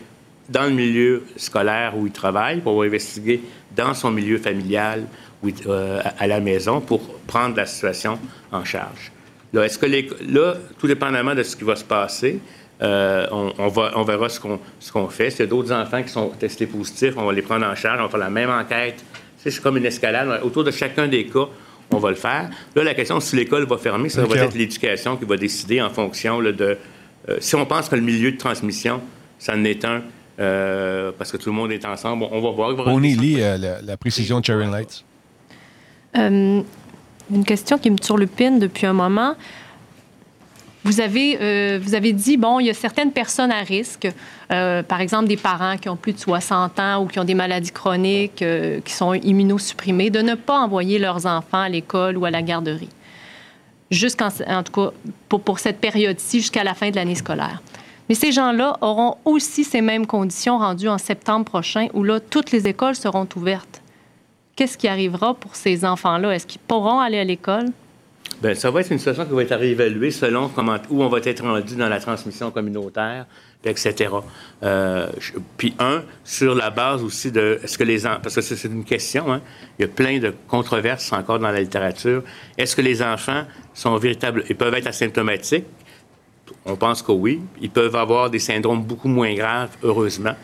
dans 0.50 0.64
le 0.64 0.72
milieu 0.72 1.24
scolaire 1.36 1.98
où 1.98 2.06
il 2.06 2.12
travaille, 2.12 2.62
on 2.66 2.78
va 2.78 2.86
investiguer 2.86 3.42
dans 3.76 3.94
son 3.94 4.12
milieu 4.12 4.38
familial 4.38 5.06
ou 5.44 5.50
euh, 5.68 6.02
à 6.18 6.28
la 6.28 6.40
maison 6.40 6.82
pour 6.82 7.02
prendre 7.20 7.56
la 7.56 7.66
situation 7.66 8.18
en 8.52 8.64
charge. 8.64 9.12
Là, 9.54 9.64
est-ce 9.66 9.78
que 9.78 9.86
les, 9.86 10.10
là, 10.28 10.56
tout 10.80 10.88
dépendamment 10.88 11.36
de 11.36 11.44
ce 11.44 11.56
qui 11.56 11.64
va 11.64 11.76
se 11.76 11.84
passer, 11.84 12.40
euh, 12.82 13.28
on, 13.32 13.68
va, 13.68 13.92
on 13.96 14.04
verra 14.04 14.30
ce 14.30 14.40
qu'on, 14.40 14.60
ce 14.80 14.92
qu'on 14.92 15.08
fait. 15.08 15.32
S'il 15.32 15.42
y 15.42 15.44
a 15.44 15.48
d'autres 15.48 15.72
enfants 15.72 16.04
qui 16.04 16.10
sont 16.10 16.30
testés 16.30 16.68
positifs, 16.68 17.14
on 17.18 17.26
va 17.26 17.34
les 17.34 17.42
prendre 17.42 17.66
en 17.66 17.76
charge, 17.76 18.00
on 18.00 18.04
va 18.04 18.10
faire 18.10 18.20
la 18.20 18.30
même 18.30 18.50
enquête 18.50 19.04
c'est 19.50 19.62
comme 19.62 19.78
une 19.78 19.86
escalade. 19.86 20.42
Autour 20.44 20.64
de 20.64 20.72
chacun 20.72 21.08
des 21.08 21.26
cas, 21.26 21.48
on 21.92 21.98
va 21.98 22.10
le 22.10 22.16
faire. 22.16 22.50
Là, 22.76 22.84
la 22.84 22.94
question, 22.94 23.20
si 23.20 23.36
l'école 23.36 23.66
va 23.66 23.78
fermer, 23.78 24.10
ça 24.10 24.26
va 24.26 24.36
être 24.38 24.56
l'éducation 24.56 25.16
qui 25.18 25.26
va 25.26 25.38
décider 25.38 25.82
en 25.82 25.90
fonction 25.90 26.42
de... 26.42 26.78
Euh, 27.30 27.38
si 27.40 27.56
on 27.56 27.66
pense 27.66 27.90
que 27.90 27.96
le 27.96 28.02
milieu 28.02 28.32
de 28.32 28.38
transmission, 28.38 29.02
ça 29.40 29.54
en 29.54 29.64
est 29.64 29.84
un, 29.86 30.02
euh, 30.40 31.12
parce 31.18 31.32
que 31.32 31.38
tout 31.38 31.50
le 31.50 31.56
monde 31.56 31.72
est 31.72 31.86
ensemble, 31.86 32.26
on 32.32 32.42
va 32.42 32.52
voir. 32.52 32.88
On 32.88 33.00
lit 33.00 33.38
euh, 33.40 33.80
la, 33.84 33.98
précision 33.98 34.40
de 34.40 34.46
Sharon 34.46 34.70
Lights. 34.70 35.04
une 36.16 36.64
question 37.46 37.78
qui 37.78 37.90
me 37.90 37.98
turlupine 37.98 38.60
depuis 38.60 38.86
un 38.86 38.94
moment. 38.94 39.36
Vous 40.88 41.02
avez, 41.02 41.38
euh, 41.42 41.80
vous 41.82 41.96
avez 41.96 42.14
dit, 42.14 42.38
bon, 42.38 42.62
il 42.62 42.68
y 42.68 42.70
a 42.70 42.74
certaines 42.74 43.12
personnes 43.12 43.52
à 43.52 43.60
risque, 43.60 44.08
euh, 44.54 44.84
par 44.84 45.02
exemple 45.02 45.28
des 45.28 45.36
parents 45.36 45.76
qui 45.76 45.90
ont 45.90 45.98
plus 45.98 46.14
de 46.14 46.18
60 46.18 46.80
ans 46.80 47.04
ou 47.04 47.08
qui 47.08 47.20
ont 47.20 47.26
des 47.26 47.34
maladies 47.34 47.72
chroniques, 47.72 48.42
euh, 48.42 48.80
qui 48.80 48.94
sont 48.94 49.14
immunosupprimés, 49.14 50.10
de 50.12 50.22
ne 50.22 50.36
pas 50.36 50.58
envoyer 50.58 50.98
leurs 50.98 51.26
enfants 51.26 51.60
à 51.60 51.68
l'école 51.68 52.16
ou 52.16 52.24
à 52.24 52.32
la 52.32 52.42
garderie. 52.42 52.88
Jusqu'en, 53.92 54.30
en 54.48 54.64
tout 54.64 54.72
cas, 54.72 54.92
pour, 55.28 55.42
pour 55.42 55.60
cette 55.60 55.82
période-ci, 55.82 56.40
jusqu'à 56.40 56.64
la 56.64 56.74
fin 56.74 56.90
de 56.90 56.96
l'année 56.96 57.16
scolaire. 57.16 57.62
Mais 58.10 58.16
ces 58.16 58.32
gens-là 58.32 58.78
auront 58.82 59.18
aussi 59.26 59.64
ces 59.64 59.82
mêmes 59.82 60.08
conditions 60.08 60.58
rendues 60.58 60.88
en 60.88 60.98
septembre 60.98 61.46
prochain, 61.46 61.88
où 61.94 62.04
là, 62.04 62.20
toutes 62.20 62.52
les 62.52 62.68
écoles 62.68 62.96
seront 62.96 63.28
ouvertes. 63.36 63.82
Qu'est-ce 64.56 64.78
qui 64.78 64.88
arrivera 64.88 65.34
pour 65.34 65.56
ces 65.56 65.86
enfants-là? 65.86 66.34
Est-ce 66.34 66.48
qu'ils 66.48 66.62
pourront 66.62 67.00
aller 67.00 67.20
à 67.20 67.24
l'école? 67.24 67.66
Bien, 68.42 68.54
ça 68.54 68.70
va 68.70 68.82
être 68.82 68.92
une 68.92 68.98
situation 68.98 69.26
qui 69.26 69.34
va 69.34 69.42
être 69.42 69.52
à 69.52 69.58
réévaluer 69.58 70.12
selon 70.12 70.50
comment, 70.50 70.78
où 70.90 71.04
on 71.04 71.10
va 71.10 71.20
être 71.24 71.44
rendu 71.44 71.76
dans 71.76 71.90
la 71.90 72.00
transmission 72.00 72.52
communautaire, 72.52 73.26
etc. 73.64 74.10
Euh, 74.64 75.08
puis 75.58 75.74
un, 75.80 76.04
sur 76.24 76.54
la 76.54 76.70
base 76.70 77.04
aussi 77.04 77.32
de, 77.32 77.60
est-ce 77.64 77.78
que 77.78 77.84
les 77.84 78.02
parce 78.02 78.36
que 78.36 78.42
c'est 78.42 78.68
une 78.68 78.84
question, 78.84 79.32
hein, 79.32 79.42
il 79.78 79.84
y 79.84 79.86
a 79.86 79.88
plein 79.88 80.20
de 80.20 80.34
controverses 80.48 81.12
encore 81.14 81.40
dans 81.40 81.52
la 81.52 81.62
littérature. 81.62 82.24
Est-ce 82.58 82.76
que 82.76 82.82
les 82.82 83.02
enfants 83.02 83.44
sont 83.74 83.98
véritables, 83.98 84.44
ils 84.50 84.56
peuvent 84.56 84.74
être 84.76 84.88
asymptomatiques? 84.88 85.66
On 86.68 86.76
pense 86.76 87.02
que 87.02 87.12
oui. 87.12 87.42
Ils 87.62 87.70
peuvent 87.70 87.96
avoir 87.96 88.30
des 88.30 88.40
syndromes 88.40 88.84
beaucoup 88.84 89.08
moins 89.08 89.34
graves, 89.34 89.70
heureusement. 89.84 90.36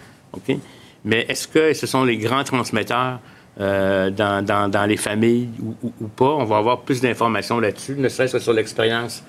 Mais 1.06 1.26
est-ce 1.28 1.48
que 1.48 1.74
ce 1.74 1.86
sont 1.86 2.06
les 2.06 2.18
grands 2.18 2.44
transmetteurs 2.44 3.20
euh, 3.60 4.10
dans, 4.10 4.88
les 4.88 4.98
familles 4.98 5.50
ou, 5.82 6.08
pas? 6.08 6.26
On 6.26 6.46
va 6.46 6.58
avoir 6.58 6.82
plus 6.82 7.02
d'informations 7.02 7.60
là-dessus, 7.60 7.96
ne 7.96 8.08
serait-ce 8.08 8.34
que 8.34 8.40
sur 8.40 8.54
l'expérience 8.54 9.24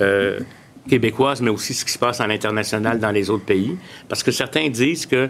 euh, 0.00 0.38
québécoise, 0.88 1.42
mais 1.42 1.50
aussi 1.50 1.74
ce 1.74 1.84
qui 1.84 1.90
se 1.90 1.98
passe 1.98 2.20
à 2.20 2.28
l'international 2.28 3.00
dans 3.00 3.10
les 3.10 3.28
autres 3.28 3.44
pays. 3.44 3.76
Parce 4.08 4.22
que 4.22 4.30
certains 4.30 4.68
disent 4.68 5.04
que, 5.04 5.28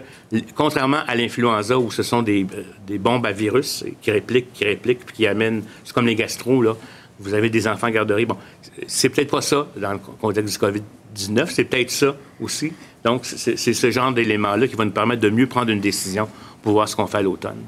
contrairement 0.55 0.99
à 1.07 1.15
l'influenza, 1.15 1.79
où 1.79 1.89
ce 1.89 2.03
sont 2.03 2.21
des, 2.21 2.43
euh, 2.43 2.63
des, 2.85 2.99
bombes 2.99 3.25
à 3.25 3.31
virus 3.31 3.83
qui 4.01 4.11
répliquent, 4.11 4.53
qui 4.53 4.65
répliquent, 4.65 5.03
puis 5.03 5.15
qui 5.15 5.27
amènent, 5.27 5.63
c'est 5.83 5.93
comme 5.93 6.05
les 6.05 6.15
gastro, 6.15 6.61
là, 6.61 6.75
vous 7.19 7.33
avez 7.33 7.49
des 7.49 7.67
enfants 7.67 7.89
garderie. 7.89 8.25
Bon, 8.25 8.37
c'est 8.85 9.09
peut-être 9.09 9.31
pas 9.31 9.41
ça 9.41 9.67
dans 9.75 9.93
le 9.93 9.99
contexte 10.21 10.53
du 10.53 10.81
COVID-19, 11.17 11.47
c'est 11.49 11.63
peut-être 11.63 11.91
ça 11.91 12.15
aussi. 12.39 12.73
Donc, 13.03 13.25
c'est 13.25 13.57
ce 13.57 13.91
genre 13.91 14.11
d'éléments-là 14.11 14.67
qui 14.67 14.75
va 14.75 14.85
nous 14.85 14.91
permettre 14.91 15.21
de 15.21 15.29
mieux 15.29 15.47
prendre 15.47 15.71
une 15.71 15.79
décision 15.79 16.27
pour 16.61 16.73
voir 16.73 16.89
ce 16.89 16.95
qu'on 16.95 17.07
fait 17.07 17.19
à 17.19 17.21
l'automne. 17.21 17.63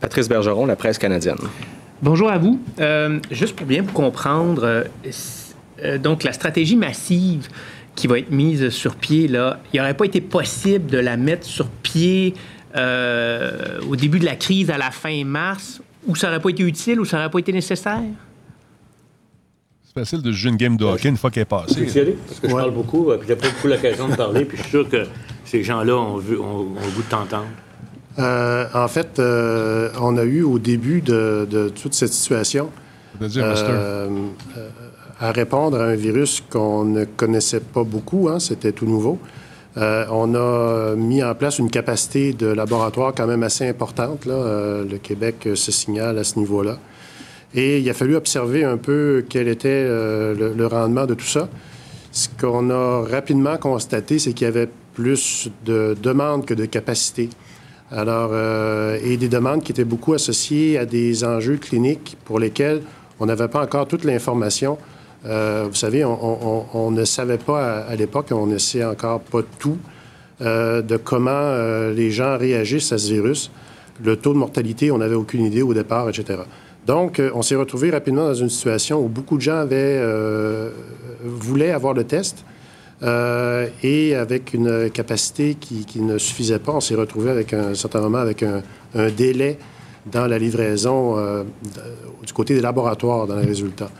Patrice 0.00 0.28
Bergeron, 0.28 0.66
la 0.66 0.76
presse 0.76 0.98
canadienne. 0.98 1.38
Bonjour 2.02 2.30
à 2.30 2.36
vous. 2.36 2.60
Euh, 2.78 3.18
juste 3.30 3.56
pour 3.56 3.66
bien 3.66 3.82
vous 3.82 3.92
comprendre, 3.92 4.64
euh, 4.64 4.84
euh, 5.82 5.98
donc 5.98 6.22
la 6.22 6.32
stratégie 6.32 6.76
massive 6.76 7.48
qui 7.94 8.06
va 8.06 8.18
être 8.18 8.30
mise 8.30 8.68
sur 8.68 8.96
pied, 8.96 9.26
là, 9.26 9.58
il 9.72 9.78
n'aurait 9.78 9.94
pas 9.94 10.04
été 10.04 10.20
possible 10.20 10.90
de 10.90 10.98
la 10.98 11.16
mettre 11.16 11.46
sur 11.46 11.68
pied 11.68 12.34
au 12.74 13.96
début 13.96 14.18
de 14.18 14.26
la 14.26 14.36
crise, 14.36 14.68
à 14.70 14.76
la 14.76 14.90
fin 14.90 15.24
mars, 15.24 15.80
ou 16.06 16.14
ça 16.14 16.26
n'aurait 16.26 16.40
pas 16.40 16.50
été 16.50 16.62
utile, 16.62 17.00
ou 17.00 17.06
ça 17.06 17.16
n'aurait 17.16 17.30
pas 17.30 17.38
été 17.38 17.50
nécessaire? 17.50 18.02
C'est 19.96 20.02
facile 20.02 20.20
de 20.20 20.30
jouer 20.30 20.50
une 20.50 20.58
game 20.58 20.76
de 20.76 20.84
hockey 20.84 21.08
une 21.08 21.16
fois 21.16 21.30
qu'elle 21.30 21.44
est 21.44 21.46
passée. 21.46 21.80
Parce 21.80 22.40
que 22.40 22.48
je 22.50 22.54
parle 22.54 22.74
beaucoup, 22.74 23.06
puis 23.18 23.26
j'ai 23.26 23.34
pas 23.34 23.48
beaucoup 23.48 23.68
l'occasion 23.68 24.08
de 24.08 24.14
parler, 24.14 24.44
puis 24.44 24.58
je 24.58 24.62
suis 24.62 24.70
sûr 24.70 24.86
que 24.86 25.04
ces 25.46 25.62
gens-là 25.62 25.96
ont, 25.96 26.18
vu, 26.18 26.36
ont, 26.38 26.44
ont 26.44 26.74
le 26.74 26.94
goût 26.94 27.02
de 27.02 27.08
t'entendre. 27.08 27.46
Euh, 28.18 28.66
en 28.74 28.88
fait, 28.88 29.18
euh, 29.18 29.88
on 29.98 30.18
a 30.18 30.24
eu 30.24 30.42
au 30.42 30.58
début 30.58 31.00
de, 31.00 31.72
toute 31.80 31.94
cette 31.94 32.12
situation 32.12 32.68
euh, 33.22 34.08
à 35.18 35.32
répondre 35.32 35.80
à 35.80 35.84
un 35.84 35.94
virus 35.94 36.42
qu'on 36.50 36.84
ne 36.84 37.06
connaissait 37.06 37.60
pas 37.60 37.82
beaucoup, 37.82 38.28
hein, 38.28 38.38
c'était 38.38 38.72
tout 38.72 38.84
nouveau. 38.84 39.18
on 39.76 40.34
a 40.34 40.94
mis 40.94 41.24
en 41.24 41.34
place 41.34 41.58
une 41.58 41.70
capacité 41.70 42.34
de 42.34 42.48
laboratoire 42.48 43.14
quand 43.16 43.26
même 43.26 43.44
assez 43.44 43.66
importante. 43.66 44.26
Là. 44.26 44.82
le 44.84 44.98
Québec 44.98 45.48
se 45.54 45.72
signale 45.72 46.18
à 46.18 46.24
ce 46.24 46.38
niveau-là. 46.38 46.78
Et 47.56 47.78
il 47.78 47.90
a 47.90 47.94
fallu 47.94 48.14
observer 48.14 48.64
un 48.64 48.76
peu 48.76 49.24
quel 49.28 49.48
était 49.48 49.84
le, 49.84 50.54
le 50.54 50.66
rendement 50.66 51.06
de 51.06 51.14
tout 51.14 51.26
ça. 51.26 51.48
Ce 52.12 52.28
qu'on 52.40 52.70
a 52.70 53.02
rapidement 53.02 53.56
constaté, 53.56 54.18
c'est 54.18 54.32
qu'il 54.32 54.44
y 54.44 54.48
avait 54.48 54.68
plus 54.94 55.50
de 55.64 55.96
demandes 56.02 56.46
que 56.46 56.54
de 56.54 56.64
capacités. 56.64 57.28
Alors, 57.90 58.30
euh, 58.32 58.98
et 59.04 59.16
des 59.16 59.28
demandes 59.28 59.62
qui 59.62 59.72
étaient 59.72 59.84
beaucoup 59.84 60.14
associées 60.14 60.78
à 60.78 60.86
des 60.86 61.24
enjeux 61.24 61.56
cliniques 61.56 62.16
pour 62.24 62.38
lesquels 62.38 62.82
on 63.20 63.26
n'avait 63.26 63.48
pas 63.48 63.62
encore 63.62 63.86
toute 63.86 64.04
l'information. 64.04 64.78
Euh, 65.24 65.66
vous 65.68 65.74
savez, 65.74 66.04
on, 66.04 66.90
ne 66.90 67.04
savait 67.04 67.38
pas 67.38 67.80
à, 67.80 67.96
l'époque, 67.96 68.28
on 68.32 68.46
ne 68.46 68.58
sait 68.58 68.84
encore 68.84 69.20
pas 69.20 69.40
tout 69.58 69.78
euh, 70.40 70.82
de 70.82 70.96
comment 70.96 71.30
euh, 71.30 71.92
les 71.92 72.10
gens 72.10 72.36
réagissent 72.36 72.92
à 72.92 72.98
ce 72.98 73.12
virus. 73.12 73.50
Le 74.04 74.16
taux 74.16 74.32
de 74.32 74.38
mortalité, 74.38 74.90
on 74.90 74.98
n'avait 74.98 75.14
aucune 75.14 75.44
idée 75.44 75.62
au 75.62 75.74
départ, 75.74 76.08
etc. 76.08 76.40
Donc, 76.86 77.18
euh, 77.18 77.30
on 77.34 77.42
s'est 77.42 77.56
retrouvé 77.56 77.90
rapidement 77.90 78.28
dans 78.28 78.34
une 78.34 78.48
situation 78.48 79.04
où 79.04 79.08
beaucoup 79.08 79.36
de 79.36 79.42
gens 79.42 79.56
avaient, 79.56 79.98
euh, 79.98 80.70
voulaient 81.24 81.72
avoir 81.72 81.94
le 81.94 82.04
test. 82.04 82.44
euh, 83.02 83.68
et 83.82 84.14
avec 84.14 84.54
une 84.54 84.88
capacité 84.88 85.54
qui, 85.54 86.00
ne 86.00 86.16
suffisait 86.16 86.58
pas, 86.58 86.72
on 86.72 86.80
s'est 86.80 86.94
retrouvé 86.94 87.30
avec 87.30 87.52
un 87.52 87.74
certain 87.74 88.00
moment 88.00 88.18
avec 88.18 88.42
un, 88.42 88.62
délai 89.10 89.58
dans 90.06 90.26
la 90.26 90.38
livraison 90.38 91.16
du 92.24 92.32
côté 92.32 92.54
des 92.54 92.62
laboratoires 92.62 93.26
dans 93.26 93.36
les 93.36 93.44
résultats. 93.44 93.90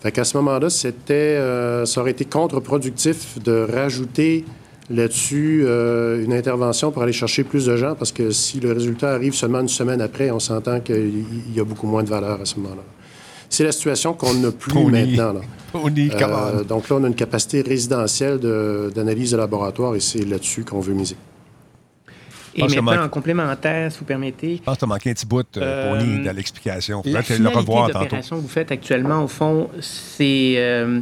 Fait 0.00 0.12
qu'à 0.12 0.22
ce 0.22 0.36
moment-là, 0.36 0.70
ça 0.70 2.00
aurait 2.00 2.12
été 2.12 2.24
contre-productif 2.26 3.42
de 3.42 3.66
rajouter 3.68 4.44
là-dessus 4.90 5.62
euh, 5.66 6.24
une 6.24 6.32
intervention 6.32 6.90
pour 6.90 7.02
aller 7.02 7.12
chercher 7.12 7.44
plus 7.44 7.66
de 7.66 7.76
gens, 7.76 7.94
parce 7.94 8.12
que 8.12 8.30
si 8.30 8.60
le 8.60 8.72
résultat 8.72 9.10
arrive 9.12 9.34
seulement 9.34 9.60
une 9.60 9.68
semaine 9.68 10.00
après, 10.00 10.30
on 10.30 10.38
s'entend 10.40 10.80
qu'il 10.80 11.24
y 11.54 11.60
a 11.60 11.64
beaucoup 11.64 11.86
moins 11.86 12.02
de 12.02 12.08
valeur 12.08 12.40
à 12.40 12.44
ce 12.44 12.56
moment-là. 12.58 12.82
C'est 13.50 13.64
la 13.64 13.72
situation 13.72 14.12
qu'on 14.14 14.34
n'a 14.34 14.50
plus 14.50 14.72
Pony. 14.72 14.90
maintenant. 14.90 15.32
là. 15.34 15.40
Pony. 15.72 16.10
Euh, 16.20 16.64
donc 16.64 16.88
là, 16.88 16.96
on 16.96 17.04
a 17.04 17.08
une 17.08 17.14
capacité 17.14 17.62
résidentielle 17.62 18.38
de- 18.38 18.90
d'analyse 18.94 19.32
de, 19.32 19.36
laboratoire 19.36 19.94
et 19.94 20.00
c'est 20.00 20.24
là-dessus 20.24 20.64
qu'on 20.64 20.80
veut 20.80 20.94
miser. 20.94 21.16
Et 22.54 22.62
maintenant, 22.62 23.04
en 23.04 23.08
complémentaire, 23.08 23.92
si 23.92 23.98
vous 24.00 24.04
permettez, 24.04 24.56
Je 24.56 24.62
pense 24.62 24.74
que 24.74 24.78
tu 24.80 24.84
as 24.84 24.88
manqué 24.88 25.10
un 25.10 25.14
petit 25.14 25.26
bout, 25.26 25.46
euh, 25.56 25.60
Euh, 25.62 25.98
Pony, 25.98 26.24
dans 26.24 26.34
l'explication. 26.34 27.02
La 27.04 27.22
te 27.22 27.32
le 27.32 27.36
finalité 27.36 27.58
revoir 27.58 27.86
de 27.88 27.92
tantôt. 27.92 28.04
l'opération 28.04 28.36
que 28.36 28.42
vous 28.42 28.48
faites 28.48 28.72
actuellement, 28.72 29.22
au 29.22 29.28
fond, 29.28 29.68
c'est 29.80 30.54
euh, 30.56 31.00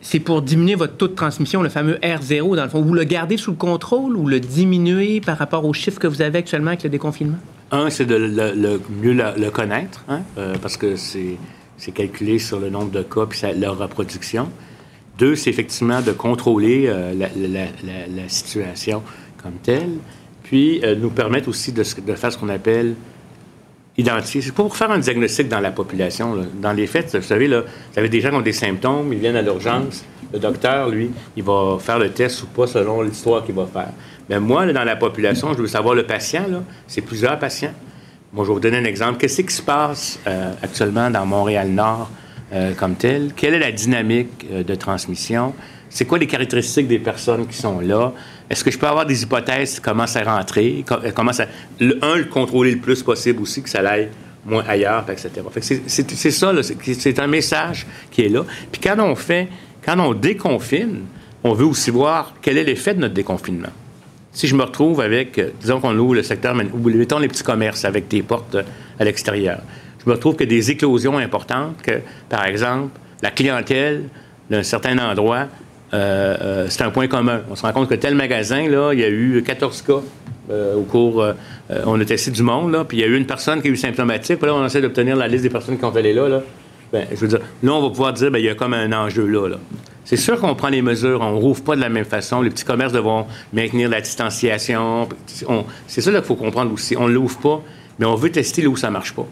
c'est 0.00 0.20
pour 0.20 0.42
diminuer 0.42 0.74
votre 0.74 0.96
taux 0.96 1.08
de 1.08 1.14
transmission, 1.14 1.62
le 1.62 1.68
fameux 1.68 1.96
R0, 1.96 2.56
dans 2.56 2.64
le 2.64 2.70
fond. 2.70 2.80
Vous 2.80 2.94
le 2.94 3.04
gardez 3.04 3.36
sous 3.36 3.50
le 3.50 3.56
contrôle 3.56 4.16
ou 4.16 4.26
le 4.26 4.40
diminuer 4.40 5.20
par 5.20 5.36
rapport 5.36 5.64
aux 5.64 5.72
chiffres 5.72 5.98
que 5.98 6.06
vous 6.06 6.22
avez 6.22 6.38
actuellement 6.38 6.68
avec 6.68 6.82
le 6.82 6.90
déconfinement? 6.90 7.38
Un, 7.70 7.90
c'est 7.90 8.06
de 8.06 8.16
mieux 9.02 9.12
le, 9.12 9.50
connaître, 9.50 10.04
hein, 10.08 10.22
euh, 10.38 10.54
parce 10.60 10.76
que 10.76 10.96
c'est 10.96 11.92
calculé 11.92 12.38
sur 12.38 12.58
le 12.58 12.70
nombre 12.70 12.90
de 12.90 13.02
cas 13.02 13.26
puis 13.26 13.40
leur 13.58 13.78
reproduction. 13.78 14.48
Deux, 15.18 15.36
c'est 15.36 15.50
effectivement 15.50 16.00
de 16.00 16.12
contrôler 16.12 16.86
euh, 16.86 17.12
la, 17.14 18.28
situation 18.28 19.02
comme 19.42 19.54
telle, 19.62 19.98
puis 20.42 20.80
euh, 20.82 20.94
nous 20.96 21.10
permettre 21.10 21.48
aussi 21.48 21.72
de 21.72 21.84
faire 21.84 22.32
ce 22.32 22.38
qu'on 22.38 22.48
appelle 22.48 22.94
C'est 23.96 24.52
pour 24.52 24.76
faire 24.76 24.90
un 24.90 24.98
diagnostic 24.98 25.48
dans 25.48 25.60
la 25.60 25.72
population. 25.72 26.36
Dans 26.60 26.72
les 26.72 26.86
faits, 26.86 27.14
vous 27.14 27.22
savez, 27.22 27.48
là, 27.48 27.60
vous 27.60 27.98
avez 27.98 28.08
des 28.08 28.20
gens 28.20 28.30
qui 28.30 28.36
ont 28.36 28.40
des 28.40 28.52
symptômes, 28.52 29.12
ils 29.12 29.18
viennent 29.18 29.36
à 29.36 29.42
l'urgence. 29.42 30.04
Le 30.32 30.38
docteur, 30.38 30.88
lui, 30.88 31.10
il 31.36 31.42
va 31.42 31.76
faire 31.80 31.98
le 31.98 32.10
test 32.10 32.42
ou 32.44 32.46
pas 32.46 32.66
selon 32.66 33.02
l'histoire 33.02 33.44
qu'il 33.44 33.54
va 33.54 33.66
faire. 33.66 33.90
Mais 34.28 34.38
moi, 34.38 34.72
dans 34.72 34.84
la 34.84 34.96
population, 34.96 35.52
je 35.52 35.58
veux 35.58 35.66
savoir 35.66 35.94
le 35.94 36.04
patient, 36.04 36.44
c'est 36.86 37.00
plusieurs 37.00 37.38
patients. 37.38 37.74
Moi, 38.32 38.44
je 38.44 38.50
vais 38.50 38.54
vous 38.54 38.60
donner 38.60 38.78
un 38.78 38.84
exemple. 38.84 39.18
Qu'est-ce 39.18 39.42
qui 39.42 39.52
se 39.52 39.62
passe 39.62 40.20
euh, 40.26 40.52
actuellement 40.62 41.10
dans 41.10 41.26
Montréal-Nord 41.26 42.08
euh, 42.52 42.74
comme 42.74 42.94
tel? 42.94 43.32
Quelle 43.34 43.54
est 43.54 43.58
la 43.58 43.72
dynamique 43.72 44.46
euh, 44.52 44.62
de 44.62 44.74
transmission? 44.76 45.52
C'est 45.88 46.04
quoi 46.04 46.16
les 46.16 46.28
caractéristiques 46.28 46.86
des 46.86 47.00
personnes 47.00 47.48
qui 47.48 47.56
sont 47.56 47.80
là? 47.80 48.12
Est-ce 48.50 48.64
que 48.64 48.70
je 48.70 48.78
peux 48.78 48.86
avoir 48.88 49.06
des 49.06 49.22
hypothèses 49.22 49.78
comment 49.80 50.06
ça 50.06 50.22
rentrer? 50.24 50.84
Euh, 50.90 51.12
Comment 51.14 51.32
ça... 51.32 51.46
Le, 51.78 51.98
un, 52.04 52.16
le 52.16 52.24
contrôler 52.24 52.72
le 52.72 52.78
plus 52.80 53.02
possible 53.02 53.40
aussi, 53.42 53.62
que 53.62 53.68
ça 53.70 53.78
aille 53.88 54.08
moins 54.44 54.64
ailleurs, 54.66 55.04
etc. 55.08 55.30
C'est- 55.60 56.30
ça, 56.30 56.52
c'est 56.98 57.18
un 57.20 57.26
message 57.28 57.86
qui 58.10 58.22
est 58.22 58.28
là. 58.28 58.44
Puis 58.72 58.80
quand 58.82 58.98
on 58.98 59.14
fait, 59.14 59.48
quand 59.84 59.98
on 60.00 60.14
déconfine, 60.14 61.02
on 61.44 61.52
veut 61.54 61.66
aussi 61.66 61.90
voir 61.90 62.34
quel 62.42 62.58
est 62.58 62.64
l'effet 62.64 62.94
de 62.94 63.00
notre 63.00 63.14
déconfinement. 63.14 63.68
Si 64.32 64.46
je 64.46 64.54
me 64.54 64.62
retrouve 64.62 65.00
avec, 65.00 65.38
euh, 65.38 65.50
disons 65.60 65.80
qu'on 65.80 65.96
ouvre 65.98 66.14
le 66.14 66.22
secteur, 66.22 66.54
ou 66.72 66.88
mettons 66.90 67.18
les 67.18 67.28
petits 67.28 67.42
commerces 67.42 67.84
avec 67.84 68.08
des 68.08 68.22
portes 68.22 68.54
euh, 68.56 68.62
à 68.98 69.04
l'extérieur, 69.04 69.60
je 70.04 70.08
me 70.08 70.14
retrouve 70.14 70.36
que 70.36 70.44
des 70.44 70.70
éclosions 70.70 71.18
importantes, 71.18 71.80
que, 71.82 72.00
par 72.28 72.46
exemple, 72.46 72.98
la 73.22 73.30
clientèle 73.30 74.04
d'un 74.48 74.62
certain 74.62 74.96
endroit, 74.98 75.46
euh, 75.92 76.36
euh, 76.40 76.66
c'est 76.68 76.82
un 76.82 76.90
point 76.90 77.08
commun. 77.08 77.40
On 77.50 77.56
se 77.56 77.62
rend 77.62 77.72
compte 77.72 77.88
que 77.88 77.94
tel 77.94 78.14
magasin, 78.14 78.68
là, 78.68 78.92
il 78.92 79.00
y 79.00 79.04
a 79.04 79.08
eu 79.08 79.42
14 79.44 79.82
cas 79.82 79.94
euh, 80.50 80.74
au 80.76 80.82
cours. 80.82 81.24
on 81.86 82.00
a 82.00 82.04
testé 82.04 82.30
du 82.30 82.42
monde, 82.42 82.72
là, 82.72 82.84
puis 82.84 82.98
il 82.98 83.00
y 83.00 83.04
a 83.04 83.06
eu 83.06 83.16
une 83.16 83.26
personne 83.26 83.60
qui 83.62 83.68
a 83.68 83.70
eu 83.70 83.76
symptomatique, 83.76 84.38
puis 84.38 84.46
là, 84.46 84.54
on 84.54 84.64
essaie 84.66 84.80
d'obtenir 84.80 85.16
la 85.16 85.28
liste 85.28 85.42
des 85.44 85.50
personnes 85.50 85.78
qui 85.78 85.84
ont 85.84 85.94
allé 85.94 86.12
là, 86.12 86.28
là. 86.28 86.40
Ben, 86.92 87.06
je 87.10 87.16
veux 87.16 87.28
dire, 87.28 87.38
là, 87.62 87.72
on 87.72 87.82
va 87.82 87.88
pouvoir 87.90 88.12
dire, 88.12 88.32
ben, 88.32 88.38
il 88.40 88.46
y 88.46 88.48
a 88.48 88.54
comme 88.56 88.74
un 88.74 88.90
enjeu 88.92 89.24
là. 89.26 89.48
là. 89.48 89.56
C'est 90.04 90.16
sûr 90.16 90.40
qu'on 90.40 90.56
prend 90.56 90.70
les 90.70 90.82
mesures, 90.82 91.20
on 91.20 91.30
ne 91.36 91.36
rouvre 91.40 91.62
pas 91.62 91.76
de 91.76 91.80
la 91.80 91.88
même 91.88 92.04
façon. 92.04 92.40
Les 92.42 92.50
petits 92.50 92.64
commerces 92.64 92.92
devront 92.92 93.26
maintenir 93.52 93.88
la 93.88 94.00
distanciation. 94.00 95.08
On- 95.46 95.64
C'est 95.86 96.00
ça 96.00 96.10
qu'il 96.10 96.22
faut 96.22 96.34
comprendre 96.34 96.72
aussi. 96.72 96.96
On 96.96 97.06
ne 97.06 97.12
l'ouvre 97.14 97.38
pas, 97.38 97.62
mais 98.00 98.06
on 98.06 98.16
veut 98.16 98.30
tester 98.32 98.62
là 98.62 98.68
où 98.70 98.76
ça 98.76 98.88
ne 98.88 98.94
marche 98.94 99.12
pas. 99.14 99.24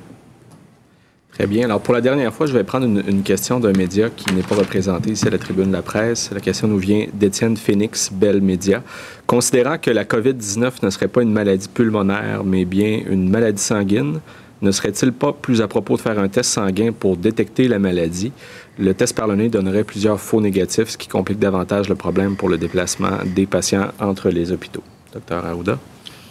Très 1.39 1.47
bien. 1.47 1.67
Alors, 1.67 1.81
pour 1.81 1.95
la 1.95 2.01
dernière 2.01 2.35
fois, 2.35 2.47
je 2.47 2.53
vais 2.53 2.65
prendre 2.65 2.85
une, 2.87 3.23
question 3.23 3.61
d'un 3.61 3.73
média 3.73 4.11
qui 4.11 4.35
n'est 4.35 4.43
pas 4.43 4.57
représenté 4.57 5.11
ici 5.11 5.25
à 5.29 5.31
la 5.31 5.39
tribune 5.39 5.69
de 5.69 5.73
la 5.73 5.83
presse. 5.83 6.33
La 6.35 6.41
question 6.41 6.67
nous 6.67 6.79
vient 6.79 7.07
d'Étienne 7.15 7.57
Phoenix, 7.57 8.11
Bell 8.13 8.41
Média. 8.41 8.83
Considérant 9.25 9.79
que 9.79 9.93
la 9.93 10.03
COVID-19 10.03 10.83
ne 10.83 10.91
serait 10.91 11.07
pas 11.07 11.23
une 11.23 11.31
maladie 11.31 11.69
pulmonaire, 11.69 12.43
mais 12.43 12.65
bien 12.65 13.03
une 13.09 13.31
maladie 13.31 13.63
sanguine, 13.63 14.19
ne 14.63 14.73
serait-il 14.73 15.13
pas 15.13 15.33
plus 15.33 15.63
à 15.63 15.69
propos 15.69 15.97
de 15.97 16.01
faire 16.01 16.19
un 16.19 16.27
test 16.27 16.51
sanguin 16.51 16.91
pour 16.91 17.17
détecter 17.17 17.69
la 17.69 17.79
maladie? 17.79 18.33
Le 18.77 18.93
test 18.93 19.15
par 19.15 19.29
le 19.29 19.37
nez 19.37 19.49
donnerait 19.49 19.85
plusieurs 19.85 20.19
faux 20.19 20.41
négatifs, 20.41 20.89
ce 20.89 20.99
qui 20.99 21.07
complique 21.07 21.39
davantage 21.39 21.89
le 21.89 21.95
problème 21.95 22.35
pour 22.35 22.49
le 22.49 22.59
déplacement 22.59 23.17
des 23.25 23.47
patients 23.47 23.93
entre 24.01 24.31
les 24.31 24.51
hôpitaux. 24.51 24.83
Docteur 25.13 25.47
Arruda? 25.47 25.79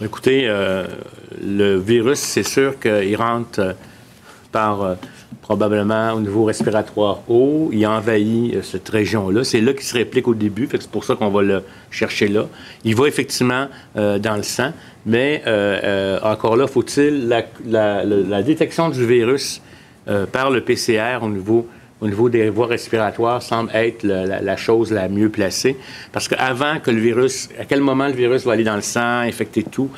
Écoutez, 0.03 0.49
euh, 0.49 0.85
le 1.41 1.77
virus, 1.77 2.19
c'est 2.19 2.43
sûr 2.43 2.77
qu'il 2.77 3.15
rentre 3.15 3.61
euh, 3.61 3.73
euh, 4.57 4.95
probablement 5.41 6.13
au 6.13 6.19
niveau 6.19 6.43
respiratoire 6.45 7.19
haut. 7.27 7.69
Il 7.71 7.85
envahit 7.85 8.55
euh, 8.55 8.61
cette 8.61 8.89
région-là. 8.89 9.43
C'est 9.43 9.61
là 9.61 9.73
qu'il 9.73 9.83
se 9.83 9.93
réplique 9.95 10.27
au 10.27 10.33
début. 10.33 10.67
C'est 10.71 10.89
pour 10.89 11.03
ça 11.03 11.15
qu'on 11.15 11.29
va 11.29 11.41
le 11.41 11.63
chercher 11.91 12.27
là. 12.27 12.45
Il 12.83 12.95
va 12.95 13.07
effectivement 13.07 13.67
euh, 13.95 14.19
dans 14.19 14.35
le 14.35 14.43
sang, 14.43 14.71
mais 15.05 15.41
encore 16.23 16.57
là, 16.57 16.67
faut-il 16.67 17.27
la, 17.65 18.41
détection 18.43 18.89
du 18.89 19.05
virus 19.05 19.61
par 20.31 20.49
le 20.51 20.61
PCR 20.61 21.19
au 21.21 21.29
niveau 21.29 21.67
au 21.99 22.07
niveau 22.07 22.29
des 22.29 22.49
voies 22.51 22.67
respiratoires 22.67 23.41
semble 23.41 23.71
être 23.73 24.03
la, 24.03 24.23
la- 24.25 24.41
la 24.41 24.55
chose 24.57 24.91
la 24.91 25.09
mieux 25.09 25.29
placée. 25.29 25.75
Parce 26.11 26.27
qu'avant 26.27 26.79
que 26.79 26.91
le 26.91 26.99
virus, 26.99 27.49
à 27.59 27.65
quel 27.65 27.81
moment 27.81 28.05
le 28.05 28.13
virus 28.13 28.45
va 28.45 28.53
aller 28.53 28.63
dans 28.63 28.75
le 28.75 28.81
sang, 28.83 29.21
infecter 29.21 29.63
tout, 29.63 29.89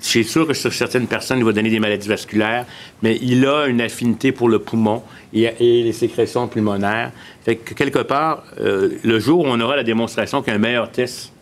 c'est 0.00 0.22
sûr 0.22 0.46
que 0.46 0.54
sur 0.54 0.72
certaines 0.72 1.06
personnes, 1.06 1.38
il 1.38 1.44
va 1.44 1.52
donner 1.52 1.70
des 1.70 1.80
maladies 1.80 2.08
vasculaires, 2.08 2.66
mais 3.02 3.18
il 3.22 3.46
a 3.46 3.66
une 3.66 3.80
affinité 3.80 4.32
pour 4.32 4.48
le 4.48 4.58
poumon 4.58 5.02
et, 5.32 5.50
les 5.60 5.92
sécrétions 5.92 6.48
pulmonaires. 6.48 7.12
Fait 7.44 7.56
que 7.56 7.74
quelque 7.74 8.00
part, 8.00 8.44
euh, 8.60 8.90
le 9.02 9.18
jour 9.18 9.40
où 9.40 9.46
on 9.46 9.60
aura 9.60 9.76
la 9.76 9.84
démonstration 9.84 10.42
qu'il 10.42 10.52
y 10.52 10.52
a 10.52 10.56
un 10.56 10.62
meilleur 10.62 10.90
test 10.90 11.32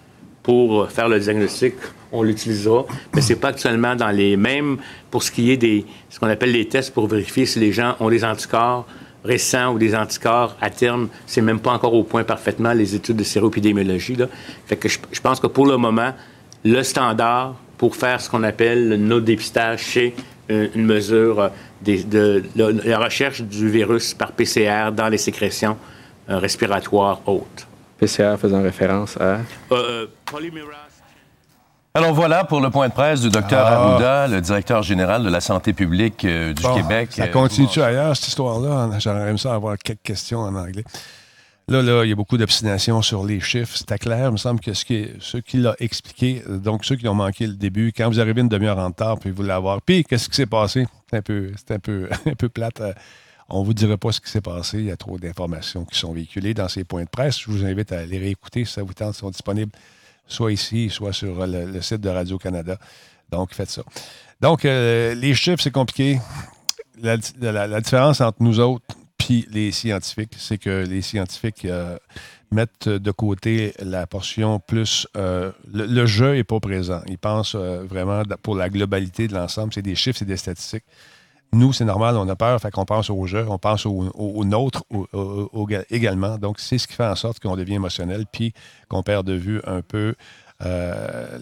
pour 0.43 0.91
faire 0.91 1.09
le 1.09 1.19
diagnostic, 1.19 1.75
on 2.13 2.23
l'utilisera, 2.23 2.85
mais 3.15 3.21
c'est 3.21 3.37
pas 3.37 3.49
actuellement 3.49 3.97
dans 3.97 4.11
les 4.11 4.37
mêmes 4.37 4.77
pour 5.11 5.23
ce 5.23 5.33
qui 5.33 5.51
est 5.51 5.57
des 5.57 5.85
ce 6.11 6.21
qu'on 6.21 6.29
appelle 6.29 6.53
les 6.53 6.69
tests 6.69 6.93
pour 6.93 7.09
vérifier 7.09 7.45
si 7.47 7.59
les 7.59 7.73
gens 7.73 7.97
ont 7.99 8.09
des 8.09 8.25
anticorps 8.25 8.87
récents 9.25 9.73
ou 9.73 9.79
des 9.79 9.95
anticorps 9.95 10.55
à 10.61 10.71
terme, 10.71 11.09
c'est 11.27 11.41
même 11.41 11.59
pas 11.59 11.73
encore 11.73 11.95
au 11.95 12.05
point 12.05 12.25
parfaitement 12.25 12.73
les 12.73 12.95
études 12.95 13.17
de 13.17 13.25
séropidémiologie. 13.25 14.17
Fait 14.67 14.77
que 14.77 14.89
je 14.89 15.21
pense 15.23 15.41
que 15.41 15.47
pour 15.47 15.67
le 15.67 15.79
moment, 15.79 16.13
le 16.63 16.83
standard 16.83 17.57
pour 17.85 17.97
faire 17.97 18.18
ce 18.18 18.30
qu'on 18.30 18.43
appelle 18.45 18.95
nos 18.97 19.20
dépistages, 19.20 19.85
c'est 19.93 20.14
euh, 20.51 20.68
une 20.74 20.87
mesure 20.87 21.39
euh, 21.39 21.49
des- 21.82 22.03
de, 22.03 22.43
de- 22.57 22.80
la 22.82 22.99
recherche 22.99 23.43
du 23.43 23.68
virus 23.68 24.14
par 24.14 24.32
PCR 24.32 24.91
dans 24.91 25.09
les 25.11 25.18
sécrétions 25.18 25.76
euh, 26.30 26.39
respiratoires 26.39 27.20
hautes. 27.26 27.66
PCR 27.99 28.37
faisant 28.41 28.62
référence 28.62 29.18
à... 29.18 29.37
Euh, 29.72 30.07
Alors 31.93 32.14
voilà 32.14 32.45
pour 32.45 32.62
le 32.62 32.70
point 32.70 32.89
de 32.89 32.95
presse 32.95 33.20
du 33.20 33.28
docteur 33.28 33.66
Ah. 33.66 33.74
Arruda, 33.74 34.28
le 34.28 34.41
directeur 34.41 34.82
général 34.82 35.22
de 35.22 35.28
la 35.28 35.43
santé 35.43 35.74
publique 35.74 36.24
euh, 36.24 36.55
du 36.55 36.62
Bon, 36.62 36.74
Québec. 36.76 37.11
Ça 37.12 37.28
continue-tu 37.28 37.82
ailleurs, 37.82 38.16
cette 38.16 38.28
histoire-là? 38.28 38.99
J'aimerais 38.99 39.37
ça 39.37 39.53
avoir 39.55 39.76
quelques 39.76 40.01
questions 40.03 40.41
en 40.41 40.55
anglais. 40.55 40.85
Là, 41.67 41.81
là, 41.81 42.05
il 42.05 42.11
y 42.11 42.12
a 42.12 42.15
beaucoup 42.15 42.37
d'obstination 42.37 43.01
sur 43.01 43.25
les 43.25 43.41
chiffres. 43.41 43.75
C'était 43.77 43.97
clair. 43.99 44.29
Il 44.29 44.33
me 44.33 44.37
semble 44.37 44.61
que 44.61 44.75
ce 44.75 44.85
qui, 44.85 45.09
ce 45.21 45.39
qu'il 45.39 45.67
a 45.67 45.75
expliqué, 45.79 46.43
donc 46.47 46.85
ceux 46.85 46.97
qui 46.97 47.09
ont 47.09 47.15
manqué 47.15 47.47
le 47.47 47.55
début, 47.55 47.93
quand 47.97 48.09
vous 48.09 48.21
arrivez 48.21 48.43
une 48.43 48.49
demi-heure 48.49 48.79
en 48.79 48.89
retard, 48.89 49.19
puis 49.19 49.31
vous 49.31 49.43
l'avoir. 49.43 49.81
Puis, 49.81 50.05
qu'est-ce 50.05 50.29
qui 50.29 50.37
s'est 50.37 50.47
passé? 50.47 50.87
C'est 51.09 51.17
un 51.17 51.23
peu, 51.23 51.53
un 51.71 51.79
peu, 51.79 52.09
un 52.27 52.35
peu 52.35 52.49
plate. 52.51 52.81
euh, 52.83 52.93
On 53.49 53.61
ne 53.61 53.65
vous 53.65 53.73
dirait 53.73 53.97
pas 53.97 54.12
ce 54.12 54.21
qui 54.21 54.31
s'est 54.31 54.43
passé. 54.43 54.79
Il 54.79 54.85
y 54.85 54.91
a 54.91 54.97
trop 54.97 55.19
d'informations 55.19 55.87
qui 55.87 55.99
sont 55.99 56.12
véhiculées 56.12 56.53
dans 56.53 56.69
ces 56.69 56.85
points 56.85 57.05
de 57.05 57.09
presse. 57.09 57.41
Je 57.41 57.51
vous 57.51 57.65
invite 57.65 57.93
à 57.93 58.05
les 58.05 58.19
réécouter 58.19 58.67
si 58.67 58.73
ça 58.75 58.83
vous 58.83 58.93
tente. 58.93 59.15
Ils 59.17 59.21
sont 59.21 59.31
disponibles 59.31 59.73
soit 60.27 60.53
ici, 60.53 60.91
soit 60.91 61.12
sur 61.12 61.47
le, 61.47 61.81
site 61.81 62.01
de 62.01 62.11
Radio-Canada. 62.11 62.79
Donc, 63.31 63.55
faites 63.55 63.71
ça. 63.71 63.83
Donc, 64.41 64.65
euh, 64.65 65.15
les 65.15 65.35
chiffres, 65.35 65.62
c'est 65.62 65.71
compliqué. 65.71 66.21
La 67.01 67.17
différence 67.81 68.21
entre 68.21 68.43
nous 68.43 68.61
autres 68.61 68.85
puis 69.19 69.47
les 69.51 69.73
scientifiques, 69.73 70.35
c'est 70.37 70.59
que 70.59 70.85
les 70.87 71.03
scientifiques 71.03 71.65
euh, 71.65 71.97
mettent 72.51 72.89
de 72.89 73.11
côté 73.11 73.73
la 73.81 74.07
portion 74.07 74.61
plus... 74.61 75.07
euh, 75.17 75.53
le, 75.73 76.07
jeu 76.07 76.35
n'est 76.35 76.45
pas 76.45 76.61
présent. 76.61 77.01
Ils 77.07 77.19
pensent 77.19 77.55
euh, 77.55 77.85
vraiment 77.85 78.23
pour 78.43 78.57
la 78.57 78.69
globalité 78.69 79.29
de 79.29 79.35
l'ensemble. 79.35 79.73
C'est 79.73 79.83
des 79.83 79.95
chiffres, 79.95 80.19
c'est 80.19 80.25
des 80.25 80.37
statistiques. 80.37 80.85
Nous, 81.53 81.73
c'est 81.73 81.85
normal, 81.85 82.17
on 82.17 82.29
a 82.29 82.35
peur, 82.35 82.61
fait 82.61 82.73
qu'on 82.73 82.85
pense 82.85 83.11
au 83.11 83.27
jeu, 83.27 83.47
on 83.49 83.59
pense 83.59 83.87
au, 83.87 84.11
au- 84.15 84.45
nôtre 84.45 84.83
au- 84.91 85.69
également. 85.89 86.37
Donc, 86.37 86.59
c'est 86.59 86.79
ce 86.79 86.89
qui 86.89 86.95
fait 86.95 87.07
en 87.07 87.15
sorte 87.15 87.39
qu'on 87.39 87.55
devient 87.55 87.75
émotionnel, 87.75 88.25
puis 88.31 88.53
qu'on 88.89 89.05
perd 89.05 89.25
de 89.25 89.35
vue 89.35 89.61
un 89.65 89.81
peu. 89.81 90.17
Euh, 90.65 91.39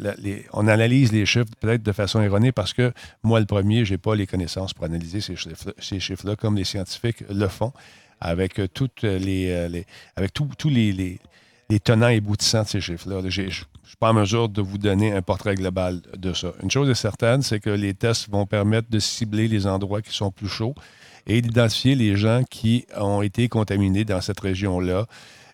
on 0.53 0.66
analyse 0.68 1.12
les 1.12 1.27
chiffres 1.27 1.47
peut-être 1.61 1.83
de 1.83 1.93
façon 1.93 2.20
erronée 2.20 2.53
parce 2.53 2.73
que 2.73 2.93
moi, 3.23 3.41
le 3.41 3.47
premier, 3.47 3.85
je 3.85 3.93
n'ai 3.95 3.99
pas 3.99 4.14
les 4.14 4.27
connaissances 4.27 4.75
pour 4.75 4.85
analyser 4.85 5.20
ces 5.20 5.37
chiffres- 5.37 5.75
ces 5.79 6.01
chiffres-là 6.01 6.37
comme 6.37 6.57
les 6.57 6.64
scientifiques 6.64 7.23
le 7.31 7.49
font 7.49 7.73
avec 8.20 8.59
euh, 8.61 8.68
toutes 8.73 9.03
les, 9.03 9.51
euh, 9.51 9.83
avec 10.16 10.33
tous 10.33 10.49
les, 10.68 10.93
les- 10.93 11.18
les 11.70 11.81
tenants 11.81 12.09
et 12.09 12.16
aboutissants 12.16 12.62
de 12.64 12.68
ces 12.68 12.81
chiffres-là. 12.81 13.20
Je 13.29 13.43
ne 13.43 13.51
suis 13.51 13.64
pas 13.99 14.11
en 14.11 14.14
mesure 14.14 14.49
de 14.49 14.61
vous 14.61 14.79
donner 14.79 15.12
un 15.12 15.23
portrait 15.23 15.55
global 15.55 16.01
de 16.16 16.33
ça. 16.33 16.53
Une 16.62 16.70
chose 16.70 16.89
est 16.91 16.95
certaine, 16.95 17.43
c'est 17.43 17.61
que 17.61 17.70
les 17.70 17.95
tests 17.95 18.29
vont 18.31 18.45
permettre 18.47 18.91
de 18.91 18.99
cibler 18.99 19.49
les 19.49 19.66
endroits 19.66 20.03
qui 20.03 20.12
sont 20.14 20.31
plus 20.31 20.49
chauds 20.49 20.75
et 21.27 21.41
d'identifier 21.41 21.95
les 21.95 22.16
gens 22.16 22.43
qui 22.51 22.85
ont 22.97 23.23
été 23.23 23.49
contaminés 23.49 24.05
dans 24.05 24.20
cette 24.20 24.41
région-là, 24.41 25.07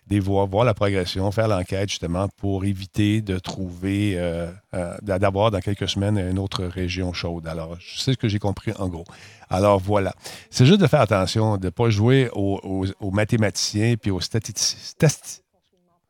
des 0.09 0.19
voir, 0.19 0.65
la 0.65 0.73
progression, 0.73 1.31
faire 1.31 1.47
l'enquête 1.47 1.87
justement 1.87 2.27
pour 2.37 2.65
éviter 2.65 3.21
de 3.21 3.37
trouver, 3.37 4.15
euh, 4.17 4.51
euh, 4.73 4.97
d'avoir 5.01 5.51
dans 5.51 5.59
quelques 5.59 5.87
semaines 5.87 6.17
une 6.17 6.39
autre 6.39 6.65
région 6.65 7.13
chaude. 7.13 7.47
Alors, 7.47 7.77
c'est 7.79 8.13
ce 8.13 8.17
que 8.17 8.27
j'ai 8.27 8.39
compris 8.39 8.73
en 8.79 8.87
gros. 8.87 9.05
Alors 9.49 9.79
voilà. 9.79 10.13
C'est 10.49 10.65
juste 10.65 10.81
de 10.81 10.87
faire 10.87 11.01
attention, 11.01 11.57
de 11.57 11.65
ne 11.65 11.69
pas 11.69 11.89
jouer 11.91 12.29
aux, 12.33 13.11
mathématiciens 13.11 13.95
puis 14.01 14.09
aux 14.09 14.19
statisticiens. 14.19 15.09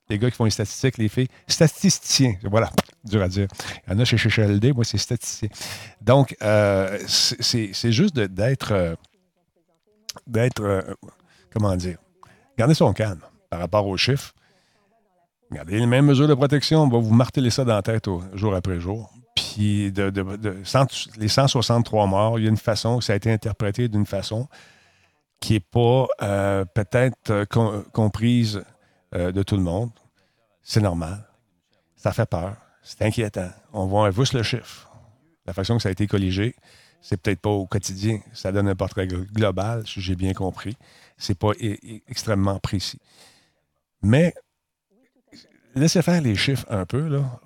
Les 0.09 0.17
gars 0.17 0.31
qui 0.31 0.37
font 0.37 0.45
les 0.45 0.51
statistiques, 0.51 0.97
les 0.97 1.09
filles, 1.09 1.27
statisticiens. 1.47 2.35
Voilà, 2.43 2.71
dur 3.03 3.21
à 3.21 3.27
dire. 3.27 3.47
Il 3.85 3.93
y 3.93 3.95
en 3.95 3.99
a 3.99 4.05
chez 4.05 4.17
CHLD, 4.17 4.73
moi, 4.73 4.83
c'est 4.83 4.97
statisticien. 4.97 5.49
Donc, 6.01 6.35
euh, 6.41 6.97
c'est 7.05 7.91
juste 7.91 8.15
d'être. 8.15 8.97
d'être. 10.25 10.95
comment 11.53 11.75
dire? 11.75 11.97
Garder 12.57 12.73
son 12.73 12.91
calme 12.93 13.21
par 13.49 13.59
rapport 13.59 13.87
aux 13.87 13.97
chiffres. 13.97 14.33
Gardez 15.51 15.79
les 15.79 15.85
mêmes 15.87 16.05
mesures 16.05 16.27
de 16.27 16.33
protection. 16.35 16.83
On 16.83 16.87
va 16.89 16.99
vous 16.99 17.13
marteler 17.13 17.49
ça 17.49 17.65
dans 17.65 17.73
la 17.75 17.81
tête 17.81 18.07
jour 18.33 18.53
après 18.55 18.79
jour. 18.79 19.11
Puis, 19.35 19.91
les 19.91 21.27
163 21.27 22.07
morts, 22.07 22.37
il 22.39 22.43
y 22.43 22.45
a 22.45 22.49
une 22.49 22.57
façon, 22.57 23.01
ça 23.01 23.13
a 23.13 23.15
été 23.15 23.31
interprété 23.31 23.87
d'une 23.87 24.05
façon 24.05 24.47
qui 25.39 25.53
n'est 25.53 25.59
pas 25.61 26.05
euh, 26.21 26.65
peut-être 26.65 27.29
euh, 27.31 27.45
com- 27.45 27.83
comprise 27.93 28.61
euh, 29.15 29.31
de 29.31 29.41
tout 29.41 29.55
le 29.55 29.63
monde. 29.63 29.91
C'est 30.61 30.81
normal. 30.81 31.25
Ça 31.95 32.11
fait 32.11 32.25
peur. 32.29 32.55
C'est 32.83 33.01
inquiétant. 33.03 33.49
On 33.73 33.85
voit 33.87 34.11
juste 34.11 34.33
le 34.33 34.43
chiffre. 34.43 34.89
La 35.45 35.53
façon 35.53 35.77
que 35.77 35.81
ça 35.81 35.89
a 35.89 35.91
été 35.93 36.05
colligé, 36.07 36.55
c'est 37.01 37.15
peut-être 37.21 37.39
pas 37.39 37.49
au 37.49 37.65
quotidien. 37.65 38.19
Ça 38.33 38.51
donne 38.51 38.67
un 38.67 38.75
portrait 38.75 39.07
glo- 39.07 39.25
global, 39.31 39.87
si 39.87 40.01
j'ai 40.01 40.15
bien 40.15 40.33
compris. 40.33 40.75
C'est 41.17 41.37
pas 41.37 41.51
extrêmement 42.07 42.59
précis. 42.59 42.99
Mais 44.01 44.33
laissez 45.75 46.01
faire 46.01 46.21
les 46.21 46.35
chiffres 46.35 46.65
un 46.69 46.85
peu, 46.85 47.07
là. 47.07 47.39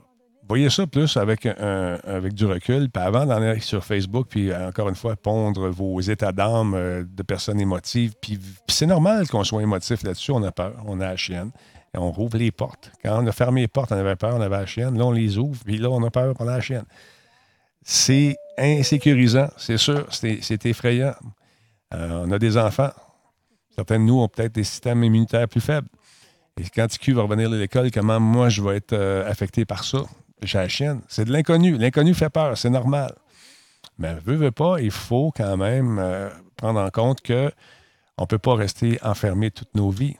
Voyez 0.50 0.70
ça 0.70 0.86
plus 0.86 1.16
avec, 1.16 1.46
un- 1.46 1.98
avec 2.04 2.34
du 2.34 2.46
recul. 2.46 2.90
Puis 2.90 3.02
avant 3.02 3.26
d'en 3.26 3.38
aller 3.42 3.62
sur 3.62 3.84
Facebook, 3.84 4.28
puis 4.30 4.52
euh, 4.52 4.68
encore 4.68 4.90
une 4.90 4.96
fois, 4.96 5.16
pondre 5.16 5.70
vos 5.70 6.00
états 6.02 6.34
d'âme 6.34 6.74
euh, 6.74 7.04
de 7.08 7.24
personnes 7.24 7.62
émotives. 7.62 8.14
Puis, 8.22 8.38
puis 8.38 8.52
c'est 8.68 8.86
normal 8.86 9.28
qu'on 9.30 9.44
soit 9.46 9.64
émotif 9.64 10.04
là-dessus. 10.04 10.32
On 10.32 10.44
a 10.44 10.52
peur, 10.52 10.76
on 10.86 11.00
a 11.00 11.06
la 11.06 11.16
chienne. 11.16 11.52
Et 11.96 11.98
on 11.98 12.12
rouvre 12.12 12.38
les 12.38 12.52
portes. 12.52 12.92
Quand 13.04 13.24
on 13.24 13.28
a 13.28 13.32
fermé 13.32 13.62
les 13.62 13.68
portes, 13.68 13.92
on 13.92 13.98
avait 13.98 14.16
peur, 14.16 14.36
on 14.36 14.42
avait 14.42 14.58
la 14.58 14.66
chienne. 14.66 14.98
Là, 14.98 15.06
on 15.06 15.12
les 15.12 15.38
ouvre, 15.38 15.64
puis 15.64 15.78
là, 15.78 15.90
on 15.90 16.04
a 16.04 16.10
peur, 16.12 16.36
on 16.40 16.48
a 16.48 16.56
la 16.56 16.62
chienne. 16.62 16.86
C'est 17.84 18.36
insécurisant, 18.58 19.50
c'est 19.58 19.78
sûr. 19.78 20.06
C'est 20.12 20.40
c'est 20.42 20.66
effrayant. 20.66 21.14
Euh, 21.94 22.26
on 22.26 22.32
a 22.32 22.40
des 22.40 22.58
enfants. 22.58 22.92
Certains 23.76 24.00
de 24.00 24.04
nous 24.06 24.20
ont 24.20 24.28
peut-être 24.28 24.54
des 24.54 24.64
systèmes 24.64 25.04
immunitaires 25.04 25.48
plus 25.48 25.62
faibles. 25.62 25.88
Et 26.60 26.64
quand 26.74 26.88
TQ 26.88 27.14
va 27.14 27.24
revenir 27.24 27.50
de 27.50 27.58
l'école, 27.58 27.90
comment 27.92 28.20
moi 28.20 28.50
je 28.50 28.62
vais 28.62 28.78
être 28.78 28.94
euh, 28.94 29.30
affecté 29.30 29.66
par 29.66 29.84
ça? 29.84 30.00
J'ai 30.42 30.58
la 30.58 30.68
chienne. 30.68 31.02
C'est 31.08 31.26
de 31.26 31.32
l'inconnu. 31.32 31.78
L'inconnu 31.78 32.14
fait 32.14 32.30
peur, 32.30 32.58
c'est 32.58 32.70
normal. 32.70 33.14
Mais 33.98 34.14
veut, 34.26 34.36
veut 34.36 34.52
pas, 34.52 34.80
il 34.80 34.92
faut 34.92 35.32
quand 35.36 35.58
même 35.58 35.98
euh, 36.00 36.30
prendre 36.58 36.80
en 36.80 36.90
compte 36.90 37.22
que 37.22 37.52
on 38.18 38.24
ne 38.24 38.28
peut 38.28 38.40
pas 38.40 38.56
rester 38.56 39.00
enfermé 39.04 39.50
toute 39.52 39.74
nos 39.74 39.90
vies. 39.90 40.18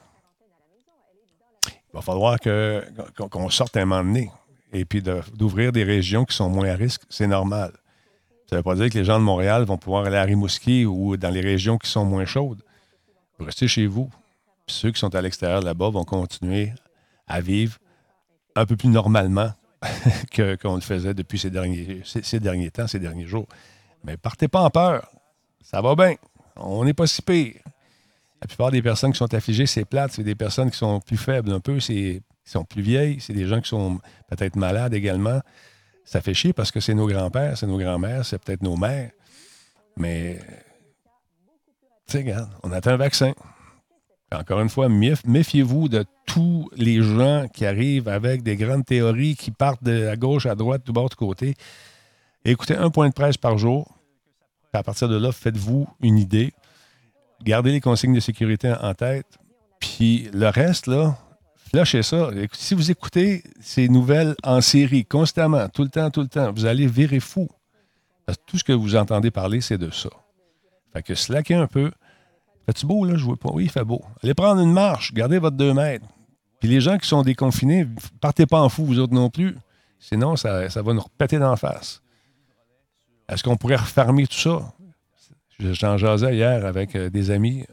Il 1.66 1.94
va 1.94 2.00
falloir 2.00 2.38
qu'on 2.40 3.50
sorte 3.50 3.76
un 3.76 3.84
moment 3.84 4.02
donné 4.02 4.30
et 4.72 4.84
puis 4.84 5.00
d'ouvrir 5.02 5.70
des 5.70 5.84
régions 5.84 6.24
qui 6.24 6.34
sont 6.34 6.50
moins 6.50 6.68
à 6.68 6.74
risque, 6.74 7.02
c'est 7.08 7.28
normal. 7.28 7.72
Ça 8.50 8.56
ne 8.56 8.58
veut 8.58 8.62
pas 8.64 8.74
dire 8.74 8.90
que 8.90 8.98
les 8.98 9.04
gens 9.04 9.18
de 9.18 9.24
Montréal 9.24 9.64
vont 9.64 9.78
pouvoir 9.78 10.04
aller 10.04 10.16
à 10.16 10.24
Rimouski 10.24 10.84
ou 10.84 11.16
dans 11.16 11.30
les 11.30 11.40
régions 11.40 11.78
qui 11.78 11.88
sont 11.88 12.04
moins 12.04 12.24
chaudes. 12.24 12.62
Restez 13.38 13.68
chez 13.68 13.86
vous. 13.86 14.10
Puis 14.66 14.76
ceux 14.76 14.90
qui 14.90 14.98
sont 14.98 15.14
à 15.14 15.20
l'extérieur 15.20 15.60
là-bas 15.60 15.90
vont 15.90 16.04
continuer 16.04 16.72
à 17.26 17.40
vivre 17.40 17.78
un 18.56 18.66
peu 18.66 18.76
plus 18.76 18.88
normalement 18.88 19.52
qu'on 20.36 20.74
le 20.74 20.80
faisait 20.80 21.14
depuis 21.14 21.38
ces 21.38 21.50
derniers, 21.50 22.02
ces, 22.04 22.40
derniers 22.40 22.70
temps, 22.70 22.86
ces 22.86 22.98
derniers 22.98 23.26
jours. 23.26 23.46
Mais 24.04 24.16
partez 24.16 24.48
pas 24.48 24.62
en 24.62 24.70
peur. 24.70 25.08
Ça 25.62 25.80
va 25.80 25.94
bien. 25.94 26.14
On 26.56 26.84
n'est 26.84 26.94
pas 26.94 27.06
si 27.06 27.22
pire. 27.22 27.60
La 28.40 28.46
plupart 28.46 28.70
des 28.70 28.82
personnes 28.82 29.12
qui 29.12 29.18
sont 29.18 29.32
affligées, 29.32 29.66
c'est 29.66 29.84
plate. 29.84 30.12
C'est 30.12 30.22
des 30.22 30.34
personnes 30.34 30.70
qui 30.70 30.76
sont 30.76 31.00
plus 31.00 31.16
faibles 31.16 31.52
un 31.52 31.60
peu, 31.60 31.80
c'est, 31.80 32.22
qui 32.44 32.50
sont 32.50 32.64
plus 32.64 32.82
vieilles. 32.82 33.20
C'est 33.20 33.32
des 33.32 33.46
gens 33.46 33.60
qui 33.60 33.68
sont 33.68 34.00
peut-être 34.28 34.56
malades 34.56 34.94
également. 34.94 35.40
Ça 36.04 36.20
fait 36.20 36.34
chier 36.34 36.52
parce 36.52 36.70
que 36.70 36.80
c'est 36.80 36.94
nos 36.94 37.06
grands-pères, 37.06 37.56
c'est 37.56 37.66
nos 37.66 37.78
grands-mères, 37.78 38.26
c'est 38.26 38.38
peut-être 38.38 38.62
nos 38.62 38.76
mères. 38.76 39.10
Mais, 39.96 40.38
tu 42.06 42.12
sais, 42.12 42.18
regarde, 42.18 42.50
on 42.62 42.72
attend 42.72 42.90
un 42.90 42.96
vaccin. 42.96 43.32
Encore 44.34 44.60
une 44.60 44.68
fois, 44.68 44.88
méf- 44.88 45.26
méfiez-vous 45.26 45.88
de 45.88 46.04
tous 46.26 46.68
les 46.76 47.02
gens 47.02 47.46
qui 47.52 47.64
arrivent 47.66 48.08
avec 48.08 48.42
des 48.42 48.56
grandes 48.56 48.84
théories 48.84 49.36
qui 49.36 49.50
partent 49.50 49.82
de 49.84 50.06
à 50.06 50.16
gauche, 50.16 50.46
à 50.46 50.54
droite, 50.54 50.84
du 50.84 50.92
bord, 50.92 51.08
de 51.08 51.14
côté. 51.14 51.54
Écoutez 52.44 52.76
un 52.76 52.90
point 52.90 53.08
de 53.08 53.14
presse 53.14 53.36
par 53.36 53.58
jour. 53.58 53.90
À 54.72 54.82
partir 54.82 55.08
de 55.08 55.16
là, 55.16 55.30
faites-vous 55.32 55.86
une 56.00 56.18
idée. 56.18 56.52
Gardez 57.42 57.72
les 57.72 57.80
consignes 57.80 58.14
de 58.14 58.20
sécurité 58.20 58.72
en 58.80 58.92
tête. 58.94 59.26
Puis 59.78 60.28
le 60.32 60.48
reste, 60.48 60.86
là, 60.86 61.16
lâchez 61.72 62.02
ça. 62.02 62.30
Si 62.52 62.74
vous 62.74 62.90
écoutez 62.90 63.44
ces 63.60 63.88
nouvelles 63.88 64.34
en 64.42 64.60
série 64.60 65.04
constamment, 65.04 65.68
tout 65.68 65.82
le 65.82 65.90
temps, 65.90 66.10
tout 66.10 66.22
le 66.22 66.28
temps, 66.28 66.52
vous 66.52 66.64
allez 66.64 66.86
virer 66.86 67.20
fou. 67.20 67.48
Parce 68.26 68.38
que 68.38 68.42
tout 68.46 68.58
ce 68.58 68.64
que 68.64 68.72
vous 68.72 68.96
entendez 68.96 69.30
parler, 69.30 69.60
c'est 69.60 69.78
de 69.78 69.90
ça. 69.90 70.08
Fait 70.92 71.02
que 71.02 71.14
slackez 71.14 71.54
un 71.54 71.66
peu. 71.66 71.90
Fait-tu 72.66 72.86
beau, 72.86 73.04
là? 73.04 73.16
Je 73.16 73.24
vois 73.24 73.36
pas. 73.36 73.50
Oui, 73.52 73.64
il 73.64 73.70
fait 73.70 73.84
beau. 73.84 74.02
Allez 74.22 74.34
prendre 74.34 74.60
une 74.60 74.72
marche. 74.72 75.12
Gardez 75.12 75.38
votre 75.38 75.56
2 75.56 75.74
mètres. 75.74 76.06
Puis 76.60 76.68
les 76.68 76.80
gens 76.80 76.96
qui 76.96 77.06
sont 77.06 77.22
déconfinés, 77.22 77.86
partez 78.20 78.46
pas 78.46 78.60
en 78.60 78.68
fou, 78.68 78.84
vous 78.84 78.98
autres 78.98 79.12
non 79.12 79.28
plus. 79.28 79.56
Sinon, 79.98 80.36
ça, 80.36 80.70
ça 80.70 80.82
va 80.82 80.94
nous 80.94 81.00
repéter 81.00 81.38
d'en 81.38 81.56
face. 81.56 82.02
Est-ce 83.28 83.42
qu'on 83.42 83.56
pourrait 83.56 83.76
refermer 83.76 84.26
tout 84.26 84.36
ça? 84.36 84.72
J'en 85.58 85.96
jasais 85.96 86.34
hier 86.34 86.64
avec 86.66 86.96
euh, 86.96 87.10
des 87.10 87.30
amis, 87.30 87.64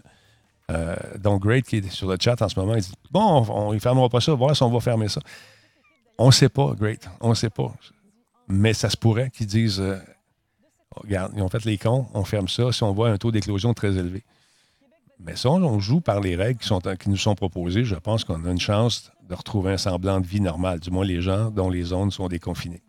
euh, 0.70 0.96
dont 1.20 1.38
Great 1.38 1.66
qui 1.66 1.78
est 1.78 1.90
sur 1.90 2.10
le 2.10 2.18
chat 2.20 2.42
en 2.42 2.48
ce 2.48 2.60
moment. 2.60 2.76
Il 2.76 2.82
dit 2.82 2.94
Bon, 3.10 3.46
on 3.50 3.74
ne 3.74 3.80
fermera 3.80 4.08
pas 4.08 4.22
ça, 4.22 4.34
voir 4.34 4.56
si 4.56 4.64
on 4.64 4.70
va 4.70 4.80
fermer 4.80 5.08
ça. 5.08 5.22
On 6.18 6.28
ne 6.28 6.32
sait 6.32 6.50
pas, 6.50 6.74
Great. 6.78 7.10
On 7.20 7.30
ne 7.30 7.36
sait 7.36 7.50
pas. 7.50 7.74
Mais 8.48 8.74
ça 8.74 8.90
se 8.90 8.98
pourrait 8.98 9.30
qu'ils 9.30 9.48
disent 9.48 9.80
euh, 9.80 9.98
Regarde, 10.96 11.34
ils 11.36 11.42
ont 11.42 11.50
fait 11.50 11.64
les 11.66 11.78
cons, 11.78 12.08
on 12.14 12.24
ferme 12.24 12.48
ça 12.48 12.72
si 12.72 12.84
on 12.84 12.92
voit 12.94 13.10
un 13.10 13.18
taux 13.18 13.32
d'éclosion 13.32 13.74
très 13.74 13.98
élevé. 13.98 14.24
Mais 15.24 15.36
si 15.36 15.48
on, 15.48 15.80
joue 15.80 16.02
par 16.02 16.20
les 16.20 16.36
règles 16.36 16.60
qui, 16.60 17.10
nous 17.10 17.18
sont 17.18 17.36
proposées, 17.36 17.84
je 17.84 17.96
pense 17.96 18.24
qu'on 18.24 18.44
a 18.46 18.52
une 18.52 18.60
chance 18.60 19.12
de 19.30 19.36
retrouver 19.36 19.74
un 19.74 19.78
semblant 19.78 20.20
de 20.20 20.26
vie 20.26 20.42
normale, 20.42 20.80
du 20.80 20.90
moins 20.90 21.06
les 21.06 21.22
gens 21.22 21.52
dont 21.52 21.70
les 21.70 21.84
zones 21.84 22.12
sont 22.12 22.28
déconfinées. 22.28 22.82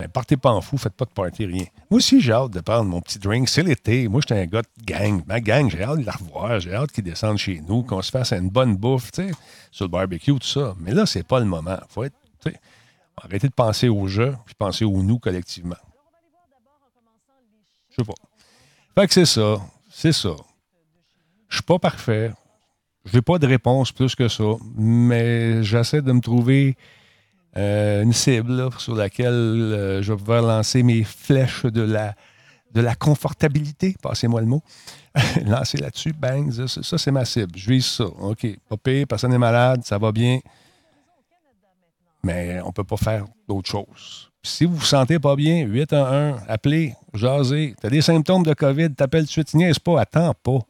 Mais 0.00 0.08
partez 0.08 0.36
pas 0.36 0.50
en 0.50 0.60
fou, 0.60 0.78
faites 0.78 0.94
pas 0.94 1.04
de 1.04 1.12
party, 1.12 1.44
rien. 1.44 1.66
Moi 1.90 1.98
aussi, 1.98 2.20
j'ai 2.20 2.32
hâte 2.32 2.50
de 2.50 2.60
prendre 2.60 2.84
mon 2.90 3.00
petit 3.00 3.18
drink. 3.18 3.48
C'est 3.48 3.62
l'été. 3.62 4.08
Moi, 4.08 4.20
j'étais 4.20 4.40
un 4.40 4.46
gars 4.46 4.62
de 4.62 4.84
gang. 4.84 5.22
Ma 5.26 5.40
gang, 5.40 5.70
j'ai 5.70 5.82
hâte 5.82 6.00
de 6.00 6.06
la 6.06 6.12
revoir. 6.12 6.58
J'ai 6.58 6.74
hâte 6.74 6.90
qu'ils 6.90 7.04
descendent 7.04 7.38
chez 7.38 7.60
nous, 7.60 7.82
qu'on 7.84 8.02
se 8.02 8.10
fasse 8.10 8.32
une 8.32 8.48
bonne 8.48 8.76
bouffe, 8.76 9.12
tu 9.12 9.28
sais, 9.28 9.34
sur 9.70 9.84
le 9.84 9.90
barbecue, 9.90 10.32
tout 10.32 10.46
ça. 10.46 10.74
Mais 10.80 10.92
là, 10.92 11.06
c'est 11.06 11.26
pas 11.26 11.38
le 11.38 11.46
moment. 11.46 11.78
Faut 11.88 12.02
être, 12.02 12.16
arrêter 13.16 13.48
de 13.48 13.52
penser 13.52 13.88
au 13.88 14.08
jeu, 14.08 14.34
puis 14.44 14.54
penser 14.56 14.84
au 14.84 15.02
nous 15.02 15.18
collectivement. 15.18 15.76
Je 17.90 17.96
sais 17.96 18.04
pas. 18.04 18.14
Fait 19.00 19.06
que 19.06 19.14
c'est 19.14 19.26
ça. 19.26 19.60
C'est 19.88 20.12
ça. 20.12 20.34
Je 21.52 21.58
suis 21.58 21.64
pas 21.64 21.78
parfait. 21.78 22.32
Je 23.04 23.14
n'ai 23.14 23.20
pas 23.20 23.38
de 23.38 23.46
réponse 23.46 23.92
plus 23.92 24.14
que 24.14 24.26
ça, 24.26 24.56
mais 24.74 25.62
j'essaie 25.62 26.00
de 26.00 26.10
me 26.10 26.20
trouver 26.20 26.78
euh, 27.58 28.02
une 28.02 28.14
cible 28.14 28.70
sur 28.78 28.94
laquelle 28.94 29.34
euh, 29.34 30.02
je 30.02 30.14
vais 30.14 30.18
pouvoir 30.18 30.40
lancer 30.40 30.82
mes 30.82 31.04
flèches 31.04 31.66
de 31.66 31.82
la, 31.82 32.14
de 32.72 32.80
la 32.80 32.94
confortabilité, 32.94 33.94
passez-moi 34.00 34.40
le 34.40 34.46
mot. 34.46 34.62
lancer 35.44 35.76
là-dessus, 35.76 36.14
bang, 36.14 36.50
ça, 36.50 36.96
c'est 36.96 37.10
ma 37.10 37.26
cible. 37.26 37.52
Je 37.54 37.68
vise 37.68 37.84
ça. 37.84 38.06
OK, 38.06 38.46
pas 38.70 38.76
personne 39.06 39.32
n'est 39.32 39.36
malade, 39.36 39.82
ça 39.84 39.98
va 39.98 40.10
bien. 40.10 40.38
Mais 42.24 42.62
on 42.62 42.68
ne 42.68 42.72
peut 42.72 42.84
pas 42.84 42.96
faire 42.96 43.26
d'autre 43.46 43.68
chose. 43.68 44.30
Si 44.42 44.64
vous 44.64 44.76
vous 44.76 44.86
sentez 44.86 45.18
pas 45.18 45.36
bien, 45.36 45.66
811, 45.66 46.40
appelez, 46.48 46.94
jasez. 47.12 47.74
Tu 47.78 47.86
as 47.86 47.90
des 47.90 48.00
symptômes 48.00 48.42
de 48.42 48.54
COVID, 48.54 48.94
t'appelles 48.94 49.24
tout 49.24 49.26
de 49.26 49.32
suite, 49.32 49.52
niaise 49.52 49.78
pas, 49.78 50.00
attends 50.00 50.32
pas. 50.32 50.60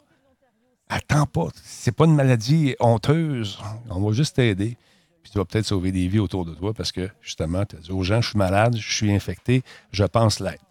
Attends 0.95 1.24
pas. 1.24 1.49
C'est 1.64 1.93
pas 1.93 2.05
une 2.05 2.14
maladie 2.14 2.76
honteuse. 2.78 3.59
On 3.88 4.01
va 4.03 4.12
juste 4.12 4.36
t'aider. 4.36 4.76
Puis 5.22 5.32
tu 5.32 5.38
vas 5.38 5.47
peut-être 5.47 5.64
sauver 5.64 5.90
des 5.90 6.07
vies 6.07 6.18
autour 6.18 6.45
de 6.45 6.53
toi 6.53 6.74
parce 6.74 6.93
que, 6.93 7.09
justement, 7.22 7.64
tu 7.64 7.76
as 7.76 7.78
dit 7.78 7.93
aux 7.93 8.03
gens, 8.03 8.20
je 8.20 8.28
suis 8.28 8.38
malade, 8.38 8.76
je 8.76 8.95
suis 8.95 9.11
infecté, 9.11 9.62
je 9.90 10.05
pense 10.05 10.38
l'être. 10.38 10.62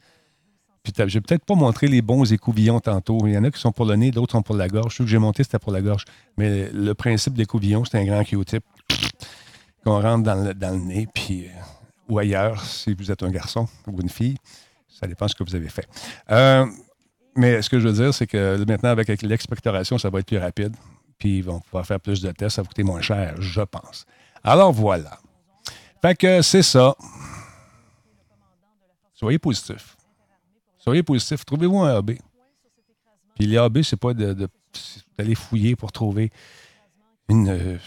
Puis 0.84 0.94
je 0.96 1.04
vais 1.06 1.22
peut-être 1.22 1.44
pas 1.44 1.56
montrer 1.56 1.88
les 1.88 2.04
bons 2.04 2.32
écouvillons 2.32 2.80
tantôt. 2.80 3.18
Il 3.26 3.34
y 3.34 3.38
en 3.38 3.44
a 3.44 3.50
qui 3.50 3.60
sont 3.60 3.72
pour 3.72 3.86
le 3.86 3.96
nez, 3.96 4.12
d'autres 4.12 4.34
sont 4.34 4.44
pour 4.44 4.56
la 4.56 4.68
gorge. 4.68 4.96
Ceux 4.96 5.06
que 5.06 5.10
j'ai 5.10 5.18
monté, 5.18 5.44
c'était 5.44 5.58
pour 5.58 5.72
la 5.72 5.82
gorge. 5.82 6.06
Mais 6.38 6.70
le 6.72 6.94
principe 6.94 7.34
d'écouvillon, 7.34 7.84
c'est 7.84 7.98
un 7.98 8.06
grand 8.06 8.24
Q-tip 8.24 8.64
qu'on 9.84 10.02
rentre 10.02 10.24
dans 10.24 10.36
le, 10.36 10.54
dans 10.54 10.72
le 10.72 10.82
nez, 10.82 11.08
puis, 11.12 11.48
euh, 11.48 11.50
ou 12.10 12.20
ailleurs, 12.20 12.64
si 12.64 12.94
vous 12.94 13.12
êtes 13.12 13.24
un 13.24 13.32
garçon 13.32 13.68
ou 13.88 14.00
une 14.00 14.10
fille. 14.10 14.38
Ça 14.88 15.08
dépend 15.08 15.26
de 15.26 15.32
ce 15.32 15.36
que 15.36 15.44
vous 15.44 15.56
avez 15.56 15.70
fait. 15.70 15.88
Euh, 16.30 16.68
mais 17.36 17.62
ce 17.62 17.70
que 17.70 17.80
je 17.80 17.88
veux 17.88 17.94
dire, 17.94 18.14
c'est 18.14 18.28
que 18.28 18.64
maintenant, 18.66 18.90
avec 18.90 19.22
l'expectoration, 19.22 19.98
ça 19.98 20.10
va 20.10 20.20
être 20.20 20.28
plus 20.28 20.38
rapide. 20.38 20.76
Puis 21.18 21.44
on 21.48 21.54
va 21.54 21.60
pouvoir 21.60 21.86
faire 21.86 22.00
plus 22.00 22.22
de 22.22 22.32
tests, 22.32 22.56
ça 22.56 22.62
va 22.62 22.68
coûter 22.68 22.84
moins 22.84 23.02
cher, 23.02 23.36
je 23.40 23.62
pense. 23.62 24.06
Alors 24.44 24.72
voilà. 24.74 25.20
Fait 26.02 26.16
que 26.16 26.42
c'est 26.42 26.64
ça. 26.64 26.96
Soyez 29.14 29.38
positif. 29.38 29.96
Soyez 30.80 31.04
positif. 31.04 31.46
Trouvez-vous 31.46 31.80
un 31.80 31.98
AB. 31.98 32.14
Puis 33.36 33.46
les 33.46 33.58
AB, 33.58 33.84
c'est 33.84 34.00
pas 34.00 34.14
d'aller 34.14 35.36
fouiller 35.36 35.76
pour 35.76 35.92
trouver 35.92 36.32
euh, 37.30 37.78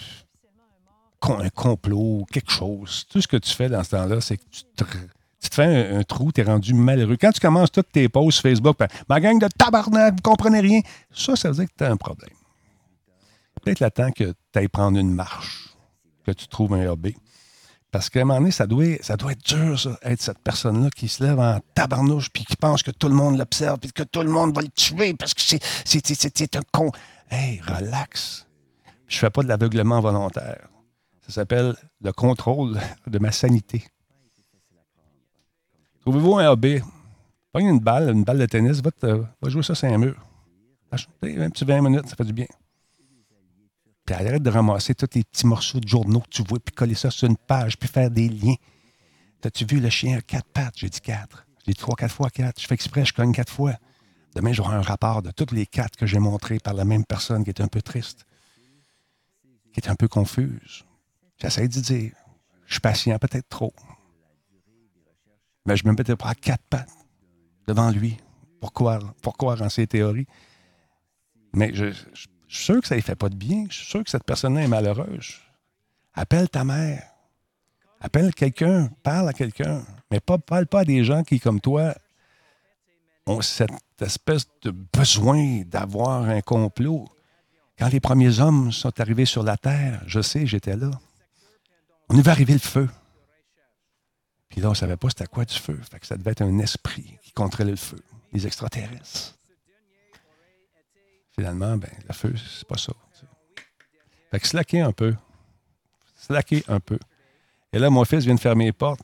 un 1.22 1.50
complot 1.50 2.20
ou 2.20 2.26
quelque 2.30 2.52
chose. 2.52 3.04
Tout 3.10 3.20
ce 3.20 3.26
que 3.26 3.36
tu 3.36 3.50
fais 3.52 3.68
dans 3.68 3.82
ce 3.82 3.90
temps-là, 3.90 4.20
c'est 4.20 4.36
que 4.36 4.44
tu 4.48 4.62
te, 4.76 4.84
fais 5.52 5.90
un, 5.90 6.02
trou, 6.02 6.32
tu 6.32 6.40
es 6.40 6.44
rendu 6.44 6.74
malheureux. 6.74 7.16
Quand 7.20 7.32
tu 7.32 7.40
commences 7.40 7.72
toutes 7.72 7.90
tes 7.92 8.08
posts 8.08 8.40
Facebook, 8.40 8.76
ben, 8.78 8.88
ma 9.08 9.20
gang 9.20 9.38
de 9.38 9.48
tabarnak, 9.48 10.14
vous 10.14 10.22
comprenez 10.22 10.60
rien, 10.60 10.80
ça, 11.10 11.36
ça 11.36 11.48
veut 11.48 11.56
dire 11.56 11.66
que 11.66 11.74
tu 11.76 11.84
as 11.84 11.90
un 11.90 11.96
problème. 11.96 12.34
Peut-être 13.62 13.80
le 13.80 13.90
temps 13.90 14.10
que 14.10 14.24
tu 14.24 14.58
ailles 14.58 14.68
prendre 14.68 14.98
une 14.98 15.12
marche, 15.12 15.74
que 16.24 16.32
tu 16.32 16.46
trouves 16.48 16.74
un 16.74 16.90
AB. 16.90 17.08
Parce 17.90 18.10
qu'à 18.10 18.22
un 18.22 18.24
moment 18.24 18.40
donné, 18.40 18.50
ça 18.50 18.66
doit, 18.66 18.84
ça 19.02 19.16
doit 19.16 19.32
être 19.32 19.44
dur, 19.44 19.78
ça, 19.78 19.96
être 20.02 20.20
cette 20.20 20.40
personne-là 20.40 20.90
qui 20.90 21.06
se 21.06 21.22
lève 21.22 21.38
en 21.38 21.60
tabarnouche 21.74 22.28
puis 22.28 22.44
qui 22.44 22.56
pense 22.56 22.82
que 22.82 22.90
tout 22.90 23.08
le 23.08 23.14
monde 23.14 23.38
l'observe 23.38 23.78
puis 23.78 23.92
que 23.92 24.02
tout 24.02 24.22
le 24.22 24.30
monde 24.30 24.52
va 24.52 24.62
le 24.62 24.68
tuer 24.68 25.14
parce 25.14 25.32
que 25.32 25.40
c'est 25.40 26.56
un 26.56 26.62
con. 26.72 26.90
Hey, 27.30 27.60
relax. 27.60 28.48
Je 29.06 29.16
fais 29.16 29.30
pas 29.30 29.44
de 29.44 29.48
l'aveuglement 29.48 30.00
volontaire. 30.00 30.68
Ça 31.26 31.32
s'appelle 31.32 31.76
le 32.02 32.12
contrôle 32.12 32.80
de 33.06 33.18
ma 33.20 33.30
sanité. 33.30 33.84
Trouvez-vous 36.04 36.34
un 36.36 36.52
AB? 36.52 36.82
Prenez 37.50 37.70
une 37.70 37.80
balle, 37.80 38.10
une 38.10 38.24
balle 38.24 38.38
de 38.38 38.44
tennis, 38.44 38.82
va, 38.82 38.90
va 39.40 39.48
jouer 39.48 39.62
ça 39.62 39.74
sur 39.74 39.88
un 39.88 39.96
mur. 39.96 40.14
Un 40.92 41.48
petit 41.48 41.64
20 41.64 41.80
minutes, 41.80 42.08
ça 42.08 42.14
fait 42.14 42.24
du 42.24 42.34
bien. 42.34 42.46
Puis 44.04 44.14
arrête 44.14 44.42
de 44.42 44.50
ramasser 44.50 44.94
tous 44.94 45.08
les 45.14 45.24
petits 45.24 45.46
morceaux 45.46 45.80
de 45.80 45.88
journaux 45.88 46.20
que 46.20 46.28
tu 46.28 46.42
vois, 46.42 46.58
puis 46.60 46.74
coller 46.74 46.94
ça 46.94 47.10
sur 47.10 47.26
une 47.26 47.38
page, 47.38 47.78
puis 47.78 47.88
faire 47.88 48.10
des 48.10 48.28
liens. 48.28 48.56
T'as-tu 49.40 49.64
vu 49.64 49.80
le 49.80 49.88
chien 49.88 50.18
à 50.18 50.20
quatre 50.20 50.46
pattes? 50.52 50.74
J'ai 50.76 50.90
dit 50.90 51.00
quatre. 51.00 51.46
J'ai 51.64 51.72
dit 51.72 51.78
trois, 51.78 51.96
quatre 51.96 52.14
fois 52.14 52.28
quatre. 52.28 52.60
Je 52.60 52.66
fais 52.66 52.74
exprès, 52.74 53.06
je 53.06 53.14
cogne 53.14 53.32
quatre 53.32 53.52
fois. 53.52 53.74
Demain, 54.34 54.52
j'aurai 54.52 54.76
un 54.76 54.82
rapport 54.82 55.22
de 55.22 55.30
toutes 55.30 55.52
les 55.52 55.64
quatre 55.64 55.96
que 55.96 56.04
j'ai 56.04 56.18
montrées 56.18 56.58
par 56.58 56.74
la 56.74 56.84
même 56.84 57.06
personne 57.06 57.44
qui 57.44 57.50
est 57.50 57.62
un 57.62 57.68
peu 57.68 57.80
triste, 57.80 58.26
qui 59.72 59.80
est 59.80 59.88
un 59.88 59.94
peu 59.94 60.08
confuse. 60.08 60.84
J'essaie 61.38 61.66
de 61.66 61.80
dire, 61.80 62.12
je 62.66 62.74
suis 62.74 62.80
patient, 62.80 63.18
peut-être 63.18 63.48
trop. 63.48 63.72
Mais 65.66 65.76
je 65.76 65.86
me 65.86 65.92
mettais 65.92 66.16
pas 66.16 66.28
à 66.28 66.34
quatre 66.34 66.64
pattes 66.68 66.96
devant 67.66 67.90
lui. 67.90 68.18
Pourquoi, 68.60 68.98
pourquoi 69.22 69.60
en 69.60 69.68
ses 69.68 69.86
théories? 69.86 70.26
Mais 71.54 71.72
je, 71.74 71.92
suis 71.92 72.28
sûr 72.48 72.80
que 72.80 72.88
ça 72.88 72.96
ne 72.96 73.00
fait 73.00 73.14
pas 73.14 73.28
de 73.28 73.36
bien. 73.36 73.66
Je 73.70 73.76
suis 73.76 73.86
sûr 73.86 74.04
que 74.04 74.10
cette 74.10 74.24
personne-là 74.24 74.62
est 74.62 74.68
malheureuse. 74.68 75.34
Appelle 76.14 76.48
ta 76.48 76.64
mère. 76.64 77.02
Appelle 78.00 78.34
quelqu'un. 78.34 78.90
Parle 79.02 79.28
à 79.28 79.32
quelqu'un. 79.32 79.84
Mais 80.10 80.20
pas, 80.20 80.38
parle 80.38 80.66
pas 80.66 80.80
à 80.80 80.84
des 80.84 81.04
gens 81.04 81.22
qui, 81.22 81.40
comme 81.40 81.60
toi, 81.60 81.94
ont 83.26 83.40
cette 83.40 83.70
espèce 84.00 84.46
de 84.62 84.70
besoin 84.70 85.62
d'avoir 85.62 86.22
un 86.22 86.40
complot. 86.40 87.08
Quand 87.78 87.88
les 87.88 88.00
premiers 88.00 88.40
hommes 88.40 88.72
sont 88.72 89.00
arrivés 89.00 89.24
sur 89.24 89.42
la 89.42 89.56
Terre, 89.56 90.02
je 90.06 90.20
sais, 90.20 90.46
j'étais 90.46 90.76
là. 90.76 90.90
On 92.08 92.16
devait 92.16 92.30
arriver 92.30 92.52
le 92.52 92.58
feu. 92.58 92.88
Puis 94.54 94.60
là, 94.60 94.68
on 94.68 94.70
ne 94.70 94.76
savait 94.76 94.96
pas 94.96 95.08
c'était 95.08 95.26
quoi 95.26 95.44
du 95.44 95.54
feu. 95.56 95.76
Fait 95.90 95.98
que 95.98 96.06
ça 96.06 96.16
devait 96.16 96.30
être 96.30 96.42
un 96.42 96.58
esprit 96.60 97.18
qui 97.24 97.32
contrôlait 97.32 97.72
le 97.72 97.76
feu. 97.76 97.98
Les 98.32 98.46
extraterrestres. 98.46 99.34
Finalement, 101.34 101.76
ben, 101.76 101.90
le 102.06 102.14
feu, 102.14 102.32
c'est 102.36 102.68
pas 102.68 102.76
ça. 102.76 102.92
Fait 104.30 104.38
que 104.38 104.46
slacker 104.46 104.80
un 104.80 104.92
peu. 104.92 105.12
Slacker 106.14 106.62
un 106.68 106.78
peu. 106.78 107.00
Et 107.72 107.80
là, 107.80 107.90
mon 107.90 108.04
fils 108.04 108.24
vient 108.24 108.36
de 108.36 108.40
fermer 108.40 108.66
les 108.66 108.72
portes. 108.72 109.00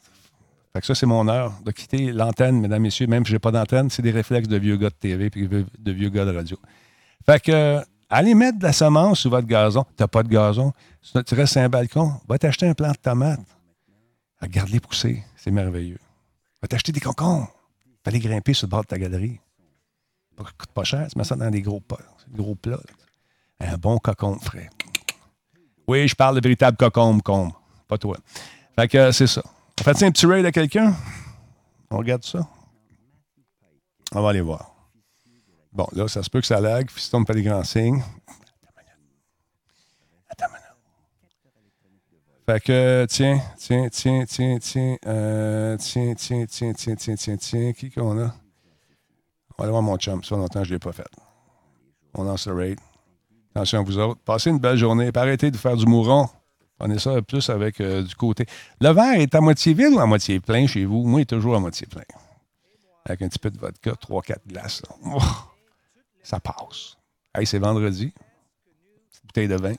Fait 0.72 0.78
que 0.78 0.86
ça, 0.86 0.94
c'est 0.94 1.06
mon 1.06 1.26
heure 1.26 1.52
de 1.64 1.72
quitter 1.72 2.12
l'antenne, 2.12 2.60
mesdames, 2.60 2.82
messieurs. 2.82 3.08
Même 3.08 3.24
si 3.24 3.30
je 3.30 3.34
n'ai 3.34 3.40
pas 3.40 3.50
d'antenne, 3.50 3.90
c'est 3.90 4.02
des 4.02 4.12
réflexes 4.12 4.46
de 4.46 4.56
vieux 4.56 4.76
gars 4.76 4.90
de 4.90 4.94
TV 4.94 5.32
et 5.34 5.48
de 5.80 5.90
vieux 5.92 6.10
gars 6.10 6.26
de 6.26 6.36
radio. 6.36 6.56
Fait 7.26 7.42
que, 7.42 7.82
allez 8.08 8.36
mettre 8.36 8.60
de 8.60 8.64
la 8.66 8.72
semence 8.72 9.18
sur 9.18 9.30
votre 9.30 9.48
gazon. 9.48 9.82
Tu 9.82 10.00
n'as 10.00 10.06
pas 10.06 10.22
de 10.22 10.28
gazon. 10.28 10.72
Tu 11.02 11.34
restes 11.34 11.54
sur 11.54 11.62
un 11.62 11.68
balcon. 11.68 12.12
Va 12.28 12.38
t'acheter 12.38 12.68
un 12.68 12.74
plant 12.74 12.92
de 12.92 12.98
tomates. 12.98 13.40
Regarde-les 14.40 14.78
pousser. 14.78 15.24
C'est 15.42 15.50
merveilleux. 15.50 15.98
Va 16.60 16.68
t'acheter 16.68 16.92
des 16.92 17.00
cocons. 17.00 17.40
Va 17.40 17.48
aller 18.04 18.18
grimper 18.18 18.52
sur 18.52 18.66
le 18.66 18.70
bord 18.70 18.82
de 18.82 18.88
ta 18.88 18.98
galerie. 18.98 19.40
Ça 20.36 20.44
coûte 20.44 20.72
pas 20.72 20.84
cher. 20.84 21.08
Tu 21.10 21.16
mets 21.16 21.24
ça 21.24 21.34
dans 21.34 21.50
des 21.50 21.62
gros 21.62 21.82
gros 22.28 22.54
plat. 22.54 22.78
Un 23.58 23.78
bon 23.78 23.96
cocombe 23.98 24.42
frais. 24.42 24.68
Oui, 25.86 26.06
je 26.06 26.14
parle 26.14 26.36
de 26.36 26.42
véritable 26.42 26.76
cocombe, 26.76 27.22
combe. 27.22 27.52
Pas 27.88 27.96
toi. 27.96 28.18
Fait 28.78 28.86
que 28.86 29.12
c'est 29.12 29.26
ça. 29.26 29.42
On 29.80 29.82
fait 29.82 30.02
un 30.04 30.10
petit 30.10 30.26
raid 30.26 30.44
à 30.44 30.52
quelqu'un? 30.52 30.94
On 31.90 31.96
regarde 31.96 32.22
ça? 32.22 32.46
On 34.12 34.20
va 34.20 34.30
aller 34.30 34.42
voir. 34.42 34.74
Bon, 35.72 35.86
là, 35.92 36.06
ça 36.06 36.22
se 36.22 36.28
peut 36.28 36.40
que 36.40 36.46
ça 36.46 36.60
lag. 36.60 36.90
Fiston 36.90 37.20
me 37.20 37.24
fait 37.24 37.34
des 37.34 37.42
grands 37.42 37.64
signes. 37.64 38.02
Attends 40.28 40.50
maintenant. 40.52 40.76
Fait 42.50 42.58
que, 42.58 43.06
tiens, 43.08 43.40
tiens, 43.56 43.88
tiens, 43.88 44.24
tiens, 44.26 44.58
tiens, 44.58 44.96
euh, 45.06 45.76
tiens, 45.76 46.14
tiens, 46.16 46.46
tiens, 46.48 46.72
tiens, 46.72 46.94
tiens, 46.96 47.14
tiens, 47.14 47.36
tiens, 47.36 47.72
qui 47.72 47.92
qu'on 47.92 48.18
a? 48.18 48.24
On 48.24 49.54
va 49.56 49.62
aller 49.62 49.70
voir 49.70 49.82
mon 49.82 49.96
chum. 49.96 50.24
Ça 50.24 50.34
longtemps, 50.34 50.64
je 50.64 50.70
ne 50.70 50.74
l'ai 50.74 50.78
pas 50.80 50.90
fait. 50.90 51.06
On 52.12 52.24
lance 52.24 52.48
le 52.48 52.54
raid. 52.54 52.80
Attention 53.54 53.78
à 53.78 53.82
vous 53.84 53.98
autres. 53.98 54.20
Passez 54.24 54.50
une 54.50 54.58
belle 54.58 54.76
journée. 54.76 55.12
arrêtez 55.14 55.52
de 55.52 55.56
faire 55.56 55.76
du 55.76 55.86
mouron. 55.86 56.28
Prenez 56.76 56.98
ça 56.98 57.22
plus 57.22 57.48
avec 57.50 57.80
euh, 57.80 58.02
du 58.02 58.16
côté. 58.16 58.46
Le 58.80 58.88
verre 58.88 59.20
est 59.20 59.32
à 59.32 59.40
moitié 59.40 59.72
vide 59.72 59.92
ou 59.92 60.00
à 60.00 60.06
moitié 60.06 60.40
plein 60.40 60.66
chez 60.66 60.84
vous? 60.84 61.04
Moi, 61.04 61.20
il 61.20 61.22
est 61.22 61.26
toujours 61.26 61.54
à 61.54 61.60
moitié 61.60 61.86
plein. 61.86 62.02
Avec 63.04 63.22
un 63.22 63.28
petit 63.28 63.38
peu 63.38 63.52
de 63.52 63.58
vodka, 63.60 63.92
3-4 63.92 64.38
glaces. 64.48 64.82
Oh, 65.04 65.20
ça 66.24 66.40
passe. 66.40 66.96
Hey, 67.32 67.46
c'est 67.46 67.60
vendredi. 67.60 68.12
Petite 69.08 69.24
bouteille 69.24 69.48
de 69.48 69.54
vin. 69.54 69.74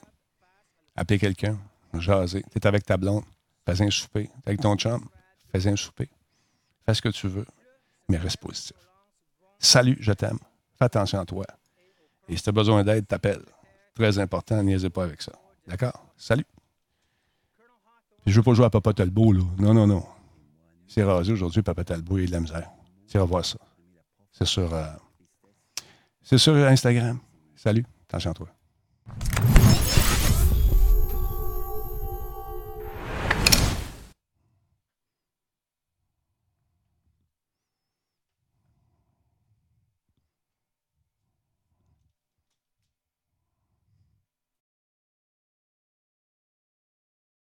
Appelez 0.96 1.18
quelqu'un. 1.18 1.58
Jaser. 2.00 2.42
T'es 2.50 2.66
avec 2.66 2.84
ta 2.84 2.96
blonde. 2.96 3.24
Fais 3.66 3.80
un 3.82 3.90
souper. 3.90 4.30
T'es 4.42 4.50
avec 4.50 4.60
ton 4.60 4.76
chum. 4.76 5.04
Fais 5.50 5.66
un 5.66 5.76
souper. 5.76 6.08
Fais 6.84 6.94
ce 6.94 7.02
que 7.02 7.08
tu 7.08 7.28
veux. 7.28 7.46
Mais 8.08 8.16
reste 8.16 8.38
positif. 8.38 8.76
Salut, 9.58 9.96
je 10.00 10.12
t'aime. 10.12 10.38
Fais 10.78 10.84
attention 10.86 11.20
à 11.20 11.24
toi. 11.24 11.44
Et 12.28 12.36
si 12.36 12.42
tu 12.42 12.48
as 12.48 12.52
besoin 12.52 12.82
d'aide, 12.84 13.06
t'appelles. 13.06 13.44
Très 13.94 14.18
important, 14.18 14.62
niaisez 14.62 14.90
pas 14.90 15.04
avec 15.04 15.22
ça. 15.22 15.32
D'accord? 15.66 16.06
Salut. 16.16 16.46
Je 18.26 18.34
veux 18.36 18.42
pas 18.42 18.54
jouer 18.54 18.66
à 18.66 18.70
Papa 18.70 18.92
Talbot, 18.92 19.32
là. 19.32 19.42
Non, 19.58 19.74
non, 19.74 19.86
non. 19.86 20.04
C'est 20.86 21.02
rasé 21.02 21.32
aujourd'hui, 21.32 21.62
Papa 21.62 21.84
Talbot, 21.84 22.18
il 22.18 22.24
a 22.24 22.26
de 22.26 22.32
la 22.32 22.40
misère. 22.40 22.70
Vas 23.14 23.24
voir 23.24 23.44
ça. 23.44 23.58
C'est 24.30 24.46
sur, 24.46 24.72
euh, 24.72 24.86
c'est 26.22 26.38
sur 26.38 26.54
Instagram. 26.54 27.18
Salut. 27.54 27.84
Attention 28.08 28.30
à 28.30 28.34
toi. 28.34 28.48